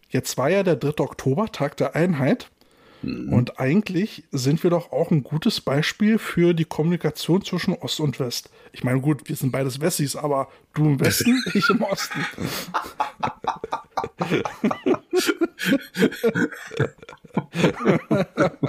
jetzt 0.09 0.36
war 0.38 0.51
ja 0.51 0.62
der 0.62 0.76
3. 0.76 1.05
Oktober, 1.05 1.53
Tag 1.53 1.76
der 1.76 1.95
Einheit. 1.95 2.51
Mhm. 3.03 3.32
Und 3.32 3.61
eigentlich 3.61 4.24
sind 4.30 4.62
wir 4.62 4.70
doch 4.70 4.93
auch 4.93 5.11
ein 5.11 5.22
gutes 5.22 5.61
Beispiel 5.61 6.18
für 6.18 6.55
die 6.55 6.64
Kommunikation 6.64 7.45
zwischen 7.45 7.74
Ost 7.74 8.01
und 8.01 8.18
West. 8.20 8.51
Ich 8.72 8.84
meine, 8.84 9.01
gut, 9.01 9.28
wir 9.28 9.36
sind 9.36 9.53
beides 9.53 9.80
Wessis, 9.80 10.16
aber 10.16 10.49
du 10.74 10.84
im 10.84 11.01
Westen, 11.01 11.43
ich 11.55 11.68
im 11.70 11.82
Osten. 11.82 12.20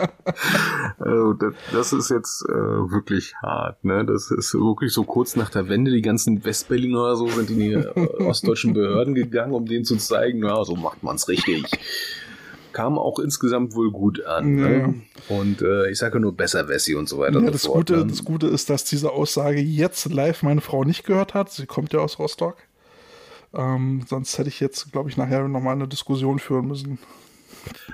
Also 1.00 1.34
das, 1.34 1.54
das 1.72 1.94
ist 1.94 2.10
jetzt 2.12 2.46
äh, 2.48 2.54
wirklich 2.54 3.36
hart, 3.42 3.84
ne? 3.84 4.06
Das 4.06 4.30
ist 4.30 4.54
wirklich 4.54 4.94
so 4.94 5.04
kurz 5.04 5.36
nach 5.36 5.50
der 5.50 5.68
Wende, 5.68 5.90
die 5.90 6.04
ganzen 6.04 6.46
Westberliner 6.46 7.02
oder 7.02 7.16
so 7.16 7.28
sind 7.28 7.50
in 7.50 7.60
die 7.60 7.74
äh, 7.74 8.24
ostdeutschen 8.24 8.74
Behörden 8.74 9.16
gegangen, 9.16 9.54
um 9.54 9.66
denen 9.66 9.84
zu 9.84 9.98
zeigen, 9.98 10.44
ja, 10.44 10.64
so 10.64 10.76
macht 10.76 11.02
man's 11.02 11.28
richtig. 11.28 11.66
Kam 12.72 13.00
auch 13.00 13.18
insgesamt 13.18 13.74
wohl 13.74 13.92
gut 13.92 14.24
an. 14.26 14.60
Ja, 14.60 14.68
Ne? 14.68 15.02
Und 15.30 15.62
äh, 15.62 15.90
ich 15.90 15.98
sage 15.98 16.20
nur 16.20 16.36
besser 16.36 16.68
Wessi 16.68 16.96
und 16.96 17.10
so 17.10 17.20
weiter. 17.20 17.42
Ja, 17.42 17.52
das, 17.52 17.64
so 17.64 17.74
fort, 17.74 17.88
Gute, 17.88 18.00
ne? 18.00 18.08
das 18.08 18.24
Gute 18.24 18.48
ist, 18.48 18.70
dass 18.70 18.84
diese 18.84 19.12
Aussage 19.12 19.60
jetzt 19.60 20.12
live 20.12 20.44
meine 20.44 20.62
Frau 20.62 20.84
nicht 20.84 21.04
gehört 21.06 21.34
hat. 21.34 21.52
Sie 21.52 21.66
kommt 21.66 21.94
ja 21.94 22.00
aus 22.00 22.20
Rostock. 22.20 22.58
Ähm, 23.54 24.04
sonst 24.08 24.38
hätte 24.38 24.50
ich 24.50 24.60
jetzt, 24.60 24.92
glaube 24.92 25.10
ich, 25.10 25.18
nachher 25.18 25.48
nochmal 25.48 25.76
eine 25.76 25.88
Diskussion 25.88 26.40
führen 26.40 26.68
müssen. 26.68 27.00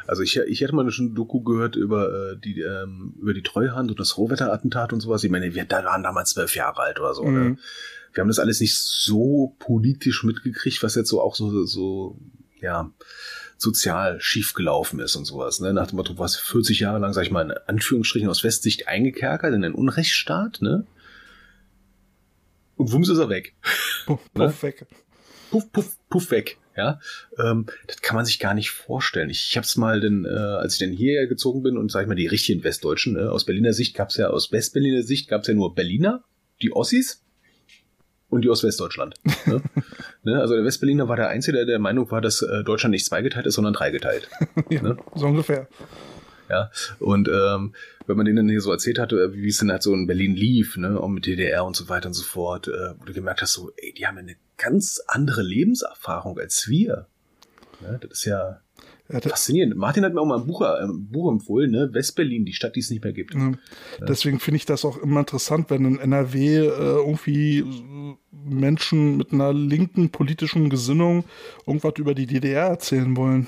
Also 0.05 0.24
ich, 0.24 0.38
ich 0.38 0.61
hätte 0.61 0.74
mal 0.76 0.89
schon 0.91 1.15
Doku 1.15 1.41
gehört 1.41 1.76
über 1.76 2.32
äh, 2.32 2.38
die 2.38 2.61
ähm, 2.61 3.13
über 3.20 3.34
die 3.34 3.43
Treuhand 3.43 3.89
und 3.91 3.99
das 3.99 4.18
Rohwetterattentat 4.18 4.93
und 4.93 5.01
sowas. 5.01 5.24
Ich 5.24 5.32
meine, 5.32 5.53
wir 5.53 5.70
waren 5.70 6.03
damals 6.03 6.32
zwölf 6.32 6.55
Jahre 6.55 6.82
alt 6.82 6.99
oder 6.99 7.13
so. 7.13 7.24
Mhm. 7.24 7.34
Ne? 7.34 7.57
Wir 8.13 8.22
haben 8.22 8.30
das 8.30 8.39
alles 8.39 8.59
nicht 8.61 8.76
so 8.78 9.55
politisch 9.59 10.24
mitgekriegt, 10.24 10.82
was 10.82 10.95
jetzt 10.95 11.09
so 11.09 11.22
auch 11.22 11.36
so 11.36 11.65
so 11.65 12.18
ja 12.61 12.91
sozial 13.57 14.22
schiefgelaufen 14.22 14.99
ist 14.99 15.15
und 15.15 15.26
sowas. 15.26 15.59
Ne? 15.59 15.74
Nach 15.74 15.88
dem 15.88 15.97
Motto, 15.97 16.18
was 16.18 16.36
40 16.36 16.80
Jahre 16.80 16.99
lang, 16.99 17.13
sag 17.13 17.24
ich 17.24 17.32
mal, 17.32 17.41
in 17.49 17.57
Anführungsstrichen 17.65 18.30
aus 18.30 18.43
Westsicht 18.43 18.88
eingekerkert 18.88 19.53
in 19.53 19.63
einen 19.65 19.74
Unrechtsstaat, 19.74 20.61
ne? 20.61 20.86
Und 22.76 22.91
wumms 22.91 23.09
ist 23.09 23.18
er 23.18 23.30
weg. 23.30 23.55
Puff, 24.05 24.20
Ne? 24.36 24.45
puff 24.45 24.63
weg. 24.63 24.86
puff, 25.49 25.72
puff, 25.72 25.97
puff 26.09 26.32
weg. 26.32 26.57
Ja, 26.78 26.99
ähm, 27.39 27.65
das 27.88 28.01
kann 28.01 28.15
man 28.15 28.25
sich 28.25 28.39
gar 28.39 28.53
nicht 28.53 28.69
vorstellen. 28.69 29.32
Ich, 29.32 29.47
ich 29.49 29.57
habe 29.57 29.65
es 29.65 29.75
mal, 29.78 29.99
denn, 29.99 30.25
äh, 30.25 30.30
als 30.30 30.73
ich 30.73 30.80
dann 30.80 30.95
hierher 30.95 31.25
gezogen 31.25 31.63
bin 31.63 31.75
und 31.75 31.91
sag 31.91 32.03
ich 32.03 32.07
mal 32.07 32.15
die 32.15 32.28
richtigen 32.28 32.63
Westdeutschen, 32.63 33.13
ne, 33.13 33.32
aus 33.32 33.45
Berliner 33.45 33.73
Sicht 33.73 33.95
gab's 33.95 34.15
ja, 34.17 34.28
aus 34.28 34.51
Westberliner 34.51 35.01
Sicht 35.01 35.28
gab's 35.28 35.47
ja 35.47 35.55
nur 35.55 35.73
Berliner, 35.73 36.23
die 36.61 36.71
Ossis 36.71 37.23
und 38.30 38.45
die 38.45 38.49
aus 38.49 38.63
Westdeutschland. 38.63 39.15
ne? 39.47 39.63
ne, 40.23 40.39
also 40.39 40.53
der 40.53 40.63
Westberliner 40.63 41.07
war 41.07 41.15
der 41.15 41.30
Einzige, 41.30 41.57
der 41.57 41.65
der 41.65 41.80
Meinung 41.80 42.11
war, 42.11 42.21
dass 42.21 42.43
äh, 42.43 42.63
Deutschland 42.63 42.91
nicht 42.91 43.05
zweigeteilt 43.05 43.47
ist, 43.47 43.55
sondern 43.55 43.73
dreigeteilt. 43.73 44.30
Ja, 44.69 44.82
Ne? 44.84 44.97
So 45.15 45.25
ungefähr. 45.25 45.67
Ja, 46.49 46.71
und 46.99 47.27
ähm, 47.27 47.73
wenn 48.05 48.15
man 48.17 48.25
denen 48.25 48.37
dann 48.37 48.49
hier 48.49 48.61
so 48.61 48.71
erzählt 48.71 48.99
hatte, 48.99 49.33
wie 49.33 49.49
es 49.49 49.57
denn 49.57 49.69
halt 49.71 49.83
so 49.83 49.93
in 49.93 50.07
Berlin 50.07 50.35
lief, 50.35 50.77
ne, 50.77 50.99
auch 50.99 51.09
mit 51.09 51.25
DDR 51.25 51.65
und 51.65 51.75
so 51.75 51.89
weiter 51.89 52.07
und 52.07 52.13
so 52.13 52.23
fort, 52.23 52.67
äh, 52.67 52.93
wo 52.97 53.05
du 53.05 53.13
gemerkt 53.13 53.41
hast, 53.41 53.53
so, 53.53 53.71
ey, 53.75 53.93
die 53.93 54.07
haben 54.07 54.15
ja 54.15 54.21
eine 54.21 54.35
ganz 54.57 55.01
andere 55.07 55.41
Lebenserfahrung 55.41 56.39
als 56.39 56.67
wir. 56.69 57.07
Ne, 57.81 57.99
das 58.01 58.11
ist 58.19 58.25
ja 58.25 58.61
Ja, 59.11 59.19
faszinierend. 59.21 59.75
Martin 59.75 60.03
hat 60.05 60.13
mir 60.13 60.21
auch 60.21 60.25
mal 60.25 60.39
ein 60.39 60.47
Buch, 60.47 60.61
äh, 60.61 60.83
ein 60.83 61.07
Buch 61.09 61.29
empfohlen, 61.31 61.71
ne, 61.71 61.93
Westberlin, 61.93 62.45
die 62.45 62.53
Stadt, 62.53 62.75
die 62.75 62.79
es 62.79 62.89
nicht 62.89 63.03
mehr 63.03 63.13
gibt. 63.13 63.35
ne, 63.35 63.59
deswegen 64.07 64.39
finde 64.39 64.55
ich 64.57 64.65
das 64.65 64.85
auch 64.85 64.97
immer 64.97 65.19
interessant, 65.19 65.69
wenn 65.69 65.83
in 65.83 65.99
NRW 65.99 66.57
äh, 66.59 66.69
irgendwie 66.69 67.59
äh, 67.59 68.15
Menschen 68.31 69.17
mit 69.17 69.33
einer 69.33 69.51
linken 69.53 70.11
politischen 70.11 70.69
Gesinnung 70.69 71.25
irgendwas 71.65 71.93
über 71.97 72.15
die 72.15 72.25
DDR 72.25 72.67
erzählen 72.67 73.15
wollen. 73.17 73.47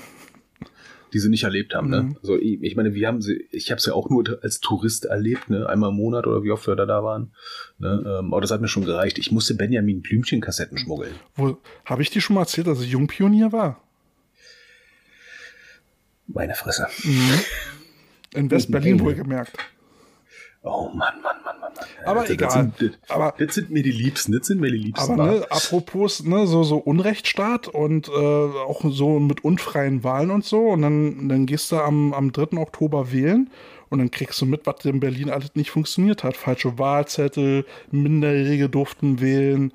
Die 1.12 1.18
sie 1.18 1.28
nicht 1.28 1.44
erlebt 1.44 1.74
haben. 1.74 1.90
Ne? 1.90 2.02
Mhm. 2.02 2.16
Also 2.20 2.36
ich, 2.36 2.62
ich 2.62 2.76
meine, 2.76 2.94
wir 2.94 3.08
haben 3.08 3.20
sie, 3.20 3.46
ich 3.50 3.70
habe 3.70 3.78
es 3.78 3.86
ja 3.86 3.94
auch 3.94 4.10
nur 4.10 4.38
als 4.42 4.60
Tourist 4.60 5.04
erlebt, 5.04 5.50
ne? 5.50 5.68
einmal 5.68 5.90
im 5.90 5.96
Monat 5.96 6.26
oder 6.26 6.42
wie 6.42 6.50
oft 6.50 6.66
wir 6.66 6.76
da 6.76 6.86
da 6.86 7.02
waren. 7.02 7.32
Ne? 7.78 8.02
Ähm, 8.06 8.32
aber 8.32 8.40
das 8.40 8.50
hat 8.50 8.60
mir 8.60 8.68
schon 8.68 8.84
gereicht. 8.84 9.18
Ich 9.18 9.32
musste 9.32 9.54
Benjamin 9.54 10.02
Blümchen 10.02 10.40
Kassetten 10.40 10.78
schmuggeln. 10.78 11.14
Wo 11.34 11.58
habe 11.84 12.02
ich 12.02 12.10
dir 12.10 12.20
schon 12.20 12.34
mal 12.34 12.42
erzählt, 12.42 12.66
dass 12.66 12.80
ich 12.80 12.90
Jungpionier 12.90 13.52
war? 13.52 13.82
Meine 16.26 16.54
Fresse. 16.54 16.86
Mhm. 17.02 17.40
In 18.34 18.50
West-Berlin 18.50 19.00
wohlgemerkt. 19.00 19.56
Oh 20.62 20.90
Mann, 20.92 21.14
Mann, 21.22 21.36
Mann, 21.44 21.58
Mann, 21.60 21.72
Mann. 21.74 21.84
Aber 22.04 22.20
das, 22.20 22.30
egal. 22.30 22.48
Das 22.48 22.54
sind, 22.54 22.74
das, 23.08 23.10
Aber- 23.10 23.34
das 23.38 23.54
sind 23.54 23.70
mir 23.70 23.82
die 23.82 23.92
Liebsten. 23.92 24.32
Das 24.32 24.46
sind 24.46 24.60
mir 24.60 24.70
die 24.70 24.76
Liebsten. 24.76 25.12
Aber 25.18 25.24
ne, 25.26 25.46
apropos, 25.48 26.22
ne, 26.22 26.46
so, 26.46 26.62
so 26.64 26.76
Unrechtsstaat 26.76 27.68
und 27.68 28.08
äh, 28.08 28.12
auch 28.12 28.82
so 28.90 29.18
mit 29.18 29.42
unfreien 29.42 30.04
Wahlen 30.04 30.30
und 30.30 30.44
so. 30.44 30.68
Und 30.68 30.82
dann, 30.82 31.28
dann 31.30 31.46
gehst 31.46 31.72
du 31.72 31.76
am, 31.78 32.12
am 32.12 32.32
3. 32.32 32.58
Oktober 32.58 33.10
wählen 33.10 33.48
und 33.88 34.00
dann 34.00 34.10
kriegst 34.10 34.38
du 34.40 34.46
mit, 34.46 34.66
was 34.66 34.84
in 34.84 35.00
Berlin 35.00 35.30
alles 35.30 35.54
nicht 35.54 35.70
funktioniert 35.70 36.24
hat. 36.24 36.36
Falsche 36.36 36.78
Wahlzettel, 36.78 37.64
Minderjährige 37.90 38.68
durften 38.68 39.20
wählen, 39.20 39.72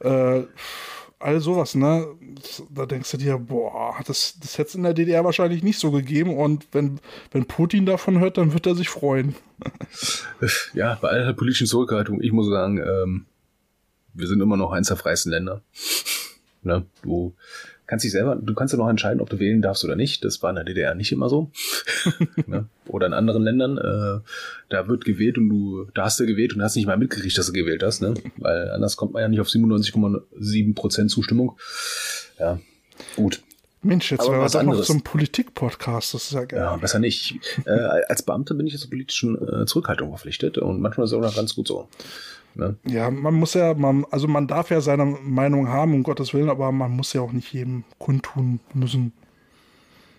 äh, 0.00 0.42
all 1.20 1.40
sowas, 1.40 1.74
ne? 1.76 2.06
Da 2.70 2.86
denkst 2.86 3.10
du 3.12 3.16
dir, 3.16 3.38
boah, 3.38 3.96
das, 4.06 4.38
das 4.40 4.58
hätte 4.58 4.68
es 4.68 4.74
in 4.74 4.82
der 4.82 4.94
DDR 4.94 5.24
wahrscheinlich 5.24 5.62
nicht 5.62 5.78
so 5.78 5.90
gegeben. 5.90 6.36
Und 6.36 6.66
wenn, 6.72 7.00
wenn 7.32 7.46
Putin 7.46 7.86
davon 7.86 8.20
hört, 8.20 8.38
dann 8.38 8.52
wird 8.52 8.66
er 8.66 8.74
sich 8.74 8.88
freuen. 8.88 9.34
Ja, 10.74 10.98
bei 11.00 11.08
aller 11.08 11.32
politischen 11.32 11.66
Zurückhaltung, 11.66 12.20
ich 12.20 12.30
muss 12.30 12.48
sagen, 12.48 12.76
ähm, 12.78 13.24
wir 14.12 14.26
sind 14.26 14.40
immer 14.42 14.58
noch 14.58 14.72
eins 14.72 14.88
der 14.88 14.98
freiesten 14.98 15.30
Länder. 15.30 15.62
Ne? 16.62 16.84
Du 17.02 17.34
kannst 17.86 18.04
dich 18.04 18.12
selber, 18.12 18.36
du 18.36 18.54
kannst 18.54 18.72
ja 18.72 18.78
noch 18.78 18.88
entscheiden, 18.88 19.20
ob 19.20 19.30
du 19.30 19.38
wählen 19.38 19.62
darfst 19.62 19.84
oder 19.84 19.96
nicht. 19.96 20.24
Das 20.24 20.42
war 20.42 20.50
in 20.50 20.56
der 20.56 20.64
DDR 20.64 20.94
nicht 20.94 21.12
immer 21.12 21.28
so. 21.28 21.50
ne? 22.46 22.66
Oder 22.86 23.06
in 23.06 23.12
anderen 23.12 23.42
Ländern. 23.42 23.78
Äh, 23.78 24.20
da 24.68 24.88
wird 24.88 25.04
gewählt 25.04 25.38
und 25.38 25.48
du, 25.48 25.86
da 25.94 26.04
hast 26.04 26.18
du 26.18 26.26
gewählt 26.26 26.54
und 26.54 26.62
hast 26.62 26.76
nicht 26.76 26.86
mal 26.86 26.98
mitgekriegt, 26.98 27.38
dass 27.38 27.46
du 27.46 27.52
gewählt 27.52 27.82
hast, 27.82 28.02
ne? 28.02 28.14
Weil 28.38 28.70
anders 28.70 28.96
kommt 28.96 29.12
man 29.12 29.22
ja 29.22 29.28
nicht 29.28 29.40
auf 29.40 29.48
97,7 29.48 30.74
Prozent 30.74 31.10
Zustimmung. 31.10 31.56
Ja, 32.38 32.58
gut. 33.16 33.42
Mensch, 33.82 34.10
jetzt 34.10 34.28
wäre 34.28 34.40
was 34.40 34.52
das 34.52 34.62
auch 34.62 34.66
noch 34.66 34.82
zum 34.82 35.02
Politik-Podcast. 35.02 36.14
Das 36.14 36.24
ist 36.24 36.32
ja 36.32 36.44
geil. 36.44 36.58
Ja, 36.58 36.76
besser 36.76 36.98
nicht. 36.98 37.38
äh, 37.66 37.70
als 37.70 38.22
Beamter 38.22 38.54
bin 38.54 38.66
ich 38.66 38.72
jetzt 38.72 38.82
zur 38.82 38.90
politischen 38.90 39.36
äh, 39.36 39.66
Zurückhaltung 39.66 40.08
verpflichtet 40.08 40.58
und 40.58 40.80
manchmal 40.80 41.04
ist 41.04 41.12
es 41.12 41.16
auch 41.16 41.22
noch 41.22 41.34
ganz 41.34 41.54
gut 41.54 41.68
so. 41.68 41.88
Ne? 42.54 42.76
Ja, 42.84 43.10
man 43.10 43.34
muss 43.34 43.54
ja, 43.54 43.74
man, 43.74 44.04
also 44.10 44.26
man 44.28 44.48
darf 44.48 44.70
ja 44.70 44.80
seine 44.80 45.04
Meinung 45.04 45.68
haben, 45.68 45.94
um 45.94 46.02
Gottes 46.02 46.34
Willen, 46.34 46.48
aber 46.48 46.72
man 46.72 46.90
muss 46.90 47.12
ja 47.12 47.20
auch 47.20 47.32
nicht 47.32 47.52
jedem 47.52 47.84
kundtun 47.98 48.60
müssen. 48.72 49.12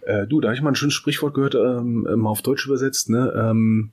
Äh, 0.01 0.27
du, 0.27 0.39
da 0.39 0.49
habe 0.49 0.55
ich 0.55 0.61
mal 0.61 0.69
ein 0.69 0.75
schönes 0.75 0.93
Sprichwort 0.93 1.33
gehört, 1.33 1.55
ähm, 1.55 2.03
mal 2.03 2.29
auf 2.29 2.41
Deutsch 2.41 2.65
übersetzt, 2.65 3.09
ne? 3.09 3.33
Ähm, 3.35 3.91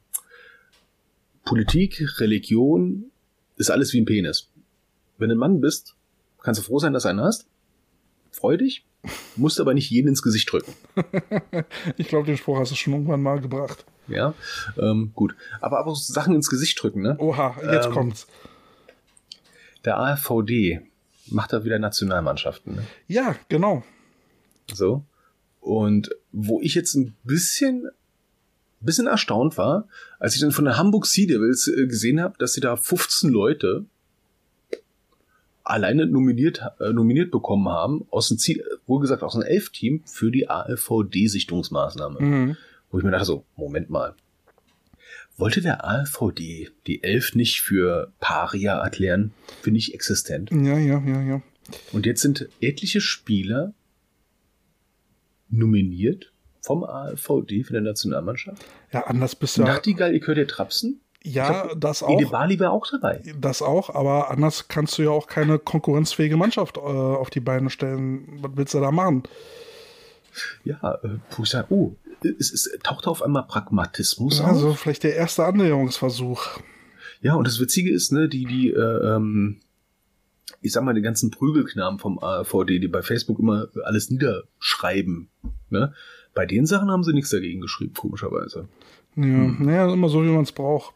Politik, 1.45 2.21
Religion 2.21 3.11
ist 3.57 3.71
alles 3.71 3.93
wie 3.93 4.01
ein 4.01 4.07
Penis. 4.07 4.49
Wenn 5.19 5.31
du 5.31 5.35
ein 5.35 5.39
Mann 5.39 5.61
bist, 5.61 5.97
kannst 6.43 6.61
du 6.61 6.65
froh 6.65 6.79
sein, 6.79 6.93
dass 6.93 7.03
du 7.03 7.11
einen 7.11 7.21
hast. 7.21 7.47
Freu 8.35 8.57
dich, 8.57 8.85
musst 9.37 9.61
aber 9.61 9.75
nicht 9.75 9.91
jeden 9.91 10.09
ins 10.09 10.23
Gesicht 10.23 10.51
drücken. 10.51 10.75
Ich 11.97 12.09
glaube, 12.09 12.27
den 12.27 12.37
Spruch 12.37 12.59
hast 12.59 12.73
du 12.73 12.77
schon 12.77 12.93
irgendwann 12.93 13.23
mal 13.23 13.41
gebracht. 13.41 13.85
Ja, 14.09 14.35
ähm, 14.77 15.13
gut. 15.15 15.37
Aber 15.61 15.79
aber 15.79 15.95
Sachen 15.95 16.35
ins 16.35 16.51
Gesicht 16.51 16.83
drücken, 16.83 17.01
ne? 17.01 17.17
Oha, 17.19 17.55
jetzt 17.73 17.87
Ähm, 17.87 17.93
kommt's. 17.93 18.27
Der 19.85 19.99
AfVD 19.99 20.81
macht 21.29 21.53
da 21.53 21.65
wieder 21.65 21.79
Nationalmannschaften, 21.79 22.75
ne? 22.75 22.87
Ja, 23.07 23.37
genau. 23.49 23.85
So. 24.73 25.05
Und 25.61 26.11
wo 26.33 26.61
ich 26.61 26.75
jetzt 26.75 26.95
ein 26.95 27.15
bisschen 27.23 27.89
bisschen 28.81 29.07
erstaunt 29.07 29.57
war, 29.57 29.89
als 30.19 30.35
ich 30.35 30.41
dann 30.43 30.51
von 30.53 30.65
der 30.67 30.77
Hamburg 30.77 31.07
Sea 31.07 31.27
Devils 31.27 31.69
äh, 31.69 31.87
gesehen 31.87 32.21
habe, 32.21 32.35
dass 32.39 32.53
sie 32.53 32.61
da 32.61 32.77
15 32.77 33.31
Leute 33.31 33.87
alleine 35.65 36.07
nominiert, 36.07 36.63
äh, 36.79 36.93
nominiert 36.93 37.31
bekommen 37.31 37.69
haben, 37.69 38.07
aus 38.11 38.29
dem 38.29 38.39
Ziel, 38.39 38.63
wohl 38.87 39.01
gesagt 39.01 39.23
aus 39.23 39.35
einem 39.35 39.45
Elf-Team 39.45 40.03
für 40.05 40.31
die 40.31 40.49
ALVD-Sichtungsmaßnahme. 40.49 42.21
Mhm. 42.21 42.57
Wo 42.91 42.99
ich 42.99 43.05
mir 43.05 43.11
dachte 43.11 43.25
so, 43.25 43.45
Moment 43.57 43.91
mal. 43.91 44.15
Wollte 45.37 45.63
der 45.63 45.85
ALVD 45.85 46.71
die 46.87 47.03
Elf 47.03 47.35
nicht 47.35 47.61
für 47.61 48.13
Paria 48.21 48.79
erklären? 48.79 49.33
Für 49.63 49.73
nicht 49.73 49.93
existent? 49.93 50.51
Ja, 50.53 50.79
ja, 50.79 51.03
ja, 51.05 51.23
ja. 51.23 51.43
Und 51.93 52.07
jetzt 52.07 52.21
sind 52.21 52.49
etliche 52.61 53.01
Spieler 53.01 53.75
nominiert 55.49 56.33
vom 56.61 56.85
ALVD 56.85 57.65
für 57.65 57.75
die 57.75 57.81
Nationalmannschaft. 57.81 58.65
Ja, 58.93 59.07
anders 59.07 59.35
bist 59.35 59.59
du. 59.59 59.63
Nachtigall, 59.63 60.15
ihr 60.15 60.21
könnt 60.21 60.39
ihr 60.39 60.47
trapsen. 60.47 61.01
Ja, 61.27 61.75
das 61.75 62.03
Ede 62.03 62.27
auch. 62.27 62.31
Bali 62.31 62.59
wäre 62.61 62.71
auch 62.71 62.87
dabei. 62.87 63.23
Das 63.41 63.63
auch, 63.63 63.89
aber 63.95 64.31
anders 64.31 64.69
kannst 64.69 64.99
du 64.99 65.03
ja 65.03 65.11
auch 65.11 65.27
keine 65.27 65.59
konkurrenzfähige 65.59 66.37
Mannschaft 66.37 66.77
äh, 66.77 66.81
auf 66.81 67.31
die 67.31 67.41
Beine 67.41 67.71
stellen. 67.71 68.41
Was 68.43 68.51
willst 68.55 68.75
du 68.75 68.81
da 68.81 68.91
machen? 68.91 69.23
Ja, 70.65 70.99
äh, 71.03 71.45
sage, 71.45 71.73
oh, 71.73 71.97
es, 72.23 72.53
es 72.53 72.79
taucht 72.83 73.07
auf 73.07 73.23
einmal 73.23 73.45
Pragmatismus 73.47 74.41
auf. 74.41 74.49
Also 74.49 74.75
vielleicht 74.75 75.03
der 75.03 75.17
erste 75.17 75.45
Annäherungsversuch. 75.45 76.59
Ja, 77.23 77.35
und 77.37 77.47
das 77.47 77.59
Witzige 77.59 77.91
ist, 77.91 78.13
ne, 78.13 78.29
die, 78.29 78.45
die, 78.45 78.71
äh, 78.71 79.17
ähm, 79.17 79.61
ich 80.61 80.73
sag 80.73 80.85
mal, 80.85 80.93
die 80.93 81.01
ganzen 81.01 81.31
Prügelknaben 81.31 81.99
vom 81.99 82.19
AVD, 82.19 82.81
die 82.81 82.89
bei 82.89 83.01
Facebook 83.01 83.39
immer 83.39 83.69
alles 83.85 84.11
niederschreiben, 84.11 85.31
ne, 85.71 85.95
bei 86.35 86.45
den 86.45 86.67
Sachen 86.67 86.91
haben 86.91 87.03
sie 87.05 87.15
nichts 87.15 87.31
dagegen 87.31 87.63
geschrieben, 87.63 87.95
komischerweise. 87.95 88.69
Ja, 89.17 89.25
naja, 89.25 89.93
immer 89.93 90.09
so, 90.09 90.23
wie 90.23 90.29
man 90.29 90.43
es 90.43 90.53
braucht. 90.53 90.95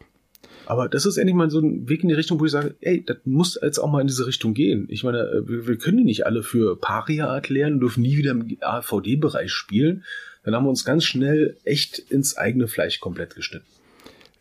Aber 0.68 0.90
das 0.90 1.06
ist 1.06 1.16
endlich 1.16 1.34
mal 1.34 1.48
so 1.48 1.60
ein 1.60 1.88
Weg 1.88 2.02
in 2.02 2.10
die 2.10 2.14
Richtung, 2.14 2.38
wo 2.40 2.44
ich 2.44 2.52
sage, 2.52 2.74
ey, 2.82 3.02
das 3.02 3.16
muss 3.24 3.58
jetzt 3.62 3.78
auch 3.78 3.90
mal 3.90 4.02
in 4.02 4.06
diese 4.06 4.26
Richtung 4.26 4.52
gehen. 4.52 4.86
Ich 4.90 5.02
meine, 5.02 5.20
äh, 5.20 5.48
wir, 5.48 5.66
wir 5.66 5.78
können 5.78 5.96
die 5.96 6.04
nicht 6.04 6.26
alle 6.26 6.42
für 6.42 6.76
Paria 6.76 7.34
erklären, 7.34 7.80
dürfen 7.80 8.02
nie 8.02 8.18
wieder 8.18 8.32
im 8.32 8.58
AVD-Bereich 8.60 9.50
spielen. 9.50 10.04
Dann 10.44 10.54
haben 10.54 10.66
wir 10.66 10.68
uns 10.68 10.84
ganz 10.84 11.04
schnell 11.04 11.56
echt 11.64 11.98
ins 11.98 12.36
eigene 12.36 12.68
Fleisch 12.68 13.00
komplett 13.00 13.34
geschnitten. 13.34 13.64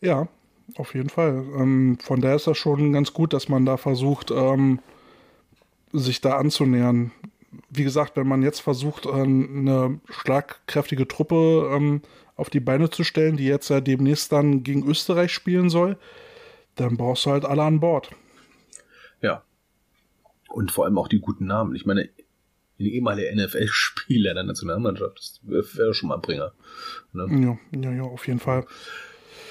Ja, 0.02 0.28
auf 0.74 0.94
jeden 0.94 1.08
Fall. 1.08 1.46
Ähm, 1.56 1.96
von 1.98 2.20
daher 2.20 2.36
ist 2.36 2.46
das 2.46 2.58
schon 2.58 2.92
ganz 2.92 3.14
gut, 3.14 3.32
dass 3.32 3.48
man 3.48 3.64
da 3.64 3.78
versucht, 3.78 4.30
ähm, 4.30 4.80
sich 5.94 6.20
da 6.20 6.36
anzunähern. 6.36 7.10
Wie 7.70 7.84
gesagt, 7.84 8.18
wenn 8.18 8.28
man 8.28 8.42
jetzt 8.42 8.60
versucht, 8.60 9.06
ähm, 9.06 9.60
eine 9.60 10.00
schlagkräftige 10.10 11.08
Truppe 11.08 11.70
ähm, 11.74 12.02
auf 12.38 12.48
die 12.50 12.60
Beine 12.60 12.88
zu 12.88 13.04
stellen, 13.04 13.36
die 13.36 13.46
jetzt 13.46 13.68
ja 13.68 13.80
demnächst 13.80 14.32
dann 14.32 14.62
gegen 14.62 14.88
Österreich 14.88 15.32
spielen 15.32 15.68
soll, 15.68 15.98
dann 16.76 16.96
brauchst 16.96 17.26
du 17.26 17.30
halt 17.30 17.44
alle 17.44 17.64
an 17.64 17.80
Bord. 17.80 18.10
Ja. 19.20 19.42
Und 20.48 20.70
vor 20.70 20.84
allem 20.84 20.96
auch 20.98 21.08
die 21.08 21.18
guten 21.18 21.46
Namen. 21.46 21.74
Ich 21.74 21.84
meine, 21.84 22.08
die 22.78 22.94
ehemalige 22.94 23.34
NFL-Spieler 23.34 24.34
der 24.34 24.44
Nationalmannschaft, 24.44 25.18
das 25.18 25.40
wäre 25.76 25.92
schon 25.92 26.10
mal 26.10 26.14
ein 26.14 26.20
Bringer. 26.20 26.52
Ne? 27.12 27.58
Ja, 27.72 27.80
ja, 27.80 27.92
ja, 27.96 28.02
auf 28.02 28.28
jeden 28.28 28.38
Fall. 28.38 28.64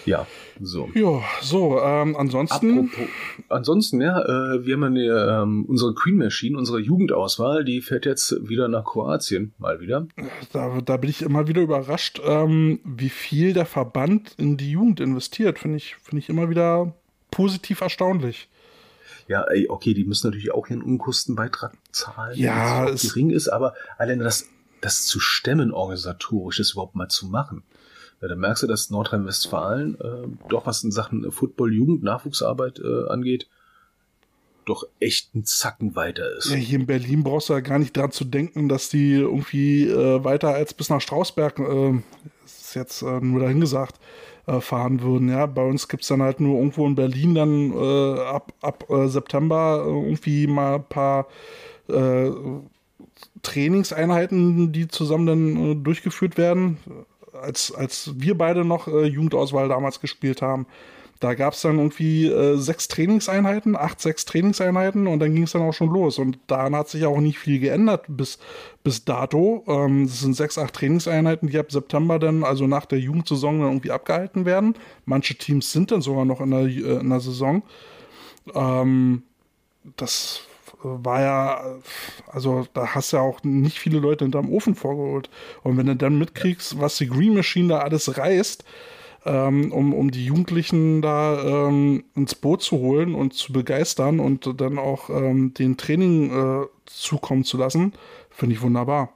Ja, 0.08 0.26
so. 0.62 0.90
Ja, 0.96 1.22
so, 1.42 1.80
ähm, 1.80 2.16
ansonsten. 2.16 2.80
Apropos, 2.90 3.08
ansonsten, 3.50 4.02
ja, 4.02 4.20
äh, 4.22 4.66
wir 4.66 4.76
haben 4.76 4.84
eine, 4.86 5.06
ähm, 5.42 5.66
unsere 5.68 5.94
Queen 5.94 6.16
Machine, 6.18 6.58
unsere 6.58 6.80
Jugendauswahl, 6.80 7.64
die 7.66 7.82
fährt 7.82 8.06
jetzt 8.06 8.48
wieder 8.48 8.68
nach 8.70 8.86
Kroatien, 8.86 9.54
mal 9.60 9.80
wieder. 9.82 10.08
Da, 10.54 10.80
da 10.82 10.98
bin 10.98 11.10
ich 11.10 11.22
immer 11.22 11.48
wieder 11.48 11.62
überrascht, 11.62 12.22
ähm, 12.26 12.80
wie 12.86 13.10
viel 13.10 13.54
der 13.54 13.66
Verband 13.66 14.34
in 14.38 14.58
die 14.58 14.72
Jugend 14.72 15.00
investiert. 15.00 15.60
Finde 15.60 15.78
ich, 15.78 15.96
finde 15.98 16.20
ich 16.20 16.30
immer 16.30 16.50
wieder 16.50 16.94
positiv 17.30 17.82
erstaunlich. 17.82 18.48
Ja, 19.28 19.44
ey, 19.44 19.68
okay, 19.70 19.94
die 19.94 20.06
müssen 20.06 20.28
natürlich 20.28 20.54
auch 20.54 20.70
ihren 20.70 20.82
Unkostenbeitrag 20.82 21.74
zahlen, 21.92 22.38
Ja, 22.40 22.86
der 22.86 22.94
es- 22.94 23.02
gering 23.14 23.30
ist, 23.30 23.50
aber 23.50 23.74
alleine 23.98 24.24
das, 24.24 24.48
das 24.80 25.06
zu 25.06 25.20
stemmen 25.20 25.74
organisatorisch, 25.74 26.58
das 26.60 26.72
überhaupt 26.72 26.96
mal 26.96 27.10
zu 27.10 27.28
machen. 27.28 27.64
Ja, 28.22 28.28
da 28.28 28.36
merkst 28.36 28.64
du, 28.64 28.68
dass 28.68 28.90
Nordrhein-Westfalen 28.90 30.00
äh, 30.00 30.28
doch 30.50 30.66
was 30.66 30.84
in 30.84 30.92
Sachen 30.92 31.32
Football, 31.32 31.74
Jugend, 31.74 32.04
Nachwuchsarbeit 32.04 32.80
äh, 32.80 33.08
angeht, 33.10 33.48
doch 34.66 34.86
echt 35.00 35.34
ein 35.36 35.46
Zacken 35.46 35.96
weiter 35.96 36.30
ist. 36.38 36.50
Ja, 36.50 36.56
hier 36.56 36.80
in 36.80 36.86
Berlin 36.88 37.24
brauchst 37.24 37.50
du 37.50 37.54
ja 37.54 37.62
gar 37.62 37.80
nicht 37.80 37.96
dran 37.96 38.12
zu 38.12 38.26
denken, 38.26 38.68
dass 38.70 38.90
die 38.90 39.14
irgendwie 39.14 39.88
äh, 39.88 40.24
weiter 40.24 40.50
als 40.50 40.74
bis 40.74 40.90
nach 40.90 41.02
Strausberg, 41.02 41.60
äh, 41.60 42.02
ist 42.46 42.76
jetzt 42.76 43.02
äh, 43.02 43.20
nur 43.22 43.42
dahingesagt, 43.42 43.96
äh, 44.48 44.60
fahren 44.60 45.02
würden. 45.02 45.30
Ja, 45.30 45.46
bei 45.46 45.64
uns 45.64 45.88
gibt's 45.88 46.08
dann 46.08 46.22
halt 46.22 46.40
nur 46.40 46.58
irgendwo 46.58 46.86
in 46.86 46.96
Berlin 46.96 47.36
dann 47.36 47.72
äh, 47.72 48.20
ab, 48.22 48.54
ab 48.62 48.90
äh, 48.90 49.08
September 49.08 49.86
äh, 49.86 49.90
irgendwie 49.90 50.48
mal 50.48 50.76
ein 50.76 50.84
paar 50.84 51.28
äh, 51.88 52.32
Trainingseinheiten, 53.42 54.72
die 54.72 54.88
zusammen 54.88 55.26
dann 55.28 55.72
äh, 55.72 55.76
durchgeführt 55.76 56.38
werden. 56.38 56.78
Als, 57.42 57.74
als 57.74 58.12
wir 58.16 58.38
beide 58.38 58.66
noch 58.66 58.88
äh, 58.88 59.06
Jugendauswahl 59.06 59.70
damals 59.70 60.00
gespielt 60.00 60.42
haben, 60.42 60.68
da 61.20 61.34
gab 61.34 61.54
es 61.54 61.62
dann 61.62 61.80
irgendwie 61.80 62.28
äh, 62.28 62.58
sechs 62.58 62.88
Trainingseinheiten, 62.88 63.76
acht, 63.76 64.00
sechs 64.00 64.26
Trainingseinheiten 64.26 65.08
und 65.08 65.20
dann 65.20 65.34
ging 65.34 65.44
es 65.44 65.52
dann 65.52 65.64
auch 65.64 65.74
schon 65.74 65.90
los. 65.90 66.20
Und 66.20 66.38
daran 66.46 66.76
hat 66.76 66.90
sich 66.90 67.06
auch 67.06 67.20
nicht 67.20 67.40
viel 67.40 67.60
geändert 67.60 68.06
bis, 68.08 68.38
bis 68.84 69.04
dato. 69.04 69.64
Ähm, 69.68 70.04
Es 70.04 70.20
sind 70.20 70.36
sechs, 70.36 70.60
acht 70.60 70.76
Trainingseinheiten, 70.76 71.50
die 71.50 71.58
ab 71.58 71.72
September 71.72 72.20
dann, 72.20 72.44
also 72.44 72.68
nach 72.68 72.86
der 72.86 73.00
Jugendsaison, 73.00 73.60
dann 73.60 73.70
irgendwie 73.70 73.92
abgehalten 73.92 74.46
werden. 74.46 74.76
Manche 75.06 75.36
Teams 75.36 75.72
sind 75.72 75.90
dann 75.90 76.02
sogar 76.02 76.26
noch 76.26 76.40
in 76.40 76.52
der, 76.52 76.62
äh, 76.62 77.00
in 77.00 77.10
der 77.10 77.20
Saison. 77.20 77.64
Ähm, 78.54 79.24
das 79.96 80.42
war 81.04 81.22
ja, 81.22 81.80
also 82.28 82.68
da 82.74 82.88
hast 82.88 83.12
du 83.12 83.18
ja 83.18 83.24
auch 83.24 83.44
nicht 83.44 83.80
viele 83.80 84.00
Leute 84.00 84.26
hinterm 84.26 84.50
Ofen 84.50 84.76
vorgeholt. 84.76 85.30
Und 85.64 85.78
wenn 85.78 85.88
du 85.88 85.96
dann 85.96 86.18
mitkriegst, 86.18 86.80
was 86.80 86.98
die 86.98 87.08
Green 87.08 87.34
Machine 87.34 87.70
da 87.70 87.80
alles 87.80 88.18
reißt, 88.18 88.64
ähm, 89.26 89.72
um, 89.72 89.94
um 89.94 90.10
die 90.10 90.26
Jugendlichen 90.26 91.02
da 91.02 91.68
ähm, 91.68 92.06
ins 92.16 92.36
Boot 92.36 92.62
zu 92.62 92.78
holen 92.78 93.14
und 93.14 93.34
zu 93.34 93.52
begeistern 93.52 94.20
und 94.20 94.60
dann 94.60 94.80
auch 94.80 95.10
ähm, 95.10 95.54
den 95.54 95.78
Training 95.78 96.32
äh, 96.32 96.66
zukommen 96.86 97.44
zu 97.44 97.58
lassen, 97.58 97.94
finde 98.30 98.56
ich 98.56 98.62
wunderbar. 98.62 99.14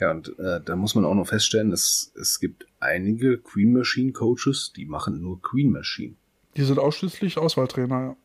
Ja, 0.00 0.10
und 0.10 0.38
äh, 0.38 0.60
da 0.62 0.76
muss 0.76 0.94
man 0.94 1.04
auch 1.04 1.14
noch 1.14 1.28
feststellen, 1.28 1.70
dass 1.70 2.12
es 2.20 2.40
gibt 2.40 2.66
einige 2.80 3.38
Queen 3.38 3.72
Machine 3.72 4.12
Coaches, 4.12 4.72
die 4.76 4.84
machen 4.86 5.22
nur 5.22 5.40
Queen 5.40 5.70
Machine. 5.70 6.16
Die 6.56 6.64
sind 6.64 6.78
ausschließlich 6.78 7.38
Auswahltrainer, 7.38 8.00
ja. 8.00 8.16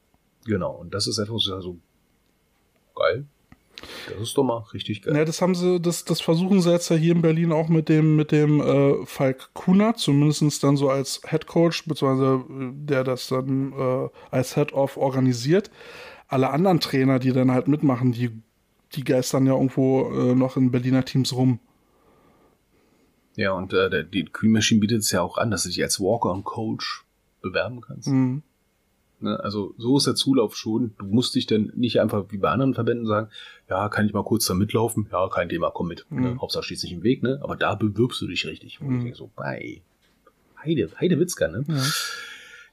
Genau, 0.46 0.76
und 0.76 0.94
das 0.94 1.08
ist 1.08 1.18
etwas 1.18 1.46
ja 1.48 1.62
so 1.62 1.80
geil. 3.00 3.26
Das 4.10 4.22
ist 4.22 4.38
doch 4.38 4.44
mal 4.44 4.58
richtig 4.74 5.02
geil. 5.02 5.16
Ja, 5.16 5.26
das 5.26 5.42
haben 5.42 5.56
sie, 5.56 5.80
das, 5.80 6.04
das 6.04 6.20
versuchen 6.22 6.62
sie 6.62 6.72
jetzt 6.72 6.90
ja 6.90 6.96
hier 6.96 7.14
in 7.14 7.22
Berlin 7.22 7.52
auch 7.52 7.70
mit 7.70 7.88
dem, 7.88 8.16
mit 8.16 8.32
dem 8.32 8.60
äh, 8.60 9.06
Falk 9.06 9.54
Kuna, 9.54 9.96
zumindest 9.96 10.64
dann 10.64 10.76
so 10.76 10.90
als 10.90 11.22
Head 11.28 11.48
Coach, 11.48 11.86
beziehungsweise 11.86 12.44
äh, 12.50 12.72
der 12.74 13.04
das 13.04 13.28
dann 13.28 13.72
äh, 13.74 14.10
als 14.32 14.56
Head 14.56 14.74
of 14.74 14.98
organisiert. 14.98 15.72
Alle 16.28 16.50
anderen 16.50 16.80
Trainer, 16.80 17.20
die 17.20 17.32
dann 17.32 17.52
halt 17.52 17.68
mitmachen, 17.68 18.12
die, 18.12 18.32
die 18.94 19.04
geistern 19.04 19.46
ja 19.46 19.54
irgendwo 19.54 20.12
äh, 20.12 20.36
noch 20.36 20.58
in 20.58 20.72
Berliner 20.72 21.06
Teams 21.06 21.34
rum. 21.34 21.60
Ja, 23.36 23.54
und 23.54 23.72
äh, 23.74 23.90
der, 23.90 24.04
die 24.04 24.26
Queen 24.26 24.52
Machine 24.52 24.82
bietet 24.82 25.00
es 25.00 25.12
ja 25.12 25.22
auch 25.22 25.38
an, 25.38 25.52
dass 25.52 25.64
du 25.64 25.70
dich 25.70 25.82
als 25.82 26.00
Walker 26.00 26.32
und 26.32 26.44
Coach 26.44 27.06
bewerben 27.42 27.80
kannst. 27.80 28.10
Mhm. 28.10 28.44
Ne? 29.22 29.40
Also 29.40 29.74
so 29.78 29.98
ist 29.98 30.08
der 30.08 30.16
Zulauf 30.16 30.56
schon. 30.56 30.94
Du 31.00 31.06
musst 31.06 31.36
dich 31.36 31.46
dann 31.48 31.72
nicht 31.76 32.00
einfach 32.00 32.26
wie 32.30 32.38
bei 32.38 32.50
anderen 32.50 32.74
Verbänden 32.74 33.06
sagen, 33.06 33.30
ja, 33.70 33.90
kann 33.90 34.06
ich 34.06 34.14
mal 34.14 34.24
kurz 34.24 34.46
da 34.46 34.54
mitlaufen? 34.54 35.08
Ja, 35.12 35.28
kein 35.30 35.50
Thema, 35.50 35.72
komm 35.72 35.88
mit. 35.88 36.06
Ne? 36.10 36.32
Mhm. 36.32 36.42
Hauptsache 36.42 36.64
steht 36.64 36.82
nicht 36.84 36.94
im 36.94 37.04
Weg, 37.04 37.24
ne? 37.24 37.40
Aber 37.42 37.56
da 37.56 37.76
bewirbst 37.76 38.22
du 38.22 38.28
dich 38.28 38.46
richtig. 38.46 38.80
Und 38.82 38.88
Mhm. 38.88 38.98
ich 38.98 39.04
denke 39.04 39.18
so, 39.18 39.30
bei 39.36 39.82
Heide, 40.64 40.90
Heide 41.00 41.20
Witzka, 41.20 41.48
ne? 41.48 41.64
Ja. 41.68 41.84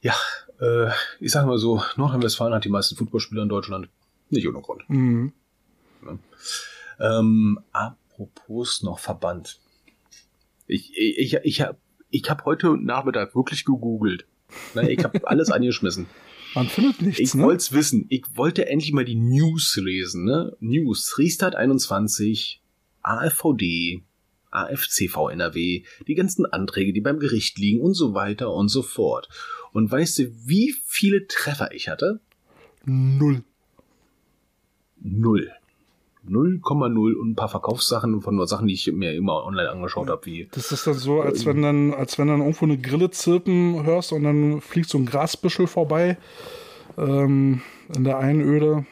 Ja, 0.03 0.15
äh, 0.61 0.91
ich 1.21 1.33
sage 1.33 1.47
mal 1.47 1.59
so, 1.59 1.83
Nordrhein-Westfalen 1.97 2.55
hat 2.55 2.65
die 2.65 2.69
meisten 2.69 2.97
Footballspieler 2.97 3.43
in 3.43 3.49
Deutschland. 3.49 3.89
Nicht 4.31 4.47
ohne 4.47 4.61
Grund. 4.61 4.89
Mhm. 4.89 5.33
Ähm, 7.01 7.59
apropos 7.73 8.83
noch 8.83 8.99
Verband. 8.99 9.59
Ich, 10.67 10.97
ich, 10.97 11.19
ich, 11.19 11.35
ich 11.43 11.61
habe 11.61 11.77
ich 12.11 12.29
hab 12.31 12.45
heute 12.45 12.77
Nachmittag 12.77 13.35
wirklich 13.35 13.65
gegoogelt. 13.65 14.27
Ne, 14.75 14.91
ich 14.91 15.03
habe 15.05 15.21
alles 15.29 15.51
angeschmissen. 15.51 16.07
Man 16.57 16.69
findet 16.69 17.03
nichts, 17.03 17.21
Ich 17.21 17.35
ne? 17.35 17.43
wollte 17.45 17.59
es 17.59 17.73
wissen. 17.73 18.07
Ich 18.09 18.25
wollte 18.35 18.67
endlich 18.67 18.93
mal 18.93 19.05
die 19.05 19.15
News 19.15 19.77
lesen. 19.77 20.25
Ne? 20.25 20.57
News. 20.61 21.17
Restart 21.19 21.55
21, 21.55 22.61
AfVD, 23.03 24.03
AFCV 24.51 25.29
NRW, 25.31 25.85
die 26.07 26.15
ganzen 26.15 26.47
Anträge, 26.47 26.93
die 26.93 27.01
beim 27.03 27.19
Gericht 27.21 27.59
liegen 27.59 27.81
und 27.81 27.95
so 27.95 28.15
weiter 28.15 28.53
und 28.53 28.69
so 28.69 28.83
fort. 28.83 29.29
Und 29.73 29.91
weißt 29.91 30.19
du, 30.19 30.33
wie 30.47 30.75
viele 30.87 31.27
Treffer 31.27 31.73
ich 31.73 31.89
hatte? 31.89 32.21
Null. 32.85 33.45
Null. 34.99 35.53
0,0 36.29 37.15
und 37.15 37.31
ein 37.31 37.35
paar 37.35 37.49
Verkaufssachen 37.49 38.21
von 38.23 38.37
nur 38.37 38.47
Sachen, 38.47 38.67
die 38.67 38.75
ich 38.75 38.91
mir 38.93 39.15
immer 39.15 39.45
online 39.45 39.71
angeschaut 39.71 40.09
habe, 40.09 40.27
wie 40.27 40.49
Das 40.53 40.73
ist 40.73 40.87
dann 40.87 40.95
so, 40.95 41.21
als 41.21 41.47
wenn 41.47 41.63
dann, 41.63 41.95
als 41.95 42.19
wenn 42.19 42.29
dann 42.29 42.41
irgendwo 42.41 42.65
eine 42.65 42.79
Grille 42.79 43.11
zirpen 43.11 43.85
hörst 43.85 44.13
und 44.13 44.25
dann 44.25 44.61
fliegt 44.61 44.89
so 44.89 44.99
ein 44.99 45.07
Grasbüschel 45.07 45.67
vorbei 45.67 46.19
ähm, 46.99 47.63
in 47.95 48.05
der 48.05 48.19
Einöde. 48.19 48.87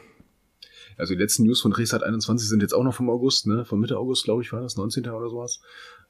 Also 0.97 1.13
die 1.13 1.19
letzten 1.19 1.43
News 1.43 1.61
von 1.61 1.73
Resat 1.73 2.03
21 2.03 2.47
sind 2.47 2.61
jetzt 2.61 2.73
auch 2.73 2.83
noch 2.83 2.93
vom 2.93 3.09
August, 3.09 3.47
ne? 3.47 3.65
Von 3.65 3.79
Mitte 3.79 3.97
August, 3.97 4.23
glaube 4.23 4.41
ich, 4.41 4.53
war 4.53 4.61
das, 4.61 4.77
19. 4.77 5.09
oder 5.09 5.29
sowas. 5.29 5.61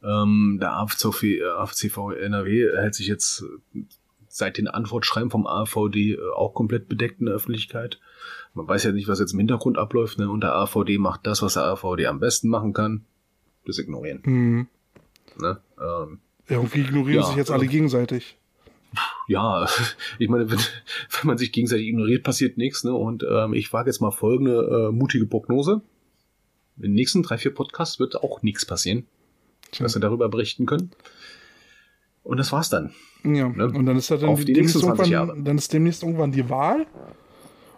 Ähm, 0.03 0.59
der 0.61 0.73
AFCV, 0.73 1.23
äh, 1.23 1.43
AFCV 1.43 2.11
NRW 2.11 2.69
hält 2.75 2.93
sich 2.93 3.07
jetzt 3.07 3.43
äh, 3.73 3.79
seit 4.27 4.57
den 4.57 4.67
Antwortschreiben 4.67 5.31
vom 5.31 5.47
AVD 5.47 6.13
äh, 6.13 6.17
auch 6.35 6.53
komplett 6.53 6.87
bedeckt 6.87 7.19
in 7.19 7.25
der 7.25 7.35
Öffentlichkeit. 7.35 7.99
Man 8.55 8.67
weiß 8.67 8.85
ja 8.85 8.91
nicht, 8.93 9.07
was 9.07 9.19
jetzt 9.19 9.33
im 9.33 9.39
Hintergrund 9.39 9.77
abläuft, 9.77 10.17
ne? 10.17 10.29
Und 10.29 10.41
der 10.41 10.55
AVD 10.55 10.97
macht 10.97 11.27
das, 11.27 11.41
was 11.41 11.53
der 11.55 11.63
AVD 11.65 12.07
am 12.07 12.19
besten 12.19 12.47
machen 12.49 12.73
kann. 12.73 13.05
Das 13.65 13.77
ignorieren. 13.79 14.21
Hm. 14.23 14.67
Ne? 15.39 15.59
Ähm, 15.79 16.19
Irgendwie 16.47 16.79
ignorieren 16.79 17.21
Ja, 17.21 17.27
sich 17.27 17.35
jetzt 17.35 17.51
alle 17.51 17.65
äh, 17.65 17.67
gegenseitig. 17.67 18.37
ja, 19.27 19.67
ich 20.19 20.29
meine, 20.29 20.49
wenn, 20.49 20.57
wenn 20.59 21.27
man 21.27 21.37
sich 21.37 21.51
gegenseitig 21.51 21.87
ignoriert, 21.87 22.23
passiert 22.23 22.57
nichts. 22.57 22.83
Ne? 22.83 22.93
Und 22.93 23.25
ähm, 23.29 23.53
ich 23.53 23.73
wage 23.73 23.89
jetzt 23.89 23.99
mal 23.99 24.11
folgende 24.11 24.87
äh, 24.89 24.91
mutige 24.91 25.25
Prognose. 25.25 25.81
In 26.77 26.83
den 26.83 26.93
nächsten 26.93 27.23
drei, 27.23 27.37
vier 27.37 27.53
Podcasts 27.53 27.99
wird 27.99 28.15
auch 28.21 28.41
nichts 28.41 28.65
passieren, 28.65 29.05
Tja. 29.71 29.83
dass 29.83 29.95
wir 29.95 30.01
darüber 30.01 30.29
berichten 30.29 30.65
können. 30.65 30.91
Und 32.23 32.37
das 32.37 32.51
war's 32.51 32.69
dann. 32.69 32.91
Ja, 33.23 33.49
ne? 33.49 33.65
und 33.65 33.85
dann 33.85 33.97
ist 33.97 34.09
ja 34.09 34.17
dann 34.17 34.29
Auf 34.29 34.39
die 34.39 34.53
demnächst 34.53 34.75
nächsten 34.75 34.95
20 34.95 35.11
irgendwann, 35.11 35.27
Jahre. 35.29 35.43
dann 35.43 35.57
ist 35.57 35.73
demnächst 35.73 36.03
irgendwann 36.03 36.31
die 36.31 36.49
Wahl. 36.49 36.85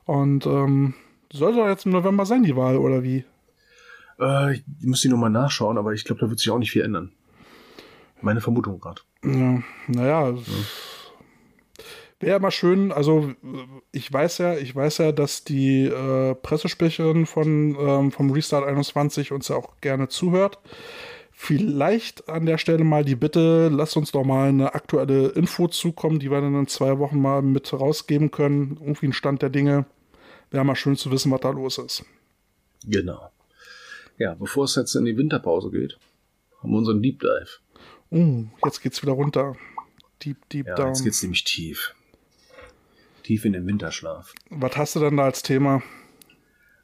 Und 0.08 0.46
ähm, 0.46 0.94
soll 1.32 1.54
doch 1.54 1.68
jetzt 1.68 1.86
im 1.86 1.92
November 1.92 2.26
sein, 2.26 2.44
die 2.44 2.56
Wahl, 2.56 2.78
oder 2.78 3.04
wie? 3.04 3.26
Äh, 4.20 4.56
ich 4.56 4.64
müsste 4.80 5.10
nochmal 5.10 5.30
nachschauen, 5.30 5.78
aber 5.78 5.94
ich 5.94 6.06
glaube, 6.06 6.22
da 6.22 6.30
wird 6.30 6.40
sich 6.40 6.50
auch 6.50 6.58
nicht 6.58 6.72
viel 6.72 6.82
ändern. 6.82 7.12
Meine 8.22 8.42
Vermutung 8.42 8.80
gerade. 8.80 9.02
Ja, 9.24 9.62
naja. 9.88 10.34
Wäre 12.20 12.32
ja 12.32 12.40
mal 12.40 12.52
schön, 12.52 12.92
also 12.92 13.32
ich 13.92 14.12
weiß 14.12 14.40
ja, 14.40 14.56
ich 14.56 14.76
weiß 14.76 15.00
ja, 15.00 15.12
dass 15.12 15.44
die 15.44 15.84
äh, 15.84 16.34
Pressesprecherin 16.34 17.28
von, 17.28 17.76
ähm, 17.80 18.12
vom 18.12 18.32
Restart 18.32 18.66
21 18.66 19.32
uns 19.34 19.50
ja 19.50 19.58
auch 19.58 19.82
gerne 19.82 20.08
zuhört. 20.08 20.58
Vielleicht 21.32 22.30
an 22.30 22.48
der 22.48 22.58
Stelle 22.58 22.84
mal 22.84 23.06
die 23.06 23.16
Bitte, 23.16 23.68
lasst 23.68 23.98
uns 23.98 24.12
doch 24.12 24.24
mal 24.24 24.50
eine 24.50 24.74
aktuelle 24.74 25.28
Info 25.28 25.68
zukommen, 25.68 26.18
die 26.18 26.32
wir 26.32 26.42
dann 26.42 26.56
in 26.56 26.68
zwei 26.68 26.98
Wochen 26.98 27.22
mal 27.22 27.44
mit 27.44 27.72
rausgeben 27.72 28.32
können. 28.32 28.78
Irgendwie 28.82 29.08
ein 29.08 29.14
Stand 29.14 29.44
der 29.44 29.52
Dinge. 29.52 29.86
Wäre 30.52 30.64
mal 30.66 30.76
schön 30.76 30.96
zu 30.96 31.12
wissen, 31.12 31.32
was 31.32 31.42
da 31.42 31.50
los 31.50 31.78
ist. 31.78 32.04
Genau. 32.86 33.32
Ja, 34.18 34.34
bevor 34.34 34.66
es 34.66 34.76
jetzt 34.76 34.96
in 34.96 35.06
die 35.06 35.18
Winterpause 35.18 35.70
geht, 35.72 35.98
haben 36.62 36.72
wir 36.72 36.78
unseren 36.78 37.02
Deep 37.02 37.20
Dive. 37.20 37.50
Uh, 38.12 38.46
jetzt 38.66 38.82
geht's 38.82 39.02
wieder 39.02 39.12
runter. 39.14 39.56
Deep, 40.24 40.38
deep 40.50 40.68
Ja, 40.68 40.76
down. 40.76 40.88
jetzt 40.88 41.04
geht's 41.04 41.22
nämlich 41.22 41.44
tief. 41.44 41.94
Tief 43.24 43.44
in 43.46 43.54
den 43.54 43.68
Winterschlaf. 43.68 44.34
Was 44.50 44.78
hast 44.78 44.96
du 44.96 45.00
denn 45.02 45.18
da 45.18 45.26
als 45.26 45.44
Thema? 45.44 45.84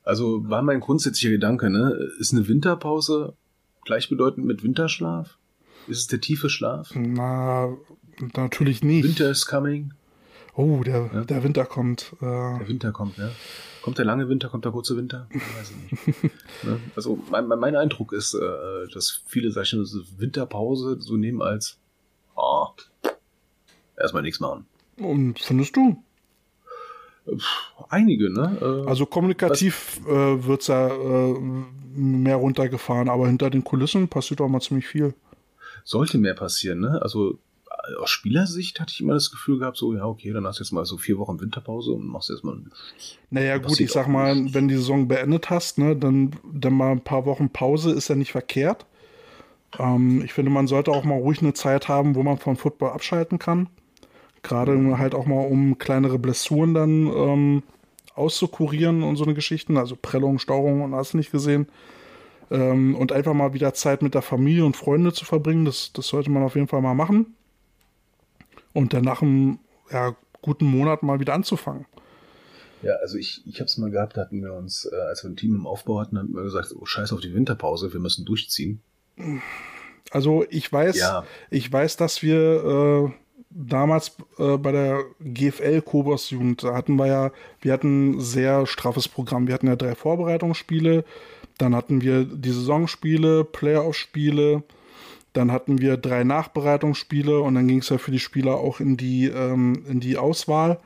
Also 0.04 0.48
war 0.50 0.62
mein 0.62 0.82
grundsätzlicher 0.82 1.32
Gedanke, 1.32 1.70
ne? 1.70 1.98
Ist 2.20 2.34
eine 2.34 2.48
Winterpause 2.48 3.36
gleichbedeutend 3.86 4.46
mit 4.46 4.62
Winterschlaf? 4.62 5.38
Ist 5.88 6.00
es 6.00 6.08
der 6.08 6.20
tiefe 6.20 6.50
Schlaf? 6.50 6.92
Na, 6.96 7.76
natürlich 8.36 8.84
nicht. 8.84 9.06
Winter 9.06 9.30
is 9.32 9.46
coming. 9.46 9.94
Oh, 10.56 10.84
der, 10.84 11.26
der 11.26 11.44
Winter 11.44 11.66
kommt. 11.66 12.14
Äh, 12.22 12.26
Der 12.26 12.68
Winter 12.68 12.92
kommt, 12.92 13.18
ne? 13.18 13.32
Kommt 13.82 13.98
der 13.98 14.06
lange 14.06 14.30
Winter, 14.30 14.50
kommt 14.50 14.66
der 14.66 14.72
kurze 14.72 14.96
Winter? 14.96 15.28
Ich 15.32 15.42
weiß 15.42 15.72
es 15.72 16.08
nicht. 16.08 16.24
ne? 16.64 16.80
Also 16.96 17.20
mein, 17.32 17.48
mein 17.48 17.76
Eindruck 17.76 18.14
ist, 18.14 18.34
äh, 18.36 18.88
dass 18.94 19.22
viele 19.26 19.52
sag 19.52 19.64
ich 19.64 19.70
schon, 19.70 19.86
Winterpause 20.18 20.98
so 21.02 21.18
nehmen 21.18 21.42
als 21.42 21.78
ah, 22.36 22.68
erstmal 23.98 24.22
nichts 24.24 24.40
machen. 24.40 24.66
und 24.98 25.40
findest 25.40 25.76
du? 25.76 26.02
Einige, 27.90 28.32
ne? 28.32 28.58
Äh, 28.62 28.88
Also 28.88 29.06
kommunikativ 29.06 30.02
äh, 30.06 30.46
wird's 30.46 30.68
ja 30.68 30.88
äh, 30.88 31.40
mehr 31.96 32.36
runtergefahren, 32.36 33.10
aber 33.10 33.28
hinter 33.28 33.50
den 33.50 33.64
Kulissen 33.64 34.08
passiert 34.08 34.42
auch 34.42 34.50
mal 34.50 34.62
ziemlich 34.62 34.88
viel. 34.88 35.14
sollte 35.84 36.18
mehr 36.18 36.34
passieren, 36.36 36.80
ne? 36.80 37.02
Also 37.02 37.40
aus 38.00 38.10
Spielersicht 38.10 38.80
hatte 38.80 38.92
ich 38.92 39.02
immer 39.02 39.14
das 39.14 39.32
Gefühl 39.32 39.60
gehabt, 39.60 39.78
so, 39.78 39.94
ja, 39.94 40.06
okay, 40.06 40.32
dann 40.32 40.46
hast 40.48 40.60
du 40.60 40.64
jetzt 40.64 40.72
mal 40.72 40.86
so 40.86 40.98
vier 40.98 41.18
Wochen 41.18 41.40
Winterpause 41.40 41.92
und 41.92 42.08
machst 42.08 42.30
erstmal 42.30 42.58
Naja, 43.30 43.58
gut, 43.58 43.80
ich 43.80 43.92
sag 43.92 44.08
mal, 44.08 44.36
nichts. 44.36 44.54
wenn 44.54 44.68
die 44.68 44.76
Saison 44.76 45.08
beendet 45.08 45.50
hast, 45.50 45.78
ne, 45.78 45.96
dann, 45.96 46.32
dann 46.52 46.74
mal 46.74 46.92
ein 46.92 47.04
paar 47.04 47.26
Wochen 47.26 47.50
Pause 47.50 47.92
ist 47.92 48.08
ja 48.08 48.16
nicht 48.16 48.32
verkehrt. 48.32 48.86
Ähm, 49.80 50.22
ich 50.24 50.34
finde, 50.34 50.52
man 50.52 50.68
sollte 50.68 50.92
auch 50.92 51.04
mal 51.04 51.18
ruhig 51.18 51.42
eine 51.42 51.54
Zeit 51.54 51.88
haben, 51.88 52.16
wo 52.16 52.24
man 52.24 52.38
vom 52.38 52.56
Football 52.56 52.92
abschalten 52.92 53.40
kann. 53.40 53.68
Gerade 54.44 54.98
halt 54.98 55.16
auch 55.16 55.26
mal, 55.26 55.46
um 55.46 55.78
kleinere 55.78 56.20
Blessuren 56.20 56.74
dann 56.74 57.08
ähm, 57.08 57.64
auszukurieren 58.16 59.04
und 59.04 59.16
so 59.16 59.24
eine 59.24 59.34
Geschichten, 59.34 59.78
also 59.78 59.98
Prellung, 60.02 60.40
Stauung 60.40 60.82
und 60.82 60.96
hast 60.96 61.14
du 61.14 61.18
nicht 61.18 61.32
gesehen. 61.32 61.68
Ähm, 62.52 62.96
und 62.96 63.12
einfach 63.12 63.34
mal 63.34 63.54
wieder 63.54 63.74
Zeit 63.74 64.02
mit 64.02 64.14
der 64.14 64.22
Familie 64.22 64.66
und 64.66 64.78
Freunde 64.78 65.14
zu 65.14 65.26
verbringen, 65.26 65.66
das, 65.66 65.92
das 65.94 66.08
sollte 66.08 66.30
man 66.30 66.44
auf 66.44 66.56
jeden 66.56 66.68
Fall 66.68 66.82
mal 66.82 66.94
machen. 66.94 67.36
Und 68.74 68.94
dann 68.94 69.04
nach 69.04 69.22
einem 69.22 69.60
ja, 69.92 70.16
guten 70.42 70.66
Monat 70.66 71.04
mal 71.04 71.20
wieder 71.20 71.34
anzufangen. 71.34 71.86
Ja, 72.82 72.94
also 73.02 73.18
ich, 73.18 73.42
ich 73.46 73.60
habe 73.60 73.68
es 73.68 73.78
mal 73.78 73.92
gehabt, 73.92 74.18
da 74.18 74.22
hatten 74.22 74.42
wir 74.42 74.54
uns, 74.54 74.86
äh, 74.92 74.96
als 74.96 75.24
wir 75.24 75.30
ein 75.30 75.38
Team 75.38 75.56
im 75.56 75.66
Aufbau 75.68 76.02
hatten, 76.02 76.18
hatten 76.18 76.34
wir 76.34 76.44
gesagt, 76.44 76.74
oh 76.78 76.86
scheiß 76.86 77.14
auf 77.14 77.22
die 77.22 77.34
Winterpause, 77.34 77.94
wir 77.94 78.00
müssen 78.02 78.26
durchziehen. 78.26 78.82
Also 80.12 80.46
ich 80.50 80.72
weiß, 80.72 80.98
Ja. 80.98 81.26
ich 81.50 81.72
weiß, 81.72 81.96
dass 81.98 82.22
wir 82.24 83.08
äh, 83.08 83.12
damals 83.50 84.18
äh, 84.38 84.58
bei 84.58 84.72
der 84.72 85.04
GFL 85.22 85.82
Kobos 85.82 86.30
Jugend, 86.30 86.64
da 86.64 86.74
hatten 86.74 86.96
wir 86.98 87.08
ja, 87.08 87.32
wir 87.62 87.72
hatten 87.72 88.12
ein 88.18 88.20
sehr 88.22 88.66
straffes 88.66 89.08
Programm. 89.08 89.48
Wir 89.48 89.54
hatten 89.54 89.68
ja 89.68 89.76
drei 89.76 89.96
Vorbereitungsspiele, 89.96 91.06
dann 91.58 91.76
hatten 91.76 92.02
wir 92.02 92.26
die 92.26 92.52
Saisonspiele, 92.52 93.46
Playoff-Spiele, 93.46 94.64
dann 95.34 95.52
hatten 95.52 95.80
wir 95.80 95.98
drei 95.98 96.24
Nachbereitungsspiele 96.24 97.40
und 97.42 97.56
dann 97.56 97.68
ging 97.68 97.80
es 97.80 97.90
ja 97.90 97.98
für 97.98 98.12
die 98.12 98.20
Spieler 98.20 98.56
auch 98.58 98.80
in 98.80 98.98
die, 98.98 99.26
ähm, 99.28 99.84
in 99.90 100.00
die 100.00 100.18
Auswahl. 100.18 100.80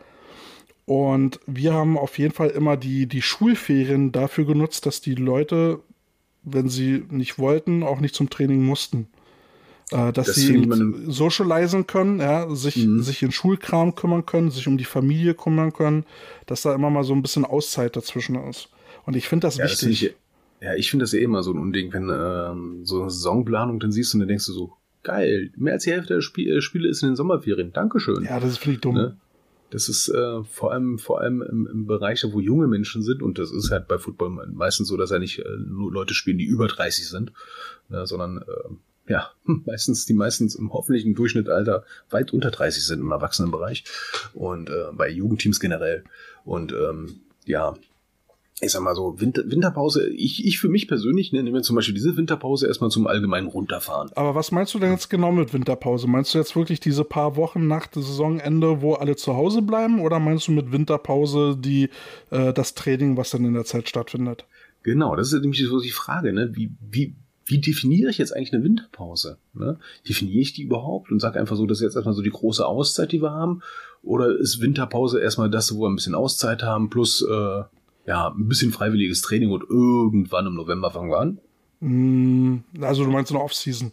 Und 0.85 1.39
wir 1.45 1.73
haben 1.73 1.97
auf 1.97 2.17
jeden 2.17 2.33
Fall 2.33 2.49
immer 2.49 2.77
die, 2.77 3.07
die 3.07 3.21
Schulferien 3.21 4.11
dafür 4.13 4.45
genutzt, 4.45 4.85
dass 4.85 5.01
die 5.01 5.15
Leute, 5.15 5.79
wenn 6.43 6.69
sie 6.69 7.03
nicht 7.09 7.37
wollten, 7.37 7.83
auch 7.83 7.99
nicht 7.99 8.15
zum 8.15 8.29
Training 8.29 8.63
mussten. 8.63 9.07
Äh, 9.91 10.11
dass 10.13 10.27
Das 10.27 10.35
sie 10.35 10.69
socialisen 11.07 11.87
können, 11.87 12.19
ja, 12.19 12.53
sich, 12.55 12.77
Mhm. 12.77 13.01
sich 13.01 13.23
in 13.23 13.31
Schulkram 13.31 13.95
kümmern 13.95 14.25
können, 14.25 14.51
sich 14.51 14.67
um 14.67 14.77
die 14.77 14.85
Familie 14.85 15.33
kümmern 15.33 15.71
können, 15.73 16.05
dass 16.45 16.61
da 16.61 16.73
immer 16.73 16.89
mal 16.89 17.03
so 17.03 17.13
ein 17.13 17.21
bisschen 17.21 17.45
Auszeit 17.45 17.95
dazwischen 17.95 18.35
ist. 18.49 18.69
Und 19.05 19.15
ich 19.15 19.27
finde 19.27 19.47
das 19.47 19.57
Ja, 19.57 19.63
das 19.65 19.83
wichtig. 19.83 20.03
ich, 20.03 20.15
ja, 20.61 20.75
ich 20.75 20.89
finde 20.89 21.03
das 21.03 21.11
ja 21.11 21.19
immer 21.19 21.43
so 21.43 21.51
ein 21.51 21.59
Unding, 21.59 21.93
wenn 21.93 22.09
ähm, 22.09 22.85
so 22.85 23.01
eine 23.01 23.09
Saisonplanung 23.09 23.79
dann 23.79 23.91
siehst 23.91 24.13
und 24.13 24.21
dann 24.21 24.29
denkst 24.29 24.45
du 24.47 24.53
so, 24.53 24.73
geil, 25.03 25.51
mehr 25.55 25.73
als 25.73 25.83
die 25.83 25.91
Hälfte 25.91 26.15
der 26.15 26.21
Spie 26.21 26.49
äh, 26.49 26.61
Spiele 26.61 26.89
ist 26.89 27.01
in 27.01 27.09
den 27.09 27.15
Sommerferien. 27.15 27.71
Dankeschön. 27.73 28.25
ja, 28.25 28.39
das 28.39 28.57
finde 28.57 28.75
ich 28.75 28.81
dumm. 28.81 28.95
Ne? 28.95 29.17
Das 29.69 29.89
ist 29.89 30.09
äh, 30.09 30.43
vor 30.43 30.71
allem, 30.71 30.97
vor 30.97 31.21
allem 31.21 31.41
im, 31.41 31.67
im 31.67 31.87
Bereich, 31.87 32.25
wo 32.31 32.39
junge 32.39 32.67
Menschen 32.67 33.03
sind, 33.03 33.21
und 33.21 33.37
das 33.37 33.51
ist 33.51 33.71
halt 33.71 33.87
bei 33.87 33.97
Football 33.97 34.47
meistens 34.51 34.87
so, 34.87 34.97
dass 34.97 35.09
ja 35.09 35.19
nicht 35.19 35.39
äh, 35.39 35.57
nur 35.65 35.91
Leute 35.91 36.13
spielen, 36.13 36.37
die 36.37 36.45
über 36.45 36.67
30 36.67 37.07
sind, 37.07 37.31
ne, 37.89 38.05
sondern 38.05 38.39
äh, 38.39 39.11
ja, 39.11 39.31
meistens 39.65 40.05
die 40.05 40.13
meistens 40.13 40.55
im 40.55 40.73
hoffentlichen 40.73 41.15
Durchschnittalter 41.15 41.83
weit 42.09 42.33
unter 42.33 42.51
30 42.51 42.85
sind 42.85 42.99
im 42.99 43.11
Erwachsenenbereich 43.11 43.83
und 44.33 44.69
äh, 44.69 44.87
bei 44.93 45.09
Jugendteams 45.09 45.59
generell. 45.59 46.03
Und 46.45 46.71
ähm, 46.73 47.21
ja, 47.45 47.75
ich 48.59 48.71
sag 48.71 48.81
mal 48.81 48.95
so, 48.95 49.19
Winter, 49.19 49.43
Winterpause, 49.45 50.09
ich, 50.09 50.43
ich 50.45 50.59
für 50.59 50.67
mich 50.67 50.87
persönlich 50.87 51.31
ne, 51.31 51.43
nehme 51.43 51.61
zum 51.61 51.75
Beispiel 51.75 51.93
diese 51.93 52.17
Winterpause 52.17 52.67
erstmal 52.67 52.89
zum 52.89 53.05
allgemeinen 53.05 53.47
Runterfahren. 53.47 54.09
Aber 54.15 54.33
was 54.33 54.51
meinst 54.51 54.73
du 54.73 54.79
denn 54.79 54.91
jetzt 54.91 55.09
genau 55.09 55.31
mit 55.31 55.53
Winterpause? 55.53 56.07
Meinst 56.07 56.33
du 56.33 56.39
jetzt 56.39 56.55
wirklich 56.55 56.79
diese 56.79 57.03
paar 57.03 57.35
Wochen 57.35 57.67
nach 57.67 57.87
Saisonende, 57.93 58.81
wo 58.81 58.93
alle 58.93 59.15
zu 59.15 59.35
Hause 59.35 59.61
bleiben? 59.61 60.01
Oder 60.01 60.19
meinst 60.19 60.47
du 60.47 60.53
mit 60.53 60.71
Winterpause 60.71 61.55
die, 61.55 61.89
äh, 62.31 62.51
das 62.51 62.73
Training, 62.73 63.15
was 63.15 63.29
dann 63.29 63.45
in 63.45 63.53
der 63.53 63.65
Zeit 63.65 63.89
stattfindet? 63.89 64.45
Genau, 64.81 65.15
das 65.15 65.31
ist 65.31 65.41
nämlich 65.41 65.63
so 65.63 65.79
die 65.79 65.91
Frage, 65.91 66.33
ne? 66.33 66.55
Wie, 66.55 66.71
wie, 66.89 67.13
wie 67.45 67.59
definiere 67.59 68.09
ich 68.09 68.17
jetzt 68.17 68.35
eigentlich 68.35 68.53
eine 68.53 68.63
Winterpause? 68.63 69.37
Ne? 69.53 69.77
Definiere 70.07 70.39
ich 70.39 70.53
die 70.53 70.63
überhaupt 70.63 71.11
und 71.11 71.19
sage 71.19 71.39
einfach 71.39 71.55
so, 71.55 71.65
das 71.67 71.77
ist 71.77 71.83
jetzt 71.83 71.95
erstmal 71.95 72.15
so 72.15 72.21
die 72.21 72.29
große 72.31 72.65
Auszeit, 72.65 73.11
die 73.11 73.21
wir 73.21 73.31
haben? 73.31 73.61
Oder 74.01 74.35
ist 74.35 74.61
Winterpause 74.61 75.19
erstmal 75.19 75.49
das, 75.49 75.73
wo 75.75 75.81
wir 75.81 75.89
ein 75.89 75.95
bisschen 75.95 76.15
Auszeit 76.15 76.63
haben, 76.63 76.89
plus 76.89 77.21
äh, 77.21 77.63
ja, 78.07 78.29
ein 78.29 78.47
bisschen 78.47 78.71
freiwilliges 78.71 79.21
Training 79.21 79.51
und 79.51 79.63
irgendwann 79.69 80.47
im 80.47 80.55
November 80.55 80.89
fangen 80.89 81.11
wir 81.11 81.19
an? 81.19 81.39
Mm, 81.81 82.63
also 82.81 83.03
du 83.03 83.11
meinst 83.11 83.31
eine 83.31 83.41
Off-Season? 83.41 83.91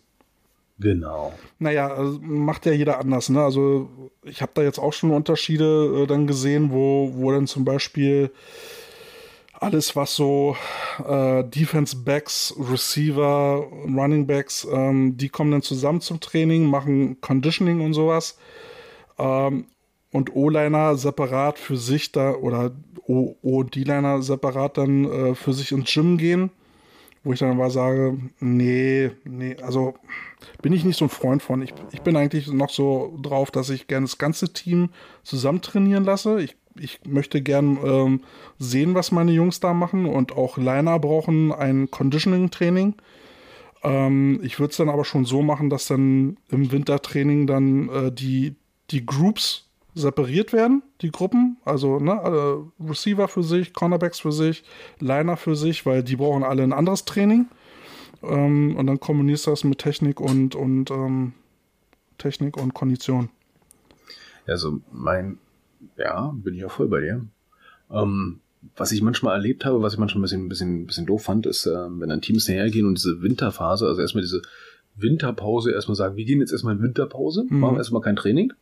Genau. 0.78 1.34
Naja, 1.58 1.92
also 1.92 2.18
macht 2.22 2.64
ja 2.66 2.72
jeder 2.72 2.98
anders. 2.98 3.28
Ne? 3.28 3.42
Also 3.42 3.88
ich 4.22 4.40
habe 4.40 4.52
da 4.54 4.62
jetzt 4.62 4.78
auch 4.78 4.92
schon 4.92 5.10
Unterschiede 5.10 6.02
äh, 6.02 6.06
dann 6.06 6.26
gesehen, 6.26 6.70
wo, 6.70 7.12
wo 7.14 7.32
dann 7.32 7.46
zum 7.46 7.64
Beispiel 7.64 8.30
alles, 9.52 9.96
was 9.96 10.14
so 10.14 10.56
äh, 11.06 11.44
Defense 11.44 11.96
Backs, 11.96 12.54
Receiver, 12.58 13.66
Running 13.84 14.26
Backs, 14.26 14.66
ähm, 14.70 15.16
die 15.16 15.28
kommen 15.28 15.50
dann 15.52 15.62
zusammen 15.62 16.00
zum 16.00 16.20
Training, 16.20 16.66
machen 16.66 17.20
Conditioning 17.20 17.80
und 17.80 17.94
sowas. 17.94 18.36
Ähm, 19.18 19.66
und 20.14 20.36
O-Liner 20.36 20.96
separat 20.96 21.58
für 21.58 21.76
sich 21.76 22.12
da 22.12 22.34
oder 22.34 22.70
O- 23.08 23.34
und 23.42 23.74
D-Liner 23.74 24.22
separat 24.22 24.78
dann 24.78 25.04
äh, 25.10 25.34
für 25.34 25.52
sich 25.52 25.72
ins 25.72 25.92
Gym 25.92 26.18
gehen. 26.18 26.50
Wo 27.24 27.32
ich 27.32 27.40
dann 27.40 27.50
aber 27.50 27.68
sage, 27.68 28.16
nee, 28.38 29.10
nee, 29.24 29.56
also 29.60 29.94
bin 30.62 30.72
ich 30.72 30.84
nicht 30.84 30.98
so 30.98 31.06
ein 31.06 31.10
Freund 31.10 31.42
von. 31.42 31.62
Ich, 31.62 31.74
ich 31.90 32.00
bin 32.02 32.16
eigentlich 32.16 32.46
noch 32.46 32.70
so 32.70 33.18
drauf, 33.20 33.50
dass 33.50 33.70
ich 33.70 33.88
gerne 33.88 34.04
das 34.06 34.16
ganze 34.16 34.52
Team 34.52 34.90
zusammen 35.24 35.62
trainieren 35.62 36.04
lasse. 36.04 36.40
Ich, 36.40 36.54
ich 36.78 37.00
möchte 37.04 37.42
gern 37.42 37.76
ähm, 37.84 38.20
sehen, 38.60 38.94
was 38.94 39.10
meine 39.10 39.32
Jungs 39.32 39.58
da 39.58 39.74
machen 39.74 40.06
und 40.06 40.30
auch 40.36 40.58
Liner 40.58 41.00
brauchen 41.00 41.50
ein 41.50 41.90
Conditioning-Training. 41.90 42.94
Ähm, 43.82 44.38
ich 44.44 44.60
würde 44.60 44.70
es 44.70 44.76
dann 44.76 44.90
aber 44.90 45.04
schon 45.04 45.24
so 45.24 45.42
machen, 45.42 45.70
dass 45.70 45.88
dann 45.88 46.36
im 46.50 46.70
Wintertraining 46.70 47.48
dann 47.48 47.88
äh, 47.88 48.12
die, 48.12 48.54
die 48.92 49.04
Groups 49.04 49.63
separiert 49.94 50.52
werden, 50.52 50.82
die 51.00 51.10
Gruppen. 51.10 51.56
Also 51.64 51.98
ne, 51.98 52.20
alle 52.20 52.66
Receiver 52.80 53.28
für 53.28 53.42
sich, 53.42 53.72
Cornerbacks 53.72 54.20
für 54.20 54.32
sich, 54.32 54.64
Liner 55.00 55.36
für 55.36 55.56
sich, 55.56 55.86
weil 55.86 56.02
die 56.02 56.16
brauchen 56.16 56.42
alle 56.42 56.62
ein 56.62 56.72
anderes 56.72 57.04
Training. 57.04 57.46
Ähm, 58.22 58.76
und 58.76 58.86
dann 58.86 59.00
kombinierst 59.00 59.46
du 59.46 59.50
das 59.50 59.64
mit 59.64 59.78
Technik 59.78 60.20
und, 60.20 60.54
und 60.54 60.90
ähm, 60.90 61.32
Technik 62.18 62.56
und 62.56 62.74
Kondition. 62.74 63.28
Also 64.46 64.80
mein, 64.92 65.38
ja, 65.96 66.32
bin 66.34 66.54
ich 66.54 66.64
auch 66.64 66.70
voll 66.70 66.88
bei 66.88 67.00
dir. 67.00 67.24
Ähm, 67.90 68.40
was 68.76 68.92
ich 68.92 69.02
manchmal 69.02 69.34
erlebt 69.34 69.64
habe, 69.64 69.82
was 69.82 69.94
ich 69.94 69.98
manchmal 69.98 70.20
ein 70.20 70.22
bisschen, 70.22 70.46
ein 70.46 70.48
bisschen, 70.48 70.82
ein 70.82 70.86
bisschen 70.86 71.06
doof 71.06 71.22
fand, 71.24 71.46
ist, 71.46 71.66
äh, 71.66 71.70
wenn 72.00 72.08
dann 72.08 72.22
Teams 72.22 72.48
hergehen 72.48 72.86
und 72.86 72.96
diese 72.96 73.22
Winterphase, 73.22 73.86
also 73.86 74.00
erstmal 74.00 74.22
diese 74.22 74.42
Winterpause, 74.96 75.72
erstmal 75.72 75.96
sagen, 75.96 76.16
wir 76.16 76.24
gehen 76.24 76.40
jetzt 76.40 76.52
erstmal 76.52 76.76
in 76.76 76.82
Winterpause, 76.82 77.44
Mhm. 77.48 77.60
machen 77.60 77.76
erstmal 77.76 78.02
kein 78.02 78.16
Training. 78.16 78.52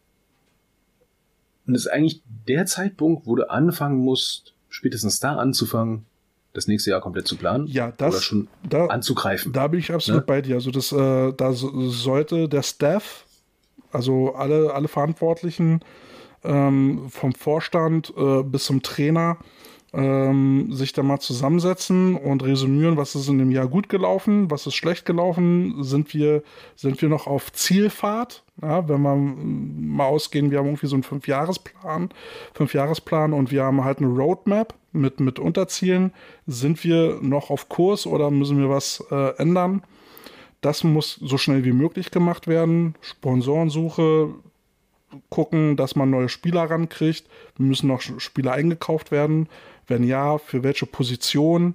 Und 1.66 1.74
es 1.74 1.86
ist 1.86 1.92
eigentlich 1.92 2.22
der 2.48 2.66
Zeitpunkt, 2.66 3.26
wo 3.26 3.36
du 3.36 3.48
anfangen 3.50 3.98
musst, 3.98 4.52
spätestens 4.68 5.20
da 5.20 5.36
anzufangen, 5.36 6.04
das 6.54 6.66
nächste 6.66 6.90
Jahr 6.90 7.00
komplett 7.00 7.26
zu 7.28 7.36
planen. 7.36 7.66
Ja, 7.66 7.92
das- 7.96 8.14
Oder 8.14 8.22
schon 8.22 8.48
da- 8.68 8.86
anzugreifen. 8.86 9.52
Da 9.52 9.68
bin 9.68 9.80
ich 9.80 9.92
absolut 9.92 10.22
Ne? 10.22 10.26
bei 10.26 10.42
dir. 10.42 10.56
Also 10.56 10.70
das, 10.70 10.92
äh, 10.92 11.32
da 11.32 11.52
so, 11.52 11.88
sollte 11.88 12.48
der 12.48 12.62
Staff, 12.62 13.24
also 13.90 14.34
alle, 14.34 14.74
alle 14.74 14.88
Verantwortlichen 14.88 15.80
ähm, 16.44 17.08
vom 17.08 17.32
Vorstand 17.34 18.12
äh, 18.16 18.42
bis 18.42 18.64
zum 18.64 18.82
Trainer, 18.82 19.38
ähm, 19.94 20.72
sich 20.72 20.92
da 20.92 21.02
mal 21.02 21.20
zusammensetzen 21.20 22.16
und 22.16 22.42
resümieren, 22.42 22.96
was 22.96 23.14
ist 23.14 23.28
in 23.28 23.38
dem 23.38 23.50
Jahr 23.50 23.68
gut 23.68 23.88
gelaufen, 23.88 24.50
was 24.50 24.66
ist 24.66 24.74
schlecht 24.74 25.04
gelaufen, 25.04 25.82
sind 25.82 26.14
wir, 26.14 26.42
sind 26.76 27.02
wir 27.02 27.08
noch 27.08 27.26
auf 27.26 27.52
Zielfahrt, 27.52 28.42
ja, 28.62 28.88
wenn 28.88 29.02
wir 29.02 29.16
mal 29.16 30.06
ausgehen, 30.06 30.50
wir 30.50 30.58
haben 30.58 30.66
irgendwie 30.66 30.86
so 30.86 30.96
einen 30.96 31.02
Fünfjahresplan, 31.02 32.10
Fünfjahresplan 32.54 33.34
und 33.34 33.50
wir 33.50 33.64
haben 33.64 33.84
halt 33.84 33.98
eine 33.98 34.08
Roadmap 34.08 34.74
mit, 34.92 35.20
mit 35.20 35.38
Unterzielen, 35.38 36.12
sind 36.46 36.82
wir 36.84 37.18
noch 37.20 37.50
auf 37.50 37.68
Kurs 37.68 38.06
oder 38.06 38.30
müssen 38.30 38.58
wir 38.58 38.70
was 38.70 39.04
äh, 39.10 39.36
ändern? 39.36 39.82
Das 40.62 40.84
muss 40.84 41.16
so 41.16 41.38
schnell 41.38 41.64
wie 41.64 41.72
möglich 41.72 42.12
gemacht 42.12 42.46
werden. 42.46 42.94
Sponsorensuche, 43.00 44.32
gucken, 45.28 45.76
dass 45.76 45.96
man 45.96 46.10
neue 46.10 46.28
Spieler 46.28 46.70
rankriegt. 46.70 47.26
Müssen 47.58 47.88
noch 47.88 48.00
Spieler 48.00 48.52
eingekauft 48.52 49.10
werden? 49.10 49.48
Wenn 49.92 50.04
ja, 50.04 50.38
für 50.38 50.62
welche 50.62 50.86
Position, 50.86 51.74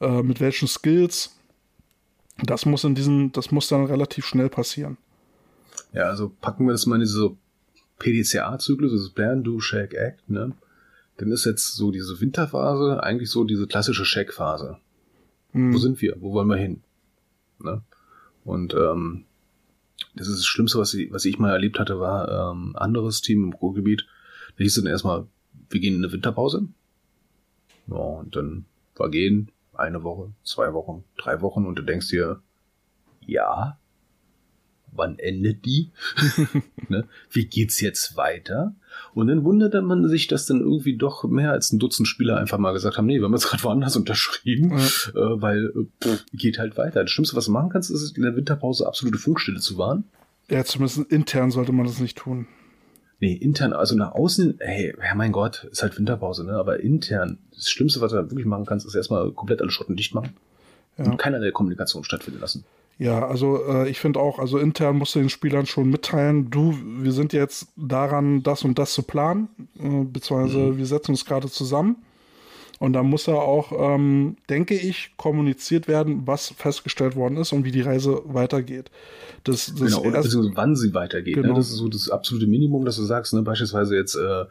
äh, 0.00 0.22
mit 0.22 0.40
welchen 0.40 0.68
Skills? 0.68 1.36
Das 2.44 2.66
muss 2.66 2.84
in 2.84 2.94
diesen, 2.94 3.32
das 3.32 3.50
muss 3.50 3.66
dann 3.66 3.86
relativ 3.86 4.26
schnell 4.26 4.48
passieren. 4.48 4.96
Ja, 5.92 6.04
also 6.04 6.30
packen 6.40 6.66
wir 6.66 6.72
das 6.72 6.86
mal 6.86 6.94
in 6.94 7.00
diese 7.00 7.36
PDCA-Zyklus, 7.98 8.92
das 8.92 9.10
Plan, 9.10 9.42
Do, 9.42 9.58
Shake, 9.58 9.94
Act, 9.94 10.30
ne? 10.30 10.52
Dann 11.16 11.32
ist 11.32 11.46
jetzt 11.46 11.74
so 11.74 11.90
diese 11.90 12.20
Winterphase 12.20 13.02
eigentlich 13.02 13.28
so 13.28 13.42
diese 13.42 13.66
klassische 13.66 14.04
Shake-Phase. 14.04 14.78
Hm. 15.50 15.74
Wo 15.74 15.78
sind 15.78 16.00
wir? 16.00 16.14
Wo 16.20 16.32
wollen 16.34 16.46
wir 16.46 16.58
hin? 16.58 16.82
Ne? 17.58 17.82
Und 18.44 18.72
ähm, 18.74 19.24
das 20.14 20.28
ist 20.28 20.38
das 20.38 20.46
Schlimmste, 20.46 20.78
was 20.78 20.94
ich, 20.94 21.12
was 21.12 21.24
ich 21.24 21.40
mal 21.40 21.50
erlebt 21.50 21.80
hatte, 21.80 21.98
war 21.98 22.52
ähm, 22.52 22.76
anderes 22.76 23.20
Team 23.20 23.42
im 23.42 23.52
Ruhrgebiet. 23.52 24.06
Da 24.56 24.62
hieß 24.62 24.76
es 24.76 24.84
dann 24.84 24.92
erstmal, 24.92 25.26
wir 25.70 25.80
gehen 25.80 25.96
in 25.96 26.04
eine 26.04 26.12
Winterpause. 26.12 26.68
Ja, 27.88 27.96
und 27.96 28.34
dann 28.36 28.64
war 28.96 29.10
gehen 29.10 29.50
eine 29.74 30.02
Woche, 30.02 30.32
zwei 30.42 30.72
Wochen, 30.74 31.04
drei 31.16 31.40
Wochen 31.40 31.64
und 31.66 31.76
du 31.78 31.82
denkst 31.82 32.08
dir, 32.08 32.40
ja, 33.26 33.78
wann 34.90 35.18
endet 35.18 35.64
die? 35.64 35.90
ne? 36.88 37.06
Wie 37.30 37.46
geht's 37.46 37.80
jetzt 37.80 38.16
weiter? 38.16 38.74
Und 39.14 39.28
dann 39.28 39.44
wunderte 39.44 39.80
man 39.82 40.08
sich, 40.08 40.26
dass 40.26 40.46
dann 40.46 40.60
irgendwie 40.60 40.96
doch 40.96 41.24
mehr 41.24 41.52
als 41.52 41.72
ein 41.72 41.78
Dutzend 41.78 42.08
Spieler 42.08 42.38
einfach 42.38 42.58
mal 42.58 42.72
gesagt 42.72 42.98
haben, 42.98 43.06
nee, 43.06 43.18
wir 43.18 43.24
haben 43.24 43.32
jetzt 43.34 43.48
gerade 43.48 43.62
woanders 43.62 43.96
unterschrieben, 43.96 44.70
Ja. 44.70 44.76
äh, 44.76 45.40
weil 45.42 45.66
äh, 45.76 46.04
pff, 46.04 46.24
geht 46.32 46.58
halt 46.58 46.76
weiter. 46.76 47.02
Das 47.02 47.10
Schlimmste, 47.10 47.36
was 47.36 47.44
du 47.46 47.52
machen 47.52 47.70
kannst, 47.70 47.90
ist 47.90 48.16
in 48.16 48.22
der 48.24 48.34
Winterpause 48.34 48.86
absolute 48.86 49.18
Funkstille 49.18 49.60
zu 49.60 49.78
wahren. 49.78 50.04
Ja, 50.50 50.64
zumindest 50.64 51.12
intern 51.12 51.50
sollte 51.50 51.72
man 51.72 51.86
das 51.86 52.00
nicht 52.00 52.16
tun. 52.18 52.46
Nee, 53.20 53.32
intern, 53.34 53.72
also 53.72 53.96
nach 53.96 54.12
außen, 54.12 54.58
hey, 54.60 54.94
ja 55.02 55.14
mein 55.16 55.32
Gott, 55.32 55.66
ist 55.72 55.82
halt 55.82 55.98
Winterpause, 55.98 56.44
ne? 56.44 56.52
Aber 56.52 56.80
intern, 56.80 57.38
das 57.54 57.68
Schlimmste, 57.68 58.00
was 58.00 58.12
du 58.12 58.18
wirklich 58.30 58.46
machen 58.46 58.64
kannst, 58.64 58.86
ist 58.86 58.94
erstmal 58.94 59.30
komplett 59.32 59.60
alle 59.60 59.70
Schotten 59.70 59.96
dicht 59.96 60.14
machen 60.14 60.36
Ja. 60.96 61.04
und 61.06 61.16
keinerlei 61.18 61.50
Kommunikation 61.50 62.04
stattfinden 62.04 62.40
lassen. 62.40 62.64
Ja, 63.00 63.26
also 63.28 63.64
äh, 63.64 63.88
ich 63.88 63.98
finde 64.00 64.18
auch, 64.20 64.38
also 64.40 64.58
intern 64.58 64.96
musst 64.98 65.14
du 65.14 65.20
den 65.20 65.28
Spielern 65.30 65.66
schon 65.66 65.88
mitteilen, 65.88 66.50
du, 66.50 66.76
wir 67.02 67.12
sind 67.12 67.32
jetzt 67.32 67.68
daran, 67.76 68.42
das 68.42 68.64
und 68.64 68.78
das 68.78 68.92
zu 68.92 69.02
planen, 69.02 69.48
äh, 69.80 70.04
beziehungsweise 70.04 70.76
wir 70.78 70.86
setzen 70.86 71.12
uns 71.12 71.24
gerade 71.24 71.48
zusammen. 71.48 71.96
Und 72.78 72.92
da 72.92 73.02
muss 73.02 73.26
ja 73.26 73.34
auch, 73.34 73.72
ähm, 73.72 74.36
denke 74.48 74.74
ich, 74.74 75.12
kommuniziert 75.16 75.88
werden, 75.88 76.26
was 76.26 76.48
festgestellt 76.48 77.16
worden 77.16 77.36
ist 77.36 77.52
und 77.52 77.64
wie 77.64 77.72
die 77.72 77.80
Reise 77.80 78.22
weitergeht. 78.24 78.90
Das, 79.44 79.66
das 79.66 79.80
genau, 79.80 80.00
oder 80.02 80.22
beziehungsweise 80.22 80.56
wann 80.56 80.76
sie 80.76 80.94
weitergeht. 80.94 81.34
Genau. 81.34 81.48
Ne? 81.48 81.54
Das 81.54 81.70
ist 81.70 81.76
so 81.76 81.88
das 81.88 82.08
absolute 82.08 82.46
Minimum, 82.46 82.84
dass 82.84 82.96
du 82.96 83.02
sagst, 83.02 83.34
ne? 83.34 83.42
beispielsweise 83.42 83.96
jetzt 83.96 84.14
äh, 84.14 84.44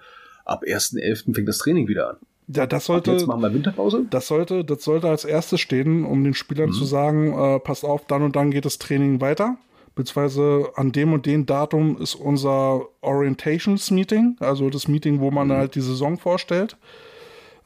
ab 0.43 0.63
1.11. 0.65 1.33
fängt 1.35 1.47
das 1.47 1.57
Training 1.59 1.87
wieder 1.87 2.09
an. 2.09 2.17
ja, 2.47 2.67
das 2.67 2.83
Ab 2.83 2.87
sollte, 2.87 3.11
jetzt 3.11 3.27
machen 3.27 3.41
wir 3.41 3.53
Winterpause. 3.53 4.05
das 4.09 4.27
sollte, 4.27 4.65
das 4.65 4.83
sollte 4.83 5.07
als 5.07 5.23
erstes 5.23 5.61
stehen, 5.61 6.03
um 6.03 6.23
den 6.23 6.33
Spielern 6.33 6.73
zu 6.73 6.83
sagen, 6.83 7.33
äh, 7.33 7.59
passt 7.59 7.85
auf, 7.85 8.05
dann 8.07 8.23
und 8.23 8.35
dann 8.35 8.51
geht 8.51 8.65
das 8.65 8.77
Training 8.77 9.21
weiter. 9.21 9.57
Beziehungsweise 9.95 10.69
an 10.75 10.91
dem 10.91 11.13
und 11.13 11.25
dem 11.25 11.45
Datum 11.45 11.99
ist 11.99 12.13
unser 12.13 12.81
Orientations 13.01 13.89
Meeting, 13.89 14.35
also 14.39 14.69
das 14.69 14.87
Meeting, 14.87 15.21
wo 15.21 15.31
man 15.31 15.51
halt 15.51 15.73
die 15.73 15.81
Saison 15.81 16.17
vorstellt. 16.17 16.77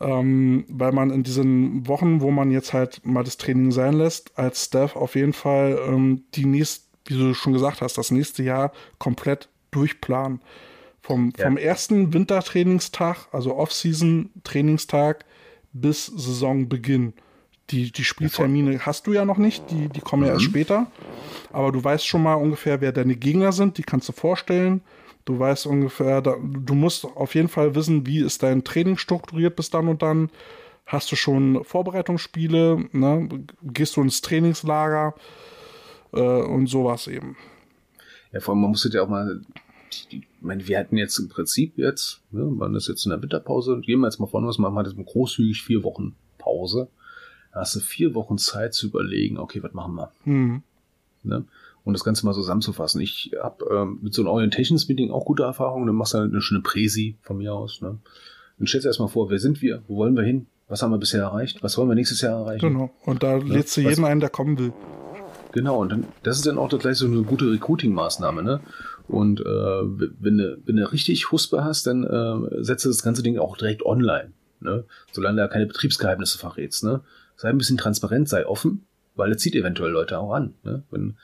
Ähm, 0.02 0.66
weil 0.68 0.92
man 0.92 1.12
in 1.12 1.24
diesen 1.24 1.88
Wochen, 1.88 2.22
wo 2.22 2.32
man 2.32 2.52
jetzt 2.52 2.74
halt 2.74 3.06
mal 3.06 3.24
das 3.24 3.38
Training 3.38 3.72
sein 3.72 3.94
lässt, 3.94 4.38
als 4.38 4.66
Staff 4.66 4.96
auf 4.96 5.16
jeden 5.16 5.34
Fall 5.34 5.80
ähm, 5.88 6.24
die 6.36 6.46
nächste, 6.46 6.86
wie 7.06 7.18
du 7.18 7.34
schon 7.34 7.54
gesagt 7.54 7.82
hast, 7.82 7.98
das 7.98 8.12
nächste 8.12 8.44
Jahr 8.44 8.72
komplett 8.98 9.50
durchplanen. 9.72 10.42
Vom, 11.02 11.34
Ja. 11.38 11.46
vom 11.46 11.58
ersten 11.58 12.14
Wintertrainingstag, 12.14 13.28
also 13.32 13.56
Off-Season-Trainingstag 13.56 15.26
bis 15.74 16.06
Saisonbeginn. 16.06 17.14
Die, 17.70 17.92
die 17.92 18.04
Spieltermine 18.04 18.86
hast 18.86 19.08
du 19.08 19.14
ja 19.14 19.24
noch 19.24 19.38
nicht, 19.38 19.64
die, 19.72 19.88
die 19.88 20.02
kommen 20.02 20.26
ja 20.26 20.34
erst 20.34 20.46
später. 20.46 20.88
Aber 21.54 21.72
du 21.72 21.82
weißt 21.84 22.06
schon 22.06 22.22
mal 22.24 22.34
ungefähr, 22.36 22.82
wer 22.82 22.92
deine 22.92 23.16
Gegner 23.16 23.52
sind, 23.54 23.78
die 23.78 23.84
kannst 23.84 24.10
du 24.10 24.14
vorstellen. 24.14 24.82
Du 25.26 25.38
weißt 25.38 25.68
ungefähr, 25.68 26.22
da, 26.22 26.36
du 26.42 26.74
musst 26.74 27.06
auf 27.06 27.36
jeden 27.36 27.48
Fall 27.48 27.76
wissen, 27.76 28.06
wie 28.06 28.20
ist 28.20 28.44
dein 28.44 28.64
Training 28.64 28.98
strukturiert 28.98 29.56
bis 29.56 29.70
dann 29.70 29.88
und 29.88 30.02
dann. 30.02 30.30
Hast 30.86 31.12
du 31.12 31.16
schon 31.16 31.64
Vorbereitungsspiele, 31.64 32.90
ne? 32.92 33.46
gehst 33.62 33.96
du 33.96 34.02
ins 34.02 34.22
Trainingslager 34.22 35.16
äh, 36.12 36.20
und 36.20 36.68
sowas 36.68 37.08
eben. 37.08 37.38
Ja, 38.32 38.40
vor 38.40 38.54
allem, 38.54 38.62
man 38.62 38.72
muss 38.72 38.90
ja 38.92 39.04
auch 39.04 39.10
mal, 39.10 39.42
ich 39.90 40.28
meine, 40.42 40.68
wir 40.68 40.80
hatten 40.80 40.98
jetzt 40.98 41.18
im 41.20 41.30
Prinzip 41.30 41.78
jetzt, 41.78 42.22
ne, 42.32 42.44
man 42.44 42.76
ist 42.76 42.88
jetzt 42.88 43.06
in 43.06 43.12
der 43.12 43.22
Winterpause, 43.22 43.80
gehen 43.80 44.00
wir 44.00 44.08
jetzt 44.08 44.20
mal 44.20 44.28
von 44.28 44.46
was 44.46 44.58
machen, 44.58 44.74
wir 44.74 44.84
jetzt 44.84 44.98
mal 44.98 45.06
großzügig 45.06 45.64
vier 45.64 45.84
Wochen 45.84 46.16
Pause. 46.38 46.90
Da 47.54 47.62
hast 47.62 47.76
du 47.76 47.80
vier 47.80 48.16
Wochen 48.16 48.38
Zeit 48.38 48.74
zu 48.74 48.88
überlegen, 48.88 49.38
okay, 49.38 49.62
was 49.62 49.74
machen 49.74 49.96
wir? 49.96 50.12
Hm. 50.24 50.64
Ne? 51.24 51.46
Und 51.84 51.94
das 51.94 52.04
Ganze 52.04 52.26
mal 52.26 52.34
zusammenzufassen. 52.34 53.02
Ich 53.02 53.32
habe 53.42 53.66
ähm, 53.72 54.00
mit 54.02 54.14
so 54.14 54.22
einem 54.22 54.30
Orientations-Meeting 54.30 55.10
auch 55.12 55.26
gute 55.26 55.44
Erfahrungen. 55.44 55.88
Dann 55.88 55.96
machst 55.96 56.14
du 56.14 56.20
halt 56.20 56.32
eine 56.32 56.42
schöne 56.42 56.62
Präsi 56.62 57.18
von 57.22 57.38
mir 57.38 57.54
aus. 57.54 57.82
Ne? 57.82 57.98
Dann 58.60 58.68
stellst 58.68 58.86
du 58.86 58.90
erstmal 58.90 59.10
vor, 59.10 59.30
wer 59.32 59.40
sind 59.40 59.62
wir? 59.62 59.82
Wo 59.88 59.98
wollen 59.98 60.16
wir 60.16 60.24
hin? 60.24 60.46
Was 60.68 60.84
haben 60.84 60.92
wir 60.92 61.00
bisher 61.00 61.22
erreicht? 61.22 61.64
Was 61.64 61.78
wollen 61.78 61.90
wir 61.90 61.96
nächstes 61.96 62.22
Jahr 62.22 62.40
erreichen? 62.42 62.68
Genau. 62.74 62.92
Und 63.06 63.24
da 63.24 63.38
lädst 63.38 63.76
du 63.78 63.84
was- 63.84 63.90
jeden 63.90 64.06
ein, 64.06 64.20
der 64.20 64.30
kommen 64.30 64.58
will. 64.60 64.74
Genau, 65.54 65.80
und 65.82 65.92
dann, 65.92 66.06
das 66.24 66.38
ist 66.38 66.46
dann 66.46 66.58
auch 66.58 66.70
gleich 66.70 66.96
so 66.98 67.06
eine 67.08 67.24
gute 67.24 67.52
Recruiting-Maßnahme, 67.52 68.42
ne? 68.42 68.62
Und 69.10 69.42
äh, 69.42 69.44
wenn 69.44 70.38
du, 70.38 70.58
wenn 70.66 70.78
du 70.78 70.90
richtig 70.90 71.32
Huspe 71.32 71.64
hast, 71.66 71.88
dann 71.88 72.04
äh, 72.06 72.64
setzt 72.64 72.86
du 72.86 72.90
das 72.90 73.04
ganze 73.04 73.22
Ding 73.24 73.38
auch 73.38 73.58
direkt 73.58 73.86
online. 73.86 74.32
Ne? 74.62 74.86
Solange 75.12 75.38
du 75.38 75.42
da 75.42 75.48
keine 75.50 75.66
Betriebsgeheimnisse 75.66 76.38
verrätst. 76.38 76.86
Ne? 76.86 77.02
Sei 77.36 77.50
ein 77.50 77.58
bisschen 77.58 77.78
transparent, 77.78 78.30
sei 78.30 78.46
offen, 78.46 78.86
weil 79.16 79.32
es 79.32 79.40
zieht 79.40 79.56
eventuell 79.56 79.92
Leute 79.92 80.20
auch 80.20 80.32
an. 80.34 80.54
Ne? 80.64 80.84
Wenn, 80.92 81.18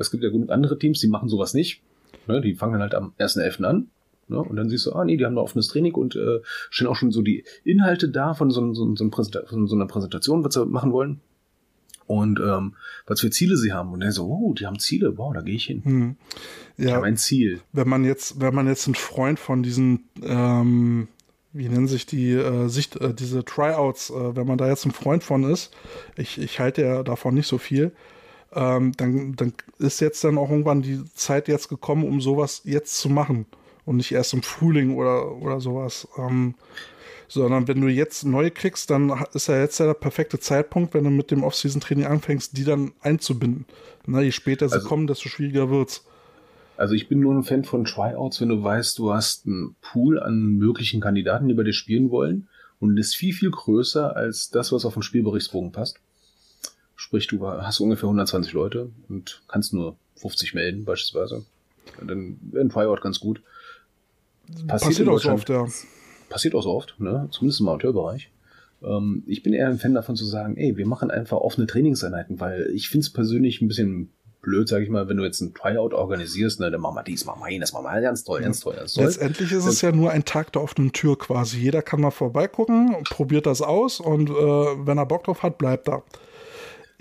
es 0.00 0.10
gibt 0.10 0.22
ja 0.22 0.30
genug 0.30 0.50
andere 0.50 0.78
Teams, 0.78 1.00
die 1.00 1.08
machen 1.08 1.28
sowas 1.28 1.54
nicht. 1.54 1.82
Ne? 2.26 2.40
Die 2.40 2.54
fangen 2.54 2.72
dann 2.74 2.82
halt 2.82 2.94
am 2.94 3.12
1.11. 3.18 3.64
an. 3.64 3.88
Ne? 4.28 4.38
Und 4.38 4.56
dann 4.56 4.68
siehst 4.68 4.86
du, 4.86 4.92
ah 4.92 5.04
nee, 5.04 5.16
die 5.16 5.24
haben 5.24 5.34
da 5.36 5.40
offenes 5.42 5.68
Training 5.68 5.94
und 5.94 6.14
äh, 6.16 6.40
stellen 6.70 6.90
auch 6.90 6.96
schon 6.96 7.10
so 7.10 7.22
die 7.22 7.44
Inhalte 7.64 8.08
da 8.08 8.34
von 8.34 8.50
so, 8.50 8.74
so, 8.74 8.94
so, 8.94 9.10
von 9.10 9.66
so 9.66 9.74
einer 9.74 9.86
Präsentation, 9.86 10.44
was 10.44 10.54
sie 10.54 10.66
machen 10.66 10.92
wollen. 10.92 11.20
Und 12.06 12.40
ähm, 12.40 12.74
was 13.06 13.20
für 13.20 13.28
Ziele 13.28 13.56
sie 13.58 13.72
haben. 13.74 13.92
Und 13.92 14.00
er 14.00 14.12
so, 14.12 14.24
oh, 14.26 14.54
die 14.54 14.66
haben 14.66 14.78
Ziele, 14.78 15.18
wow, 15.18 15.34
da 15.34 15.42
gehe 15.42 15.56
ich 15.56 15.64
hin. 15.66 15.82
Hm. 15.84 16.16
Ich 16.78 16.86
Ja, 16.86 16.94
habe 16.94 17.06
ein 17.06 17.18
Ziel. 17.18 17.60
wenn 17.72 17.86
man 17.88 18.04
jetzt, 18.04 18.40
wenn 18.40 18.54
man 18.54 18.66
jetzt 18.66 18.86
ein 18.86 18.94
Freund 18.94 19.38
von 19.38 19.62
diesen, 19.62 20.04
ähm, 20.22 21.08
wie 21.52 21.68
nennen 21.68 21.86
sich 21.86 22.06
die 22.06 22.32
äh, 22.32 22.68
Sicht, 22.68 22.96
äh, 22.96 23.12
diese 23.12 23.44
Tryouts, 23.44 24.08
äh, 24.10 24.36
wenn 24.36 24.46
man 24.46 24.56
da 24.56 24.68
jetzt 24.68 24.86
ein 24.86 24.92
Freund 24.92 25.22
von 25.22 25.44
ist, 25.44 25.70
ich, 26.16 26.38
ich 26.38 26.60
halte 26.60 26.80
ja 26.82 27.02
davon 27.02 27.34
nicht 27.34 27.46
so 27.46 27.58
viel, 27.58 27.92
ähm, 28.54 28.92
dann, 28.96 29.34
dann 29.36 29.52
ist 29.78 30.00
jetzt 30.00 30.24
dann 30.24 30.38
auch 30.38 30.50
irgendwann 30.50 30.82
die 30.82 31.04
Zeit 31.14 31.48
jetzt 31.48 31.68
gekommen, 31.68 32.04
um 32.04 32.20
sowas 32.20 32.62
jetzt 32.64 32.98
zu 32.98 33.08
machen 33.08 33.46
und 33.84 33.96
nicht 33.96 34.12
erst 34.12 34.34
im 34.34 34.42
Frühling 34.42 34.96
oder, 34.96 35.32
oder 35.36 35.60
sowas. 35.60 36.08
Ähm, 36.18 36.54
sondern 37.30 37.68
wenn 37.68 37.80
du 37.80 37.88
jetzt 37.88 38.24
neue 38.24 38.50
kriegst, 38.50 38.88
dann 38.90 39.12
ist 39.34 39.48
ja 39.48 39.60
jetzt 39.60 39.78
ja 39.78 39.86
der 39.86 39.94
perfekte 39.94 40.38
Zeitpunkt, 40.40 40.94
wenn 40.94 41.04
du 41.04 41.10
mit 41.10 41.30
dem 41.30 41.44
Off-Season-Training 41.44 42.06
anfängst, 42.06 42.56
die 42.56 42.64
dann 42.64 42.92
einzubinden. 43.02 43.66
Na, 44.06 44.22
je 44.22 44.32
später 44.32 44.68
sie 44.68 44.76
Also- 44.76 44.88
kommen, 44.88 45.06
desto 45.06 45.28
schwieriger 45.28 45.68
wird's. 45.70 46.04
Also 46.78 46.94
ich 46.94 47.08
bin 47.08 47.18
nur 47.18 47.34
ein 47.34 47.42
Fan 47.42 47.64
von 47.64 47.84
Tryouts, 47.84 48.40
wenn 48.40 48.50
du 48.50 48.62
weißt, 48.62 48.98
du 48.98 49.12
hast 49.12 49.46
einen 49.46 49.74
Pool 49.82 50.20
an 50.20 50.52
möglichen 50.58 51.00
Kandidaten, 51.00 51.48
die 51.48 51.54
bei 51.54 51.64
dir 51.64 51.72
spielen 51.72 52.10
wollen 52.10 52.46
und 52.78 52.96
ist 52.96 53.16
viel, 53.16 53.34
viel 53.34 53.50
größer 53.50 54.14
als 54.16 54.50
das, 54.50 54.70
was 54.70 54.84
auf 54.84 54.94
den 54.94 55.02
Spielberichtsbogen 55.02 55.72
passt. 55.72 55.98
Sprich, 57.00 57.28
du 57.28 57.46
hast 57.46 57.78
ungefähr 57.78 58.08
120 58.08 58.52
Leute 58.54 58.90
und 59.08 59.40
kannst 59.46 59.72
nur 59.72 59.96
50 60.16 60.52
melden 60.54 60.84
beispielsweise. 60.84 61.44
Und 62.00 62.10
dann 62.10 62.40
wäre 62.50 62.64
ein 62.64 62.70
Tryout 62.70 63.00
ganz 63.00 63.20
gut. 63.20 63.40
Passiert, 64.66 64.98
in 64.98 65.08
auch 65.08 65.20
so 65.20 65.30
oft, 65.30 65.48
ja. 65.48 65.64
Passiert 66.28 66.56
auch 66.56 66.62
so 66.64 66.70
oft, 66.70 66.98
ne? 66.98 67.28
zumindest 67.30 67.60
im 67.60 67.68
Amateurbereich. 67.68 68.32
Ähm, 68.82 69.22
ich 69.28 69.44
bin 69.44 69.52
eher 69.52 69.68
ein 69.68 69.78
Fan 69.78 69.94
davon 69.94 70.16
zu 70.16 70.24
sagen, 70.24 70.56
ey, 70.56 70.76
wir 70.76 70.88
machen 70.88 71.12
einfach 71.12 71.36
offene 71.36 71.68
Trainingseinheiten, 71.68 72.40
weil 72.40 72.68
ich 72.74 72.88
finde 72.88 73.04
es 73.04 73.12
persönlich 73.12 73.62
ein 73.62 73.68
bisschen 73.68 74.10
blöd, 74.42 74.68
sag 74.68 74.82
ich 74.82 74.88
mal, 74.88 75.08
wenn 75.08 75.18
du 75.18 75.24
jetzt 75.24 75.40
ein 75.40 75.54
Tryout 75.54 75.94
organisierst, 75.94 76.58
ne, 76.58 76.72
dann 76.72 76.80
machen 76.80 76.96
wir 76.96 77.04
dies, 77.04 77.24
machen 77.26 77.40
wir 77.42 77.52
jenes, 77.52 77.72
machen 77.72 77.84
wir 77.84 78.00
ganz 78.00 78.24
toll, 78.24 78.40
ganz 78.40 78.58
toll, 78.58 78.74
ganz 78.74 78.94
toll. 78.94 79.04
Letztendlich 79.04 79.52
ist 79.52 79.66
es 79.66 79.82
ja 79.82 79.92
nur 79.92 80.10
ein 80.10 80.24
Tag 80.24 80.52
der 80.52 80.62
offenen 80.62 80.92
Tür 80.92 81.16
quasi. 81.16 81.58
Jeder 81.58 81.80
kann 81.82 82.00
mal 82.00 82.10
vorbeigucken, 82.10 82.96
probiert 83.08 83.46
das 83.46 83.62
aus 83.62 84.00
und 84.00 84.30
äh, 84.30 84.32
wenn 84.32 84.98
er 84.98 85.06
Bock 85.06 85.22
drauf 85.22 85.44
hat, 85.44 85.58
bleibt 85.58 85.88
er. 85.88 86.02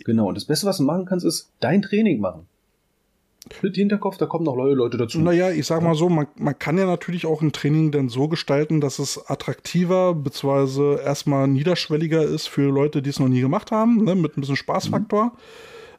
Genau, 0.04 0.28
und 0.28 0.36
das 0.36 0.46
Beste, 0.46 0.68
was 0.68 0.78
du 0.78 0.84
machen 0.84 1.06
kannst, 1.06 1.26
ist 1.26 1.52
dein 1.60 1.82
Training 1.82 2.20
machen. 2.20 2.48
Mit 3.62 3.76
Hinterkopf, 3.76 4.18
da 4.18 4.26
kommen 4.26 4.44
noch 4.44 4.56
neue 4.56 4.74
Leute 4.74 4.98
dazu. 4.98 5.20
Naja, 5.20 5.52
ich 5.52 5.66
sag 5.66 5.82
mal 5.82 5.96
so, 5.96 6.10
man, 6.10 6.28
man 6.36 6.58
kann 6.58 6.78
ja 6.78 6.86
natürlich 6.86 7.26
auch 7.26 7.42
ein 7.42 7.54
Training 7.54 7.92
dann 7.92 8.10
so 8.10 8.28
gestalten, 8.28 8.82
dass 8.82 9.00
es 9.00 9.30
attraktiver 9.30 10.14
bzw. 10.14 11.02
erstmal 11.02 11.48
niederschwelliger 11.48 12.24
ist 12.24 12.48
für 12.48 12.70
Leute, 12.70 13.02
die 13.02 13.10
es 13.10 13.20
noch 13.20 13.30
nie 13.30 13.42
gemacht 13.42 13.72
haben, 13.72 14.04
ne, 14.04 14.16
mit 14.16 14.38
ein 14.38 14.42
bisschen 14.42 14.58
Spaßfaktor. 14.58 15.34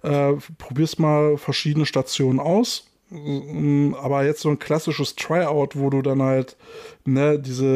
Äh, 0.03 0.35
probierst 0.59 0.99
mal 0.99 1.39
verschiedene 1.39 1.87
Stationen 1.87 2.39
aus. 2.39 2.87
Mm, 3.11 3.95
Aber 3.95 4.25
jetzt 4.25 4.43
so 4.43 4.51
ein 4.51 4.59
klassisches 4.59 5.17
Tryout, 5.17 5.75
wo 5.75 5.91
du 5.91 6.03
dann 6.03 6.23
halt 6.23 6.57
ne, 7.05 7.39
diese 7.39 7.67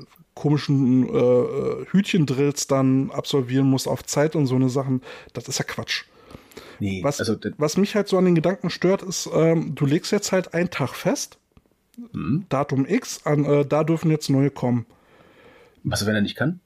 äh, 0.00 0.04
komischen 0.38 1.08
äh, 1.08 1.18
äh, 1.18 1.86
Hütchendrills 1.90 2.66
dann 2.66 3.10
absolvieren 3.10 3.68
musst 3.68 3.88
auf 3.88 4.04
Zeit 4.04 4.36
und 4.36 4.46
so 4.46 4.54
eine 4.54 4.68
Sachen, 4.68 5.02
das 5.32 5.48
ist 5.48 5.58
ja 5.58 5.64
Quatsch. 5.64 6.04
nee, 6.78 7.02
Was, 7.02 7.18
also, 7.18 7.36
was 7.56 7.76
mich 7.76 7.94
halt 7.94 8.08
so 8.08 8.16
an 8.18 8.24
den 8.24 8.34
Gedanken 8.34 8.70
stört, 8.70 9.02
ist, 9.02 9.28
ähm, 9.32 9.74
du 9.74 9.84
legst 9.84 10.12
jetzt 10.12 10.32
halt 10.32 10.54
einen 10.54 10.70
Tag 10.70 10.94
fest, 10.94 11.38
hm, 12.12 12.46
Datum 12.48 12.86
X, 12.86 13.20
an, 13.24 13.44
äh, 13.44 13.66
da 13.66 13.82
dürfen 13.84 14.10
jetzt 14.10 14.30
neue 14.30 14.50
kommen. 14.50 14.86
was, 15.82 16.06
wenn 16.06 16.14
er 16.14 16.22
nicht 16.22 16.36
kann? 16.36 16.60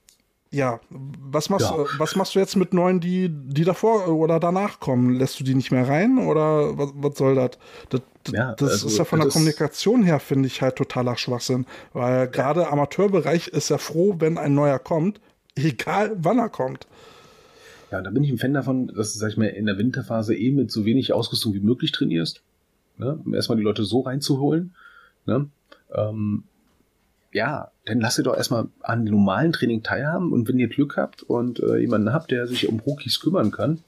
Ja, 0.53 0.79
was 0.91 1.49
machst, 1.49 1.71
Ja. 1.71 1.85
was 1.97 2.15
machst 2.15 2.35
du 2.35 2.39
jetzt 2.39 2.55
mit 2.55 2.75
neuen, 2.75 2.99
die, 2.99 3.27
die 3.27 3.63
davor 3.63 4.07
oder 4.07 4.39
danach 4.39 4.79
kommen? 4.79 5.15
Lässt 5.15 5.39
du 5.39 5.43
die 5.43 5.55
nicht 5.55 5.71
mehr 5.71 5.87
rein 5.87 6.19
oder 6.19 6.77
was, 6.77 6.91
was 6.95 7.17
soll 7.17 7.33
das? 7.33 7.57
Das, 7.89 8.01
das, 8.23 8.33
Ja, 8.35 8.53
das 8.53 8.69
also 8.69 8.87
ist 8.87 8.97
ja 8.99 9.03
von 9.05 9.19
der 9.19 9.29
Kommunikation 9.29 10.03
her, 10.03 10.19
finde 10.19 10.45
ich, 10.45 10.61
halt 10.61 10.75
totaler 10.75 11.17
Schwachsinn. 11.17 11.65
Weil 11.93 12.27
gerade 12.27 12.67
Amateurbereich 12.67 13.47
ist 13.47 13.69
ja 13.69 13.79
froh, 13.79 14.17
wenn 14.19 14.37
ein 14.37 14.53
neuer 14.53 14.77
kommt, 14.77 15.19
egal 15.55 16.15
wann 16.19 16.37
er 16.37 16.49
kommt. 16.49 16.85
Ja, 17.89 18.01
da 18.01 18.11
bin 18.11 18.23
ich 18.23 18.29
ein 18.31 18.37
Fan 18.37 18.53
davon, 18.53 18.87
dass 18.89 19.13
du, 19.13 19.19
sag 19.19 19.31
ich 19.31 19.37
mal, 19.37 19.47
in 19.47 19.65
der 19.65 19.79
Winterphase 19.79 20.35
eh 20.35 20.51
mit 20.51 20.71
so 20.71 20.85
wenig 20.85 21.13
Ausrüstung 21.13 21.55
wie 21.55 21.61
möglich 21.61 21.91
trainierst. 21.91 22.43
Ne? 22.99 23.19
Um 23.25 23.33
erstmal 23.33 23.57
die 23.57 23.63
Leute 23.63 23.85
so 23.85 24.01
reinzuholen. 24.01 24.75
Ne? 25.25 25.47
Ähm, 25.95 26.43
ja, 27.31 27.71
dann 27.85 27.99
lasst 27.99 28.17
ihr 28.19 28.23
doch 28.23 28.37
erstmal 28.37 28.67
an 28.81 29.05
dem 29.05 29.13
normalen 29.15 29.51
Training 29.51 29.83
teilhaben 29.83 30.31
und 30.31 30.47
wenn 30.47 30.59
ihr 30.59 30.69
Glück 30.69 30.95
habt 30.97 31.23
und 31.23 31.59
äh, 31.59 31.77
jemanden 31.77 32.13
habt, 32.13 32.31
der 32.31 32.47
sich 32.47 32.67
um 32.69 32.79
Rookies 32.79 33.19
kümmern 33.19 33.51
kann, 33.51 33.79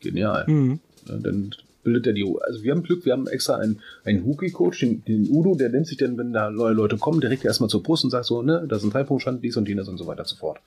genial. 0.00 0.44
Mhm. 0.46 0.80
Ne? 1.08 1.18
Dann 1.22 1.54
bildet 1.82 2.06
er 2.08 2.12
die, 2.14 2.24
also 2.40 2.62
wir 2.62 2.72
haben 2.72 2.82
Glück, 2.82 3.04
wir 3.04 3.12
haben 3.12 3.28
extra 3.28 3.56
einen, 3.56 3.80
einen 4.04 4.22
Rookie-Coach, 4.22 4.80
den, 4.80 5.04
den 5.04 5.28
Udo, 5.30 5.54
der 5.54 5.68
nimmt 5.68 5.86
sich 5.86 5.96
dann, 5.96 6.18
wenn 6.18 6.32
da 6.32 6.50
neue 6.50 6.72
Leute 6.72 6.98
kommen, 6.98 7.20
direkt 7.20 7.44
erstmal 7.44 7.70
zur 7.70 7.82
Brust 7.82 8.02
und 8.04 8.10
sagt 8.10 8.24
so, 8.26 8.42
ne, 8.42 8.64
da 8.68 8.76
ist 8.76 8.82
ein 8.82 8.90
Zeitpunktstand, 8.90 9.42
dies 9.44 9.56
und 9.56 9.68
jenes 9.68 9.88
und 9.88 9.96
so 9.96 10.06
weiter 10.06 10.20
und 10.22 10.28
so 10.28 10.36
fort. 10.36 10.58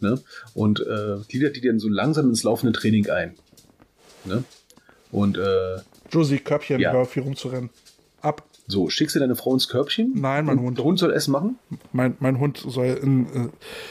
Ne? 0.00 0.18
Und 0.52 0.80
äh, 0.80 1.16
gliedert 1.28 1.56
die 1.56 1.60
dann 1.60 1.78
so 1.78 1.88
langsam 1.88 2.28
ins 2.28 2.42
laufende 2.42 2.72
Training 2.72 3.08
ein. 3.08 3.34
Ne? 4.24 4.42
Und 5.12 5.38
äh, 5.38 5.76
Josie, 6.10 6.38
Körbchen, 6.38 6.80
Ja. 6.80 6.92
hör 6.92 7.00
auf 7.02 7.14
hier 7.14 7.22
rumzurennen. 7.22 7.70
Ab. 8.20 8.44
So, 8.66 8.88
schickst 8.88 9.14
du 9.14 9.20
deine 9.20 9.36
Frau 9.36 9.52
ins 9.52 9.68
Körbchen? 9.68 10.12
Nein, 10.14 10.46
mein 10.46 10.58
und 10.58 10.64
Hund. 10.64 10.78
Der 10.78 10.84
Hund 10.84 10.98
soll 10.98 11.12
Essen 11.12 11.32
machen? 11.32 11.58
Mein, 11.92 12.16
mein 12.20 12.38
Hund 12.38 12.56
soll, 12.58 12.86
in, 13.02 13.26
äh, 13.26 13.48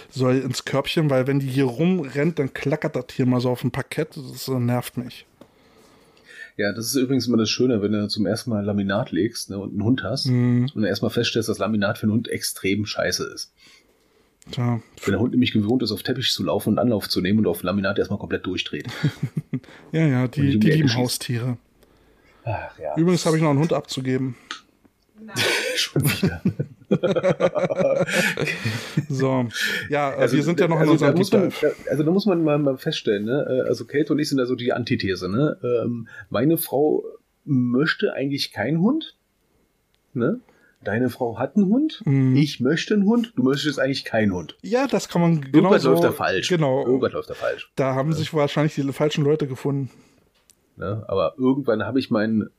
soll 0.09 0.37
ins 0.39 0.65
Körbchen, 0.65 1.09
weil 1.11 1.27
wenn 1.27 1.39
die 1.39 1.47
hier 1.47 1.65
rumrennt, 1.65 2.39
dann 2.39 2.53
klackert 2.53 2.95
das 2.95 3.05
hier 3.13 3.25
mal 3.27 3.39
so 3.39 3.49
auf 3.51 3.61
dem 3.61 3.71
Parkett. 3.71 4.17
Das 4.17 4.47
äh, 4.47 4.59
nervt 4.59 4.97
mich. 4.97 5.25
Ja, 6.57 6.71
das 6.71 6.85
ist 6.87 6.95
übrigens 6.95 7.27
immer 7.27 7.37
das 7.37 7.49
Schöne, 7.49 7.81
wenn 7.81 7.91
du 7.91 8.07
zum 8.07 8.25
ersten 8.27 8.49
Mal 8.51 8.63
Laminat 8.63 9.11
legst 9.11 9.49
ne, 9.49 9.57
und 9.57 9.71
einen 9.71 9.83
Hund 9.83 10.03
hast 10.03 10.27
Mhm. 10.27 10.69
und 10.75 10.83
erstmal 10.83 11.09
feststellst, 11.11 11.49
dass 11.49 11.57
Laminat 11.57 11.97
für 11.97 12.03
einen 12.03 12.13
Hund 12.13 12.27
extrem 12.27 12.85
scheiße 12.85 13.23
ist. 13.33 13.51
Tja, 14.51 14.81
Wenn 15.03 15.11
der 15.13 15.19
Hund 15.19 15.31
nämlich 15.31 15.51
gewohnt 15.53 15.81
ist, 15.83 15.91
auf 15.91 16.03
Teppich 16.03 16.31
zu 16.31 16.43
laufen 16.43 16.69
und 16.69 16.79
Anlauf 16.79 17.07
zu 17.09 17.21
nehmen 17.21 17.39
und 17.39 17.47
auf 17.47 17.63
Laminat 17.63 17.97
erstmal 17.97 18.19
komplett 18.19 18.45
durchdreht. 18.45 18.87
ja, 19.91 20.05
ja, 20.05 20.27
die, 20.27 20.51
die 20.51 20.59
die 20.59 20.71
lieben. 20.71 20.95
Haustiere. 20.95 21.57
Ach 22.43 22.77
ja. 22.77 22.95
Übrigens 22.97 23.25
habe 23.25 23.37
ich 23.37 23.41
noch 23.41 23.51
einen 23.51 23.59
Hund 23.59 23.71
abzugeben. 23.73 24.35
Schon 25.75 26.03
wieder. 26.03 26.41
So, 29.09 29.47
ja, 29.89 30.11
äh, 30.11 30.15
Also, 30.17 30.35
wir 30.35 30.43
sind 30.43 30.59
ja 30.59 30.67
noch 30.67 30.75
in 30.81 30.89
also, 30.89 30.97
da 31.05 31.11
unserem 31.11 31.17
muss 31.17 31.29
Deep 31.29 31.39
man, 31.39 31.49
da- 31.85 31.89
Also 31.91 32.03
da 32.03 32.11
muss 32.11 32.25
man 32.25 32.43
mal, 32.43 32.57
mal 32.59 32.77
feststellen, 32.77 33.25
ne? 33.25 33.45
äh, 33.65 33.67
also 33.67 33.85
Kate 33.85 34.11
und 34.13 34.19
ich 34.19 34.29
sind 34.29 34.37
da 34.37 34.45
so 34.45 34.55
die 34.55 34.73
Antithese. 34.73 35.29
Ne? 35.29 35.57
Ähm, 35.63 36.07
meine 36.29 36.57
Frau 36.57 37.03
möchte 37.45 38.13
eigentlich 38.13 38.51
keinen 38.51 38.79
Hund. 38.79 39.15
Ne? 40.13 40.39
Deine 40.83 41.09
Frau 41.09 41.39
hat 41.39 41.55
einen 41.55 41.67
Hund. 41.69 42.01
Mhm. 42.05 42.35
Ich 42.35 42.59
möchte 42.59 42.93
einen 42.93 43.05
Hund. 43.05 43.33
Du 43.35 43.43
möchtest 43.43 43.79
eigentlich 43.79 44.03
keinen 44.05 44.33
Hund. 44.33 44.57
Ja, 44.61 44.85
das 44.87 45.07
kann 45.09 45.21
man 45.21 45.41
genau 45.41 45.55
Irgendwas 45.69 45.81
so. 45.83 45.91
läuft 45.91 46.03
da 46.03 46.11
falsch. 46.11 46.49
Genau. 46.49 46.85
Irgendwas 46.85 47.13
läuft 47.13 47.29
da 47.29 47.33
falsch. 47.33 47.71
Da 47.75 47.95
haben 47.95 48.13
sich 48.13 48.33
wahrscheinlich 48.33 48.75
die 48.75 48.83
falschen 48.93 49.23
Leute 49.23 49.47
gefunden. 49.47 49.89
Ne? 50.75 51.03
Aber 51.07 51.35
irgendwann 51.37 51.83
habe 51.83 51.99
ich 51.99 52.11
meinen 52.11 52.49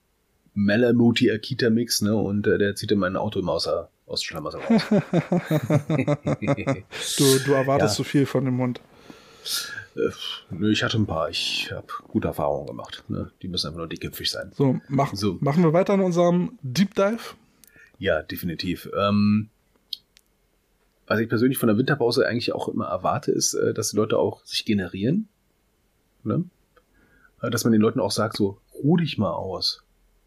Malamuti 0.55 1.31
Akita 1.31 1.70
Mix 1.70 2.01
ne? 2.01 2.14
und 2.14 2.47
äh, 2.47 2.59
der 2.59 2.74
zieht 2.76 2.93
in 2.93 2.98
mein 2.98 3.16
Auto 3.16 3.40
immer 3.40 3.52
aus, 3.52 3.64
der- 3.64 3.89
aus 4.06 4.20
der 4.20 4.26
Schlamassel 4.26 4.60
raus. 4.60 4.82
Du, 7.18 7.39
du 7.44 7.52
erwartest 7.52 7.94
Ja. 7.94 7.97
zu 7.97 8.05
viel 8.05 8.26
von 8.26 8.44
dem 8.44 8.59
Hund. 8.59 8.81
Äh, 9.97 10.10
Nö, 10.51 10.70
ich 10.70 10.82
hatte 10.82 10.97
ein 10.98 11.06
paar. 11.06 11.28
Ich 11.31 11.70
habe 11.72 11.86
gute 12.09 12.28
Erfahrungen 12.28 12.66
gemacht. 12.66 13.05
Ne? 13.09 13.31
Die 13.43 13.48
müssen 13.48 13.68
einfach 13.68 13.78
nur 13.78 13.89
dickköpfig 13.89 14.31
sein. 14.31 14.52
So, 14.55 14.81
mach, 14.89 15.14
So. 15.14 15.39
machen 15.40 15.62
wir 15.62 15.72
weiter 15.72 15.94
in 15.94 16.01
unserem 16.01 16.59
Deep 16.62 16.94
Dive. 16.94 17.35
Ja, 17.98 18.22
definitiv. 18.22 18.89
Ähm, 18.97 19.48
was 21.06 21.20
ich 21.20 21.28
persönlich 21.28 21.59
von 21.59 21.68
der 21.68 21.78
Winterpause 21.78 22.26
eigentlich 22.26 22.52
auch 22.52 22.68
immer 22.68 22.86
erwarte, 22.86 23.31
ist, 23.31 23.55
äh, 23.55 23.72
dass 23.74 23.90
die 23.90 23.97
Leute 23.97 24.18
auch 24.18 24.44
sich 24.44 24.64
generieren. 24.64 25.28
Ne? 26.24 26.44
Äh, 27.43 27.51
Dass 27.51 27.64
man 27.64 27.72
den 27.72 27.82
Leuten 27.82 28.01
auch 28.01 28.10
sagt, 28.10 28.36
so, 28.36 28.59
ruh 28.82 28.97
dich 28.97 29.18
mal 29.18 29.32
aus. 29.32 29.84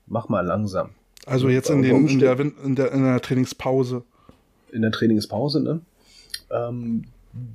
Mach 0.08 0.30
mal 0.30 0.46
langsam. 0.46 0.90
Also 1.26 1.50
jetzt 1.50 1.70
in, 1.70 1.82
den, 1.82 2.08
in, 2.08 2.20
der, 2.20 2.40
in, 2.40 2.76
der, 2.76 2.92
in 2.92 3.04
der 3.04 3.22
Trainingspause. 3.22 4.04
In 4.72 4.82
der 4.82 4.92
Trainingspause, 4.92 5.62
ne? 5.62 5.82
Ähm, 6.50 7.04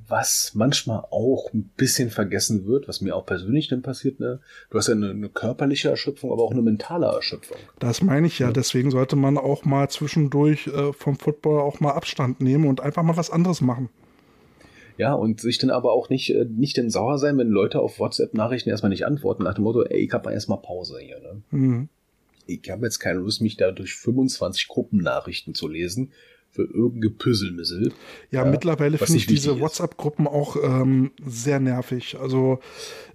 was 0.07 0.51
manchmal 0.53 1.03
auch 1.09 1.51
ein 1.53 1.69
bisschen 1.75 2.09
vergessen 2.09 2.65
wird, 2.67 2.87
was 2.87 3.01
mir 3.01 3.15
auch 3.15 3.25
persönlich 3.25 3.67
dann 3.67 3.81
passiert, 3.81 4.19
ne? 4.19 4.39
Du 4.69 4.77
hast 4.77 4.87
ja 4.87 4.93
eine, 4.93 5.09
eine 5.09 5.29
körperliche 5.29 5.89
Erschöpfung, 5.89 6.31
aber 6.31 6.43
auch 6.43 6.51
eine 6.51 6.61
mentale 6.61 7.07
Erschöpfung. 7.07 7.57
Das 7.79 8.01
meine 8.01 8.27
ich 8.27 8.39
ja. 8.39 8.51
Deswegen 8.51 8.91
sollte 8.91 9.15
man 9.15 9.37
auch 9.37 9.65
mal 9.65 9.89
zwischendurch 9.89 10.67
äh, 10.67 10.93
vom 10.93 11.15
Football 11.15 11.61
auch 11.61 11.79
mal 11.79 11.91
Abstand 11.91 12.41
nehmen 12.41 12.67
und 12.67 12.81
einfach 12.81 13.03
mal 13.03 13.17
was 13.17 13.31
anderes 13.31 13.61
machen. 13.61 13.89
Ja, 14.97 15.13
und 15.13 15.41
sich 15.41 15.57
dann 15.57 15.71
aber 15.71 15.91
auch 15.91 16.09
nicht, 16.09 16.29
äh, 16.29 16.45
nicht 16.45 16.77
denn 16.77 16.91
sauer 16.91 17.17
sein, 17.17 17.37
wenn 17.37 17.49
Leute 17.49 17.79
auf 17.79 17.99
WhatsApp-Nachrichten 17.99 18.69
erstmal 18.69 18.91
nicht 18.91 19.05
antworten, 19.05 19.43
nach 19.43 19.55
dem 19.55 19.63
Motto, 19.63 19.81
ey, 19.83 20.05
ich 20.05 20.13
hab 20.13 20.25
mal 20.25 20.31
erstmal 20.31 20.59
Pause 20.59 20.99
hier. 20.99 21.19
Ne? 21.19 21.41
Mhm. 21.49 21.89
Ich 22.45 22.69
habe 22.69 22.85
jetzt 22.85 22.99
keine 22.99 23.19
Lust, 23.19 23.41
mich 23.41 23.57
da 23.57 23.71
durch 23.71 23.95
25 23.95 24.67
Gruppennachrichten 24.67 25.53
zu 25.53 25.67
lesen 25.67 26.11
für 26.51 26.63
irgendein 26.63 27.17
Püsselmissel. 27.17 27.93
Ja, 28.29 28.43
Ja, 28.43 28.51
mittlerweile 28.51 28.97
finde 28.97 29.17
ich 29.17 29.25
diese. 29.25 29.59
WhatsApp-Gruppen 29.59 30.27
auch 30.27 30.55
ähm, 30.61 31.11
sehr 31.25 31.59
nervig. 31.59 32.17
Also 32.19 32.59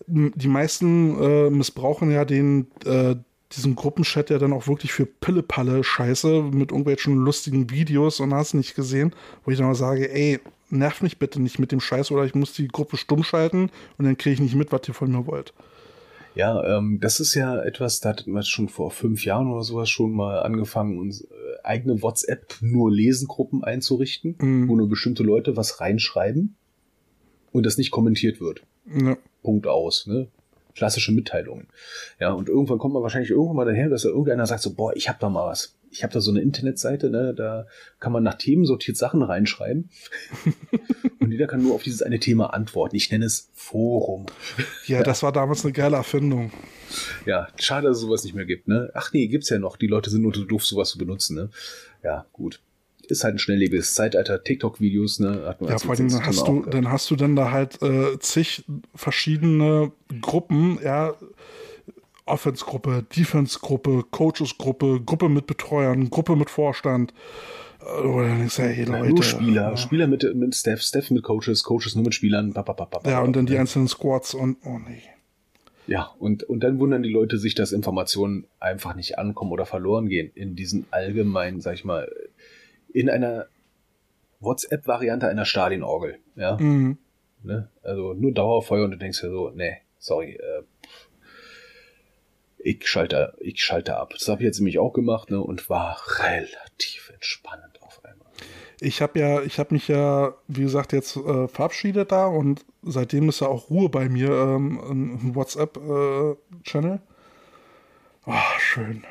die 0.07 0.49
meisten 0.49 1.21
äh, 1.23 1.51
missbrauchen 1.51 2.11
ja 2.11 2.25
den 2.25 2.67
äh, 2.85 3.17
diesen 3.53 3.77
Gruppenchat 3.77 4.31
ja 4.31 4.39
dann 4.39 4.53
auch 4.53 4.67
wirklich 4.67 4.93
für 4.93 5.07
Pille-Palle-Scheiße 5.07 6.43
mit 6.43 6.71
irgendwelchen 6.71 7.17
lustigen 7.17 7.71
Videos 7.71 8.21
und 8.21 8.35
hast 8.35 8.55
nicht 8.55 8.75
gesehen, 8.75 9.15
wo 9.45 9.51
ich 9.51 9.59
dann 9.59 9.67
mal 9.67 9.75
sage, 9.75 10.13
ey, 10.13 10.41
nerv 10.71 11.01
mich 11.01 11.19
bitte 11.19 11.41
nicht 11.41 11.59
mit 11.59 11.73
dem 11.73 11.81
Scheiß 11.81 12.11
oder 12.11 12.25
ich 12.25 12.35
muss 12.35 12.53
die 12.53 12.69
Gruppe 12.69 12.97
stumm 12.97 13.25
schalten 13.25 13.71
und 13.97 14.05
dann 14.05 14.19
kriege 14.19 14.35
ich 14.35 14.41
nicht 14.41 14.55
mit, 14.55 14.71
was 14.73 14.87
ihr 14.87 14.95
von 14.95 15.11
mir 15.11 15.27
wollt. 15.27 15.55
Ja, 16.35 16.79
ähm, 16.79 16.99
das 17.01 17.21
ist 17.21 17.35
ja 17.35 17.61
etwas, 17.63 18.01
da 18.01 18.11
hatten 18.11 18.33
wir 18.33 18.43
schon 18.43 18.69
vor 18.69 18.91
fünf 18.91 19.25
Jahren 19.25 19.51
oder 19.53 19.63
sowas 19.63 19.89
schon 19.91 20.13
mal 20.13 20.41
angefangen, 20.41 20.99
uns 20.99 21.23
äh, 21.23 21.27
eigene 21.65 22.01
WhatsApp 22.03 22.55
nur 22.61 22.91
Lesengruppen 22.93 23.65
einzurichten, 23.65 24.37
Mhm. 24.39 24.69
wo 24.69 24.77
nur 24.77 24.89
bestimmte 24.89 25.23
Leute 25.23 25.57
was 25.57 25.81
reinschreiben 25.81 26.57
und 27.53 27.67
das 27.67 27.77
nicht 27.79 27.91
kommentiert 27.91 28.41
wird. 28.41 28.63
Ja. 28.87 29.17
Punkt 29.43 29.67
aus, 29.67 30.07
ne? 30.07 30.29
Klassische 30.75 31.11
Mitteilungen. 31.13 31.67
Ja, 32.21 32.33
und 32.33 32.49
irgendwann 32.49 32.79
kommt 32.79 32.95
man 32.95 33.03
wahrscheinlich 33.03 33.31
irgendwann 33.31 33.57
mal 33.57 33.65
daher, 33.67 33.89
dass 33.89 34.03
da 34.03 34.11
irgendeiner 34.11 34.47
sagt 34.47 34.63
so, 34.63 34.75
boah, 34.75 34.95
ich 34.95 35.09
hab 35.09 35.19
da 35.19 35.29
mal 35.29 35.47
was. 35.49 35.75
Ich 35.91 36.03
habe 36.03 36.13
da 36.13 36.21
so 36.21 36.31
eine 36.31 36.41
Internetseite, 36.41 37.11
ne, 37.11 37.35
da 37.35 37.67
kann 38.01 38.13
man 38.13 38.23
nach 38.23 38.35
Themen 38.35 38.65
sortiert 38.65 38.97
Sachen 38.97 39.23
reinschreiben. 39.23 39.91
und 41.21 41.31
jeder 41.31 41.47
kann 41.47 41.63
nur 41.63 41.75
auf 41.75 41.83
dieses 41.83 42.03
eine 42.03 42.19
Thema 42.19 42.53
antworten. 42.55 42.97
Ich 42.97 43.11
nenne 43.11 43.25
es 43.25 43.51
Forum. 43.55 44.27
ja, 44.87 45.03
das 45.03 45.23
war 45.23 45.33
damals 45.33 45.65
eine 45.65 45.73
geile 45.73 45.97
Erfindung. 45.97 46.51
Ja, 47.27 47.49
schade, 47.59 47.89
dass 47.89 47.99
es 47.99 48.03
sowas 48.03 48.25
nicht 48.25 48.35
mehr 48.35 48.47
gibt, 48.47 48.69
ne? 48.69 48.91
Ach 48.95 49.13
nee, 49.13 49.27
gibt's 49.29 49.51
ja 49.51 49.59
noch. 49.59 49.77
Die 49.77 49.87
Leute 49.87 50.11
sind 50.11 50.23
nur 50.23 50.33
zu 50.33 50.45
doof, 50.45 50.65
sowas 50.65 50.91
zu 50.91 50.99
benutzen, 50.99 51.37
ne? 51.37 51.51
Ja, 52.03 52.27
gut. 52.33 52.61
Ist 53.09 53.25
halt 53.25 53.37
ein 53.37 53.39
schnelllebiges 53.39 53.95
Zeitalter. 53.95 54.43
TikTok-Videos, 54.43 55.21
ne? 55.21 55.57
Ja, 55.61 55.79
vor 55.79 55.95
allem 55.95 56.13
hast 56.13 56.47
du, 56.47 56.61
gehabt. 56.61 56.75
dann 56.75 56.91
hast 56.91 57.11
du 57.11 57.17
dann 57.17 57.37
da 57.37 57.51
halt 57.51 57.81
äh, 57.83 58.19
zig 58.19 58.65
verschiedene 58.95 59.93
Gruppen, 60.21 60.79
ja, 60.83 61.15
Offense-Gruppe, 62.29 63.05
Defense-Gruppe, 63.17 64.05
Coaches-Gruppe, 64.11 65.01
Gruppe 65.05 65.29
mit 65.29 65.47
Betreuern, 65.47 66.11
Gruppe 66.11 66.37
mit 66.37 66.51
Vorstand. 66.51 67.13
Äh, 67.81 68.03
dann 68.03 68.39
denkst, 68.39 68.59
hey, 68.59 68.85
Ja, 68.85 68.99
Leute. 68.99 69.09
nur 69.15 69.23
Spieler, 69.23 69.63
ja. 69.71 69.77
Spieler 69.77 70.07
mit, 70.07 70.35
mit 70.35 70.55
Staff, 70.55 70.81
Staff 70.83 71.11
mit 71.11 71.23
Coaches, 71.23 71.63
Coaches 71.65 71.95
nur 71.95 72.05
mit 72.05 72.15
Spielern. 72.15 72.53
pa, 72.53 72.63
pa, 72.63 72.73
pa, 72.73 72.85
pa, 72.85 73.09
Ja, 73.11 73.21
und 73.23 73.35
dann 73.37 73.47
die 73.47 73.55
ne? 73.55 73.61
einzelnen 73.61 73.89
Squads 73.89 74.35
und, 74.35 74.59
oh 74.65 74.79
nee. 74.89 75.03
Ja, 75.87 76.11
und, 76.19 76.43
und 76.45 76.61
dann 76.61 76.79
wundern 76.81 77.03
die 77.03 77.09
Leute 77.11 77.39
sich, 77.39 77.55
dass 77.55 77.73
Informationen 77.73 78.47
einfach 78.61 78.95
nicht 78.95 79.19
ankommen 79.19 79.53
oder 79.53 79.65
verloren 79.65 80.09
gehen 80.09 80.31
in 80.35 80.55
diesen 80.55 80.87
allgemeinen, 80.91 81.61
sag 81.63 81.75
ich 81.75 81.85
mal, 81.87 82.11
in 82.93 83.09
einer 83.09 83.47
WhatsApp-Variante 84.41 85.29
einer 85.29 85.45
Stadionorgel. 85.45 86.19
Ja, 86.37 86.57
Mhm. 86.61 86.99
ne? 87.43 87.69
Also 87.83 88.13
nur 88.15 88.33
Dauerfeuer 88.33 88.85
und 88.85 88.91
du 88.93 88.99
denkst 88.99 89.21
dir 89.21 89.31
so, 89.31 89.51
nee, 89.55 89.79
sorry, 89.99 90.33
äh, 90.35 90.63
ich 92.59 92.87
schalte, 92.89 93.35
ich 93.41 93.63
schalte 93.63 93.97
ab. 93.97 94.11
Das 94.19 94.29
habe 94.29 94.43
ich 94.43 94.47
jetzt 94.47 94.59
nämlich 94.59 94.79
auch 94.79 94.93
gemacht, 94.93 95.31
ne, 95.31 95.41
und 95.41 95.69
war 95.71 95.97
relativ 96.19 97.11
entspannend 97.15 97.81
auf 97.83 98.01
einmal. 98.05 98.27
Ich 98.81 99.03
habe 99.03 99.19
ja, 99.19 99.43
ich 99.43 99.59
habe 99.59 99.75
mich 99.75 99.89
ja, 99.89 100.35
wie 100.47 100.63
gesagt, 100.63 100.93
jetzt 100.93 101.17
äh, 101.17 101.49
verabschiedet 101.49 102.13
da 102.13 102.27
und 102.27 102.65
seitdem 102.83 103.29
ist 103.29 103.41
ja 103.41 103.49
auch 103.49 103.71
Ruhe 103.71 103.89
bei 103.89 104.09
mir 104.09 104.31
ähm, 104.31 104.81
im 104.89 105.35
WhatsApp-Channel. 105.35 107.01
Ah, 108.27 108.43
schön. 108.59 109.05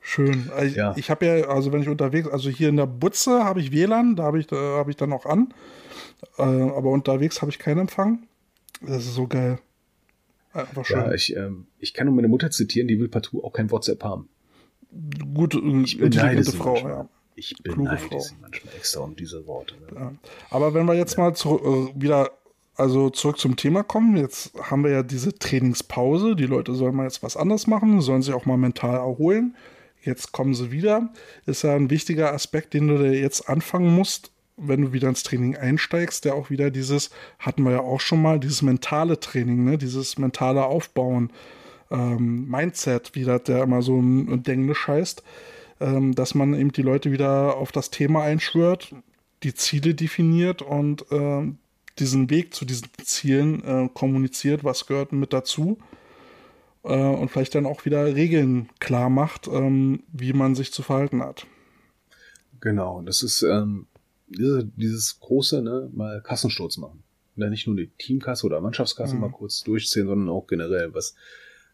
Schön. 0.00 0.50
Also 0.54 0.66
Ich, 0.66 0.76
Ja. 0.76 0.94
ich 0.96 1.10
habe 1.10 1.26
ja, 1.26 1.34
also 1.48 1.72
wenn 1.72 1.82
ich 1.82 1.88
unterwegs, 1.88 2.28
also 2.28 2.50
hier 2.50 2.68
in 2.70 2.76
der 2.76 2.86
Butze 2.86 3.44
habe 3.44 3.60
ich 3.60 3.70
WLAN, 3.70 4.16
da 4.16 4.24
habe 4.24 4.40
ich, 4.40 4.46
da 4.48 4.56
habe 4.56 4.90
ich 4.90 4.96
dann 4.96 5.12
auch 5.12 5.26
an. 5.26 5.54
Äh, 6.38 6.42
aber 6.42 6.90
unterwegs 6.90 7.40
habe 7.42 7.50
ich 7.52 7.58
keinen 7.58 7.80
Empfang. 7.80 8.26
Das 8.80 9.04
ist 9.04 9.14
so 9.14 9.28
geil. 9.28 9.58
Einfach 10.52 10.84
schön. 10.84 10.98
Ja, 10.98 11.12
ich, 11.12 11.34
ähm, 11.36 11.66
ich 11.78 11.94
kann 11.94 12.06
nur 12.06 12.14
meine 12.14 12.28
Mutter 12.28 12.50
zitieren, 12.50 12.88
die 12.88 12.98
will 12.98 13.08
partout 13.08 13.42
auch 13.44 13.52
kein 13.52 13.70
WhatsApp 13.70 14.02
haben. 14.04 14.28
Gute, 15.34 15.58
Ich 15.58 15.96
beneide 15.98 16.04
intelligente 16.06 16.50
sie 16.50 16.56
Frau, 16.56 16.72
manchmal. 16.72 16.92
ja. 16.92 17.08
Ich 17.34 17.54
beneide 17.62 17.96
Frau. 17.98 18.18
sie 18.20 18.34
manchmal 18.40 18.74
extra 18.74 19.00
um 19.00 19.16
diese 19.16 19.46
Worte. 19.46 19.74
Ne? 19.76 19.86
Ja. 19.94 20.12
Aber 20.50 20.74
wenn 20.74 20.84
wir 20.86 20.94
jetzt 20.94 21.16
mal 21.16 21.34
zurück, 21.34 21.62
äh, 21.96 22.00
wieder 22.00 22.30
also 22.74 23.10
zurück 23.10 23.38
zum 23.38 23.56
Thema 23.56 23.82
kommen, 23.82 24.16
jetzt 24.16 24.52
haben 24.58 24.84
wir 24.84 24.90
ja 24.90 25.02
diese 25.02 25.38
Trainingspause. 25.38 26.36
Die 26.36 26.46
Leute 26.46 26.74
sollen 26.74 26.94
mal 26.94 27.04
jetzt 27.04 27.22
was 27.22 27.36
anderes 27.36 27.66
machen, 27.66 28.00
sollen 28.00 28.22
sich 28.22 28.34
auch 28.34 28.46
mal 28.46 28.56
mental 28.56 28.96
erholen. 28.96 29.56
Jetzt 30.02 30.32
kommen 30.32 30.54
sie 30.54 30.72
wieder. 30.72 31.12
Ist 31.46 31.62
ja 31.62 31.74
ein 31.74 31.90
wichtiger 31.90 32.32
Aspekt, 32.32 32.74
den 32.74 32.88
du 32.88 32.96
jetzt 33.04 33.48
anfangen 33.48 33.94
musst, 33.94 34.32
wenn 34.62 34.82
du 34.82 34.92
wieder 34.92 35.08
ins 35.08 35.22
Training 35.22 35.56
einsteigst, 35.56 36.24
der 36.24 36.34
auch 36.34 36.50
wieder 36.50 36.70
dieses, 36.70 37.10
hatten 37.38 37.64
wir 37.64 37.72
ja 37.72 37.80
auch 37.80 38.00
schon 38.00 38.22
mal, 38.22 38.38
dieses 38.40 38.62
mentale 38.62 39.20
Training, 39.20 39.64
ne? 39.64 39.78
dieses 39.78 40.18
mentale 40.18 40.64
Aufbauen, 40.64 41.30
ähm, 41.90 42.48
Mindset, 42.48 43.14
wie 43.14 43.24
das 43.24 43.44
der 43.44 43.62
immer 43.62 43.82
so 43.82 44.00
ein 44.00 44.42
Denglisch 44.42 44.88
heißt, 44.88 45.22
ähm, 45.80 46.14
dass 46.14 46.34
man 46.34 46.54
eben 46.54 46.72
die 46.72 46.82
Leute 46.82 47.12
wieder 47.12 47.56
auf 47.56 47.72
das 47.72 47.90
Thema 47.90 48.22
einschwört, 48.22 48.94
die 49.42 49.54
Ziele 49.54 49.94
definiert 49.94 50.62
und 50.62 51.04
ähm, 51.10 51.58
diesen 51.98 52.30
Weg 52.30 52.54
zu 52.54 52.64
diesen 52.64 52.88
Zielen 53.04 53.64
äh, 53.64 53.88
kommuniziert, 53.92 54.64
was 54.64 54.86
gehört 54.86 55.12
mit 55.12 55.32
dazu 55.32 55.78
äh, 56.84 56.94
und 56.94 57.30
vielleicht 57.30 57.54
dann 57.54 57.66
auch 57.66 57.84
wieder 57.84 58.14
Regeln 58.14 58.68
klar 58.80 59.10
macht, 59.10 59.46
ähm, 59.48 60.02
wie 60.12 60.32
man 60.32 60.54
sich 60.54 60.72
zu 60.72 60.82
verhalten 60.82 61.22
hat. 61.22 61.46
Genau, 62.60 63.02
das 63.02 63.22
ist 63.22 63.42
ähm, 63.42 63.86
diese, 64.36 64.64
dieses 64.76 65.18
große, 65.20 65.62
ne, 65.62 65.90
mal 65.94 66.20
Kassensturz 66.22 66.76
machen. 66.78 67.02
Ja, 67.36 67.48
nicht 67.48 67.66
nur 67.66 67.76
die 67.76 67.88
Teamkasse 67.98 68.46
oder 68.46 68.60
Mannschaftskasse 68.60 69.14
Mhm. 69.14 69.20
mal 69.22 69.30
kurz 69.30 69.62
durchziehen, 69.62 70.06
sondern 70.06 70.28
auch 70.28 70.46
generell, 70.46 70.92
was, 70.94 71.14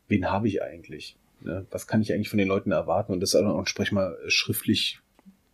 wen 0.06 0.30
habe 0.30 0.46
ich 0.48 0.62
eigentlich? 0.62 1.16
Ne? 1.40 1.66
Was 1.70 1.86
kann 1.86 2.00
ich 2.00 2.12
eigentlich 2.12 2.28
von 2.28 2.38
den 2.38 2.48
Leuten 2.48 2.70
erwarten? 2.70 3.12
Und 3.12 3.20
das 3.20 3.32
dann 3.32 3.46
auch 3.46 3.58
entsprechend 3.58 3.94
mal 3.94 4.16
schriftlich 4.28 5.00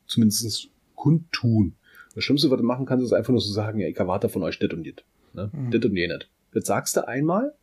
zumindest 0.06 0.68
kundtun. 0.94 1.74
Das 2.14 2.24
Schlimmste, 2.24 2.50
was 2.50 2.58
du 2.58 2.64
machen 2.64 2.86
kannst, 2.86 3.04
ist 3.04 3.12
einfach 3.12 3.32
nur 3.32 3.40
zu 3.40 3.52
sagen, 3.52 3.80
ja, 3.80 3.88
ich 3.88 3.96
erwarte 3.96 4.28
von 4.28 4.42
euch 4.42 4.58
das 4.58 4.70
und 4.72 4.86
das. 4.86 5.04
Ne? 5.32 5.50
Mhm. 5.52 5.70
Das 5.70 5.84
und 5.84 5.96
jenes. 5.96 6.20
Das 6.52 6.66
sagst 6.66 6.96
du 6.96 7.08
einmal, 7.08 7.54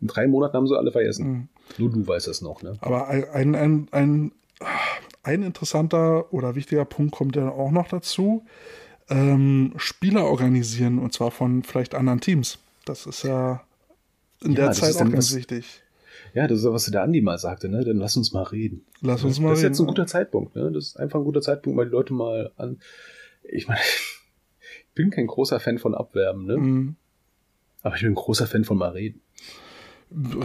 in 0.00 0.08
drei 0.08 0.26
Monaten 0.26 0.54
haben 0.56 0.66
sie 0.66 0.76
alle 0.76 0.90
vergessen. 0.92 1.26
Mhm. 1.28 1.48
Nur 1.78 1.90
du 1.90 2.06
weißt 2.06 2.26
es 2.28 2.42
noch, 2.42 2.62
ne? 2.62 2.76
Aber 2.80 3.08
ein, 3.08 3.54
ein, 3.54 3.88
ein, 3.92 4.32
ein, 5.22 5.42
interessanter 5.42 6.32
oder 6.32 6.54
wichtiger 6.54 6.84
Punkt 6.84 7.12
kommt 7.14 7.36
ja 7.36 7.48
auch 7.48 7.70
noch 7.70 7.88
dazu. 7.88 8.44
Ähm, 9.08 9.74
Spieler 9.76 10.24
organisieren 10.26 10.98
und 10.98 11.12
zwar 11.12 11.30
von 11.30 11.62
vielleicht 11.62 11.94
anderen 11.94 12.20
Teams. 12.20 12.58
Das 12.84 13.06
ist 13.06 13.22
ja 13.24 13.62
in 14.42 14.52
Ja, 14.52 14.66
der 14.66 14.72
Zeit 14.72 14.94
auch 14.94 14.98
dann 15.00 15.12
ganz 15.12 15.30
was- 15.30 15.36
wichtig. 15.36 15.82
Ja, 16.34 16.46
das 16.46 16.60
ist 16.60 16.64
ja, 16.64 16.72
was 16.72 16.86
der 16.86 17.02
Andi 17.02 17.20
mal 17.20 17.38
sagte, 17.38 17.68
ne? 17.68 17.84
Dann 17.84 17.98
lass 17.98 18.16
uns 18.16 18.32
mal 18.32 18.42
reden. 18.44 18.84
Lass 19.02 19.22
uns 19.22 19.38
mal 19.38 19.50
das 19.50 19.58
ist 19.58 19.64
reden. 19.64 19.72
jetzt 19.74 19.80
ein 19.80 19.86
guter 19.86 20.06
Zeitpunkt, 20.06 20.56
ne? 20.56 20.70
Das 20.72 20.86
ist 20.86 20.96
einfach 20.98 21.18
ein 21.20 21.24
guter 21.24 21.42
Zeitpunkt, 21.42 21.76
mal 21.76 21.84
die 21.84 21.90
Leute 21.90 22.14
mal 22.14 22.52
an. 22.56 22.80
Ich 23.42 23.68
meine, 23.68 23.80
ich 24.88 24.94
bin 24.94 25.10
kein 25.10 25.26
großer 25.26 25.60
Fan 25.60 25.78
von 25.78 25.94
Abwerben, 25.94 26.46
ne? 26.46 26.56
Mhm. 26.56 26.96
Aber 27.82 27.96
ich 27.96 28.02
bin 28.02 28.12
ein 28.12 28.14
großer 28.16 28.46
Fan 28.46 28.64
von 28.64 28.78
mal 28.78 28.90
reden. 28.90 29.20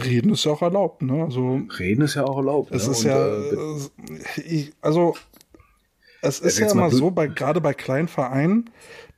Reden 0.04 0.32
ist 0.32 0.44
ja 0.44 0.52
auch 0.52 0.62
erlaubt, 0.62 1.02
ne? 1.02 1.22
Also 1.24 1.60
Reden 1.78 2.02
ist 2.02 2.14
ja 2.14 2.24
auch 2.24 2.38
erlaubt. 2.38 2.72
es 2.72 2.86
ne? 2.86 2.92
ist 2.92 3.04
Und, 3.04 3.10
ja, 3.10 3.26
äh, 3.26 4.42
ich, 4.44 4.72
also 4.80 5.14
es 6.20 6.40
ist 6.40 6.58
ja 6.58 6.70
immer 6.70 6.90
so, 6.90 7.10
bei, 7.10 7.28
gerade 7.28 7.60
bei 7.60 7.74
kleinen 7.74 8.08
Vereinen, 8.08 8.70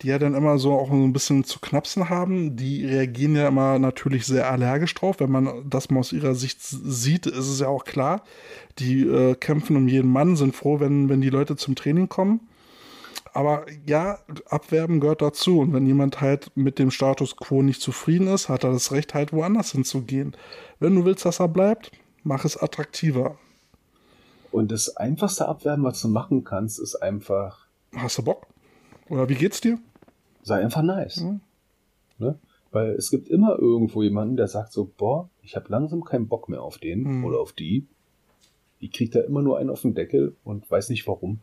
die 0.02 0.08
ja 0.08 0.18
dann 0.18 0.34
immer 0.34 0.58
so 0.58 0.72
auch 0.72 0.88
so 0.88 0.94
ein 0.94 1.12
bisschen 1.12 1.44
zu 1.44 1.58
knapsen 1.58 2.10
haben, 2.10 2.56
die 2.56 2.84
reagieren 2.84 3.36
ja 3.36 3.48
immer 3.48 3.78
natürlich 3.78 4.26
sehr 4.26 4.50
allergisch 4.50 4.94
drauf. 4.94 5.20
Wenn 5.20 5.30
man 5.30 5.68
das 5.68 5.90
mal 5.90 6.00
aus 6.00 6.12
ihrer 6.12 6.34
Sicht 6.34 6.58
sieht, 6.60 7.26
ist 7.26 7.48
es 7.48 7.60
ja 7.60 7.68
auch 7.68 7.84
klar. 7.84 8.22
Die 8.78 9.02
äh, 9.02 9.34
kämpfen 9.34 9.76
um 9.76 9.88
jeden 9.88 10.10
Mann, 10.10 10.36
sind 10.36 10.54
froh, 10.54 10.80
wenn, 10.80 11.08
wenn 11.08 11.20
die 11.20 11.30
Leute 11.30 11.56
zum 11.56 11.74
Training 11.74 12.08
kommen. 12.08 12.40
Aber 13.32 13.66
ja, 13.86 14.18
Abwerben 14.48 15.00
gehört 15.00 15.22
dazu. 15.22 15.60
Und 15.60 15.72
wenn 15.72 15.86
jemand 15.86 16.20
halt 16.20 16.50
mit 16.56 16.78
dem 16.78 16.90
Status 16.90 17.36
quo 17.36 17.62
nicht 17.62 17.80
zufrieden 17.80 18.26
ist, 18.28 18.48
hat 18.48 18.64
er 18.64 18.72
das 18.72 18.92
Recht, 18.92 19.14
halt 19.14 19.32
woanders 19.32 19.72
hinzugehen. 19.72 20.36
Wenn 20.78 20.94
du 20.96 21.04
willst, 21.04 21.24
dass 21.24 21.40
er 21.40 21.48
bleibt, 21.48 21.92
mach 22.24 22.44
es 22.44 22.56
attraktiver. 22.56 23.38
und 24.52 24.72
das 24.72 24.96
einfachste 24.96 25.46
Abwerben, 25.46 25.84
was 25.84 26.00
du 26.02 26.08
machen 26.08 26.42
kannst, 26.44 26.80
ist 26.80 26.96
einfach, 26.96 27.66
Hast 27.94 28.18
du 28.18 28.22
Bock? 28.24 28.46
Oder 29.08 29.28
wie 29.28 29.34
geht's 29.36 29.60
dir? 29.60 29.78
sei 30.42 30.60
einfach 30.62 30.82
nice. 30.82 31.18
Mhm. 31.20 31.40
Ne? 32.18 32.38
Weil 32.72 32.90
es 32.92 33.10
gibt 33.10 33.28
immer 33.28 33.58
irgendwo 33.58 34.02
jemanden, 34.02 34.36
der 34.36 34.48
sagt 34.48 34.72
so, 34.72 34.90
boah, 34.96 35.28
ich 35.42 35.54
habe 35.56 35.66
langsam 35.68 36.02
keinen 36.04 36.28
Bock 36.28 36.48
mehr 36.48 36.62
auf 36.62 36.78
den 36.78 37.02
Mhm. 37.02 37.24
oder 37.24 37.38
auf 37.40 37.52
die. 37.52 37.86
Die 38.80 38.88
kriegt 38.90 39.14
da 39.14 39.20
immer 39.20 39.42
nur 39.42 39.58
einen 39.58 39.70
auf 39.70 39.82
den 39.82 39.94
Deckel 39.94 40.34
und 40.44 40.68
weiß 40.70 40.88
nicht 40.88 41.06
warum. 41.06 41.40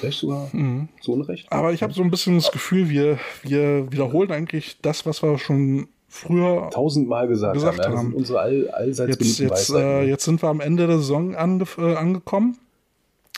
Vielleicht 0.00 0.18
sogar 0.20 0.48
Mhm. 0.52 0.88
so 1.00 1.12
Unrecht. 1.12 1.50
Aber 1.50 1.72
ich 1.72 1.82
habe 1.82 1.92
so 1.92 2.02
ein 2.02 2.10
bisschen 2.10 2.36
das 2.36 2.50
Gefühl, 2.52 2.88
wir, 2.88 3.18
wir 3.42 3.90
wiederholen 3.92 4.30
eigentlich 4.32 4.78
das, 4.82 5.06
was 5.06 5.22
wir 5.22 5.38
schon 5.38 5.88
früher. 6.08 6.68
tausendmal 6.70 7.26
gesagt, 7.28 7.54
gesagt 7.54 7.84
haben. 7.86 7.96
Haben. 7.96 8.14
unsere 8.14 8.40
all, 8.40 8.68
allseits 8.70 9.18
Jetzt, 9.18 9.38
jetzt, 9.38 9.70
äh, 9.70 10.02
jetzt 10.04 10.24
sind 10.24 10.42
wir 10.42 10.48
am 10.48 10.60
Ende 10.60 10.86
der 10.86 10.98
Saison 10.98 11.34
ange 11.34 11.64
äh, 11.78 11.94
angekommen. 11.94 12.58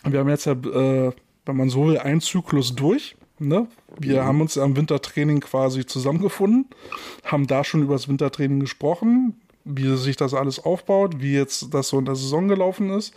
Wir 0.06 0.20
haben 0.20 0.28
jetzt 0.28 0.44
ja, 0.46 0.52
äh, 0.52 1.12
wenn 1.46 1.56
man 1.56 1.70
so 1.70 1.86
will, 1.86 1.98
einen 1.98 2.20
Zyklus 2.20 2.74
durch. 2.74 3.16
Ne? 3.38 3.66
Wir 3.98 4.22
Mhm. 4.22 4.26
haben 4.26 4.40
uns 4.42 4.58
am 4.58 4.76
Wintertraining 4.76 5.40
quasi 5.40 5.86
zusammengefunden, 5.86 6.66
haben 7.24 7.46
da 7.46 7.64
schon 7.64 7.82
über 7.82 7.94
das 7.94 8.08
Wintertraining 8.08 8.60
gesprochen, 8.60 9.40
wie 9.64 9.96
sich 9.96 10.16
das 10.16 10.34
alles 10.34 10.58
aufbaut, 10.64 11.20
wie 11.20 11.34
jetzt 11.34 11.72
das 11.72 11.88
so 11.88 11.98
in 11.98 12.04
der 12.04 12.16
Saison 12.16 12.48
gelaufen 12.48 12.90
ist. 12.90 13.14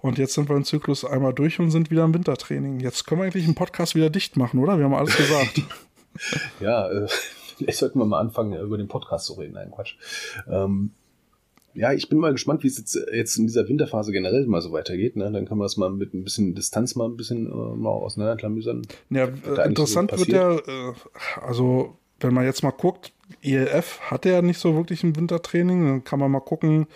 Und 0.00 0.18
jetzt 0.18 0.34
sind 0.34 0.48
wir 0.48 0.56
im 0.56 0.64
Zyklus 0.64 1.04
einmal 1.04 1.34
durch 1.34 1.58
und 1.58 1.70
sind 1.70 1.90
wieder 1.90 2.04
im 2.04 2.14
Wintertraining. 2.14 2.80
Jetzt 2.80 3.06
können 3.06 3.20
wir 3.20 3.24
eigentlich 3.24 3.44
einen 3.44 3.54
Podcast 3.54 3.94
wieder 3.94 4.10
dicht 4.10 4.36
machen, 4.36 4.60
oder? 4.60 4.78
Wir 4.78 4.84
haben 4.84 4.94
alles 4.94 5.16
gesagt. 5.16 5.62
Ja, 6.58 6.90
äh, 6.90 7.06
vielleicht 7.58 7.78
sollten 7.78 8.00
wir 8.00 8.04
mal 8.04 8.18
anfangen, 8.18 8.58
über 8.58 8.76
den 8.76 8.88
Podcast 8.88 9.26
zu 9.26 9.34
reden. 9.34 9.52
Nein, 9.52 9.70
Quatsch. 9.70 9.94
Ähm, 10.48 10.90
ja, 11.74 11.92
ich 11.92 12.08
bin 12.08 12.18
mal 12.18 12.32
gespannt, 12.32 12.64
wie 12.64 12.66
es 12.66 12.76
jetzt, 12.76 12.98
jetzt 13.12 13.36
in 13.36 13.46
dieser 13.46 13.68
Winterphase 13.68 14.10
generell 14.10 14.44
mal 14.46 14.60
so 14.60 14.72
weitergeht. 14.72 15.14
Ne? 15.14 15.30
Dann 15.30 15.46
können 15.46 15.60
wir 15.60 15.66
es 15.66 15.76
mal 15.76 15.90
mit 15.90 16.14
ein 16.14 16.24
bisschen 16.24 16.56
Distanz 16.56 16.96
mal 16.96 17.04
ein 17.04 17.16
bisschen 17.16 17.46
äh, 17.46 17.76
mal 17.76 17.90
auseinanderklamüsern. 17.90 18.82
Ja, 19.10 19.26
äh, 19.26 19.66
interessant 19.66 20.10
so 20.10 20.18
wird 20.18 20.28
ja, 20.30 20.56
äh, 20.56 20.94
also 21.40 21.96
wenn 22.18 22.34
man 22.34 22.44
jetzt 22.44 22.64
mal 22.64 22.72
guckt, 22.72 23.12
ELF 23.42 24.00
hatte 24.00 24.30
ja 24.30 24.42
nicht 24.42 24.58
so 24.58 24.74
wirklich 24.74 25.04
ein 25.04 25.14
Wintertraining, 25.14 25.86
dann 25.86 26.04
kann 26.04 26.18
man 26.18 26.32
mal 26.32 26.40
gucken, 26.40 26.88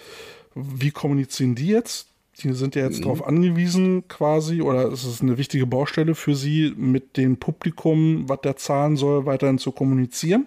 wie 0.55 0.91
kommunizieren 0.91 1.55
die 1.55 1.69
jetzt? 1.69 2.09
Die 2.41 2.53
sind 2.55 2.75
ja 2.75 2.85
jetzt 2.85 2.99
Mhm. 2.99 3.03
darauf 3.03 3.27
angewiesen 3.27 4.09
quasi, 4.09 4.63
oder 4.63 4.91
es 4.91 5.05
ist 5.05 5.23
eine 5.23 5.39
wichtige 5.39 5.67
Baustelle 5.67 6.15
für 6.15 6.35
sie, 6.35 6.73
mit 6.77 7.17
dem 7.17 7.37
Publikum, 7.37 8.29
was 8.29 8.41
der 8.41 8.57
zahlen 8.57 8.97
soll, 8.97 9.27
weiterhin 9.27 9.59
zu 9.59 9.71
kommunizieren, 9.73 10.47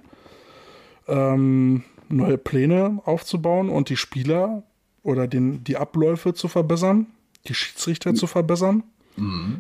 ähm, 1.07 1.83
neue 2.09 2.37
Pläne 2.37 3.01
aufzubauen 3.05 3.69
und 3.69 3.89
die 3.89 3.97
Spieler 3.97 4.63
oder 5.03 5.27
den, 5.27 5.63
die 5.63 5.77
Abläufe 5.77 6.33
zu 6.33 6.47
verbessern, 6.47 7.07
die 7.47 7.53
Schiedsrichter 7.53 8.13
zu 8.15 8.27
verbessern 8.27 8.83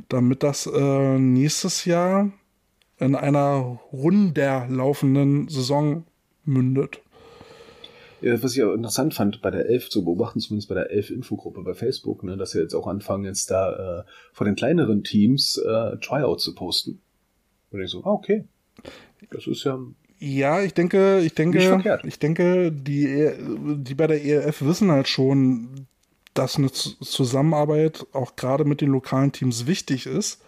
damit 0.09 0.43
das 0.43 0.67
äh, 0.67 1.17
nächstes 1.17 1.85
Jahr 1.85 2.29
in 2.97 3.15
einer 3.15 3.79
runder 3.93 4.67
laufenden 4.69 5.47
Saison 5.47 6.03
mündet. 6.43 7.01
Ja, 8.25 8.41
was 8.41 8.55
ich 8.55 8.63
auch 8.63 8.73
interessant 8.73 9.13
fand, 9.13 9.43
bei 9.43 9.51
der 9.51 9.67
Elf 9.67 9.89
zu 9.91 10.03
beobachten, 10.03 10.39
zumindest 10.39 10.67
bei 10.67 10.73
der 10.73 10.89
Elf-Infogruppe 10.89 11.61
bei 11.61 11.75
Facebook, 11.75 12.23
ne, 12.23 12.37
dass 12.37 12.51
sie 12.51 12.59
jetzt 12.59 12.73
auch 12.73 12.87
anfangen, 12.87 13.23
jetzt 13.23 13.51
da 13.51 13.99
äh, 13.99 14.03
von 14.33 14.45
den 14.47 14.55
kleineren 14.55 15.03
Teams 15.03 15.57
äh, 15.59 15.97
Tryout 15.97 16.41
zu 16.41 16.55
posten. 16.55 17.01
Und 17.69 17.81
ich 17.81 17.91
so, 17.91 18.03
ah, 18.03 18.13
okay. 18.13 18.45
Das 19.29 19.45
ist 19.45 19.63
ja. 19.63 19.77
Ja, 20.17 20.63
ich 20.63 20.73
denke, 20.73 21.19
ich 21.19 21.35
denke, 21.35 21.99
ich 22.03 22.17
denke, 22.17 22.71
die, 22.71 23.05
E- 23.05 23.35
die 23.77 23.93
bei 23.93 24.07
der 24.07 24.25
ELF 24.25 24.63
wissen 24.63 24.89
halt 24.89 25.07
schon, 25.07 25.85
dass 26.33 26.57
eine 26.57 26.71
Zusammenarbeit 26.71 28.07
auch 28.11 28.35
gerade 28.35 28.65
mit 28.65 28.81
den 28.81 28.89
lokalen 28.89 29.33
Teams 29.33 29.67
wichtig 29.67 30.07
ist. 30.07 30.41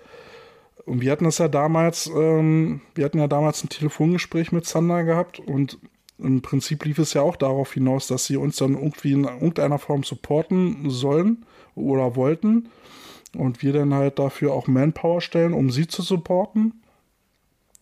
Und 0.85 1.01
wir 1.01 1.11
hatten 1.11 1.25
das 1.25 1.37
ja 1.37 1.47
damals, 1.47 2.07
ähm, 2.07 2.81
wir 2.95 3.05
hatten 3.05 3.19
ja 3.19 3.27
damals 3.27 3.63
ein 3.63 3.69
Telefongespräch 3.69 4.51
mit 4.51 4.65
Sander 4.65 5.03
gehabt 5.03 5.39
und 5.39 5.77
im 6.19 6.41
Prinzip 6.41 6.85
lief 6.85 6.97
es 6.97 7.13
ja 7.13 7.21
auch 7.21 7.35
darauf 7.35 7.73
hinaus, 7.73 8.07
dass 8.07 8.25
sie 8.25 8.37
uns 8.37 8.57
dann 8.57 8.73
irgendwie 8.73 9.11
in 9.11 9.25
irgendeiner 9.25 9.77
Form 9.77 10.03
supporten 10.03 10.89
sollen 10.89 11.45
oder 11.75 12.15
wollten. 12.15 12.69
Und 13.35 13.61
wir 13.61 13.73
dann 13.73 13.93
halt 13.93 14.17
dafür 14.19 14.53
auch 14.53 14.67
Manpower 14.67 15.21
stellen, 15.21 15.53
um 15.53 15.69
sie 15.69 15.87
zu 15.87 16.01
supporten. 16.01 16.81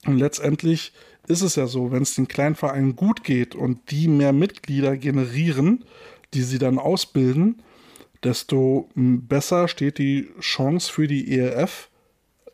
Und 0.05 0.17
letztendlich 0.17 0.91
ist 1.27 1.41
es 1.41 1.55
ja 1.55 1.67
so, 1.67 1.91
wenn 1.91 2.03
es 2.03 2.15
den 2.15 2.27
kleinen 2.27 2.55
Vereinen 2.55 2.95
gut 2.95 3.23
geht 3.23 3.55
und 3.55 3.91
die 3.91 4.07
mehr 4.07 4.33
Mitglieder 4.33 4.97
generieren, 4.97 5.85
die 6.33 6.41
sie 6.41 6.59
dann 6.59 6.77
ausbilden, 6.77 7.61
desto 8.23 8.89
besser 8.95 9.67
steht 9.67 9.97
die 9.97 10.29
Chance 10.39 10.91
für 10.91 11.07
die 11.07 11.37
ELF, 11.37 11.89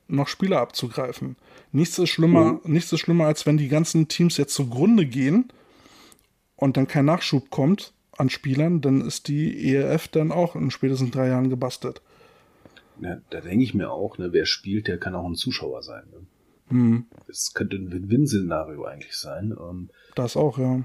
noch 0.07 0.27
Spieler 0.27 0.59
abzugreifen. 0.59 1.37
Nichts 1.71 1.97
ist 1.97 2.09
schlimmer, 2.09 2.59
nichts 2.65 2.91
ist 2.91 2.99
schlimmer, 2.99 3.25
als 3.25 3.45
wenn 3.45 3.57
die 3.57 3.69
ganzen 3.69 4.09
Teams 4.09 4.37
jetzt 4.37 4.53
zugrunde 4.53 5.05
gehen 5.05 5.51
und 6.61 6.77
dann 6.77 6.87
kein 6.87 7.05
Nachschub 7.05 7.49
kommt 7.49 7.91
an 8.17 8.29
Spielern, 8.29 8.81
dann 8.81 9.01
ist 9.01 9.27
die 9.27 9.73
ELF 9.73 10.07
dann 10.07 10.31
auch 10.31 10.55
in 10.55 10.69
spätestens 10.69 11.09
drei 11.09 11.27
Jahren 11.27 11.49
gebastelt. 11.49 12.01
Ja, 13.01 13.17
da 13.31 13.41
denke 13.41 13.63
ich 13.63 13.73
mir 13.73 13.89
auch, 13.91 14.19
ne, 14.19 14.31
wer 14.31 14.45
spielt, 14.45 14.87
der 14.87 14.99
kann 14.99 15.15
auch 15.15 15.25
ein 15.25 15.33
Zuschauer 15.35 15.81
sein. 15.81 16.03
Ne? 16.11 16.19
Hm, 16.69 17.05
Das 17.27 17.55
könnte 17.55 17.77
ein 17.77 17.91
Win-Win-Szenario 17.91 18.85
eigentlich 18.85 19.15
sein. 19.15 19.55
Ähm, 19.59 19.89
das 20.13 20.37
auch, 20.37 20.59
ja. 20.59 20.83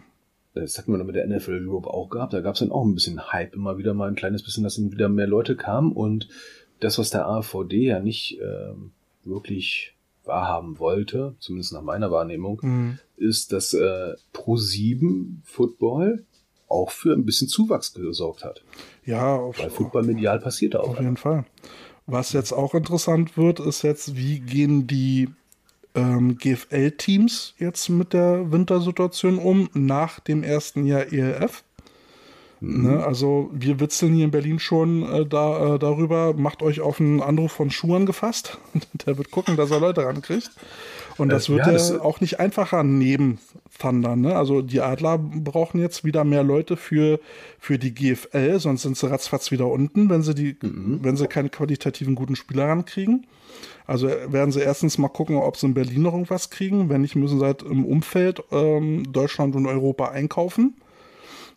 Das 0.55 0.79
hatten 0.79 0.93
wir 0.93 0.99
dann 0.99 1.07
mit 1.07 1.17
der 1.17 1.27
NFL 1.27 1.69
Europe 1.69 1.91
auch 1.91 2.09
gehabt. 2.09 2.33
Da 2.33 2.41
gab 2.41 2.55
es 2.55 2.61
dann 2.61 2.73
auch 2.73 2.85
ein 2.85 2.95
bisschen 2.95 3.31
Hype, 3.31 3.55
immer 3.55 3.77
wieder 3.77 3.93
mal 3.93 4.09
ein 4.09 4.15
kleines 4.15 4.43
bisschen, 4.43 4.65
dass 4.65 4.77
dann 4.77 4.93
wieder 4.93 5.11
mehr 5.11 5.27
Leute 5.27 5.57
kamen. 5.57 5.93
Und 5.93 6.29
das, 6.81 6.99
was 6.99 7.11
der 7.11 7.27
AVD 7.27 7.85
ja 7.85 8.01
nicht 8.01 8.41
ähm, 8.41 8.93
wirklich 9.25 9.95
wahrhaben 10.27 10.79
wollte, 10.79 11.35
zumindest 11.39 11.73
nach 11.73 11.83
meiner 11.83 12.11
Wahrnehmung, 12.11 12.61
Hm. 12.63 12.99
ist, 13.17 13.53
dass 13.53 13.73
äh, 13.75 14.15
Pro7 14.35 15.37
Football 15.45 16.25
auch 16.69 16.91
für 16.91 17.13
ein 17.13 17.25
bisschen 17.25 17.49
Zuwachs 17.49 17.95
gesorgt 17.95 18.45
hat. 18.45 18.63
Ja, 19.05 19.37
auf, 19.37 19.59
Weil 19.59 19.71
Football 19.71 20.03
medial 20.03 20.41
passiert 20.41 20.75
auch. 20.77 20.89
Auf 20.91 21.01
jeden 21.01 21.17
Fall. 21.17 21.45
Was 22.07 22.33
jetzt 22.33 22.53
auch 22.53 22.75
interessant 22.75 23.37
wird, 23.37 23.61
ist 23.61 23.83
jetzt, 23.83 24.17
wie 24.17 24.41
gehen 24.41 24.87
die 24.87 25.29
ähm, 25.95 26.37
GFL-Teams 26.39 27.55
jetzt 27.59 27.89
mit 27.89 28.13
der 28.13 28.51
Wintersituation 28.53 29.39
um 29.39 29.69
nach 29.75 30.21
dem 30.21 30.43
ersten 30.43 30.85
Jahr 30.87 31.13
ELF? 31.13 31.65
Ne, 32.61 33.05
also 33.05 33.51
wir 33.53 33.81
witzeln 33.81 34.15
hier 34.15 34.25
in 34.25 34.31
Berlin 34.31 34.59
schon 34.59 35.03
äh, 35.03 35.27
da, 35.27 35.75
äh, 35.75 35.79
darüber, 35.79 36.33
macht 36.33 36.63
euch 36.63 36.81
auf 36.81 37.01
einen 37.01 37.21
Anruf 37.21 37.53
von 37.53 37.71
Schuhen 37.71 38.07
gefasst. 38.07 38.59
Der 39.07 39.19
wird 39.19 39.31
gucken, 39.31 39.57
dass 39.57 39.71
er 39.71 39.81
Leute 39.81 40.05
rankriegt. 40.05 40.51
Und 41.19 41.29
das 41.29 41.49
Äh, 41.49 41.53
wird 41.53 41.67
ja, 41.67 41.73
das- 41.73 41.99
auch 42.01 42.21
nicht 42.21 42.41
einfacher 42.41 42.83
neben 42.83 43.39
Thunder. 43.79 44.17
Ne? 44.17 44.35
Also 44.37 44.63
die 44.63 44.81
Adler 44.81 45.19
brauchen 45.19 45.81
jetzt 45.81 46.03
wieder 46.05 46.25
mehr 46.25 46.43
Leute 46.43 46.79
für, 46.79 47.21
für 47.59 47.79
die 47.79 47.93
GFL, 47.95 48.59
sonst 48.59 48.83
sind 48.83 48.97
sie 48.97 49.11
ratzfatz 49.11 49.51
wieder 49.51 49.67
unten, 49.67 50.09
wenn 50.09 50.23
sie, 50.23 50.35
die, 50.35 50.57
wenn 50.63 51.17
sie 51.19 51.27
keine 51.27 51.51
qualitativen 51.51 52.15
guten 52.15 52.37
Spieler 52.37 52.69
rankriegen. 52.69 53.27
Also 53.87 54.09
werden 54.09 54.51
sie 54.51 54.61
erstens 54.61 54.97
mal 54.99 55.09
gucken, 55.09 55.37
ob 55.37 55.57
sie 55.59 55.67
in 55.67 55.75
Berlin 55.75 56.03
noch 56.03 56.13
irgendwas 56.15 56.49
kriegen. 56.51 56.89
Wenn 56.89 57.03
nicht, 57.03 57.17
müssen 57.17 57.39
sie 57.39 57.45
halt 57.45 57.63
im 57.63 57.85
Umfeld 57.85 58.43
ähm, 58.51 59.13
Deutschland 59.13 59.55
und 59.57 59.67
Europa 59.67 60.09
einkaufen. 60.09 60.75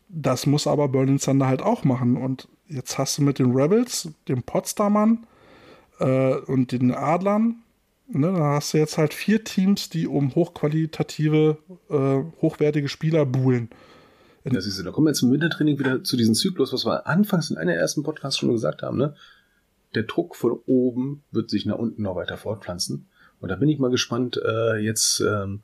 Das 0.10 0.46
muss 0.46 0.68
aber 0.68 0.90
Berlin 0.90 1.20
Thunder 1.20 1.48
halt 1.48 1.62
auch 1.62 1.84
machen. 1.84 2.18
Und 2.18 2.48
jetzt 2.68 2.98
hast 2.98 3.18
du 3.18 3.22
mit 3.22 3.40
den 3.40 3.56
Rebels, 3.56 4.10
den 4.28 4.44
Potsdamern 4.44 5.26
äh, 6.00 6.36
und 6.36 6.72
den 6.72 6.92
Adlern, 6.92 7.64
ne, 8.08 8.34
da 8.34 8.56
hast 8.56 8.74
du 8.74 8.80
jetzt 8.80 8.98
halt 8.98 9.14
vier 9.14 9.44
Teams, 9.44 9.90
die 9.90 10.08
um 10.08 10.34
hochqualitative, 10.36 11.58
äh, 11.90 12.42
hochwertige 12.42 12.90
Spieler 12.90 13.26
buhlen. 13.26 13.70
Das 14.44 14.66
ist, 14.66 14.84
da 14.84 14.92
kommen 14.92 15.08
wir 15.08 15.22
im 15.22 15.32
Wintertraining 15.32 15.78
wieder 15.78 16.04
zu 16.04 16.18
diesem 16.18 16.34
Zyklus, 16.34 16.74
was 16.74 16.86
wir 16.86 17.06
anfangs 17.06 17.52
in 17.52 17.58
einer 17.58 17.74
ersten 17.74 18.04
Podcast 18.04 18.40
schon 18.40 18.52
gesagt 18.52 18.82
haben. 18.82 18.98
Ne? 18.98 19.16
Der 19.94 20.04
Druck 20.04 20.36
von 20.36 20.60
oben 20.66 21.24
wird 21.32 21.50
sich 21.50 21.66
nach 21.66 21.78
unten 21.78 22.02
noch 22.02 22.16
weiter 22.16 22.38
fortpflanzen. 22.38 23.08
Und 23.42 23.50
da 23.50 23.56
bin 23.56 23.70
ich 23.70 23.80
mal 23.80 23.92
gespannt, 23.92 24.42
äh, 24.44 24.78
jetzt, 24.78 25.20
ähm, 25.20 25.62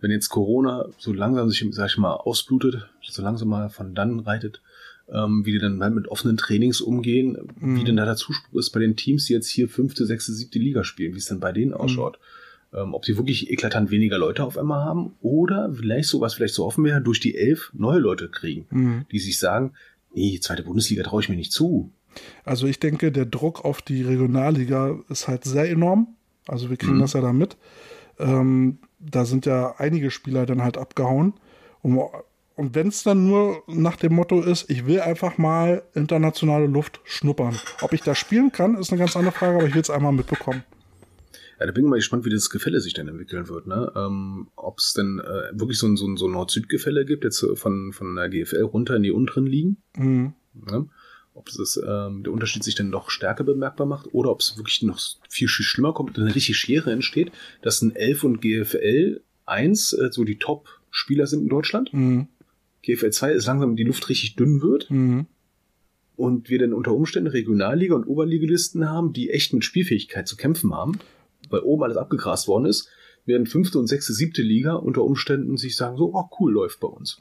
wenn 0.00 0.10
jetzt 0.10 0.28
Corona 0.28 0.86
so 0.98 1.12
langsam 1.12 1.50
sich, 1.50 1.66
sag 1.72 1.90
ich 1.90 1.98
mal, 1.98 2.14
ausblutet, 2.14 2.88
so 3.12 3.22
langsam 3.22 3.48
mal 3.48 3.68
von 3.70 3.94
dann 3.94 4.20
reitet, 4.20 4.62
ähm, 5.12 5.44
wie 5.44 5.52
die 5.52 5.58
dann 5.58 5.82
halt 5.82 5.94
mit 5.94 6.08
offenen 6.08 6.36
Trainings 6.36 6.80
umgehen, 6.80 7.36
wie 7.60 7.84
denn 7.84 7.96
da 7.96 8.04
der 8.04 8.16
Zuspruch 8.16 8.58
ist 8.58 8.70
bei 8.70 8.80
den 8.80 8.96
Teams, 8.96 9.24
die 9.26 9.32
jetzt 9.32 9.48
hier 9.48 9.68
fünfte, 9.68 10.06
sechste, 10.06 10.32
siebte 10.32 10.58
Liga 10.58 10.84
spielen, 10.84 11.14
wie 11.14 11.18
es 11.18 11.26
denn 11.26 11.40
bei 11.40 11.52
denen 11.52 11.74
ausschaut. 11.74 12.18
Ähm, 12.72 12.94
ob 12.94 13.04
sie 13.04 13.16
wirklich 13.16 13.50
eklatant 13.50 13.90
weniger 13.90 14.16
Leute 14.18 14.44
auf 14.44 14.56
einmal 14.56 14.84
haben 14.84 15.14
oder 15.20 15.72
vielleicht 15.74 16.08
so, 16.08 16.20
was 16.20 16.34
vielleicht 16.34 16.54
so 16.54 16.64
offen 16.64 16.84
wäre, 16.84 17.00
durch 17.00 17.18
die 17.18 17.36
elf 17.36 17.72
neue 17.74 17.98
Leute 17.98 18.28
kriegen, 18.28 18.66
Mhm. 18.70 19.06
die 19.10 19.18
sich 19.18 19.40
sagen, 19.40 19.72
nee, 20.14 20.38
zweite 20.40 20.62
Bundesliga 20.62 21.02
traue 21.02 21.20
ich 21.22 21.28
mir 21.28 21.34
nicht 21.34 21.50
zu. 21.52 21.90
Also 22.44 22.66
ich 22.68 22.78
denke, 22.78 23.10
der 23.10 23.24
Druck 23.26 23.64
auf 23.64 23.82
die 23.82 24.02
Regionalliga 24.02 24.98
ist 25.08 25.26
halt 25.26 25.42
sehr 25.44 25.68
enorm. 25.68 26.14
Also 26.46 26.70
wir 26.70 26.76
kriegen 26.76 26.96
Mhm. 26.98 27.00
das 27.00 27.14
ja 27.14 27.20
da 27.20 27.32
mit. 27.32 27.56
Ähm, 28.20 28.78
da 29.00 29.24
sind 29.24 29.46
ja 29.46 29.74
einige 29.78 30.10
Spieler 30.12 30.46
dann 30.46 30.62
halt 30.62 30.76
abgehauen. 30.78 31.34
Und, 31.82 31.98
und 32.60 32.74
wenn 32.74 32.88
es 32.88 33.02
dann 33.02 33.26
nur 33.26 33.62
nach 33.68 33.96
dem 33.96 34.14
Motto 34.14 34.42
ist, 34.42 34.68
ich 34.68 34.86
will 34.86 35.00
einfach 35.00 35.38
mal 35.38 35.82
internationale 35.94 36.66
Luft 36.66 37.00
schnuppern. 37.04 37.58
Ob 37.80 37.94
ich 37.94 38.02
da 38.02 38.14
spielen 38.14 38.52
kann, 38.52 38.76
ist 38.76 38.92
eine 38.92 38.98
ganz 38.98 39.16
andere 39.16 39.32
Frage, 39.32 39.56
aber 39.56 39.66
ich 39.66 39.74
will 39.74 39.80
es 39.80 39.88
einmal 39.88 40.12
mitbekommen. 40.12 40.62
Ja, 41.58 41.64
da 41.64 41.72
bin 41.72 41.84
ich 41.84 41.90
mal 41.90 41.96
gespannt, 41.96 42.26
wie 42.26 42.30
das 42.30 42.50
Gefälle 42.50 42.82
sich 42.82 42.92
dann 42.92 43.08
entwickeln 43.08 43.48
wird. 43.48 43.66
Ne? 43.66 43.90
Ähm, 43.96 44.48
Ob 44.56 44.78
es 44.78 44.92
denn 44.92 45.20
äh, 45.20 45.58
wirklich 45.58 45.78
so 45.78 45.86
ein, 45.86 45.96
so 45.96 46.06
ein, 46.06 46.18
so 46.18 46.26
ein 46.26 46.32
Nord-Süd-Gefälle 46.32 47.06
gibt, 47.06 47.24
jetzt 47.24 47.42
äh, 47.42 47.56
von, 47.56 47.94
von 47.94 48.14
der 48.14 48.28
GFL 48.28 48.64
runter 48.64 48.96
in 48.96 49.04
die 49.04 49.10
unteren 49.10 49.46
Ligen. 49.46 49.78
Mhm. 49.96 50.34
Ne? 50.52 50.86
ob 51.32 51.48
es 51.48 51.80
ähm, 51.82 52.24
der 52.24 52.32
Unterschied 52.32 52.64
sich 52.64 52.74
dann 52.74 52.90
noch 52.90 53.08
stärker 53.08 53.44
bemerkbar 53.44 53.86
macht 53.86 54.12
oder 54.12 54.30
ob 54.30 54.40
es 54.40 54.58
wirklich 54.58 54.82
noch 54.82 55.00
viel, 55.30 55.48
viel 55.48 55.64
schlimmer 55.64 55.94
kommt 55.94 56.18
und 56.18 56.24
eine 56.24 56.34
richtig 56.34 56.58
Schere 56.58 56.92
entsteht, 56.92 57.32
dass 57.62 57.80
ein 57.80 57.96
Elf 57.96 58.24
und 58.24 58.42
GFL 58.42 59.22
1 59.46 59.92
äh, 59.94 60.08
so 60.10 60.24
die 60.24 60.38
Top-Spieler 60.38 61.26
sind 61.26 61.44
in 61.44 61.48
Deutschland. 61.48 61.94
Mhm. 61.94 62.28
GFL 62.82 63.10
2 63.10 63.32
ist 63.32 63.46
langsam 63.46 63.76
die 63.76 63.84
Luft 63.84 64.08
richtig 64.08 64.36
dünn 64.36 64.62
wird 64.62 64.90
Mhm. 64.90 65.26
und 66.16 66.48
wir 66.50 66.58
dann 66.58 66.72
unter 66.72 66.92
Umständen 66.94 67.28
Regionalliga 67.30 67.94
und 67.94 68.06
Oberligalisten 68.06 68.88
haben, 68.88 69.12
die 69.12 69.30
echt 69.30 69.52
mit 69.52 69.64
Spielfähigkeit 69.64 70.26
zu 70.28 70.36
kämpfen 70.36 70.74
haben, 70.74 70.98
weil 71.48 71.60
oben 71.60 71.82
alles 71.82 71.96
abgegrast 71.96 72.48
worden 72.48 72.66
ist, 72.66 72.88
während 73.26 73.48
fünfte 73.48 73.78
und 73.78 73.86
sechste, 73.86 74.12
siebte 74.14 74.42
Liga 74.42 74.74
unter 74.74 75.02
Umständen 75.04 75.56
sich 75.56 75.76
sagen 75.76 75.96
so, 75.96 76.12
oh 76.14 76.24
cool, 76.40 76.52
läuft 76.52 76.80
bei 76.80 76.88
uns, 76.88 77.20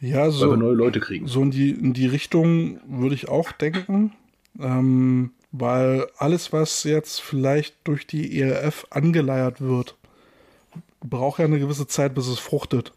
Ja, 0.00 0.24
weil 0.24 0.30
so, 0.32 0.50
wir 0.50 0.56
neue 0.56 0.74
Leute 0.74 1.00
kriegen. 1.00 1.26
so 1.28 1.40
in 1.42 1.50
die, 1.50 1.70
in 1.70 1.92
die 1.92 2.06
Richtung 2.06 2.80
würde 2.88 3.14
ich 3.14 3.28
auch 3.28 3.52
denken. 3.52 4.12
Ähm, 4.58 5.30
weil 5.52 6.06
alles, 6.16 6.52
was 6.52 6.84
jetzt 6.84 7.20
vielleicht 7.20 7.76
durch 7.84 8.06
die 8.06 8.40
ELF 8.40 8.86
angeleiert 8.90 9.60
wird, 9.60 9.96
braucht 11.00 11.38
ja 11.38 11.44
eine 11.46 11.58
gewisse 11.58 11.86
Zeit, 11.86 12.14
bis 12.14 12.26
es 12.28 12.38
fruchtet. 12.38 12.92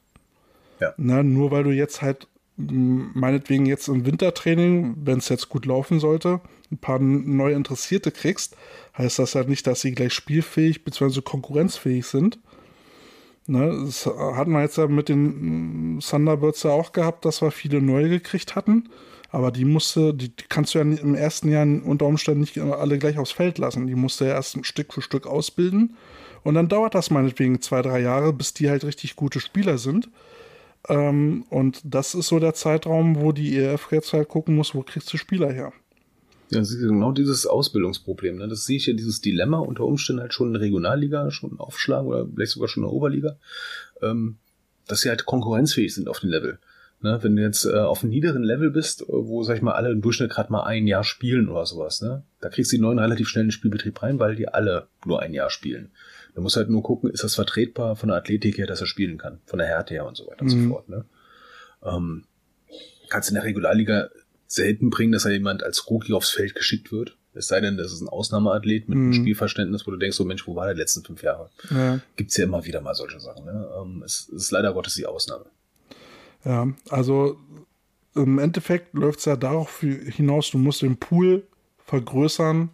Ja. 0.83 0.93
Ne, 0.97 1.23
nur 1.23 1.51
weil 1.51 1.63
du 1.63 1.71
jetzt 1.71 2.01
halt 2.01 2.27
meinetwegen 2.55 3.65
jetzt 3.65 3.87
im 3.87 4.05
Wintertraining, 4.05 4.95
wenn 5.03 5.17
es 5.17 5.29
jetzt 5.29 5.49
gut 5.49 5.65
laufen 5.65 5.99
sollte, 5.99 6.39
ein 6.71 6.77
paar 6.77 6.99
neue 6.99 7.55
Interessierte 7.55 8.11
kriegst, 8.11 8.55
heißt 8.97 9.17
das 9.19 9.33
ja 9.33 9.43
nicht, 9.43 9.65
dass 9.65 9.81
sie 9.81 9.93
gleich 9.93 10.13
spielfähig 10.13 10.83
bzw. 10.83 11.21
konkurrenzfähig 11.21 12.05
sind. 12.05 12.39
Ne, 13.47 13.83
das 13.85 14.05
hatten 14.05 14.51
wir 14.51 14.61
jetzt 14.61 14.77
ja 14.77 14.87
mit 14.87 15.09
den 15.09 15.99
Thunderbirds 15.99 16.63
ja 16.63 16.71
auch 16.71 16.91
gehabt, 16.91 17.25
dass 17.25 17.41
wir 17.41 17.51
viele 17.51 17.81
neue 17.81 18.09
gekriegt 18.09 18.55
hatten. 18.55 18.89
Aber 19.31 19.49
die 19.49 19.65
musste, 19.65 20.13
die, 20.13 20.29
die 20.29 20.43
kannst 20.47 20.75
du 20.75 20.79
ja 20.79 20.83
im 20.83 21.15
ersten 21.15 21.49
Jahr 21.49 21.65
unter 21.65 22.05
Umständen 22.05 22.41
nicht 22.41 22.59
alle 22.59 22.99
gleich 22.99 23.17
aufs 23.17 23.31
Feld 23.31 23.57
lassen. 23.57 23.87
Die 23.87 23.95
musste 23.95 24.25
ja 24.25 24.33
erst 24.33 24.63
Stück 24.63 24.93
für 24.93 25.01
Stück 25.01 25.25
ausbilden. 25.25 25.97
Und 26.43 26.53
dann 26.53 26.69
dauert 26.69 26.93
das 26.93 27.09
meinetwegen 27.09 27.59
zwei, 27.59 27.81
drei 27.81 27.99
Jahre, 27.99 28.31
bis 28.31 28.53
die 28.53 28.69
halt 28.69 28.83
richtig 28.83 29.15
gute 29.15 29.39
Spieler 29.39 29.79
sind. 29.79 30.09
Ähm, 30.89 31.45
und 31.49 31.81
das 31.83 32.13
ist 32.13 32.27
so 32.27 32.39
der 32.39 32.53
Zeitraum, 32.53 33.21
wo 33.21 33.31
die 33.31 33.57
EF 33.57 33.91
jetzt 33.91 34.13
halt 34.13 34.27
gucken 34.27 34.55
muss, 34.55 34.75
wo 34.75 34.81
kriegst 34.81 35.11
du 35.13 35.17
Spieler 35.17 35.51
her. 35.51 35.71
Ja, 36.49 36.59
das 36.59 36.71
ist 36.71 36.81
genau 36.81 37.11
dieses 37.11 37.47
Ausbildungsproblem. 37.47 38.37
Ne? 38.37 38.47
Das 38.47 38.65
sehe 38.65 38.77
ich 38.77 38.85
ja, 38.85 38.93
dieses 38.93 39.21
Dilemma 39.21 39.59
unter 39.59 39.85
Umständen 39.85 40.21
halt 40.21 40.33
schon 40.33 40.47
in 40.47 40.53
der 40.53 40.61
Regionalliga 40.61 41.31
schon 41.31 41.59
aufschlagen 41.59 42.07
oder 42.07 42.27
vielleicht 42.27 42.51
sogar 42.51 42.67
schon 42.67 42.83
in 42.83 42.89
der 42.89 42.93
Oberliga, 42.93 43.37
ähm, 44.01 44.37
dass 44.87 45.01
sie 45.01 45.09
halt 45.09 45.25
konkurrenzfähig 45.25 45.93
sind 45.93 46.09
auf 46.09 46.19
dem 46.19 46.29
Level. 46.29 46.59
Ne? 47.01 47.19
Wenn 47.21 47.35
du 47.35 47.41
jetzt 47.41 47.65
äh, 47.65 47.79
auf 47.79 48.03
einem 48.03 48.11
niederen 48.11 48.43
Level 48.43 48.71
bist, 48.71 49.01
äh, 49.01 49.05
wo, 49.09 49.43
sag 49.43 49.55
ich 49.55 49.61
mal, 49.61 49.73
alle 49.73 49.91
im 49.91 50.01
Durchschnitt 50.01 50.31
gerade 50.31 50.51
mal 50.51 50.63
ein 50.63 50.85
Jahr 50.85 51.03
spielen 51.03 51.49
oder 51.49 51.65
sowas, 51.65 52.01
ne? 52.01 52.23
da 52.39 52.49
kriegst 52.49 52.71
du 52.71 52.75
die 52.75 52.81
neuen 52.81 52.99
relativ 52.99 53.29
schnell 53.29 53.43
in 53.43 53.47
den 53.47 53.53
Spielbetrieb 53.53 54.03
rein, 54.03 54.19
weil 54.19 54.35
die 54.35 54.47
alle 54.47 54.87
nur 55.05 55.21
ein 55.21 55.33
Jahr 55.33 55.49
spielen. 55.49 55.91
Du 56.35 56.41
musst 56.41 56.55
halt 56.55 56.69
nur 56.69 56.81
gucken, 56.83 57.09
ist 57.11 57.23
das 57.23 57.35
vertretbar 57.35 57.95
von 57.95 58.09
der 58.09 58.17
Athletik 58.17 58.57
her, 58.57 58.65
dass 58.67 58.81
er 58.81 58.87
spielen 58.87 59.17
kann, 59.17 59.39
von 59.45 59.59
der 59.59 59.67
Härte 59.67 59.93
her 59.93 60.05
und 60.07 60.17
so 60.17 60.25
weiter 60.27 60.41
und 60.41 60.53
Mhm. 60.53 60.63
so 60.63 60.69
fort. 60.69 60.89
Ne? 60.89 61.05
Ähm, 61.83 62.23
kannst 63.09 63.29
in 63.29 63.35
der 63.35 63.43
Regularliga 63.43 64.09
selten 64.47 64.89
bringen, 64.89 65.11
dass 65.11 65.23
da 65.23 65.29
jemand 65.29 65.63
als 65.63 65.89
Rookie 65.89 66.13
aufs 66.13 66.29
Feld 66.31 66.55
geschickt 66.55 66.91
wird. 66.91 67.17
Es 67.35 67.47
sei 67.47 67.61
denn, 67.61 67.77
das 67.77 67.91
ist 67.91 68.01
ein 68.01 68.09
Ausnahmeathlet 68.09 68.89
mit 68.89 68.95
einem 68.97 69.07
Mhm. 69.07 69.13
Spielverständnis, 69.13 69.85
wo 69.87 69.91
du 69.91 69.97
denkst, 69.97 70.17
so 70.17 70.25
Mensch, 70.25 70.47
wo 70.47 70.55
war 70.55 70.65
der 70.65 70.75
letzten 70.75 71.03
fünf 71.03 71.23
Jahre? 71.23 71.49
Ja. 71.71 71.99
Gibt's 72.15 72.37
ja 72.37 72.43
immer 72.45 72.63
wieder 72.65 72.81
mal 72.81 72.93
solche 72.95 73.19
Sachen. 73.19 73.45
Ne? 73.45 73.67
Ähm, 73.81 74.03
es 74.05 74.29
ist 74.29 74.51
leider 74.51 74.73
Gottes 74.73 74.95
die 74.95 75.05
Ausnahme. 75.05 75.45
Ja, 76.45 76.67
also 76.89 77.37
im 78.15 78.37
Endeffekt 78.37 78.93
läuft 78.93 79.19
es 79.19 79.25
ja 79.25 79.35
darauf 79.35 79.79
hinaus, 79.79 80.51
du 80.51 80.57
musst 80.59 80.81
den 80.83 80.97
Pool 80.97 81.43
vergrößern, 81.85 82.69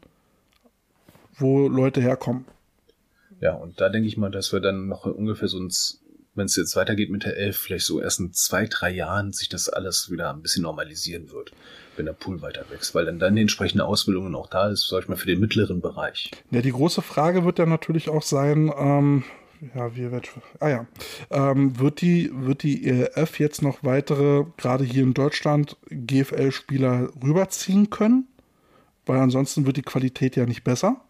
wo 1.38 1.68
Leute 1.70 2.02
herkommen. 2.02 2.46
Ja, 3.42 3.54
und 3.54 3.80
da 3.80 3.90
denke 3.90 4.08
ich 4.08 4.18
mal, 4.18 4.32
dass 4.32 4.52
wir 4.52 4.60
dann 4.60 4.88
noch 4.88 5.06
ungefähr 5.06 5.48
so 5.48 5.58
uns, 5.58 6.02
wenn 6.36 6.46
es 6.46 6.56
jetzt 6.56 6.76
weitergeht 6.76 7.10
mit 7.10 7.24
der 7.24 7.38
Elf, 7.38 7.58
vielleicht 7.58 7.86
so 7.86 8.02
erst 8.02 8.20
in 8.20 8.34
zwei, 8.34 8.66
drei 8.66 8.92
Jahren 8.92 9.34
sich 9.34 9.50
das 9.50 9.70
alles 9.70 10.12
wieder 10.12 10.34
ein 10.34 10.42
bisschen 10.42 10.64
normalisieren 10.64 11.32
wird, 11.32 11.52
wenn 11.96 12.06
der 12.06 12.14
Pool 12.14 12.42
weiter 12.42 12.66
wächst, 12.70 12.94
weil 12.96 13.06
dann 13.06 13.20
dann 13.20 13.36
die 13.36 13.42
entsprechende 13.42 13.86
Ausbildung 13.86 14.34
auch 14.36 14.48
da 14.48 14.70
ist, 14.70 14.88
sag 14.88 15.04
ich 15.04 15.10
mal, 15.10 15.16
für 15.16 15.28
den 15.28 15.40
mittleren 15.40 15.82
Bereich. 15.82 16.32
Ja, 16.52 16.62
die 16.62 16.72
große 16.72 17.02
Frage 17.02 17.46
wird 17.46 17.60
ja 17.60 17.66
natürlich 17.66 18.10
auch 18.10 18.24
sein, 18.24 18.72
ähm, 18.78 19.24
ja, 19.76 19.96
wie 19.96 20.12
wird, 20.12 20.30
ah 20.60 20.70
ja, 20.70 20.88
ähm, 21.32 21.80
wird 21.80 22.02
die, 22.02 22.32
wird 22.34 22.64
die 22.64 22.88
ELF 22.88 23.40
jetzt 23.40 23.62
noch 23.62 23.84
weitere, 23.84 24.46
gerade 24.58 24.84
hier 24.84 25.04
in 25.04 25.14
Deutschland, 25.14 25.78
GFL-Spieler 25.90 27.10
rüberziehen 27.22 27.90
können? 27.90 28.28
Weil 29.06 29.20
ansonsten 29.20 29.66
wird 29.66 29.78
die 29.78 29.82
Qualität 29.82 30.36
ja 30.36 30.46
nicht 30.46 30.64
besser. 30.64 31.02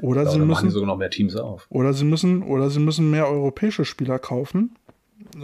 Oder 0.00 0.24
Ja, 0.24 0.30
sie 0.30 0.38
müssen, 0.38 0.70
sogar 0.70 0.86
noch 0.86 0.96
mehr 0.96 1.10
Teams 1.10 1.34
auf. 1.36 1.66
oder 1.70 1.92
sie 1.92 2.04
müssen, 2.04 2.42
oder 2.42 2.70
sie 2.70 2.80
müssen 2.80 3.10
mehr 3.10 3.28
europäische 3.28 3.84
Spieler 3.84 4.18
kaufen, 4.18 4.76
äh, 5.36 5.40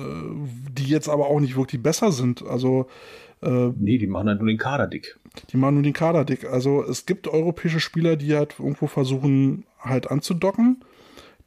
die 0.72 0.85
jetzt 0.85 1.09
aber 1.09 1.26
auch 1.26 1.40
nicht 1.40 1.56
wirklich 1.56 1.82
besser 1.82 2.12
sind. 2.12 2.44
Also 2.47 2.86
äh, 3.43 3.70
Nee, 3.78 3.98
die 3.98 4.06
machen 4.06 4.28
halt 4.28 4.39
nur 4.40 4.48
den 4.48 4.59
Kader 4.59 4.86
dick. 4.86 5.18
die 5.51 5.56
machen 5.56 5.74
nur 5.74 5.82
den 5.82 5.93
Kader 5.93 6.24
dick. 6.24 6.44
Also 6.44 6.82
es 6.85 7.05
gibt 7.06 7.26
europäische 7.28 7.81
Spieler, 7.81 8.16
die 8.16 8.35
halt 8.36 8.55
irgendwo 8.59 8.86
versuchen 8.86 9.64
halt 9.81 10.10
anzudocken, 10.10 10.82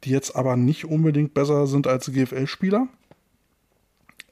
die 0.04 0.10
jetzt 0.10 0.36
aber 0.36 0.56
nicht 0.56 0.84
unbedingt 0.84 1.34
besser 1.34 1.66
sind 1.66 1.86
als 1.86 2.12
GFL-Spieler. 2.12 2.88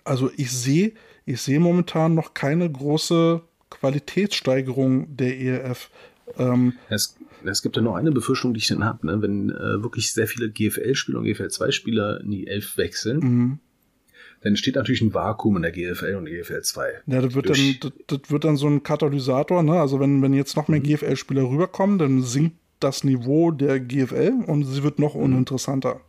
Also 0.04 0.30
ich 0.36 0.52
sehe, 0.52 0.92
ich 1.24 1.40
sehe 1.40 1.58
momentan 1.58 2.14
noch 2.14 2.34
keine 2.34 2.70
große 2.70 3.40
Qualitätssteigerung 3.70 5.16
der 5.16 5.38
ELF. 5.38 5.90
Ähm, 6.38 6.74
Es, 6.88 7.16
es 7.52 7.62
gibt 7.62 7.77
ja 7.77 7.82
noch 7.82 7.94
eine 7.94 8.12
Befürchtung, 8.12 8.55
die 8.55 8.59
ich 8.59 8.68
dann 8.68 8.85
habe, 8.85 9.06
ne? 9.06 9.23
wenn 9.23 9.51
äh, 9.51 9.82
wirklich 9.82 10.12
sehr 10.12 10.27
viele 10.27 10.51
GFL-Spieler 10.51 11.18
und 11.18 11.24
GFL-2-Spieler 11.24 12.20
in 12.20 12.31
die 12.31 12.47
Elf 12.47 12.77
wechseln, 12.77 13.18
mhm. 13.18 13.59
dann 14.43 14.51
entsteht 14.51 14.77
natürlich 14.77 15.02
ein 15.02 15.14
Vakuum 15.14 15.56
in 15.56 15.62
der 15.62 15.73
GFL 15.73 16.14
und 16.16 16.27
GFL 16.27 16.62
2. 16.62 17.02
Ja, 17.06 17.20
das 17.20 17.35
wird, 17.35 17.51
dann, 17.51 17.77
das, 17.81 17.93
das 18.06 18.31
wird 18.31 18.44
dann 18.44 18.56
so 18.56 18.66
ein 18.66 18.82
Katalysator, 18.82 19.62
ne? 19.62 19.81
Also 19.81 20.01
wenn, 20.01 20.23
wenn 20.23 20.35
jetzt 20.35 20.56
noch 20.56 20.68
mehr 20.68 20.81
GFL-Spieler 20.81 21.43
rüberkommen, 21.43 21.98
dann 21.98 22.23
sinkt 22.23 22.56
das 22.81 23.05
Niveau 23.05 23.51
der 23.51 23.81
GFL 23.81 24.44
und 24.47 24.64
sie 24.64 24.82
wird 24.82 24.98
noch 24.98 25.14
uninteressanter. 25.14 26.01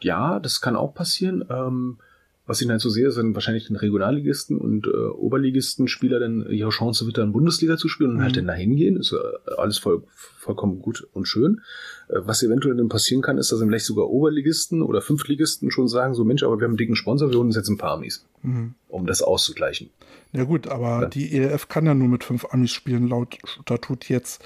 Ja, 0.00 0.38
das 0.40 0.60
kann 0.60 0.76
auch 0.76 0.94
passieren. 0.94 1.44
Ähm, 1.50 1.98
was 2.46 2.60
ich 2.60 2.68
halt 2.68 2.80
so 2.80 2.88
sehe, 2.90 3.10
sind 3.10 3.34
wahrscheinlich 3.34 3.66
den 3.66 3.76
Regionalligisten 3.76 4.58
und 4.58 4.86
äh, 4.86 4.90
Oberligisten 4.90 5.88
Spieler 5.88 6.20
dann 6.20 6.46
ihre 6.48 6.70
Chance 6.70 7.04
wird 7.06 7.18
dann 7.18 7.32
Bundesliga 7.32 7.76
zu 7.76 7.88
spielen 7.88 8.10
und 8.10 8.16
Mhm. 8.18 8.22
halt 8.22 8.36
dann 8.36 8.46
dahin 8.46 8.76
gehen. 8.76 8.96
Ist 8.96 9.12
äh, 9.12 9.50
alles 9.56 9.78
voll, 9.78 10.04
vollkommen 10.14 10.80
gut 10.80 11.08
und 11.12 11.26
schön. 11.26 11.60
Äh, 12.08 12.20
was 12.20 12.42
eventuell 12.44 12.76
dann 12.76 12.88
passieren 12.88 13.20
kann, 13.22 13.36
ist, 13.38 13.50
dass 13.50 13.58
dann 13.58 13.68
vielleicht 13.68 13.84
sogar 13.86 14.08
Oberligisten 14.08 14.82
oder 14.82 15.00
Fünftligisten 15.02 15.70
schon 15.70 15.88
sagen, 15.88 16.14
so 16.14 16.24
Mensch, 16.24 16.42
aber 16.44 16.58
wir 16.58 16.64
haben 16.64 16.72
einen 16.72 16.76
dicken 16.78 16.94
Sponsor, 16.96 17.30
wir 17.30 17.36
holen 17.38 17.48
uns 17.48 17.56
jetzt 17.56 17.68
ein 17.68 17.78
paar 17.78 17.92
Amis, 17.94 18.24
Mhm. 18.42 18.74
um 18.88 19.06
das 19.06 19.22
auszugleichen. 19.22 19.90
Ja 20.32 20.44
gut, 20.44 20.68
aber 20.68 21.02
Ja. 21.02 21.08
die 21.08 21.32
ELF 21.36 21.68
kann 21.68 21.86
ja 21.86 21.94
nur 21.94 22.08
mit 22.08 22.22
fünf 22.22 22.44
Amis 22.50 22.70
spielen, 22.70 23.08
laut 23.08 23.36
Statut 23.44 24.08
jetzt. 24.08 24.42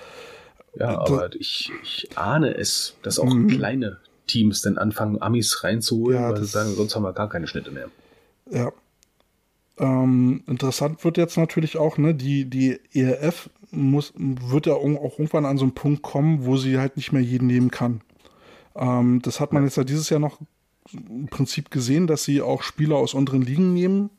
Ja, 0.78 0.92
Da- 0.92 0.98
aber 1.00 1.34
ich, 1.34 1.70
ich 1.82 2.08
ahne 2.16 2.56
es, 2.56 2.94
dass 3.02 3.18
auch 3.18 3.34
Mhm. 3.34 3.48
kleine 3.48 3.98
Teams 4.26 4.62
dann 4.62 4.78
anfangen, 4.78 5.20
Amis 5.20 5.64
reinzuholen, 5.64 6.20
Ja, 6.20 6.30
weil 6.30 6.38
sie 6.38 6.46
sagen, 6.46 6.74
sonst 6.74 6.94
haben 6.94 7.02
wir 7.02 7.12
gar 7.12 7.28
keine 7.28 7.46
Schnitte 7.46 7.70
mehr. 7.70 7.88
Ja. 8.50 8.72
Ähm, 9.78 10.42
interessant 10.46 11.04
wird 11.04 11.16
jetzt 11.16 11.38
natürlich 11.38 11.76
auch, 11.78 11.96
ne, 11.96 12.14
die, 12.14 12.44
die 12.44 12.80
ELF 12.92 13.48
muss, 13.70 14.12
wird 14.16 14.66
ja 14.66 14.74
auch 14.74 14.84
irgendwann 14.84 15.46
an 15.46 15.58
so 15.58 15.64
einen 15.64 15.74
Punkt 15.74 16.02
kommen, 16.02 16.44
wo 16.44 16.56
sie 16.56 16.78
halt 16.78 16.96
nicht 16.96 17.12
mehr 17.12 17.22
jeden 17.22 17.46
nehmen 17.46 17.70
kann. 17.70 18.02
Ähm, 18.76 19.22
das 19.22 19.40
hat 19.40 19.52
man 19.52 19.64
jetzt 19.64 19.76
ja 19.76 19.84
dieses 19.84 20.10
Jahr 20.10 20.20
noch 20.20 20.38
im 20.92 21.26
Prinzip 21.28 21.70
gesehen, 21.70 22.06
dass 22.06 22.24
sie 22.24 22.42
auch 22.42 22.62
Spieler 22.62 22.96
aus 22.96 23.14
unteren 23.14 23.42
Ligen 23.42 23.72
nehmen. 23.72 24.10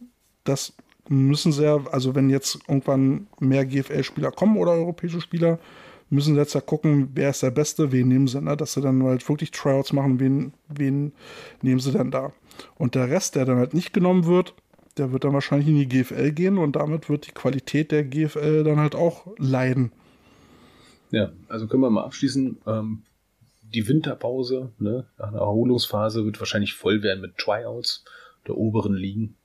Das 0.44 0.74
müssen 1.10 1.52
sie 1.52 1.64
ja, 1.64 1.80
also 1.92 2.16
wenn 2.16 2.30
jetzt 2.30 2.60
irgendwann 2.68 3.28
mehr 3.40 3.66
GFL-Spieler 3.66 4.32
kommen 4.32 4.58
oder 4.58 4.72
europäische 4.72 5.22
Spieler, 5.22 5.60
müssen 6.12 6.36
jetzt 6.36 6.54
ja 6.54 6.62
gucken, 6.62 7.10
wer 7.14 7.30
ist 7.30 7.42
der 7.42 7.52
Beste, 7.52 7.92
wen 7.92 8.08
nehmen 8.08 8.28
sie, 8.28 8.42
ne? 8.42 8.58
dass 8.58 8.74
sie 8.74 8.82
dann 8.82 9.02
halt 9.04 9.28
wirklich 9.28 9.52
Tryouts 9.52 9.94
machen, 9.94 10.20
wen, 10.20 10.54
wen 10.68 11.14
nehmen 11.62 11.80
sie 11.80 11.92
denn 11.92 12.12
da. 12.12 12.34
Und 12.76 12.96
der 12.96 13.10
Rest, 13.10 13.36
der 13.36 13.46
dann 13.46 13.58
halt 13.58 13.74
nicht 13.74 13.94
genommen 13.94 14.26
wird, 14.26 14.54
der 14.98 15.14
wird 15.14 15.24
dann 15.24 15.34
wahrscheinlich 15.34 15.70
in 15.70 15.78
die 15.78 15.88
GFL 15.88 16.32
gehen 16.32 16.58
und 16.58 16.76
damit 16.76 17.10
wird 17.10 17.28
die 17.28 17.32
Qualität 17.32 17.92
der 17.92 18.04
GFL 18.04 18.64
dann 18.64 18.80
halt 18.80 18.94
auch 18.94 19.26
leiden. 19.38 19.92
Ja, 21.12 21.32
also 21.48 21.68
können 21.68 21.82
wir 21.82 21.90
mal 21.90 22.04
abschließen. 22.04 22.58
Ähm, 22.68 23.04
die 23.74 23.88
Winterpause, 23.88 24.72
ne, 24.80 25.06
einer 25.18 25.40
Erholungsphase 25.40 26.26
wird 26.26 26.40
wahrscheinlich 26.40 26.74
voll 26.74 27.04
werden 27.04 27.22
mit 27.22 27.38
Tryouts 27.38 28.04
der 28.48 28.58
oberen 28.58 28.94
Ligen, 28.94 29.36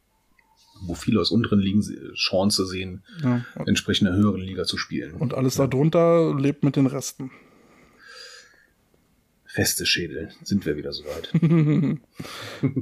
wo 0.82 0.94
viele 0.94 1.20
aus 1.20 1.30
unteren 1.30 1.60
Ligen 1.60 1.82
Chance 2.14 2.66
sehen, 2.66 3.02
Ja. 3.22 3.44
entsprechend 3.66 4.08
in 4.08 4.14
der 4.14 4.22
höheren 4.22 4.40
Liga 4.40 4.64
zu 4.64 4.76
spielen. 4.78 5.14
Und 5.14 5.34
alles 5.34 5.56
darunter 5.56 6.34
lebt 6.38 6.64
mit 6.64 6.76
den 6.76 6.86
Resten. 6.86 7.30
Resteschädel, 9.54 10.30
sind 10.42 10.66
wir 10.66 10.76
wieder 10.76 10.92
soweit. 10.92 11.32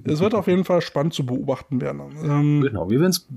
es 0.05 0.21
wird 0.21 0.35
auf 0.35 0.47
jeden 0.49 0.65
Fall 0.65 0.81
spannend 0.81 1.15
zu 1.15 1.25
beobachten 1.25 1.81
werden. 1.81 2.01
Ähm, 2.25 2.62
genau, 2.62 2.91
wir 2.91 2.99
werden 2.99 3.11
es 3.11 3.29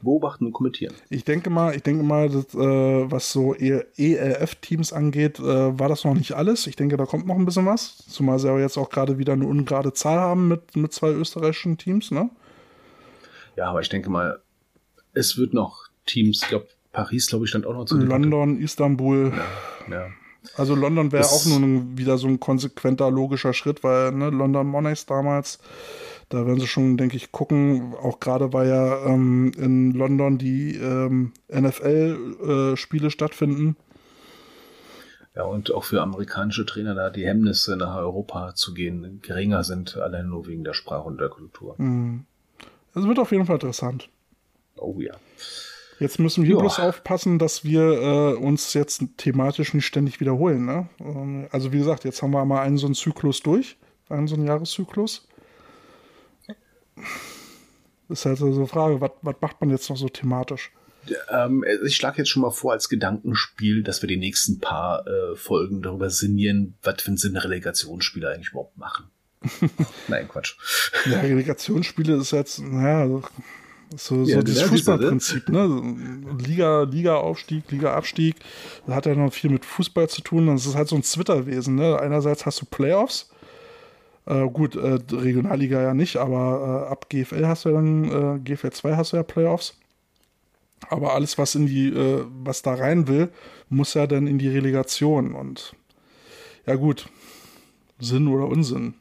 beobachten 0.00 0.46
und 0.46 0.52
kommentieren. 0.52 0.94
Ich 1.10 1.24
denke 1.24 1.50
mal, 1.50 1.74
ich 1.74 1.82
denke 1.82 2.02
mal, 2.04 2.28
dass, 2.28 2.54
äh, 2.54 3.10
was 3.10 3.32
so 3.32 3.54
ELF-Teams 3.54 4.92
angeht, 4.92 5.38
äh, 5.40 5.78
war 5.78 5.88
das 5.88 6.04
noch 6.04 6.14
nicht 6.14 6.32
alles. 6.32 6.66
Ich 6.66 6.76
denke, 6.76 6.96
da 6.96 7.04
kommt 7.06 7.26
noch 7.26 7.34
ein 7.36 7.44
bisschen 7.44 7.66
was. 7.66 7.98
Zumal 8.08 8.38
sie 8.38 8.48
aber 8.48 8.60
jetzt 8.60 8.78
auch 8.78 8.88
gerade 8.88 9.18
wieder 9.18 9.32
eine 9.34 9.46
ungerade 9.46 9.92
Zahl 9.92 10.18
haben 10.18 10.48
mit, 10.48 10.76
mit 10.76 10.92
zwei 10.92 11.10
österreichischen 11.10 11.76
Teams, 11.76 12.10
ne? 12.10 12.30
Ja, 13.56 13.70
aber 13.70 13.80
ich 13.80 13.88
denke 13.88 14.10
mal, 14.10 14.40
es 15.12 15.36
wird 15.38 15.54
noch 15.54 15.88
Teams, 16.04 16.42
ich 16.42 16.48
glaube, 16.48 16.68
Paris, 16.92 17.26
glaube 17.26 17.44
ich, 17.44 17.50
stand 17.50 17.66
auch 17.66 17.74
noch 17.74 17.84
zu 17.84 17.98
Debatte. 17.98 18.22
London, 18.22 18.60
Istanbul. 18.60 19.32
Ja. 19.90 20.08
Also 20.54 20.74
London 20.74 21.12
wäre 21.12 21.24
auch 21.24 21.44
nur 21.46 21.58
ein, 21.58 21.98
wieder 21.98 22.18
so 22.18 22.28
ein 22.28 22.40
konsequenter, 22.40 23.10
logischer 23.10 23.52
Schritt, 23.52 23.82
weil 23.82 24.12
ne, 24.12 24.30
London 24.30 24.66
Monarchs 24.66 25.04
damals, 25.04 25.58
da 26.28 26.46
werden 26.46 26.60
sie 26.60 26.66
schon, 26.66 26.96
denke 26.96 27.16
ich, 27.16 27.32
gucken. 27.32 27.94
Auch 27.94 28.20
gerade 28.20 28.52
weil 28.52 28.68
ja 28.68 29.06
ähm, 29.06 29.52
in 29.56 29.92
London 29.92 30.38
die 30.38 30.76
ähm, 30.76 31.32
NFL-Spiele 31.52 33.10
stattfinden. 33.10 33.76
ja, 35.34 35.44
und 35.44 35.72
auch 35.72 35.84
für 35.84 36.00
amerikanische 36.00 36.64
Trainer 36.64 36.94
da 36.94 37.10
die 37.10 37.26
Hemmnisse 37.26 37.76
nach 37.76 37.96
Europa 37.96 38.54
zu 38.54 38.72
gehen 38.72 39.20
geringer 39.22 39.64
sind, 39.64 39.96
allein 39.96 40.28
nur 40.28 40.46
wegen 40.46 40.64
der 40.64 40.74
Sprache 40.74 41.08
und 41.08 41.20
der 41.20 41.28
Kultur. 41.28 41.74
Mhm. 41.78 42.24
Es 42.96 43.06
wird 43.06 43.18
auf 43.18 43.30
jeden 43.30 43.46
Fall 43.46 43.56
interessant. 43.56 44.08
Oh 44.76 44.98
ja. 45.00 45.14
Jetzt 46.00 46.18
müssen 46.18 46.44
wir 46.44 46.54
Ja. 46.54 46.58
bloß 46.60 46.78
aufpassen, 46.80 47.38
dass 47.38 47.64
wir 47.64 47.82
äh, 47.82 48.34
uns 48.34 48.74
jetzt 48.74 49.02
thematisch 49.16 49.72
nicht 49.74 49.86
ständig 49.86 50.20
wiederholen. 50.20 50.64
Ne? 50.66 50.88
Ähm, 51.00 51.48
Also 51.52 51.72
wie 51.72 51.78
gesagt, 51.78 52.04
jetzt 52.04 52.22
haben 52.22 52.32
wir 52.32 52.44
mal 52.44 52.62
einen 52.62 52.76
so 52.78 52.86
einen 52.86 52.94
Zyklus 52.94 53.40
durch, 53.40 53.76
einen 54.08 54.26
so 54.26 54.34
einen 54.34 54.46
Jahreszyklus. 54.46 55.26
Das 58.08 58.20
ist 58.20 58.26
halt 58.26 58.38
so 58.38 58.46
eine 58.46 58.66
Frage, 58.66 59.00
was, 59.00 59.10
was 59.22 59.36
macht 59.40 59.60
man 59.60 59.70
jetzt 59.70 59.88
noch 59.90 59.96
so 59.96 60.08
thematisch? 60.08 60.70
Ähm, 61.30 61.64
ich 61.84 61.96
schlage 61.96 62.18
jetzt 62.18 62.28
schon 62.30 62.42
mal 62.42 62.50
vor 62.50 62.72
als 62.72 62.88
Gedankenspiel, 62.88 63.82
dass 63.82 64.02
wir 64.02 64.08
die 64.08 64.16
nächsten 64.16 64.60
paar 64.60 65.06
äh, 65.06 65.36
Folgen 65.36 65.82
darüber 65.82 66.10
sinnieren, 66.10 66.74
was 66.82 67.02
für 67.02 67.08
einen 67.08 67.16
Sinn 67.16 67.36
Relegationsspiele 67.36 68.28
eigentlich 68.28 68.50
überhaupt 68.50 68.76
machen. 68.76 69.10
Nein, 70.08 70.28
Quatsch. 70.28 70.56
Ja, 71.06 71.20
Relegationsspiele 71.20 72.16
ist 72.16 72.32
jetzt, 72.32 72.60
naja, 72.60 73.20
so, 73.94 74.24
Ja, 74.24 74.42
dieses 74.42 74.62
ne? 74.62 74.68
Fußballprinzip, 74.68 75.48
ne? 75.48 76.26
Liga, 76.38 76.82
Liga-Aufstieg, 76.82 77.70
Liga-Abstieg, 77.70 78.36
das 78.86 78.96
hat 78.96 79.06
ja 79.06 79.14
noch 79.14 79.32
viel 79.32 79.50
mit 79.50 79.64
Fußball 79.64 80.08
zu 80.08 80.22
tun. 80.22 80.48
Das 80.48 80.66
ist 80.66 80.74
halt 80.74 80.88
so 80.88 80.96
ein 80.96 81.02
Zwitterwesen, 81.02 81.76
ne? 81.76 81.98
Einerseits 82.00 82.46
hast 82.46 82.60
du 82.60 82.66
Playoffs, 82.66 83.30
äh, 84.26 84.48
gut, 84.48 84.74
äh, 84.74 84.98
Regionalliga 85.12 85.80
ja 85.80 85.94
nicht, 85.94 86.16
aber 86.16 86.86
äh, 86.88 86.90
ab 86.90 87.08
GFL 87.08 87.46
hast 87.46 87.64
du 87.64 87.68
ja 87.68 87.74
dann, 87.76 88.36
äh, 88.36 88.40
GFL 88.40 88.72
2 88.72 88.96
hast 88.96 89.12
du 89.12 89.18
ja 89.18 89.22
Playoffs. 89.22 89.78
Aber 90.88 91.14
alles, 91.14 91.38
was 91.38 91.54
in 91.54 91.66
die, 91.66 91.88
äh, 91.88 92.24
was 92.42 92.62
da 92.62 92.74
rein 92.74 93.08
will, 93.08 93.30
muss 93.68 93.94
ja 93.94 94.06
dann 94.06 94.26
in 94.26 94.38
die 94.38 94.48
Relegation. 94.48 95.34
Und 95.34 95.74
ja 96.66 96.74
gut, 96.74 97.08
Sinn 97.98 98.28
oder 98.28 98.46
Unsinn. 98.46 98.94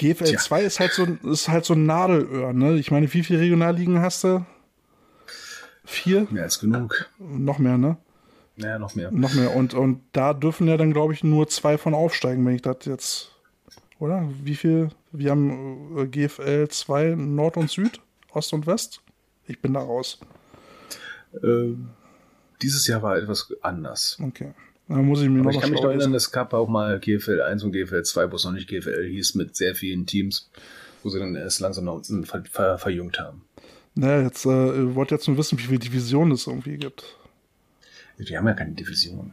GFL 0.00 0.24
Tja. 0.24 0.38
2 0.38 0.62
ist 0.62 0.80
halt 0.80 0.92
so, 0.92 1.04
ist 1.04 1.48
halt 1.48 1.66
so 1.66 1.74
ein 1.74 1.84
Nadelöhr, 1.84 2.54
ne? 2.54 2.76
Ich 2.76 2.90
meine, 2.90 3.12
wie 3.12 3.22
viele 3.22 3.40
Regionalligen 3.40 4.00
hast 4.00 4.24
du? 4.24 4.46
Vier? 5.84 6.26
Mehr 6.30 6.44
als 6.44 6.58
genug. 6.58 7.10
Noch 7.18 7.58
mehr, 7.58 7.76
ne? 7.76 7.98
Naja, 8.56 8.78
noch 8.78 8.94
mehr. 8.94 9.10
Noch 9.10 9.34
mehr. 9.34 9.54
Und, 9.54 9.74
und 9.74 10.00
da 10.12 10.32
dürfen 10.32 10.66
ja 10.68 10.78
dann, 10.78 10.94
glaube 10.94 11.12
ich, 11.12 11.22
nur 11.22 11.48
zwei 11.48 11.76
von 11.76 11.92
aufsteigen, 11.92 12.46
wenn 12.46 12.54
ich 12.54 12.62
das 12.62 12.78
jetzt. 12.84 13.36
Oder? 13.98 14.26
Wie 14.42 14.54
viel? 14.54 14.88
Wir 15.12 15.32
haben 15.32 15.98
äh, 15.98 16.06
GFL 16.06 16.68
2 16.68 17.16
Nord 17.16 17.58
und 17.58 17.70
Süd, 17.70 18.00
Ost 18.32 18.54
und 18.54 18.66
West. 18.66 19.02
Ich 19.46 19.60
bin 19.60 19.74
da 19.74 19.80
raus. 19.80 20.18
Ähm, 21.42 21.90
dieses 22.62 22.86
Jahr 22.86 23.02
war 23.02 23.18
etwas 23.18 23.52
anders. 23.60 24.18
Okay. 24.22 24.54
Dann 24.90 25.04
muss 25.04 25.22
ich 25.22 25.28
mir 25.28 25.40
noch 25.40 25.52
ich 25.52 25.60
kann 25.60 25.70
mich 25.70 25.80
noch 25.80 25.88
erinnern, 25.88 26.14
es 26.14 26.32
gab 26.32 26.52
auch 26.52 26.68
mal 26.68 26.98
GFL 26.98 27.42
1 27.42 27.62
und 27.62 27.70
GFL 27.70 28.02
2, 28.02 28.32
wo 28.32 28.34
es 28.34 28.44
noch 28.44 28.50
nicht 28.50 28.68
GFL 28.68 29.06
hieß, 29.08 29.36
mit 29.36 29.54
sehr 29.54 29.76
vielen 29.76 30.04
Teams, 30.04 30.50
wo 31.04 31.08
sie 31.10 31.20
dann 31.20 31.36
erst 31.36 31.60
langsam 31.60 31.84
nach 31.84 31.92
unten 31.92 32.24
ver 32.24 32.42
ver 32.50 32.76
verjüngt 32.76 33.20
haben. 33.20 33.42
Naja, 33.94 34.22
jetzt 34.22 34.44
äh, 34.46 34.88
ich 34.88 34.94
wollte 34.96 35.14
jetzt 35.14 35.28
nur 35.28 35.36
wissen, 35.36 35.58
wie 35.60 35.62
viele 35.62 35.78
Divisionen 35.78 36.32
es 36.32 36.48
irgendwie 36.48 36.76
gibt. 36.76 37.04
Die 38.18 38.36
haben 38.36 38.48
ja 38.48 38.54
keine 38.54 38.72
Division. 38.72 39.32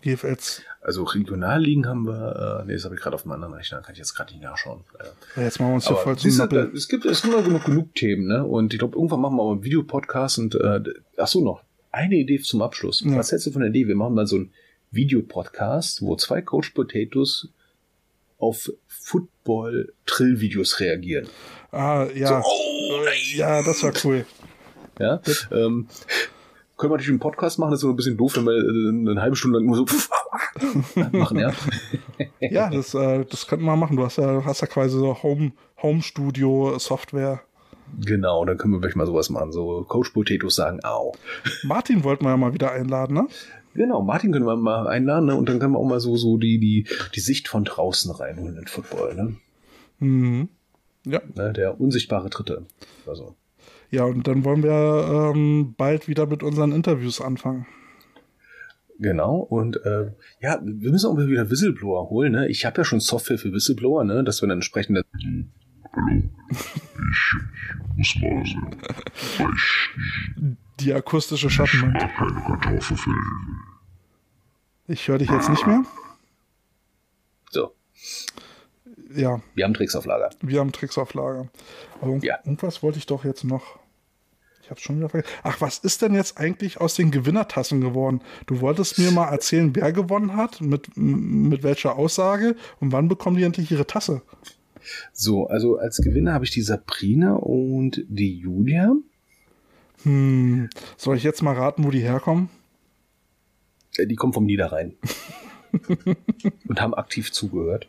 GFL 0.00 0.36
Also 0.80 1.04
Regionalligen 1.04 1.86
haben 1.86 2.06
wir, 2.06 2.62
äh, 2.62 2.66
nee, 2.66 2.72
das 2.72 2.86
habe 2.86 2.94
ich 2.94 3.02
gerade 3.02 3.14
auf 3.14 3.22
dem 3.22 3.32
anderen 3.32 3.52
Rechner, 3.52 3.82
kann 3.82 3.92
ich 3.92 3.98
jetzt 3.98 4.14
gerade 4.14 4.32
nicht 4.32 4.42
nachschauen. 4.42 4.80
leider. 4.98 5.12
Ja, 5.36 5.42
jetzt 5.42 5.60
machen 5.60 5.72
wir 5.72 5.74
uns 5.74 5.88
hier 5.88 5.96
voll 5.96 6.16
Nappel. 6.36 6.72
es 6.74 6.88
gibt, 6.88 7.04
es 7.04 7.20
gibt 7.20 7.34
immer 7.34 7.42
genug, 7.42 7.64
genug 7.64 7.94
Themen, 7.94 8.26
ne? 8.28 8.46
Und 8.46 8.72
ich 8.72 8.78
glaube, 8.78 8.96
irgendwann 8.96 9.20
machen 9.20 9.36
wir 9.36 9.42
auch 9.42 9.52
einen 9.52 9.62
Videopodcast 9.62 10.38
und, 10.38 10.54
äh, 10.54 10.80
ach 11.18 11.28
so, 11.28 11.44
noch 11.44 11.62
eine 11.92 12.16
Idee 12.16 12.40
zum 12.40 12.62
Abschluss. 12.62 13.02
Ja. 13.04 13.16
Was 13.16 13.30
hältst 13.30 13.46
du 13.46 13.52
von 13.52 13.62
der 13.62 13.70
Idee? 13.70 13.86
Wir 13.86 13.94
machen 13.94 14.14
mal 14.14 14.26
so 14.26 14.36
einen 14.36 14.52
Videopodcast, 14.90 16.02
wo 16.02 16.16
zwei 16.16 16.42
Coach 16.42 16.70
Potatoes 16.70 17.48
auf 18.38 18.70
Football-Trill-Videos 18.88 20.80
reagieren. 20.80 21.28
Ah, 21.70 22.06
ja. 22.14 22.42
oh, 22.44 23.04
Äh, 23.06 23.36
ja, 23.36 23.62
das 23.62 23.82
war 23.82 23.92
cool. 24.04 24.26
Ja, 24.98 25.20
ähm, 25.52 25.86
können 26.76 26.90
wir 26.90 26.96
natürlich 26.96 27.10
einen 27.10 27.20
Podcast 27.20 27.58
machen, 27.58 27.70
das 27.70 27.78
ist 27.78 27.82
so 27.82 27.90
ein 27.90 27.96
bisschen 27.96 28.16
doof, 28.16 28.36
wenn 28.36 28.44
wir 28.44 28.52
äh, 28.52 29.10
eine 29.10 29.22
halbe 29.22 29.36
Stunde 29.36 29.58
lang 29.58 29.66
immer 29.66 29.76
so 29.76 29.86
machen, 31.12 31.38
ja. 31.38 31.52
Ja, 32.40 32.68
das, 32.70 32.92
äh, 32.94 33.24
das 33.24 33.46
könnten 33.46 33.64
wir 33.64 33.76
machen. 33.76 33.96
Du 33.96 34.04
hast 34.04 34.16
ja, 34.16 34.44
hast 34.44 34.60
ja 34.60 34.66
quasi 34.66 34.98
so 34.98 35.22
Home, 35.22 35.52
Home 35.82 36.02
Studio 36.02 36.78
Software. 36.78 37.40
Genau, 38.00 38.44
dann 38.44 38.56
können 38.58 38.72
wir 38.72 38.80
vielleicht 38.80 38.96
mal 38.96 39.06
sowas 39.06 39.30
machen. 39.30 39.52
So 39.52 39.84
Coach 39.88 40.10
Potatoes 40.10 40.54
sagen, 40.54 40.80
au. 40.82 41.12
Martin 41.62 42.04
wollten 42.04 42.24
wir 42.24 42.30
ja 42.30 42.36
mal 42.36 42.54
wieder 42.54 42.72
einladen, 42.72 43.14
ne? 43.14 43.26
Genau, 43.74 44.02
Martin 44.02 44.32
können 44.32 44.46
wir 44.46 44.56
mal 44.56 44.86
einladen, 44.86 45.26
ne? 45.26 45.36
Und 45.36 45.48
dann 45.48 45.58
können 45.58 45.72
wir 45.72 45.78
auch 45.78 45.88
mal 45.88 46.00
so, 46.00 46.16
so 46.16 46.36
die, 46.36 46.58
die, 46.58 46.86
die 47.14 47.20
Sicht 47.20 47.48
von 47.48 47.64
draußen 47.64 48.10
reinholen 48.10 48.58
in 48.58 48.66
Football, 48.66 49.14
ne? 49.14 49.36
Mhm. 49.98 50.48
Ja. 51.04 51.20
ne? 51.34 51.52
Der 51.52 51.80
unsichtbare 51.80 52.28
Dritte. 52.30 52.66
Also. 53.06 53.34
Ja, 53.90 54.04
und 54.04 54.26
dann 54.26 54.44
wollen 54.44 54.62
wir 54.62 55.32
ähm, 55.34 55.74
bald 55.76 56.08
wieder 56.08 56.26
mit 56.26 56.42
unseren 56.42 56.72
Interviews 56.72 57.20
anfangen. 57.20 57.66
Genau, 58.98 59.38
und 59.38 59.84
äh, 59.84 60.12
ja, 60.40 60.60
wir 60.62 60.90
müssen 60.92 61.08
auch 61.08 61.14
mal 61.14 61.26
wieder 61.26 61.50
Whistleblower 61.50 62.08
holen, 62.08 62.32
ne? 62.32 62.48
Ich 62.48 62.64
habe 62.64 62.78
ja 62.78 62.84
schon 62.84 63.00
Software 63.00 63.38
für 63.38 63.52
Whistleblower, 63.52 64.04
ne? 64.04 64.22
Dass 64.22 64.42
wir 64.42 64.48
dann 64.48 64.58
entsprechende. 64.58 65.02
Muss 67.96 68.16
mal 68.20 68.44
sagen, 68.46 68.76
Die 70.80 70.92
akustische 70.92 71.50
Schattenwand. 71.50 71.98
keine 72.16 72.40
Kartoffel 72.42 72.96
finden. 72.96 73.60
Ich 74.88 75.06
höre 75.08 75.18
dich 75.18 75.30
jetzt 75.30 75.48
nicht 75.48 75.66
mehr. 75.66 75.82
So, 77.50 77.74
Ja, 79.14 79.40
wir 79.54 79.64
haben 79.64 79.74
Tricks 79.74 79.94
auf 79.94 80.06
Lager. 80.06 80.30
wir 80.40 80.60
haben 80.60 80.72
Tricks 80.72 80.98
auf 80.98 81.14
Lager. 81.14 81.48
Aber 82.00 82.16
Ja. 82.22 82.38
irgendwas 82.44 82.82
wollte 82.82 82.98
ich 82.98 83.06
doch 83.06 83.24
jetzt 83.24 83.44
noch. 83.44 83.78
Ich 84.62 84.70
habe 84.70 84.80
schon 84.80 84.96
wieder 84.96 85.08
vergessen. 85.08 85.32
Ach, 85.42 85.60
was 85.60 85.78
ist 85.78 86.02
denn 86.02 86.14
jetzt 86.14 86.38
eigentlich 86.38 86.80
aus 86.80 86.94
den 86.94 87.10
Gewinnertassen 87.10 87.80
geworden? 87.80 88.22
Du 88.46 88.60
wolltest 88.60 88.98
mir 88.98 89.10
mal 89.10 89.28
erzählen, 89.28 89.74
wer 89.76 89.92
gewonnen 89.92 90.36
hat, 90.36 90.60
mit, 90.60 90.96
mit 90.96 91.62
welcher 91.62 91.96
Aussage 91.96 92.56
und 92.80 92.92
wann 92.92 93.08
bekommen 93.08 93.36
die 93.36 93.42
endlich 93.42 93.70
ihre 93.70 93.86
Tasse? 93.86 94.22
So, 95.12 95.46
also 95.46 95.76
als 95.76 95.98
Gewinner 95.98 96.32
habe 96.32 96.44
ich 96.44 96.50
die 96.50 96.62
Sabrina 96.62 97.34
und 97.34 98.04
die 98.08 98.38
Julia. 98.38 98.94
Hm, 100.02 100.68
soll 100.96 101.16
ich 101.16 101.22
jetzt 101.22 101.42
mal 101.42 101.54
raten, 101.54 101.84
wo 101.84 101.90
die 101.90 102.00
herkommen? 102.00 102.48
Äh, 103.96 104.06
Die 104.06 104.16
kommen 104.16 104.32
vom 104.32 104.46
Niederrhein. 104.46 104.94
und 106.68 106.80
haben 106.80 106.94
aktiv 106.94 107.32
zugehört. 107.32 107.88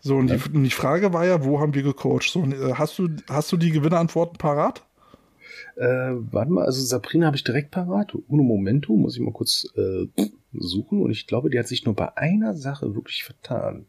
So, 0.00 0.16
und 0.16 0.30
die, 0.30 0.38
die 0.52 0.70
Frage 0.70 1.12
war 1.14 1.24
ja, 1.24 1.44
wo 1.44 1.60
haben 1.60 1.74
wir 1.74 1.82
gecoacht? 1.82 2.30
So, 2.30 2.44
äh, 2.44 2.74
hast, 2.74 2.98
du, 2.98 3.08
hast 3.28 3.50
du 3.52 3.56
die 3.56 3.70
Gewinnerantworten 3.70 4.36
parat? 4.36 4.84
Äh, 5.76 6.12
warte 6.30 6.52
mal, 6.52 6.66
also 6.66 6.82
Sabrina 6.82 7.26
habe 7.26 7.36
ich 7.36 7.44
direkt 7.44 7.70
parat. 7.70 8.14
Uno 8.28 8.42
Momento 8.42 8.94
muss 8.94 9.16
ich 9.16 9.22
mal 9.22 9.32
kurz 9.32 9.66
äh, 9.76 10.06
suchen. 10.52 11.02
Und 11.02 11.10
ich 11.10 11.26
glaube, 11.26 11.48
die 11.48 11.58
hat 11.58 11.68
sich 11.68 11.84
nur 11.84 11.94
bei 11.94 12.16
einer 12.16 12.54
Sache 12.54 12.94
wirklich 12.94 13.24
vertan. 13.24 13.86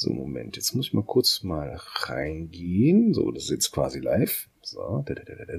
So, 0.00 0.14
Moment, 0.14 0.56
jetzt 0.56 0.72
muss 0.74 0.86
ich 0.86 0.94
mal 0.94 1.04
kurz 1.04 1.42
mal 1.42 1.76
reingehen. 1.76 3.12
So, 3.12 3.30
das 3.32 3.44
ist 3.44 3.50
jetzt 3.50 3.70
quasi 3.70 4.00
live. 4.00 4.48
So. 4.62 5.04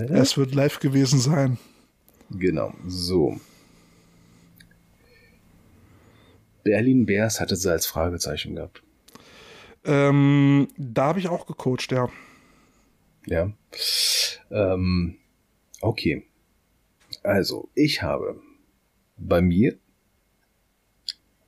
Es 0.09 0.35
wird 0.35 0.55
live 0.55 0.79
gewesen 0.79 1.19
sein. 1.19 1.59
Genau, 2.31 2.73
so. 2.87 3.39
Berlin 6.63 7.05
Bears 7.05 7.39
hatte 7.39 7.55
sie 7.55 7.71
als 7.71 7.85
Fragezeichen 7.85 8.55
gehabt. 8.55 8.81
Ähm, 9.83 10.69
da 10.75 11.05
habe 11.09 11.19
ich 11.19 11.27
auch 11.27 11.45
gecoacht, 11.45 11.91
ja. 11.91 12.09
Ja. 13.27 13.53
Ähm, 14.49 15.17
okay. 15.81 16.25
Also, 17.21 17.69
ich 17.75 18.01
habe 18.01 18.41
bei 19.17 19.39
mir 19.39 19.77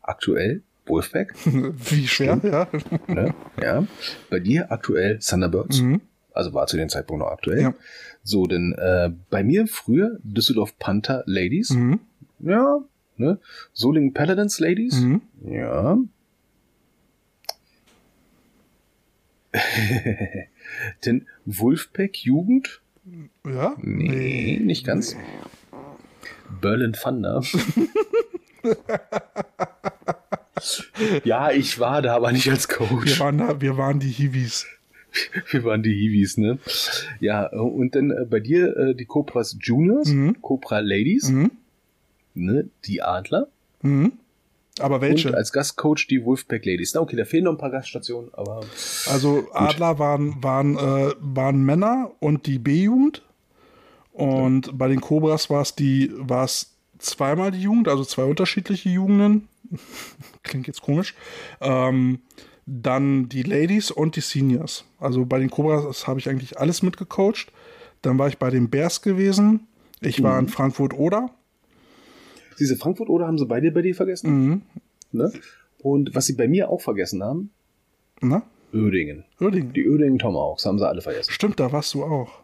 aktuell 0.04 0.62
Wolfpack, 0.86 1.34
Wie 1.46 2.08
schwer, 2.08 2.40
ja. 2.44 2.68
ne? 3.08 3.34
ja. 3.62 3.88
Bei 4.30 4.40
dir 4.40 4.72
aktuell 4.72 5.20
Thunderbirds 5.20 5.80
Mhm. 5.82 6.02
Also 6.34 6.54
war 6.54 6.66
zu 6.66 6.78
dem 6.78 6.90
Zeitpunkt 6.90 7.22
noch 7.22 7.32
aktuell. 7.32 7.62
Ja. 7.62 7.74
So, 8.24 8.48
denn 8.48 8.74
äh, 8.74 9.12
bei 9.30 9.44
mir 9.44 9.68
früher 9.68 10.18
Düsseldorf 10.24 10.78
Panther 10.80 11.24
Ladies. 11.28 11.70
Mhm. 11.70 12.00
Ja. 12.40 12.80
Ne? 13.18 13.40
Solingen 13.72 14.14
Paladins 14.14 14.60
Ladies. 14.60 15.00
Mhm. 15.00 15.22
Ja. 15.46 15.98
denn 21.06 21.28
Wolfpack 21.46 22.18
Jugend. 22.26 22.82
Ja? 23.46 23.76
Nee, 23.80 24.60
nicht 24.64 24.86
ganz. 24.86 25.16
Berlin 26.62 26.94
Thunder. 26.94 27.44
ja, 31.24 31.52
ich 31.52 31.80
war 31.80 32.02
da, 32.02 32.16
aber 32.16 32.32
nicht 32.32 32.50
als 32.50 32.68
Wir 32.70 32.76
Coach. 32.78 33.20
waren 33.20 33.38
da, 33.38 33.62
wir 33.62 33.78
waren 33.78 34.00
die 34.00 34.10
Hiwis. 34.10 34.66
Wir 35.52 35.64
waren 35.64 35.84
die 35.84 35.94
Hiwis, 35.94 36.38
ne? 36.38 36.58
Ja, 37.20 37.46
und 37.46 37.94
dann 37.96 38.10
äh, 38.10 38.26
bei 38.28 38.40
dir 38.40 38.76
äh, 38.76 38.96
die 38.96 39.06
Cobras 39.06 39.56
Juniors, 39.62 40.08
Mhm. 40.10 40.42
Cobra 40.42 40.80
Ladies, 40.80 41.30
Mhm. 41.30 41.52
ne? 42.34 42.68
Die 42.86 43.04
Adler. 43.04 43.48
Mhm. 43.84 44.14
Aber 44.80 45.02
welche? 45.02 45.28
Und 45.30 45.36
als 45.36 45.52
Gastcoach 45.54 46.08
die 46.10 46.26
Wolfpack 46.26 46.66
Ladies. 46.66 46.96
Na, 46.96 47.02
okay, 47.02 47.16
da 47.16 47.26
fehlen 47.26 47.44
noch 47.44 47.52
ein 47.52 47.60
paar 47.60 47.70
Gaststationen, 47.70 48.32
aber 48.34 48.62
Also 49.08 49.48
Adler 49.54 50.00
waren, 50.00 50.44
waren, 50.44 50.78
äh, 50.78 51.14
waren 51.20 51.62
Männer 51.64 52.10
und 52.20 52.48
die 52.48 52.58
B-Jugend. 52.58 53.22
Und 54.14 54.76
bei 54.78 54.88
den 54.88 55.00
Cobras 55.00 55.50
war 55.52 55.62
es 55.62 55.76
die, 55.76 56.12
war 56.18 56.46
es 56.46 56.72
zweimal 56.98 57.52
die 57.52 57.62
Jugend, 57.62 57.88
also 57.88 58.04
zwei 58.04 58.24
unterschiedliche 58.24 58.90
Jugenden. 58.90 59.48
Klingt 60.44 60.68
jetzt 60.68 60.82
komisch. 60.82 61.16
Ähm, 61.62 62.20
dann 62.66 63.28
die 63.30 63.44
Ladies 63.44 63.92
und 63.92 64.16
die 64.16 64.22
Seniors. 64.22 64.86
Also 65.00 65.26
bei 65.26 65.40
den 65.40 65.50
Cobras 65.50 66.08
habe 66.08 66.20
ich 66.20 66.30
eigentlich 66.30 66.60
alles 66.60 66.82
mitgecoacht. 66.82 67.52
Dann 68.02 68.18
war 68.18 68.28
ich 68.28 68.38
bei 68.38 68.50
den 68.50 68.70
Bears 68.70 69.02
gewesen. 69.02 69.68
Ich 70.02 70.22
war 70.22 70.38
in 70.40 70.48
Frankfurt 70.50 70.94
oder. 70.94 71.30
diese 72.60 72.76
Frankfurt 72.76 73.10
oder 73.10 73.26
haben 73.28 73.38
sie 73.38 73.46
beide 73.46 73.72
bei 73.72 73.82
dir 73.82 73.96
vergessen? 73.96 74.30
Mhm. 74.30 74.62
Ne? 75.12 75.32
Und 75.80 76.14
was 76.16 76.26
sie 76.26 76.34
bei 76.34 76.48
mir 76.48 76.70
auch 76.70 76.82
vergessen 76.82 77.24
haben, 77.24 77.52
Na? 78.22 78.44
Ödingen. 78.74 79.26
Uerdingen. 79.40 79.74
Die 79.74 79.84
Ödingen 79.86 80.20
Tomahawks 80.20 80.66
haben 80.66 80.80
sie 80.80 80.88
alle 80.88 81.02
vergessen. 81.02 81.32
Stimmt, 81.32 81.60
da 81.60 81.72
warst 81.72 81.94
du 81.94 82.04
auch. 82.04 82.43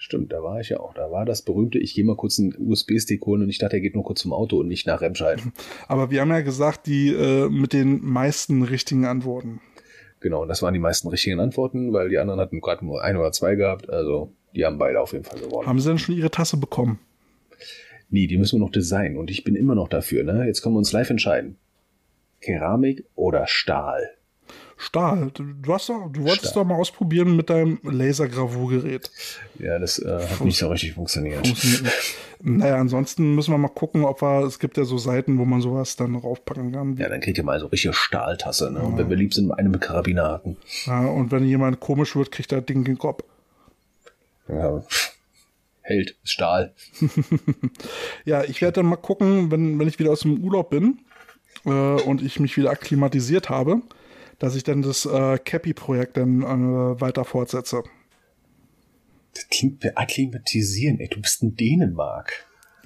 Stimmt, 0.00 0.32
da 0.32 0.44
war 0.44 0.60
ich 0.60 0.68
ja 0.68 0.78
auch. 0.78 0.94
Da 0.94 1.10
war 1.10 1.24
das 1.24 1.42
berühmte, 1.42 1.78
ich 1.78 1.92
gehe 1.92 2.04
mal 2.04 2.14
kurz 2.14 2.38
einen 2.38 2.54
USB-Stick 2.56 3.26
holen 3.26 3.42
und 3.42 3.48
ich 3.48 3.58
dachte, 3.58 3.76
er 3.76 3.80
geht 3.80 3.96
nur 3.96 4.04
kurz 4.04 4.20
zum 4.20 4.32
Auto 4.32 4.58
und 4.58 4.68
nicht 4.68 4.86
nach 4.86 5.00
Remscheid. 5.00 5.42
Aber 5.88 6.12
wir 6.12 6.20
haben 6.20 6.30
ja 6.30 6.40
gesagt, 6.40 6.86
die 6.86 7.08
äh, 7.08 7.48
mit 7.48 7.72
den 7.72 8.04
meisten 8.04 8.62
richtigen 8.62 9.04
Antworten. 9.06 9.60
genau, 10.20 10.42
und 10.42 10.48
das 10.48 10.62
waren 10.62 10.72
die 10.72 10.80
meisten 10.80 11.08
richtigen 11.08 11.40
Antworten, 11.40 11.92
weil 11.92 12.08
die 12.08 12.18
anderen 12.18 12.38
hatten 12.38 12.60
gerade 12.60 12.84
nur 12.84 13.02
ein 13.02 13.16
oder 13.16 13.32
zwei 13.32 13.56
gehabt. 13.56 13.90
Also 13.90 14.32
die 14.54 14.64
haben 14.64 14.78
beide 14.78 15.00
auf 15.00 15.12
jeden 15.12 15.24
Fall 15.24 15.40
gewonnen. 15.40 15.66
Haben 15.66 15.80
sie 15.80 15.88
denn 15.88 15.98
schon 15.98 16.14
ihre 16.14 16.30
Tasse 16.30 16.56
bekommen? 16.56 17.00
Nee, 18.08 18.28
die 18.28 18.38
müssen 18.38 18.58
wir 18.58 18.64
noch 18.64 18.72
designen 18.72 19.18
und 19.18 19.30
ich 19.30 19.42
bin 19.42 19.56
immer 19.56 19.74
noch 19.74 19.88
dafür. 19.88 20.22
Ne? 20.22 20.46
Jetzt 20.46 20.62
können 20.62 20.76
wir 20.76 20.78
uns 20.78 20.92
live 20.92 21.10
entscheiden. 21.10 21.56
Keramik 22.40 23.04
oder 23.16 23.48
Stahl? 23.48 24.10
Stahl. 24.80 25.30
Du, 25.34 25.42
du 25.42 25.74
hast 25.74 25.88
doch, 25.88 26.08
du 26.10 26.22
wolltest 26.22 26.52
Stahl. 26.52 26.62
doch 26.62 26.68
mal 26.68 26.76
ausprobieren 26.76 27.36
mit 27.36 27.50
deinem 27.50 27.80
Lasergravurgerät. 27.82 29.10
Ja, 29.58 29.78
das 29.78 29.98
äh, 29.98 30.26
hat 30.30 30.40
nicht 30.40 30.56
so 30.56 30.68
richtig 30.68 30.94
funktioniert. 30.94 31.46
Funktioniert. 31.46 31.92
Naja, 32.40 32.76
ansonsten 32.76 33.34
müssen 33.34 33.52
wir 33.52 33.58
mal 33.58 33.68
gucken, 33.68 34.04
ob 34.04 34.22
wir, 34.22 34.44
es 34.46 34.60
gibt 34.60 34.76
ja 34.76 34.84
so 34.84 34.96
Seiten, 34.96 35.38
wo 35.38 35.44
man 35.44 35.60
sowas 35.60 35.96
dann 35.96 36.14
raufpacken 36.14 36.70
kann. 36.70 36.96
Ja, 36.96 37.08
dann 37.08 37.20
kriegt 37.20 37.36
ihr 37.36 37.44
mal 37.44 37.58
so 37.58 37.66
richtige 37.66 37.92
Stahltasse. 37.92 38.70
Ne? 38.70 38.78
Und 38.78 38.96
wenn 38.96 39.10
wir 39.10 39.16
lieb 39.16 39.34
sind, 39.34 39.50
eine 39.50 39.68
mit 39.68 39.80
Karabinerhaken. 39.80 40.56
Ja, 40.86 41.06
und 41.06 41.32
wenn 41.32 41.44
jemand 41.44 41.80
komisch 41.80 42.14
wird, 42.14 42.30
kriegt 42.30 42.52
er 42.52 42.60
Ding 42.60 42.84
den 42.84 42.98
Kopf. 42.98 43.24
Ja. 44.46 44.84
Hält, 45.82 46.16
Stahl. 46.22 46.72
Ja, 48.24 48.44
ich 48.44 48.62
werde 48.62 48.74
dann 48.74 48.86
mal 48.86 48.96
gucken, 48.96 49.50
wenn, 49.50 49.78
wenn 49.78 49.88
ich 49.88 49.98
wieder 49.98 50.12
aus 50.12 50.20
dem 50.20 50.44
Urlaub 50.44 50.70
bin 50.70 50.98
äh, 51.64 51.70
und 51.70 52.22
ich 52.22 52.38
mich 52.38 52.56
wieder 52.56 52.70
akklimatisiert 52.70 53.48
habe, 53.48 53.80
dass 54.38 54.54
ich 54.54 54.62
dann 54.64 54.82
das 54.82 55.04
äh, 55.06 55.38
Cappy-Projekt 55.38 56.16
dann 56.16 56.42
äh, 56.42 57.00
weiter 57.00 57.24
fortsetze. 57.24 57.82
Das 59.34 59.48
klingt 59.48 59.84
akklimatisieren. 59.96 60.98
Ey, 61.00 61.08
du 61.08 61.20
bist 61.20 61.42
in 61.42 61.54
Dänemark. 61.54 62.32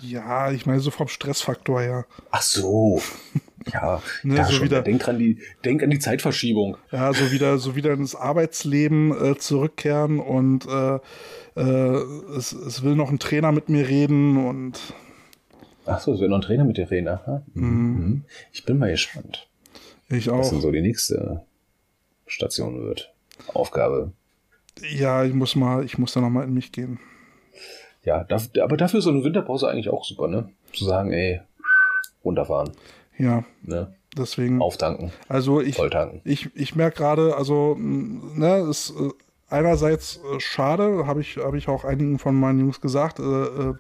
Ja, 0.01 0.51
ich 0.51 0.67
meine 0.67 0.81
so 0.81 0.91
vom 0.91 1.09
Stressfaktor 1.09 1.81
her. 1.81 2.07
Ach 2.31 2.43
so. 2.43 3.01
Ja, 3.73 4.03
Ne, 4.25 4.39
ja 4.39 4.45
so 4.47 4.55
schon. 4.55 4.65
wieder- 4.65 4.83
Denk, 4.83 5.03
dran 5.05 5.21
die, 5.21 5.39
denk 5.65 5.85
an 5.85 5.91
die 5.91 6.01
Zeitverschiebung. 6.01 6.77
Ja, 6.91 7.13
so 7.15 7.31
wieder, 7.31 7.59
so 7.59 7.77
wieder 7.77 7.93
ins 7.93 8.17
Arbeitsleben 8.17 9.13
äh, 9.13 9.39
zurückkehren 9.39 10.19
und 10.19 10.67
äh, 10.67 10.97
äh, 11.55 11.97
es, 12.37 12.51
es 12.51 12.83
will 12.83 12.97
noch 12.97 13.09
ein 13.09 13.21
Trainer 13.21 13.53
mit 13.53 13.69
mir 13.69 13.87
reden 13.87 14.49
und 14.49 14.81
Ach 15.87 16.01
so, 16.01 16.13
es 16.13 16.19
wird 16.19 16.31
noch 16.31 16.39
ein 16.39 16.43
Trainer 16.43 16.65
mit 16.65 16.77
dir 16.77 16.91
reden. 16.91 17.07
Aha. 17.07 17.45
Mhm. 17.55 18.25
Ich 18.53 18.65
bin 18.65 18.79
mal 18.79 18.91
gespannt, 18.91 19.49
ich 20.19 20.29
was 20.29 20.49
denn 20.51 20.59
auch. 20.59 20.63
so 20.63 20.71
die 20.71 20.81
nächste 20.83 21.43
Station 22.27 22.83
wird. 22.83 23.13
Aufgabe. 23.55 24.13
Ja, 24.95 25.25
ich 25.25 25.35
muss 25.35 25.55
mal, 25.57 25.85
ich 25.85 25.99
muss 25.99 26.13
da 26.13 26.21
noch 26.21 26.31
mal 26.31 26.45
in 26.45 26.55
mich 26.55 26.73
gehen. 26.73 26.99
Ja, 28.05 28.27
aber 28.63 28.77
dafür 28.77 28.99
ist 28.99 29.05
so 29.05 29.11
eine 29.11 29.23
Winterpause 29.23 29.69
eigentlich 29.69 29.89
auch 29.91 30.05
super, 30.05 30.27
ne? 30.29 30.49
Zu 30.73 30.85
sagen, 30.85 31.13
ey, 31.13 31.41
runterfahren, 32.25 32.73
Ja, 33.19 33.45
ne? 33.63 33.95
deswegen. 34.17 34.61
Auftanken, 34.61 35.13
Also 35.29 35.61
ich, 35.61 35.77
volltanken. 35.77 36.21
ich, 36.25 36.51
ich 36.57 36.75
merke 36.75 36.97
gerade, 36.97 37.37
also 37.37 37.77
ne, 37.79 38.67
ist 38.69 38.91
äh, 38.91 39.11
einerseits 39.49 40.17
äh, 40.17 40.41
schade, 40.41 41.07
habe 41.07 41.21
ich, 41.21 41.37
habe 41.37 41.59
ich 41.59 41.69
auch 41.69 41.85
einigen 41.85 42.19
von 42.19 42.35
meinen 42.35 42.59
Jungs 42.61 42.81
gesagt. 42.81 43.19
Äh, 43.21 43.23
äh, 43.23 43.75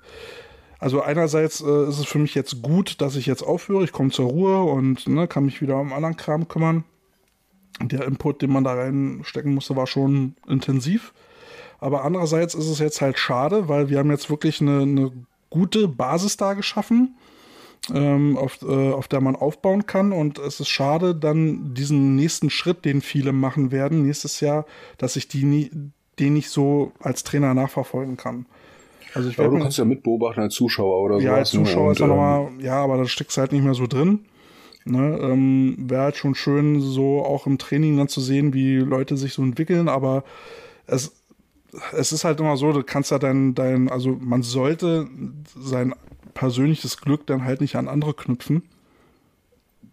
also 0.83 1.01
einerseits 1.01 1.61
äh, 1.61 1.89
ist 1.89 2.01
es 2.01 2.07
für 2.07 2.19
mich 2.19 2.35
jetzt 2.35 2.61
gut, 2.61 3.01
dass 3.01 3.15
ich 3.15 3.27
jetzt 3.27 3.45
aufhöre, 3.45 3.85
ich 3.85 3.93
komme 3.93 4.11
zur 4.11 4.29
Ruhe 4.29 4.65
und 4.65 5.07
ne, 5.07 5.29
kann 5.29 5.45
mich 5.45 5.63
wieder 5.63 5.79
um 5.79 5.93
anderen 5.93 6.17
Kram 6.17 6.49
kümmern. 6.49 6.83
Der 7.81 8.05
Input, 8.05 8.43
den 8.43 8.51
man 8.51 8.65
da 8.65 8.75
reinstecken 8.75 9.55
musste, 9.55 9.77
war 9.77 9.87
schon 9.87 10.35
intensiv. 10.49 11.15
Aber 11.79 12.03
andererseits 12.03 12.57
ist 12.57 12.67
es 12.67 12.81
jetzt 12.81 13.01
halt 13.01 13.17
schade, 13.17 13.69
weil 13.69 13.91
wir 13.91 14.01
haben 14.01 14.11
jetzt 14.11 14.29
wirklich 14.29 14.61
eine, 14.61 14.81
eine 14.83 15.13
gute 15.51 15.87
Basis 15.87 16.37
da 16.37 16.55
geschaffen 16.55 17.15
ähm, 17.95 18.37
auf, 18.37 18.61
äh, 18.63 18.91
auf 18.91 19.07
der 19.07 19.21
man 19.21 19.37
aufbauen 19.37 19.87
kann. 19.87 20.11
Und 20.11 20.41
es 20.41 20.59
ist 20.59 20.69
schade, 20.69 21.15
dann 21.15 21.75
diesen 21.75 22.17
nächsten 22.17 22.51
Schritt, 22.51 22.85
den 22.85 23.03
viele 23.03 23.33
machen 23.33 23.71
werden, 23.71 24.03
nächstes 24.03 24.41
Jahr, 24.41 24.67
dass 24.99 25.15
ich 25.15 25.29
die 25.29 25.45
nie, 25.45 25.71
den 26.19 26.33
nicht 26.33 26.51
so 26.51 26.91
als 26.99 27.23
Trainer 27.23 27.55
nachverfolgen 27.55 28.17
kann. 28.17 28.47
Also 29.15 29.29
ich 29.29 29.39
Aber 29.39 29.49
du 29.49 29.59
kannst 29.59 29.79
ja 29.79 29.85
mitbeobachten 29.85 30.43
als 30.43 30.55
Zuschauer 30.55 31.01
oder 31.03 31.19
ja, 31.19 31.35
als 31.35 31.53
ne? 31.53 31.65
Zuschauer 31.65 31.89
Und, 31.89 31.93
ist 31.93 32.01
noch 32.01 32.09
ähm, 32.09 32.17
mal, 32.17 32.51
ja, 32.61 32.83
aber 32.83 32.97
da 32.97 33.05
steckst 33.07 33.37
du 33.37 33.41
halt 33.41 33.53
nicht 33.53 33.65
mehr 33.65 33.75
so 33.75 33.87
drin. 33.87 34.21
Ne, 34.85 35.19
ähm, 35.23 35.77
Wäre 35.79 36.03
halt 36.03 36.17
schon 36.17 36.35
schön, 36.35 36.81
so 36.81 37.23
auch 37.25 37.47
im 37.47 37.59
Training 37.59 37.97
dann 37.97 38.09
zu 38.09 38.21
sehen, 38.21 38.53
wie 38.53 38.79
Leute 38.79 39.17
sich 39.17 39.33
so 39.33 39.43
entwickeln, 39.43 39.89
aber 39.89 40.25
es, 40.87 41.13
es 41.97 42.11
ist 42.11 42.25
halt 42.25 42.41
immer 42.41 42.57
so, 42.57 42.73
du 42.73 42.83
kannst 42.83 43.13
ja 43.13 43.21
dein, 43.21 43.55
dein, 43.55 43.89
also 43.89 44.17
man 44.21 44.43
sollte 44.43 45.07
sein 45.57 45.95
persönliches 46.35 47.01
Glück 47.01 47.27
dann 47.27 47.45
halt 47.45 47.61
nicht 47.61 47.77
an 47.77 47.87
andere 47.87 48.15
knüpfen. 48.15 48.63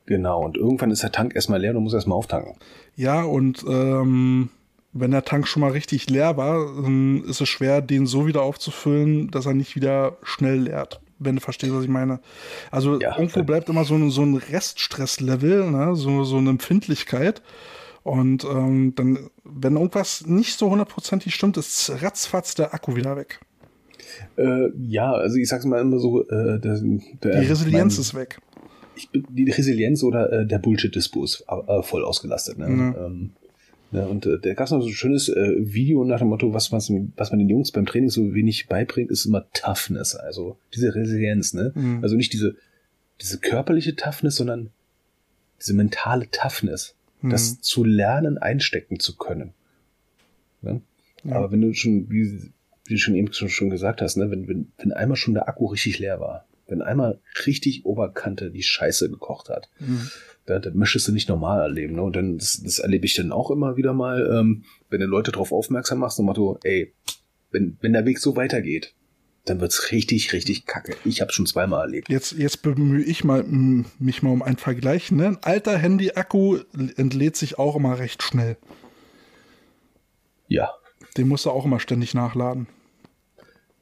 Genau, 0.08 0.44
und 0.44 0.58
irgendwann 0.58 0.90
ist 0.90 1.04
der 1.04 1.12
Tank 1.12 1.36
erstmal 1.36 1.62
leer, 1.62 1.74
du 1.74 1.82
musst 1.82 1.94
erstmal 1.94 2.18
auftanken. 2.18 2.56
Ja, 2.96 3.22
und 3.22 3.64
ähm, 3.70 4.50
wenn 4.94 5.12
der 5.12 5.24
Tank 5.24 5.48
schon 5.48 5.62
mal 5.62 5.72
richtig 5.72 6.10
leer 6.10 6.38
war, 6.38 6.66
dann 6.82 7.24
ist 7.26 7.42
es 7.42 7.50
schwer, 7.50 7.82
den 7.82 8.08
so 8.08 8.28
wieder 8.28 8.42
aufzufüllen, 8.42 9.30
dass 9.30 9.46
er 9.46 9.54
nicht 9.54 9.76
wieder 9.76 10.18
schnell 10.24 10.62
leert. 10.62 11.02
Wenn 11.20 11.36
du 11.36 11.42
verstehst, 11.42 11.74
was 11.74 11.84
ich 11.84 11.90
meine. 11.90 12.20
Also 12.72 13.00
Ja, 13.00 13.18
irgendwo 13.18 13.44
bleibt 13.44 13.70
immer 13.70 13.84
so 13.84 13.96
ein, 13.96 14.10
so 14.10 14.22
ein 14.22 14.36
Reststresslevel, 14.36 15.70
ne? 15.70 15.96
so, 15.96 16.24
so 16.24 16.38
eine 16.38 16.50
Empfindlichkeit. 16.50 17.42
Und 18.04 18.46
ähm, 18.46 18.94
dann, 18.96 19.30
wenn 19.44 19.76
irgendwas 19.76 20.26
nicht 20.26 20.58
so 20.58 20.70
hundertprozentig 20.70 21.36
stimmt, 21.36 21.58
ist 21.58 21.92
ratzfatz 22.02 22.56
der 22.56 22.74
Akku 22.74 22.96
wieder 22.96 23.18
weg. 23.18 23.42
Äh, 24.38 24.70
ja, 24.80 25.12
also 25.12 25.38
ich 25.38 25.50
sag's 25.50 25.66
mal 25.66 25.82
immer 25.82 26.00
so, 26.00 26.24
äh, 26.24 26.60
der, 26.60 26.80
der, 27.24 27.42
Die 27.42 27.48
Resilienz 27.48 27.96
mein, 27.96 28.02
ist 28.02 28.14
weg. 28.16 28.40
ich 28.96 29.10
die 29.12 29.52
Resilienz 29.52 30.04
oder 30.04 30.32
äh, 30.32 30.48
der 30.48 30.60
Bullshit-Dispo 30.60 31.24
ist 31.24 31.46
äh, 31.48 31.84
voll 31.84 32.06
ausgelastet. 32.06 32.58
Ne? 32.58 32.70
Mhm. 32.70 32.96
Ähm, 32.98 33.32
ne, 33.92 34.08
und 34.08 34.26
äh, 34.26 34.40
da 34.40 34.54
gab's 34.54 34.72
noch 34.72 34.82
so 34.82 34.88
ein 34.88 34.94
schönes 34.94 35.30
äh, 35.30 35.56
Video 35.58 36.04
nach 36.04 36.20
dem 36.20 36.30
Motto, 36.30 36.54
was, 36.54 36.72
was, 36.72 36.92
was 37.16 37.30
man 37.32 37.40
den 37.40 37.50
Jungs 37.50 37.72
beim 37.72 37.86
Training 37.86 38.10
so 38.10 38.34
wenig 38.34 38.68
beibringt, 38.68 39.12
ist 39.12 39.26
immer 39.26 39.46
Toughness, 39.54 40.16
also 40.16 40.58
diese 40.74 40.94
Resilienz. 40.96 41.54
Ne? 41.54 41.72
Mhm. 41.76 42.00
Also 42.04 42.16
nicht 42.16 42.34
diese, 42.34 42.56
diese 43.22 43.40
körperliche 43.40 43.96
Toughness, 43.96 44.36
sondern 44.36 44.70
diese 45.60 45.74
mentale 45.74 46.30
Toughness, 46.32 46.96
Mhm. 47.22 47.32
das 47.32 47.60
zu 47.60 47.84
lernen, 47.84 48.38
einstecken 48.38 49.00
zu 49.00 49.18
können. 49.18 49.52
Ne? 50.62 50.82
Ja. 51.26 51.36
Aber 51.36 51.52
wenn 51.52 51.60
du 51.60 51.74
schon, 51.74 52.10
wie, 52.10 52.50
wie 52.86 52.94
du 52.94 52.98
schon 52.98 53.16
eben 53.16 53.34
schon, 53.34 53.50
schon 53.50 53.70
gesagt 53.70 54.02
hast, 54.02 54.16
ne, 54.16 54.32
wenn, 54.32 54.48
wenn, 54.48 54.72
wenn 54.78 54.94
einmal 54.94 55.18
schon 55.18 55.34
der 55.34 55.50
Akku 55.50 55.66
richtig 55.66 56.00
leer 56.00 56.20
war, 56.22 56.46
Wenn 56.68 56.82
einmal 56.82 57.20
richtig 57.48 57.84
Oberkante 57.86 58.52
die 58.52 58.62
Scheiße 58.64 59.10
gekocht 59.10 59.50
hat, 59.50 59.70
dann, 60.50 60.62
dann 60.62 60.76
möchtest 60.78 61.08
du 61.08 61.12
nicht 61.12 61.30
normal 61.30 61.62
erleben. 61.62 61.96
Ne? 61.96 62.02
Und 62.04 62.16
dann, 62.16 62.38
das, 62.38 62.62
das 62.64 62.80
erlebe 62.80 63.06
ich 63.06 63.14
dann 63.16 63.32
auch 63.32 63.52
immer 63.52 63.78
wieder 63.78 63.94
mal, 63.94 64.30
ähm, 64.40 64.64
wenn 64.90 65.00
du 65.00 65.06
Leute 65.06 65.32
darauf 65.32 65.52
aufmerksam 65.52 66.00
machst, 66.00 66.20
und 66.20 66.26
Motto, 66.26 66.60
ey, 66.64 66.94
wenn, 67.52 67.78
wenn 67.82 67.94
der 67.94 68.06
Weg 68.06 68.20
so 68.20 68.36
weitergeht, 68.36 68.94
dann 69.46 69.62
wird's 69.62 69.92
richtig, 69.92 70.34
richtig 70.34 70.66
kacke. 70.66 70.96
Ich 71.06 71.22
habe 71.22 71.32
schon 71.32 71.46
zweimal 71.48 71.82
erlebt. 71.82 72.10
Jetzt, 72.10 72.34
jetzt 72.34 72.62
bemühe 72.62 73.04
ich 73.04 73.24
mal, 73.24 73.44
mich 73.44 74.22
mal 74.22 74.32
um 74.32 74.44
einen 74.44 74.58
Vergleich. 74.58 75.12
Ne? 75.12 75.28
Ein 75.28 75.38
alter 75.42 75.78
Handy-Akku 75.78 76.60
entlädt 76.98 77.36
sich 77.36 77.58
auch 77.58 77.76
immer 77.76 77.98
recht 77.98 78.22
schnell. 78.22 78.58
Ja, 80.48 80.72
Den 81.18 81.28
musst 81.28 81.46
du 81.46 81.52
auch 81.52 81.66
immer 81.66 81.80
ständig 81.80 82.14
nachladen. 82.14 82.68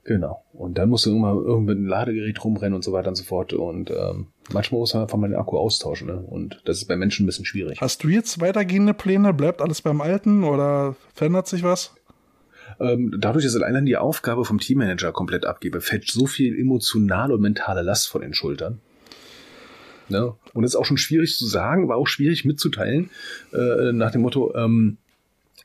genau. 0.04 0.44
Und 0.54 0.78
dann 0.78 0.90
musst 0.90 1.06
du 1.06 1.12
immer 1.16 1.34
irgendwie 1.34 1.74
mit 1.74 1.78
einem 1.78 1.88
Ladegerät 1.88 2.44
rumrennen 2.44 2.74
und 2.74 2.84
so 2.84 2.92
weiter 2.94 3.10
und 3.10 3.16
so 3.16 3.24
fort. 3.24 3.54
Und 3.54 3.92
ähm, 3.92 4.28
manchmal 4.52 4.80
muss 4.80 4.94
man 4.94 5.04
einfach 5.04 5.18
mal 5.18 5.28
den 5.30 5.38
Akku 5.38 5.58
austauschen. 5.58 6.08
Ne? 6.08 6.18
Und 6.18 6.62
das 6.66 6.78
ist 6.78 6.86
bei 6.88 6.96
Menschen 6.96 7.24
ein 7.24 7.26
bisschen 7.28 7.46
schwierig. 7.46 7.80
Hast 7.82 8.04
du 8.04 8.10
jetzt 8.10 8.40
weitergehende 8.40 8.94
Pläne? 8.94 9.34
Bleibt 9.34 9.62
alles 9.62 9.82
beim 9.82 10.02
Alten 10.02 10.44
oder 10.44 10.96
verändert 11.14 11.48
sich 11.48 11.64
was? 11.64 11.94
Ähm, 12.80 13.16
dadurch, 13.20 13.46
dass 13.46 13.56
ich 13.56 13.64
allein 13.64 13.86
die 13.86 13.98
Aufgabe 13.98 14.46
vom 14.46 14.60
Teammanager 14.60 15.12
komplett 15.12 15.46
abgebe, 15.46 15.82
fällt 15.82 16.10
so 16.10 16.26
viel 16.28 16.60
emotionale 16.60 17.34
und 17.34 17.42
mentale 17.42 17.82
Last 17.82 18.10
von 18.10 18.22
den 18.22 18.34
Schultern. 18.34 18.80
Ne? 20.10 20.34
Und 20.54 20.64
ist 20.64 20.76
auch 20.76 20.86
schon 20.86 20.98
schwierig 20.98 21.36
zu 21.36 21.46
sagen, 21.46 21.90
war 21.90 21.98
auch 21.98 22.08
schwierig 22.08 22.46
mitzuteilen, 22.46 23.10
äh, 23.54 23.92
nach 23.92 24.12
dem 24.12 24.22
Motto, 24.22 24.54
ähm, 24.56 24.98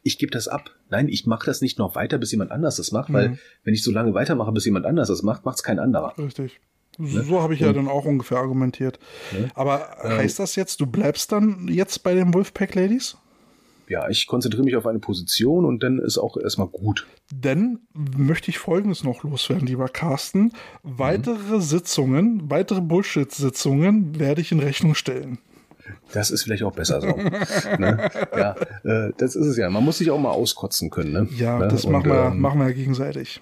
ich 0.02 0.18
gebe 0.18 0.32
das 0.32 0.48
ab. 0.48 0.70
Nein, 0.90 1.08
ich 1.08 1.26
mache 1.26 1.46
das 1.46 1.60
nicht 1.60 1.78
noch 1.78 1.94
weiter, 1.94 2.18
bis 2.18 2.32
jemand 2.32 2.50
anders 2.50 2.76
das 2.76 2.90
macht, 2.90 3.12
weil 3.12 3.30
Mhm. 3.30 3.38
wenn 3.62 3.74
ich 3.74 3.84
so 3.84 3.92
lange 3.92 4.14
weitermache, 4.14 4.50
bis 4.52 4.64
jemand 4.64 4.84
anders 4.84 5.08
das 5.08 5.22
macht, 5.22 5.44
macht 5.44 5.56
es 5.58 5.62
kein 5.62 5.78
anderer. 5.78 6.14
Richtig. 6.18 6.60
So 7.04 7.42
habe 7.42 7.54
ich 7.54 7.60
ja 7.60 7.72
dann 7.72 7.88
auch 7.88 8.04
ungefähr 8.04 8.38
argumentiert. 8.38 8.98
Ne? 9.32 9.50
Aber 9.54 9.96
Ähm. 10.02 10.18
heißt 10.18 10.38
das 10.38 10.56
jetzt, 10.56 10.80
du 10.80 10.86
bleibst 10.86 11.32
dann 11.32 11.68
jetzt 11.68 12.02
bei 12.02 12.14
den 12.14 12.32
Wolfpack 12.34 12.74
Ladies? 12.74 13.16
Ja, 13.88 14.08
ich 14.08 14.26
konzentriere 14.26 14.64
mich 14.64 14.76
auf 14.76 14.86
eine 14.86 15.00
Position 15.00 15.64
und 15.64 15.82
dann 15.82 15.98
ist 15.98 16.16
auch 16.16 16.36
erstmal 16.36 16.68
gut. 16.68 17.06
Denn 17.30 17.80
möchte 17.92 18.50
ich 18.50 18.58
Folgendes 18.58 19.04
noch 19.04 19.22
loswerden, 19.22 19.66
lieber 19.66 19.88
Carsten. 19.88 20.52
Weitere 20.82 21.60
Sitzungen, 21.60 22.48
weitere 22.50 22.80
Bullshit-Sitzungen 22.80 24.18
werde 24.18 24.40
ich 24.40 24.52
in 24.52 24.60
Rechnung 24.60 24.94
stellen. 24.94 25.38
Das 26.12 26.30
ist 26.30 26.44
vielleicht 26.44 26.62
auch 26.62 26.72
besser 26.72 27.00
so. 27.00 27.08
ne? 27.08 28.08
Ja, 28.36 28.54
äh, 28.84 29.12
das 29.18 29.34
ist 29.34 29.46
es 29.46 29.56
ja. 29.56 29.68
Man 29.68 29.84
muss 29.84 29.98
sich 29.98 30.10
auch 30.10 30.18
mal 30.20 30.30
auskotzen 30.30 30.88
können. 30.90 31.12
Ne? 31.12 31.28
Ja, 31.36 31.58
ne? 31.58 31.68
das 31.68 31.84
Und, 31.84 31.92
machen, 31.92 32.06
wir, 32.10 32.24
ähm, 32.26 32.40
machen 32.40 32.60
wir 32.60 32.68
ja 32.68 32.72
gegenseitig. 32.72 33.40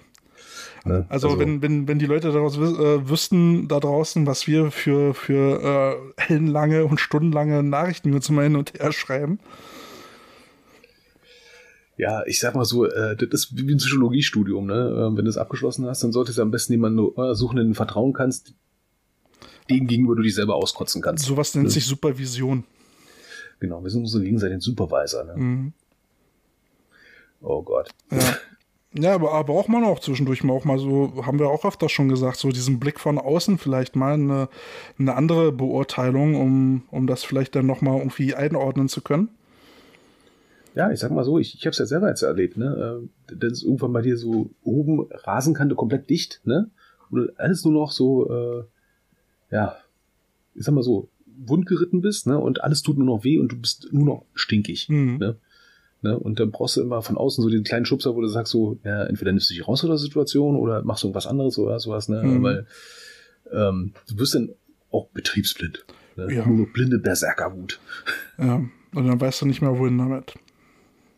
Ne? 0.85 1.05
Also, 1.09 1.37
wenn, 1.39 1.61
wenn, 1.61 1.87
wenn 1.87 1.99
die 1.99 2.05
Leute 2.05 2.31
daraus 2.31 2.57
äh, 2.57 3.09
wüssten 3.09 3.67
da 3.67 3.79
draußen, 3.79 4.25
was 4.27 4.47
wir 4.47 4.71
für, 4.71 5.13
für 5.13 6.03
äh, 6.17 6.23
ellenlange 6.33 6.85
und 6.85 6.99
stundenlange 6.99 7.63
Nachrichten 7.63 8.13
uns 8.13 8.29
immer 8.29 8.43
hin 8.43 8.55
und 8.55 8.73
her 8.73 8.91
schreiben. 8.91 9.39
Ja, 11.97 12.23
ich 12.25 12.39
sag 12.39 12.55
mal 12.55 12.65
so, 12.65 12.85
äh, 12.85 13.15
das 13.15 13.29
ist 13.31 13.57
wie 13.57 13.71
ein 13.73 13.77
Psychologiestudium, 13.77 14.65
ne? 14.65 14.73
Äh, 15.13 15.17
wenn 15.17 15.25
du 15.25 15.29
es 15.29 15.37
abgeschlossen 15.37 15.85
hast, 15.85 16.03
dann 16.03 16.11
solltest 16.11 16.37
du 16.37 16.41
am 16.41 16.49
besten 16.51 16.73
jemanden 16.73 16.99
äh, 17.17 17.35
suchen, 17.35 17.57
den 17.57 17.67
du 17.69 17.73
vertrauen 17.75 18.13
kannst, 18.13 18.53
dem 19.69 19.85
gegenüber 19.87 20.15
du 20.15 20.23
dich 20.23 20.33
selber 20.33 20.55
auskotzen 20.55 21.01
kannst. 21.01 21.25
Sowas 21.25 21.53
nennt 21.53 21.67
Ja. 21.67 21.71
sich 21.71 21.85
Supervision. 21.85 22.63
Genau, 23.59 23.83
wir 23.83 23.91
sind 23.91 24.01
unsere 24.01 24.23
gegenseitigen 24.23 24.61
Supervisor. 24.61 25.23
Ne? 25.25 25.33
Mhm. 25.35 25.73
Oh 27.41 27.61
Gott. 27.61 27.89
Ja. 28.11 28.17
Ja, 28.93 29.15
aber, 29.15 29.31
aber 29.31 29.53
braucht 29.53 29.69
man 29.69 29.85
auch 29.85 29.99
zwischendurch 29.99 30.43
mal 30.43 30.53
auch 30.53 30.65
mal 30.65 30.77
so, 30.77 31.25
haben 31.25 31.39
wir 31.39 31.47
auch 31.47 31.63
öfter 31.63 31.87
schon 31.87 32.09
gesagt, 32.09 32.37
so 32.37 32.49
diesen 32.49 32.79
Blick 32.79 32.99
von 32.99 33.17
außen 33.17 33.57
vielleicht 33.57 33.95
mal 33.95 34.15
eine, 34.15 34.49
eine 34.99 35.15
andere 35.15 35.53
Beurteilung, 35.53 36.35
um, 36.35 36.83
um 36.91 37.07
das 37.07 37.23
vielleicht 37.23 37.55
dann 37.55 37.65
nochmal 37.65 37.99
irgendwie 37.99 38.35
einordnen 38.35 38.89
zu 38.89 39.01
können. 39.01 39.29
Ja, 40.75 40.91
ich 40.91 40.99
sag 40.99 41.11
mal 41.11 41.23
so, 41.23 41.39
ich, 41.39 41.55
ich 41.55 41.61
habe 41.65 41.71
es 41.71 41.79
ja 41.79 41.85
selber 41.85 42.09
jetzt 42.09 42.21
erlebt, 42.21 42.57
ne? 42.57 43.01
Äh, 43.29 43.35
Dann 43.35 43.51
ist 43.51 43.63
irgendwann 43.63 43.93
bei 43.93 44.01
dir 44.01 44.17
so 44.17 44.49
oben 44.63 45.07
Rasenkante 45.11 45.75
komplett 45.75 46.09
dicht, 46.09 46.41
ne? 46.43 46.69
Und 47.09 47.37
alles 47.39 47.63
nur 47.65 47.73
noch 47.73 47.91
so, 47.91 48.29
äh, 48.29 48.63
ja, 49.51 49.75
ich 50.53 50.63
sag 50.63 50.73
mal 50.73 50.83
so, 50.83 51.09
wundgeritten 51.45 52.01
bist, 52.01 52.27
ne? 52.27 52.37
Und 52.37 52.63
alles 52.63 52.81
tut 52.83 52.97
nur 52.97 53.07
noch 53.07 53.23
weh 53.23 53.37
und 53.37 53.51
du 53.51 53.57
bist 53.57 53.89
nur 53.91 54.05
noch 54.05 54.25
stinkig. 54.33 54.87
Mhm. 54.89 55.17
Ne? 55.17 55.35
Ne? 56.01 56.17
Und 56.17 56.39
dann 56.39 56.51
brauchst 56.51 56.77
du 56.77 56.81
immer 56.81 57.01
von 57.01 57.17
außen 57.17 57.43
so 57.43 57.49
den 57.49 57.63
kleinen 57.63 57.85
Schubser, 57.85 58.15
wo 58.15 58.21
du 58.21 58.27
sagst 58.27 58.51
so, 58.51 58.77
ja, 58.83 59.03
entweder 59.03 59.31
nimmst 59.31 59.49
du 59.49 59.53
dich 59.53 59.67
raus 59.67 59.83
aus 59.83 59.89
der 59.89 59.97
Situation 59.97 60.55
oder 60.55 60.83
machst 60.83 61.03
du 61.03 61.07
irgendwas 61.07 61.27
anderes 61.27 61.57
oder 61.57 61.79
sowas, 61.79 62.09
ne? 62.09 62.23
Mhm. 62.23 62.43
Weil 62.43 62.65
ähm, 63.51 63.93
du 64.09 64.17
wirst 64.17 64.35
dann 64.35 64.49
auch 64.91 65.07
betriebsblind. 65.09 65.85
Ne? 66.15 66.33
Ja. 66.33 66.45
Nur 66.45 66.71
blinde 66.71 66.99
Berserkerwut. 66.99 67.79
Ja, 68.37 68.55
und 68.93 69.07
dann 69.07 69.21
weißt 69.21 69.41
du 69.41 69.45
nicht 69.45 69.61
mehr, 69.61 69.77
wohin 69.77 69.97
damit. 69.97 70.33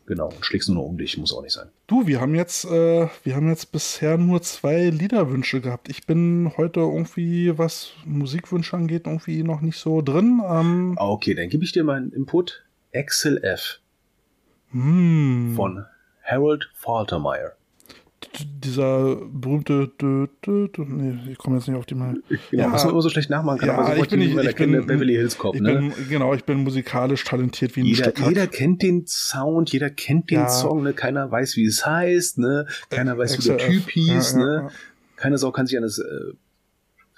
Genau, 0.06 0.26
und 0.28 0.44
schlägst 0.44 0.68
nur 0.68 0.76
noch 0.76 0.84
um 0.90 0.98
dich, 0.98 1.16
muss 1.16 1.32
auch 1.32 1.42
nicht 1.42 1.54
sein. 1.54 1.68
Du, 1.86 2.06
wir 2.06 2.20
haben 2.20 2.34
jetzt, 2.34 2.66
äh, 2.66 3.08
wir 3.22 3.34
haben 3.36 3.48
jetzt 3.48 3.72
bisher 3.72 4.18
nur 4.18 4.42
zwei 4.42 4.90
Liederwünsche 4.90 5.62
gehabt. 5.62 5.88
Ich 5.88 6.06
bin 6.06 6.52
heute 6.58 6.80
irgendwie, 6.80 7.56
was 7.56 7.92
Musikwünsche 8.04 8.76
angeht, 8.76 9.06
irgendwie 9.06 9.42
noch 9.42 9.62
nicht 9.62 9.78
so 9.78 10.02
drin. 10.02 10.42
Ähm, 10.46 10.94
Ah, 10.98 11.08
Okay, 11.08 11.34
dann 11.34 11.48
gebe 11.48 11.64
ich 11.64 11.72
dir 11.72 11.84
meinen 11.84 12.12
Input. 12.12 12.64
Axel 12.94 13.42
F. 13.42 13.80
hm, 14.74 15.54
von 15.56 15.84
Harold 16.22 16.68
Faltermeyer. 16.74 17.52
dieser 18.38 19.16
berühmte, 19.16 19.90
dö, 20.00 20.26
dö, 20.44 20.66
dö, 20.68 20.84
nee, 20.88 21.32
ich 21.32 21.38
komme 21.38 21.56
jetzt 21.56 21.68
nicht 21.68 21.76
auf 21.76 21.84
die 21.86 21.94
mal. 21.94 22.16
Genau, 22.50 22.72
was 22.72 22.82
man 22.84 22.92
immer 22.94 23.02
so 23.02 23.10
schlecht 23.10 23.28
nachmachen 23.30 23.58
kann, 23.58 23.68
Ja, 23.68 23.74
aber 23.74 23.82
ich 23.84 23.88
sofort 23.90 24.10
bin 24.10 24.18
nicht- 24.20 24.48
ich 24.48 24.56
bin- 24.56 24.86
Beverly 24.86 25.14
Hills 25.14 25.36
Cop, 25.38 25.54
Ich 25.54 25.60
ne? 25.60 25.74
bin, 25.74 25.92
genau, 26.08 26.32
ich 26.34 26.44
bin 26.44 26.64
musikalisch 26.64 27.22
talentiert 27.24 27.76
wie 27.76 27.80
ein 27.82 27.86
Jeder, 27.86 28.04
Stück 28.10 28.26
jeder 28.26 28.46
kennt 28.46 28.82
den 28.82 29.06
Sound, 29.06 29.70
jeder 29.72 29.90
kennt 29.90 30.30
den 30.30 30.38
Ja. 30.40 30.48
Song, 30.48 30.82
ne? 30.82 30.94
Keiner 30.94 31.30
weiß, 31.30 31.56
wie 31.56 31.66
es 31.66 31.84
heißt, 31.86 32.38
ne? 32.38 32.66
Keiner 32.90 33.16
weiß, 33.18 33.38
wie 33.38 33.48
der. 33.48 33.58
Typ 33.58 33.90
hieß, 33.90 34.32
Ja, 34.32 34.38
ja, 34.40 34.44
ne? 34.46 34.54
ja. 34.64 34.70
Keine 35.16 35.38
Sau 35.38 35.52
kann 35.52 35.66
sich 35.66 35.76
an 35.76 35.82
das 35.84 35.98
äh, 35.98 36.04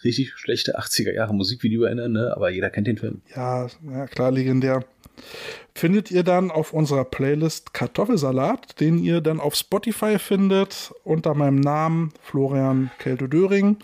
richtig 0.06 0.32
schlechte 0.36 0.78
80er 0.78 1.12
Jahre 1.12 1.34
Musikvideo 1.34 1.82
erinnern, 1.82 2.12
ne? 2.12 2.32
Aber 2.34 2.50
jeder 2.50 2.70
kennt 2.70 2.86
den 2.86 2.96
Film. 2.98 3.20
Ja, 3.34 3.66
ja, 3.90 4.06
klar, 4.06 4.30
legendär. 4.30 4.84
Findet 5.74 6.10
ihr 6.10 6.22
dann 6.22 6.50
auf 6.50 6.72
unserer 6.72 7.04
Playlist 7.04 7.74
Kartoffelsalat, 7.74 8.80
den 8.80 8.98
ihr 8.98 9.20
dann 9.20 9.40
auf 9.40 9.54
Spotify 9.54 10.18
findet, 10.18 10.92
unter 11.04 11.34
meinem 11.34 11.60
Namen 11.60 12.12
Florian 12.22 12.90
Kelte-Döring. 12.98 13.76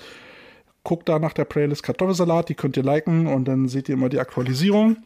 Guckt 0.85 1.09
da 1.09 1.19
nach 1.19 1.32
der 1.32 1.44
Playlist 1.44 1.82
Kartoffelsalat, 1.82 2.49
die 2.49 2.55
könnt 2.55 2.77
ihr 2.77 2.82
liken 2.82 3.27
und 3.27 3.47
dann 3.47 3.69
seht 3.69 3.89
ihr 3.89 3.94
immer 3.94 4.09
die 4.09 4.19
Aktualisierung. 4.20 4.97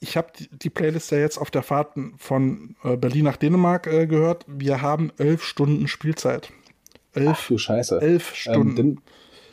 Ich 0.00 0.16
habe 0.18 0.28
die, 0.50 0.68
Playlist 0.70 1.10
ja 1.12 1.18
jetzt 1.18 1.38
auf 1.38 1.50
der 1.50 1.62
Fahrt 1.62 1.96
von 2.18 2.76
äh, 2.84 2.96
Berlin 2.96 3.24
nach 3.24 3.36
Dänemark 3.36 3.86
äh, 3.86 4.06
gehört. 4.06 4.44
Wir 4.46 4.82
haben 4.82 5.10
elf 5.16 5.42
Stunden 5.42 5.88
Spielzeit. 5.88 6.50
Ach 7.14 7.20
Elf, 7.20 7.46
du 7.48 7.58
Scheiße. 7.58 8.00
elf 8.02 8.30
Ähm, 8.30 8.34
Stunden. 8.36 8.76
dann, 8.76 8.98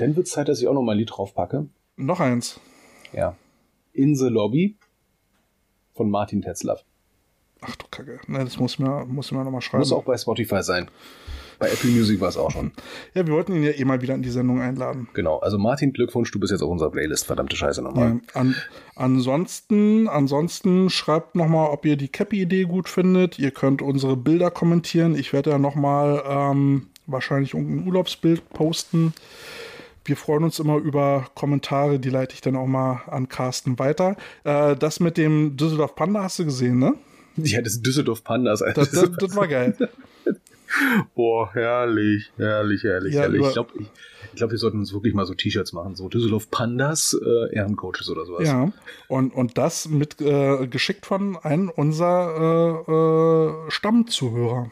dann 0.01 0.15
wird 0.15 0.27
es 0.27 0.33
Zeit, 0.33 0.47
dass 0.47 0.59
ich 0.59 0.67
auch 0.67 0.73
noch 0.73 0.81
mal 0.81 0.93
ein 0.93 0.97
Lied 0.97 1.11
draufpacke. 1.11 1.67
Noch 1.95 2.19
eins. 2.19 2.59
Ja. 3.13 3.35
In 3.93 4.15
the 4.15 4.27
Lobby 4.27 4.77
von 5.93 6.09
Martin 6.09 6.41
Tetzlaff. 6.41 6.83
Ach 7.61 7.75
du 7.75 7.85
Kacke. 7.91 8.19
Ne, 8.27 8.39
das 8.43 8.57
muss 8.57 8.79
mir, 8.79 9.05
muss 9.05 9.31
mir 9.31 9.43
nochmal 9.43 9.61
schreiben. 9.61 9.79
Muss 9.79 9.91
auch 9.91 10.03
bei 10.03 10.17
Spotify 10.17 10.63
sein. 10.63 10.89
Bei 11.59 11.67
Apple 11.67 11.91
Music 11.91 12.19
war 12.19 12.29
es 12.29 12.37
auch 12.37 12.49
schon. 12.49 12.71
Ja, 13.13 13.27
wir 13.27 13.33
wollten 13.33 13.53
ihn 13.53 13.61
ja 13.61 13.71
eh 13.71 13.85
mal 13.85 14.01
wieder 14.01 14.15
in 14.15 14.23
die 14.23 14.31
Sendung 14.31 14.61
einladen. 14.61 15.09
Genau. 15.13 15.37
Also 15.37 15.59
Martin, 15.59 15.93
Glückwunsch, 15.93 16.31
du 16.31 16.39
bist 16.39 16.51
jetzt 16.51 16.63
auf 16.63 16.69
unserer 16.69 16.89
Playlist. 16.89 17.27
Verdammte 17.27 17.55
Scheiße 17.55 17.83
nochmal. 17.83 18.21
Ja, 18.33 18.39
an, 18.39 18.55
ansonsten, 18.95 20.07
ansonsten 20.07 20.89
schreibt 20.89 21.35
nochmal, 21.35 21.69
ob 21.69 21.85
ihr 21.85 21.97
die 21.97 22.07
Cappy-Idee 22.07 22.63
gut 22.63 22.89
findet. 22.89 23.37
Ihr 23.37 23.51
könnt 23.51 23.83
unsere 23.83 24.17
Bilder 24.17 24.49
kommentieren. 24.49 25.13
Ich 25.13 25.33
werde 25.33 25.51
ja 25.51 25.59
nochmal 25.59 26.23
ähm, 26.25 26.87
wahrscheinlich 27.05 27.53
irgendein 27.53 27.85
Urlaubsbild 27.87 28.49
posten. 28.49 29.13
Wir 30.11 30.17
freuen 30.17 30.43
uns 30.43 30.59
immer 30.59 30.75
über 30.75 31.29
Kommentare, 31.35 31.97
die 31.97 32.09
leite 32.09 32.33
ich 32.33 32.41
dann 32.41 32.57
auch 32.57 32.67
mal 32.67 33.01
an 33.07 33.29
Carsten 33.29 33.79
weiter. 33.79 34.17
Äh, 34.43 34.75
das 34.75 34.99
mit 34.99 35.15
dem 35.15 35.55
Düsseldorf 35.55 35.95
Panda 35.95 36.23
hast 36.23 36.37
du 36.37 36.43
gesehen, 36.43 36.79
ne? 36.79 36.95
Ja, 37.37 37.61
das 37.61 37.81
Düsseldorf 37.81 38.21
Pandas. 38.21 38.59
Das, 38.75 38.91
das, 38.91 39.09
das 39.17 39.35
war 39.37 39.47
geil. 39.47 39.73
Boah, 41.15 41.53
herrlich, 41.53 42.29
herrlich, 42.35 42.83
herrlich, 42.83 43.13
Ja, 43.13 43.21
herrlich. 43.21 43.41
Ich 43.47 43.53
glaube, 43.53 43.69
ich, 43.79 43.87
ich 44.33 44.35
glaub, 44.35 44.51
wir 44.51 44.57
sollten 44.57 44.79
uns 44.79 44.91
wirklich 44.91 45.13
mal 45.13 45.25
so 45.25 45.33
T-Shirts 45.33 45.71
machen. 45.71 45.95
So 45.95 46.09
Düsseldorf 46.09 46.51
Pandas, 46.51 47.17
äh, 47.17 47.55
Ehrencoaches 47.55 48.09
oder 48.09 48.25
sowas. 48.25 48.45
Ja, 48.45 48.69
und, 49.07 49.33
und 49.33 49.57
das 49.57 49.87
mit 49.87 50.19
äh, 50.19 50.67
geschickt 50.67 51.05
von 51.05 51.37
einem 51.37 51.69
unserer 51.69 52.83
äh, 52.85 53.67
äh, 53.67 53.71
Stammzuhörer. 53.71 54.71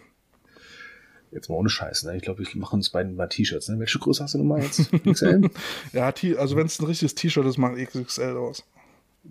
Jetzt 1.31 1.49
mal 1.49 1.55
ohne 1.55 1.69
Scheiß, 1.69 2.03
ne? 2.03 2.15
Ich 2.17 2.23
glaube, 2.23 2.41
ich 2.41 2.55
mache 2.55 2.75
uns 2.75 2.89
beiden 2.89 3.15
mal 3.15 3.27
T-Shirts. 3.27 3.69
Ne? 3.69 3.79
Welche 3.79 3.99
Größe 3.99 4.23
hast 4.23 4.33
du 4.33 4.39
nochmal 4.39 4.63
jetzt? 4.63 4.91
XL? 4.91 5.49
Ja, 5.93 6.11
also 6.37 6.55
wenn 6.55 6.65
es 6.65 6.79
ein 6.79 6.85
richtiges 6.85 7.15
T-Shirt 7.15 7.45
ist, 7.45 7.57
macht 7.57 7.75
XXL 7.77 8.37
aus. 8.37 8.63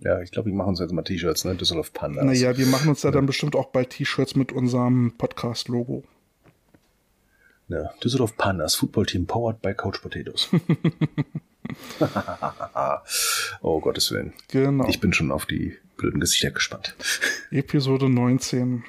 ja, 0.01 0.21
ich 0.21 0.31
glaube, 0.31 0.49
ich 0.49 0.55
mache 0.55 0.69
uns 0.69 0.79
jetzt 0.79 0.93
mal 0.93 1.03
T-Shirts, 1.03 1.45
ne? 1.45 1.57
Düsseldorf 1.57 1.93
Pandas. 1.93 2.25
Naja, 2.25 2.57
wir 2.57 2.67
machen 2.67 2.89
uns 2.89 3.01
da 3.01 3.11
dann 3.11 3.27
bestimmt 3.27 3.57
auch 3.57 3.67
bald 3.67 3.91
T-Shirts 3.91 4.37
mit 4.37 4.53
unserem 4.53 5.15
Podcast-Logo. 5.19 6.05
Ja, 7.69 7.91
Düsseldorf 8.03 8.37
Pandas, 8.37 8.77
Footballteam 8.77 9.27
powered 9.27 9.61
by 9.61 9.75
Coach 9.75 9.99
Potatoes. 9.99 10.49
oh 13.61 13.81
Gottes 13.81 14.11
Willen. 14.11 14.33
Genau. 14.49 14.89
Ich 14.89 15.01
bin 15.01 15.13
schon 15.13 15.31
auf 15.31 15.47
die 15.47 15.77
blöden 15.97 16.21
Gesichter 16.21 16.51
gespannt. 16.51 16.95
Episode 17.51 18.09
19. 18.09 18.85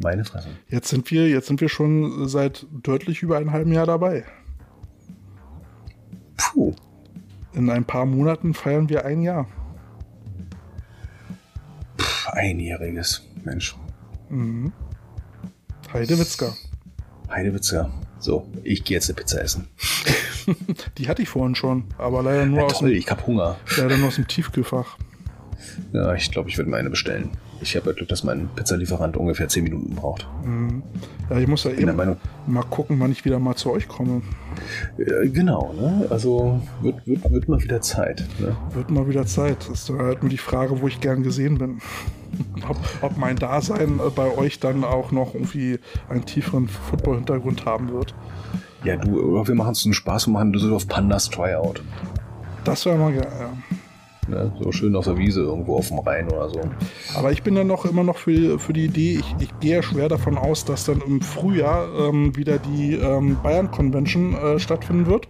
Meine 0.00 0.24
Fresse. 0.24 0.48
Jetzt 0.68 0.88
sind 0.88 1.10
wir, 1.10 1.28
jetzt 1.28 1.46
sind 1.46 1.60
wir 1.60 1.68
schon 1.68 2.28
seit 2.28 2.66
deutlich 2.82 3.22
über 3.22 3.36
einem 3.36 3.52
halben 3.52 3.72
Jahr 3.72 3.86
dabei. 3.86 4.24
Puh. 6.36 6.74
In 7.52 7.68
ein 7.70 7.84
paar 7.84 8.06
Monaten 8.06 8.54
feiern 8.54 8.88
wir 8.88 9.04
ein 9.04 9.22
Jahr. 9.22 9.46
Einjähriges. 12.26 13.22
Mensch. 13.44 13.76
Heidewitzka. 15.92 16.54
Heidewitzer. 17.30 17.90
So, 18.18 18.46
ich 18.62 18.84
gehe 18.84 18.96
jetzt 18.96 19.08
eine 19.10 19.16
Pizza 19.16 19.42
essen. 19.42 19.68
Die 20.98 21.08
hatte 21.08 21.22
ich 21.22 21.28
vorhin 21.28 21.54
schon, 21.54 21.84
aber 21.98 22.22
leider 22.22 22.46
nur, 22.46 22.60
Ja, 22.60 22.64
aus, 22.66 22.78
toll, 22.78 22.90
dem, 22.90 22.98
ich 22.98 23.10
hab 23.10 23.26
Hunger. 23.26 23.56
leider 23.76 23.96
nur 23.96 24.08
aus 24.08 24.16
dem 24.16 24.26
Tiefkühlfach. 24.28 24.96
Ja, 25.92 26.14
ich 26.14 26.30
glaube, 26.30 26.48
ich 26.48 26.56
würde 26.56 26.70
mir 26.70 26.76
eine 26.76 26.90
bestellen. 26.90 27.30
Ich 27.62 27.76
habe 27.76 27.94
Glück, 27.94 28.08
dass 28.08 28.24
mein 28.24 28.48
Pizzalieferant 28.56 29.16
ungefähr 29.16 29.48
10 29.48 29.62
Minuten 29.62 29.94
braucht. 29.94 30.26
Ja, 31.30 31.38
ich 31.38 31.46
muss 31.46 31.62
ja 31.64 31.70
Bin 31.70 31.80
eben 31.80 31.96
Meinung, 31.96 32.16
mal 32.46 32.64
gucken, 32.64 32.98
wann 32.98 33.12
ich 33.12 33.24
wieder 33.24 33.38
mal 33.38 33.54
zu 33.54 33.70
euch 33.70 33.86
komme. 33.86 34.22
äh, 34.98 35.28
genau, 35.28 35.72
ne? 35.72 36.06
Also 36.10 36.60
wird, 36.80 37.06
wird, 37.06 37.30
wird 37.30 37.48
mal 37.48 37.62
wieder 37.62 37.80
Zeit. 37.80 38.26
Ne? 38.40 38.56
Wird 38.74 38.90
mal 38.90 39.08
wieder 39.08 39.26
Zeit. 39.26 39.58
Das 39.70 39.88
ist 39.88 39.90
halt 39.90 40.22
nur 40.22 40.30
die 40.30 40.38
Frage, 40.38 40.80
wo 40.80 40.88
ich 40.88 41.00
gern 41.00 41.22
gesehen 41.22 41.58
bin. 41.58 41.80
ob, 42.68 42.76
ob 43.00 43.16
mein 43.16 43.36
Dasein 43.36 44.00
äh, 44.00 44.10
bei 44.14 44.36
euch 44.36 44.58
dann 44.58 44.84
auch 44.84 45.12
noch 45.12 45.34
irgendwie 45.34 45.78
einen 46.08 46.24
tieferen 46.24 46.68
Football-Hintergrund 46.68 47.64
haben 47.64 47.92
wird. 47.92 48.14
Ja, 48.84 48.96
du, 48.96 49.20
oder 49.20 49.46
wir 49.46 49.54
machen 49.54 49.72
es 49.72 49.84
einen 49.84 49.94
Spaß 49.94 50.26
und 50.26 50.32
machen 50.32 50.52
Düsseldorf 50.52 50.88
Pandas 50.88 51.30
Tryout. 51.30 51.82
Das 52.64 52.84
wäre 52.86 52.98
mal 52.98 53.12
geil, 53.12 53.28
ja. 53.40 53.76
Ne? 54.28 54.52
So 54.60 54.70
schön 54.70 54.94
auf 54.94 55.04
der 55.04 55.18
Wiese 55.18 55.40
irgendwo 55.40 55.76
auf 55.76 55.88
dem 55.88 55.98
Rhein 55.98 56.28
oder 56.28 56.48
so. 56.48 56.60
Aber 57.16 57.32
ich 57.32 57.42
bin 57.42 57.56
ja 57.56 57.64
noch 57.64 57.84
immer 57.84 58.04
noch 58.04 58.16
für, 58.16 58.58
für 58.58 58.72
die 58.72 58.84
Idee, 58.84 59.18
ich, 59.18 59.34
ich 59.40 59.60
gehe 59.60 59.76
ja 59.76 59.82
schwer 59.82 60.08
davon 60.08 60.38
aus, 60.38 60.64
dass 60.64 60.84
dann 60.84 61.00
im 61.00 61.20
Frühjahr 61.20 61.88
ähm, 61.98 62.36
wieder 62.36 62.58
die 62.58 62.94
ähm, 62.94 63.36
Bayern 63.42 63.70
Convention 63.70 64.34
äh, 64.34 64.58
stattfinden 64.58 65.06
wird. 65.06 65.28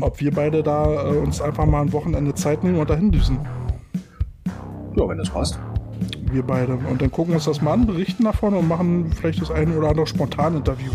Ob 0.00 0.20
wir 0.20 0.32
beide 0.32 0.62
da 0.62 1.12
äh, 1.12 1.16
uns 1.16 1.40
einfach 1.40 1.66
mal 1.66 1.82
ein 1.82 1.92
Wochenende 1.92 2.34
Zeit 2.34 2.64
nehmen 2.64 2.78
und 2.78 2.90
dahin 2.90 3.10
düsen. 3.10 3.38
Ja, 4.96 5.08
wenn 5.08 5.18
das 5.18 5.30
passt. 5.30 5.58
Wir 6.32 6.42
beide. 6.42 6.74
Und 6.74 7.00
dann 7.00 7.10
gucken 7.10 7.32
wir 7.32 7.36
uns 7.36 7.44
das 7.44 7.60
mal 7.60 7.74
an, 7.74 7.86
berichten 7.86 8.24
davon 8.24 8.54
und 8.54 8.66
machen 8.66 9.12
vielleicht 9.12 9.40
das 9.40 9.50
eine 9.50 9.76
oder 9.76 9.90
andere 9.90 10.06
Spontan-Interview. 10.06 10.90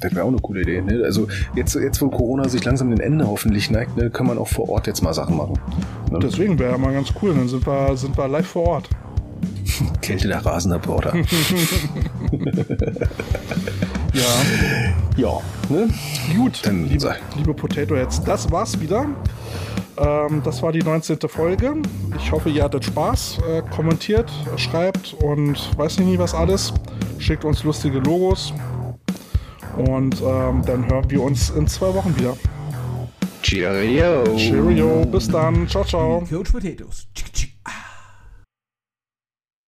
Das 0.00 0.14
wäre 0.14 0.24
auch 0.24 0.28
eine 0.28 0.38
coole 0.38 0.62
Idee. 0.62 0.80
Ne? 0.80 1.02
Also 1.04 1.28
jetzt, 1.54 1.74
jetzt, 1.74 2.00
wo 2.00 2.08
Corona 2.08 2.48
sich 2.48 2.64
langsam 2.64 2.90
dem 2.90 3.00
Ende 3.00 3.26
hoffentlich 3.26 3.70
neigt, 3.70 3.96
ne, 3.96 4.10
kann 4.10 4.26
man 4.26 4.38
auch 4.38 4.48
vor 4.48 4.68
Ort 4.68 4.86
jetzt 4.86 5.02
mal 5.02 5.12
Sachen 5.12 5.36
machen. 5.36 5.58
Ne? 6.10 6.18
Deswegen 6.20 6.58
wäre 6.58 6.72
ja 6.72 6.78
mal 6.78 6.92
ganz 6.92 7.12
cool. 7.22 7.34
Dann 7.34 7.48
sind 7.48 7.66
wir, 7.66 7.96
sind 7.96 8.16
wir 8.16 8.28
live 8.28 8.46
vor 8.46 8.66
Ort. 8.66 8.88
Kälte 10.00 10.28
der 10.28 10.44
Rasenreporter. 10.44 11.14
Ja. 14.12 14.22
ja, 15.16 15.40
ne? 15.68 15.88
Gut, 16.34 16.66
Dann 16.66 16.88
liebe, 16.88 17.14
liebe 17.36 17.54
Potato 17.54 17.94
Heads, 17.94 18.24
das 18.24 18.50
war's 18.50 18.80
wieder. 18.80 19.06
Ähm, 19.96 20.42
das 20.44 20.62
war 20.62 20.72
die 20.72 20.82
19. 20.82 21.18
Folge. 21.28 21.74
Ich 22.18 22.32
hoffe, 22.32 22.50
ihr 22.50 22.64
hattet 22.64 22.84
Spaß. 22.84 23.38
Äh, 23.48 23.62
kommentiert, 23.74 24.30
schreibt 24.56 25.14
und 25.22 25.78
weiß 25.78 25.98
nicht 25.98 26.08
nie 26.08 26.18
was 26.18 26.34
alles. 26.34 26.72
Schickt 27.18 27.44
uns 27.44 27.62
lustige 27.62 27.98
Logos. 27.98 28.52
Und 29.88 30.20
ähm, 30.20 30.62
dann 30.66 30.88
hören 30.88 31.10
wir 31.10 31.22
uns 31.22 31.50
in 31.50 31.66
zwei 31.66 31.94
Wochen 31.94 32.16
wieder. 32.18 32.36
Cheerio. 33.42 34.24
Cheerio, 34.36 35.04
bis 35.06 35.28
dann. 35.28 35.66
Ciao, 35.68 35.84
ciao. 35.84 36.24
Coach 36.28 36.52
Potatoes. 36.52 37.06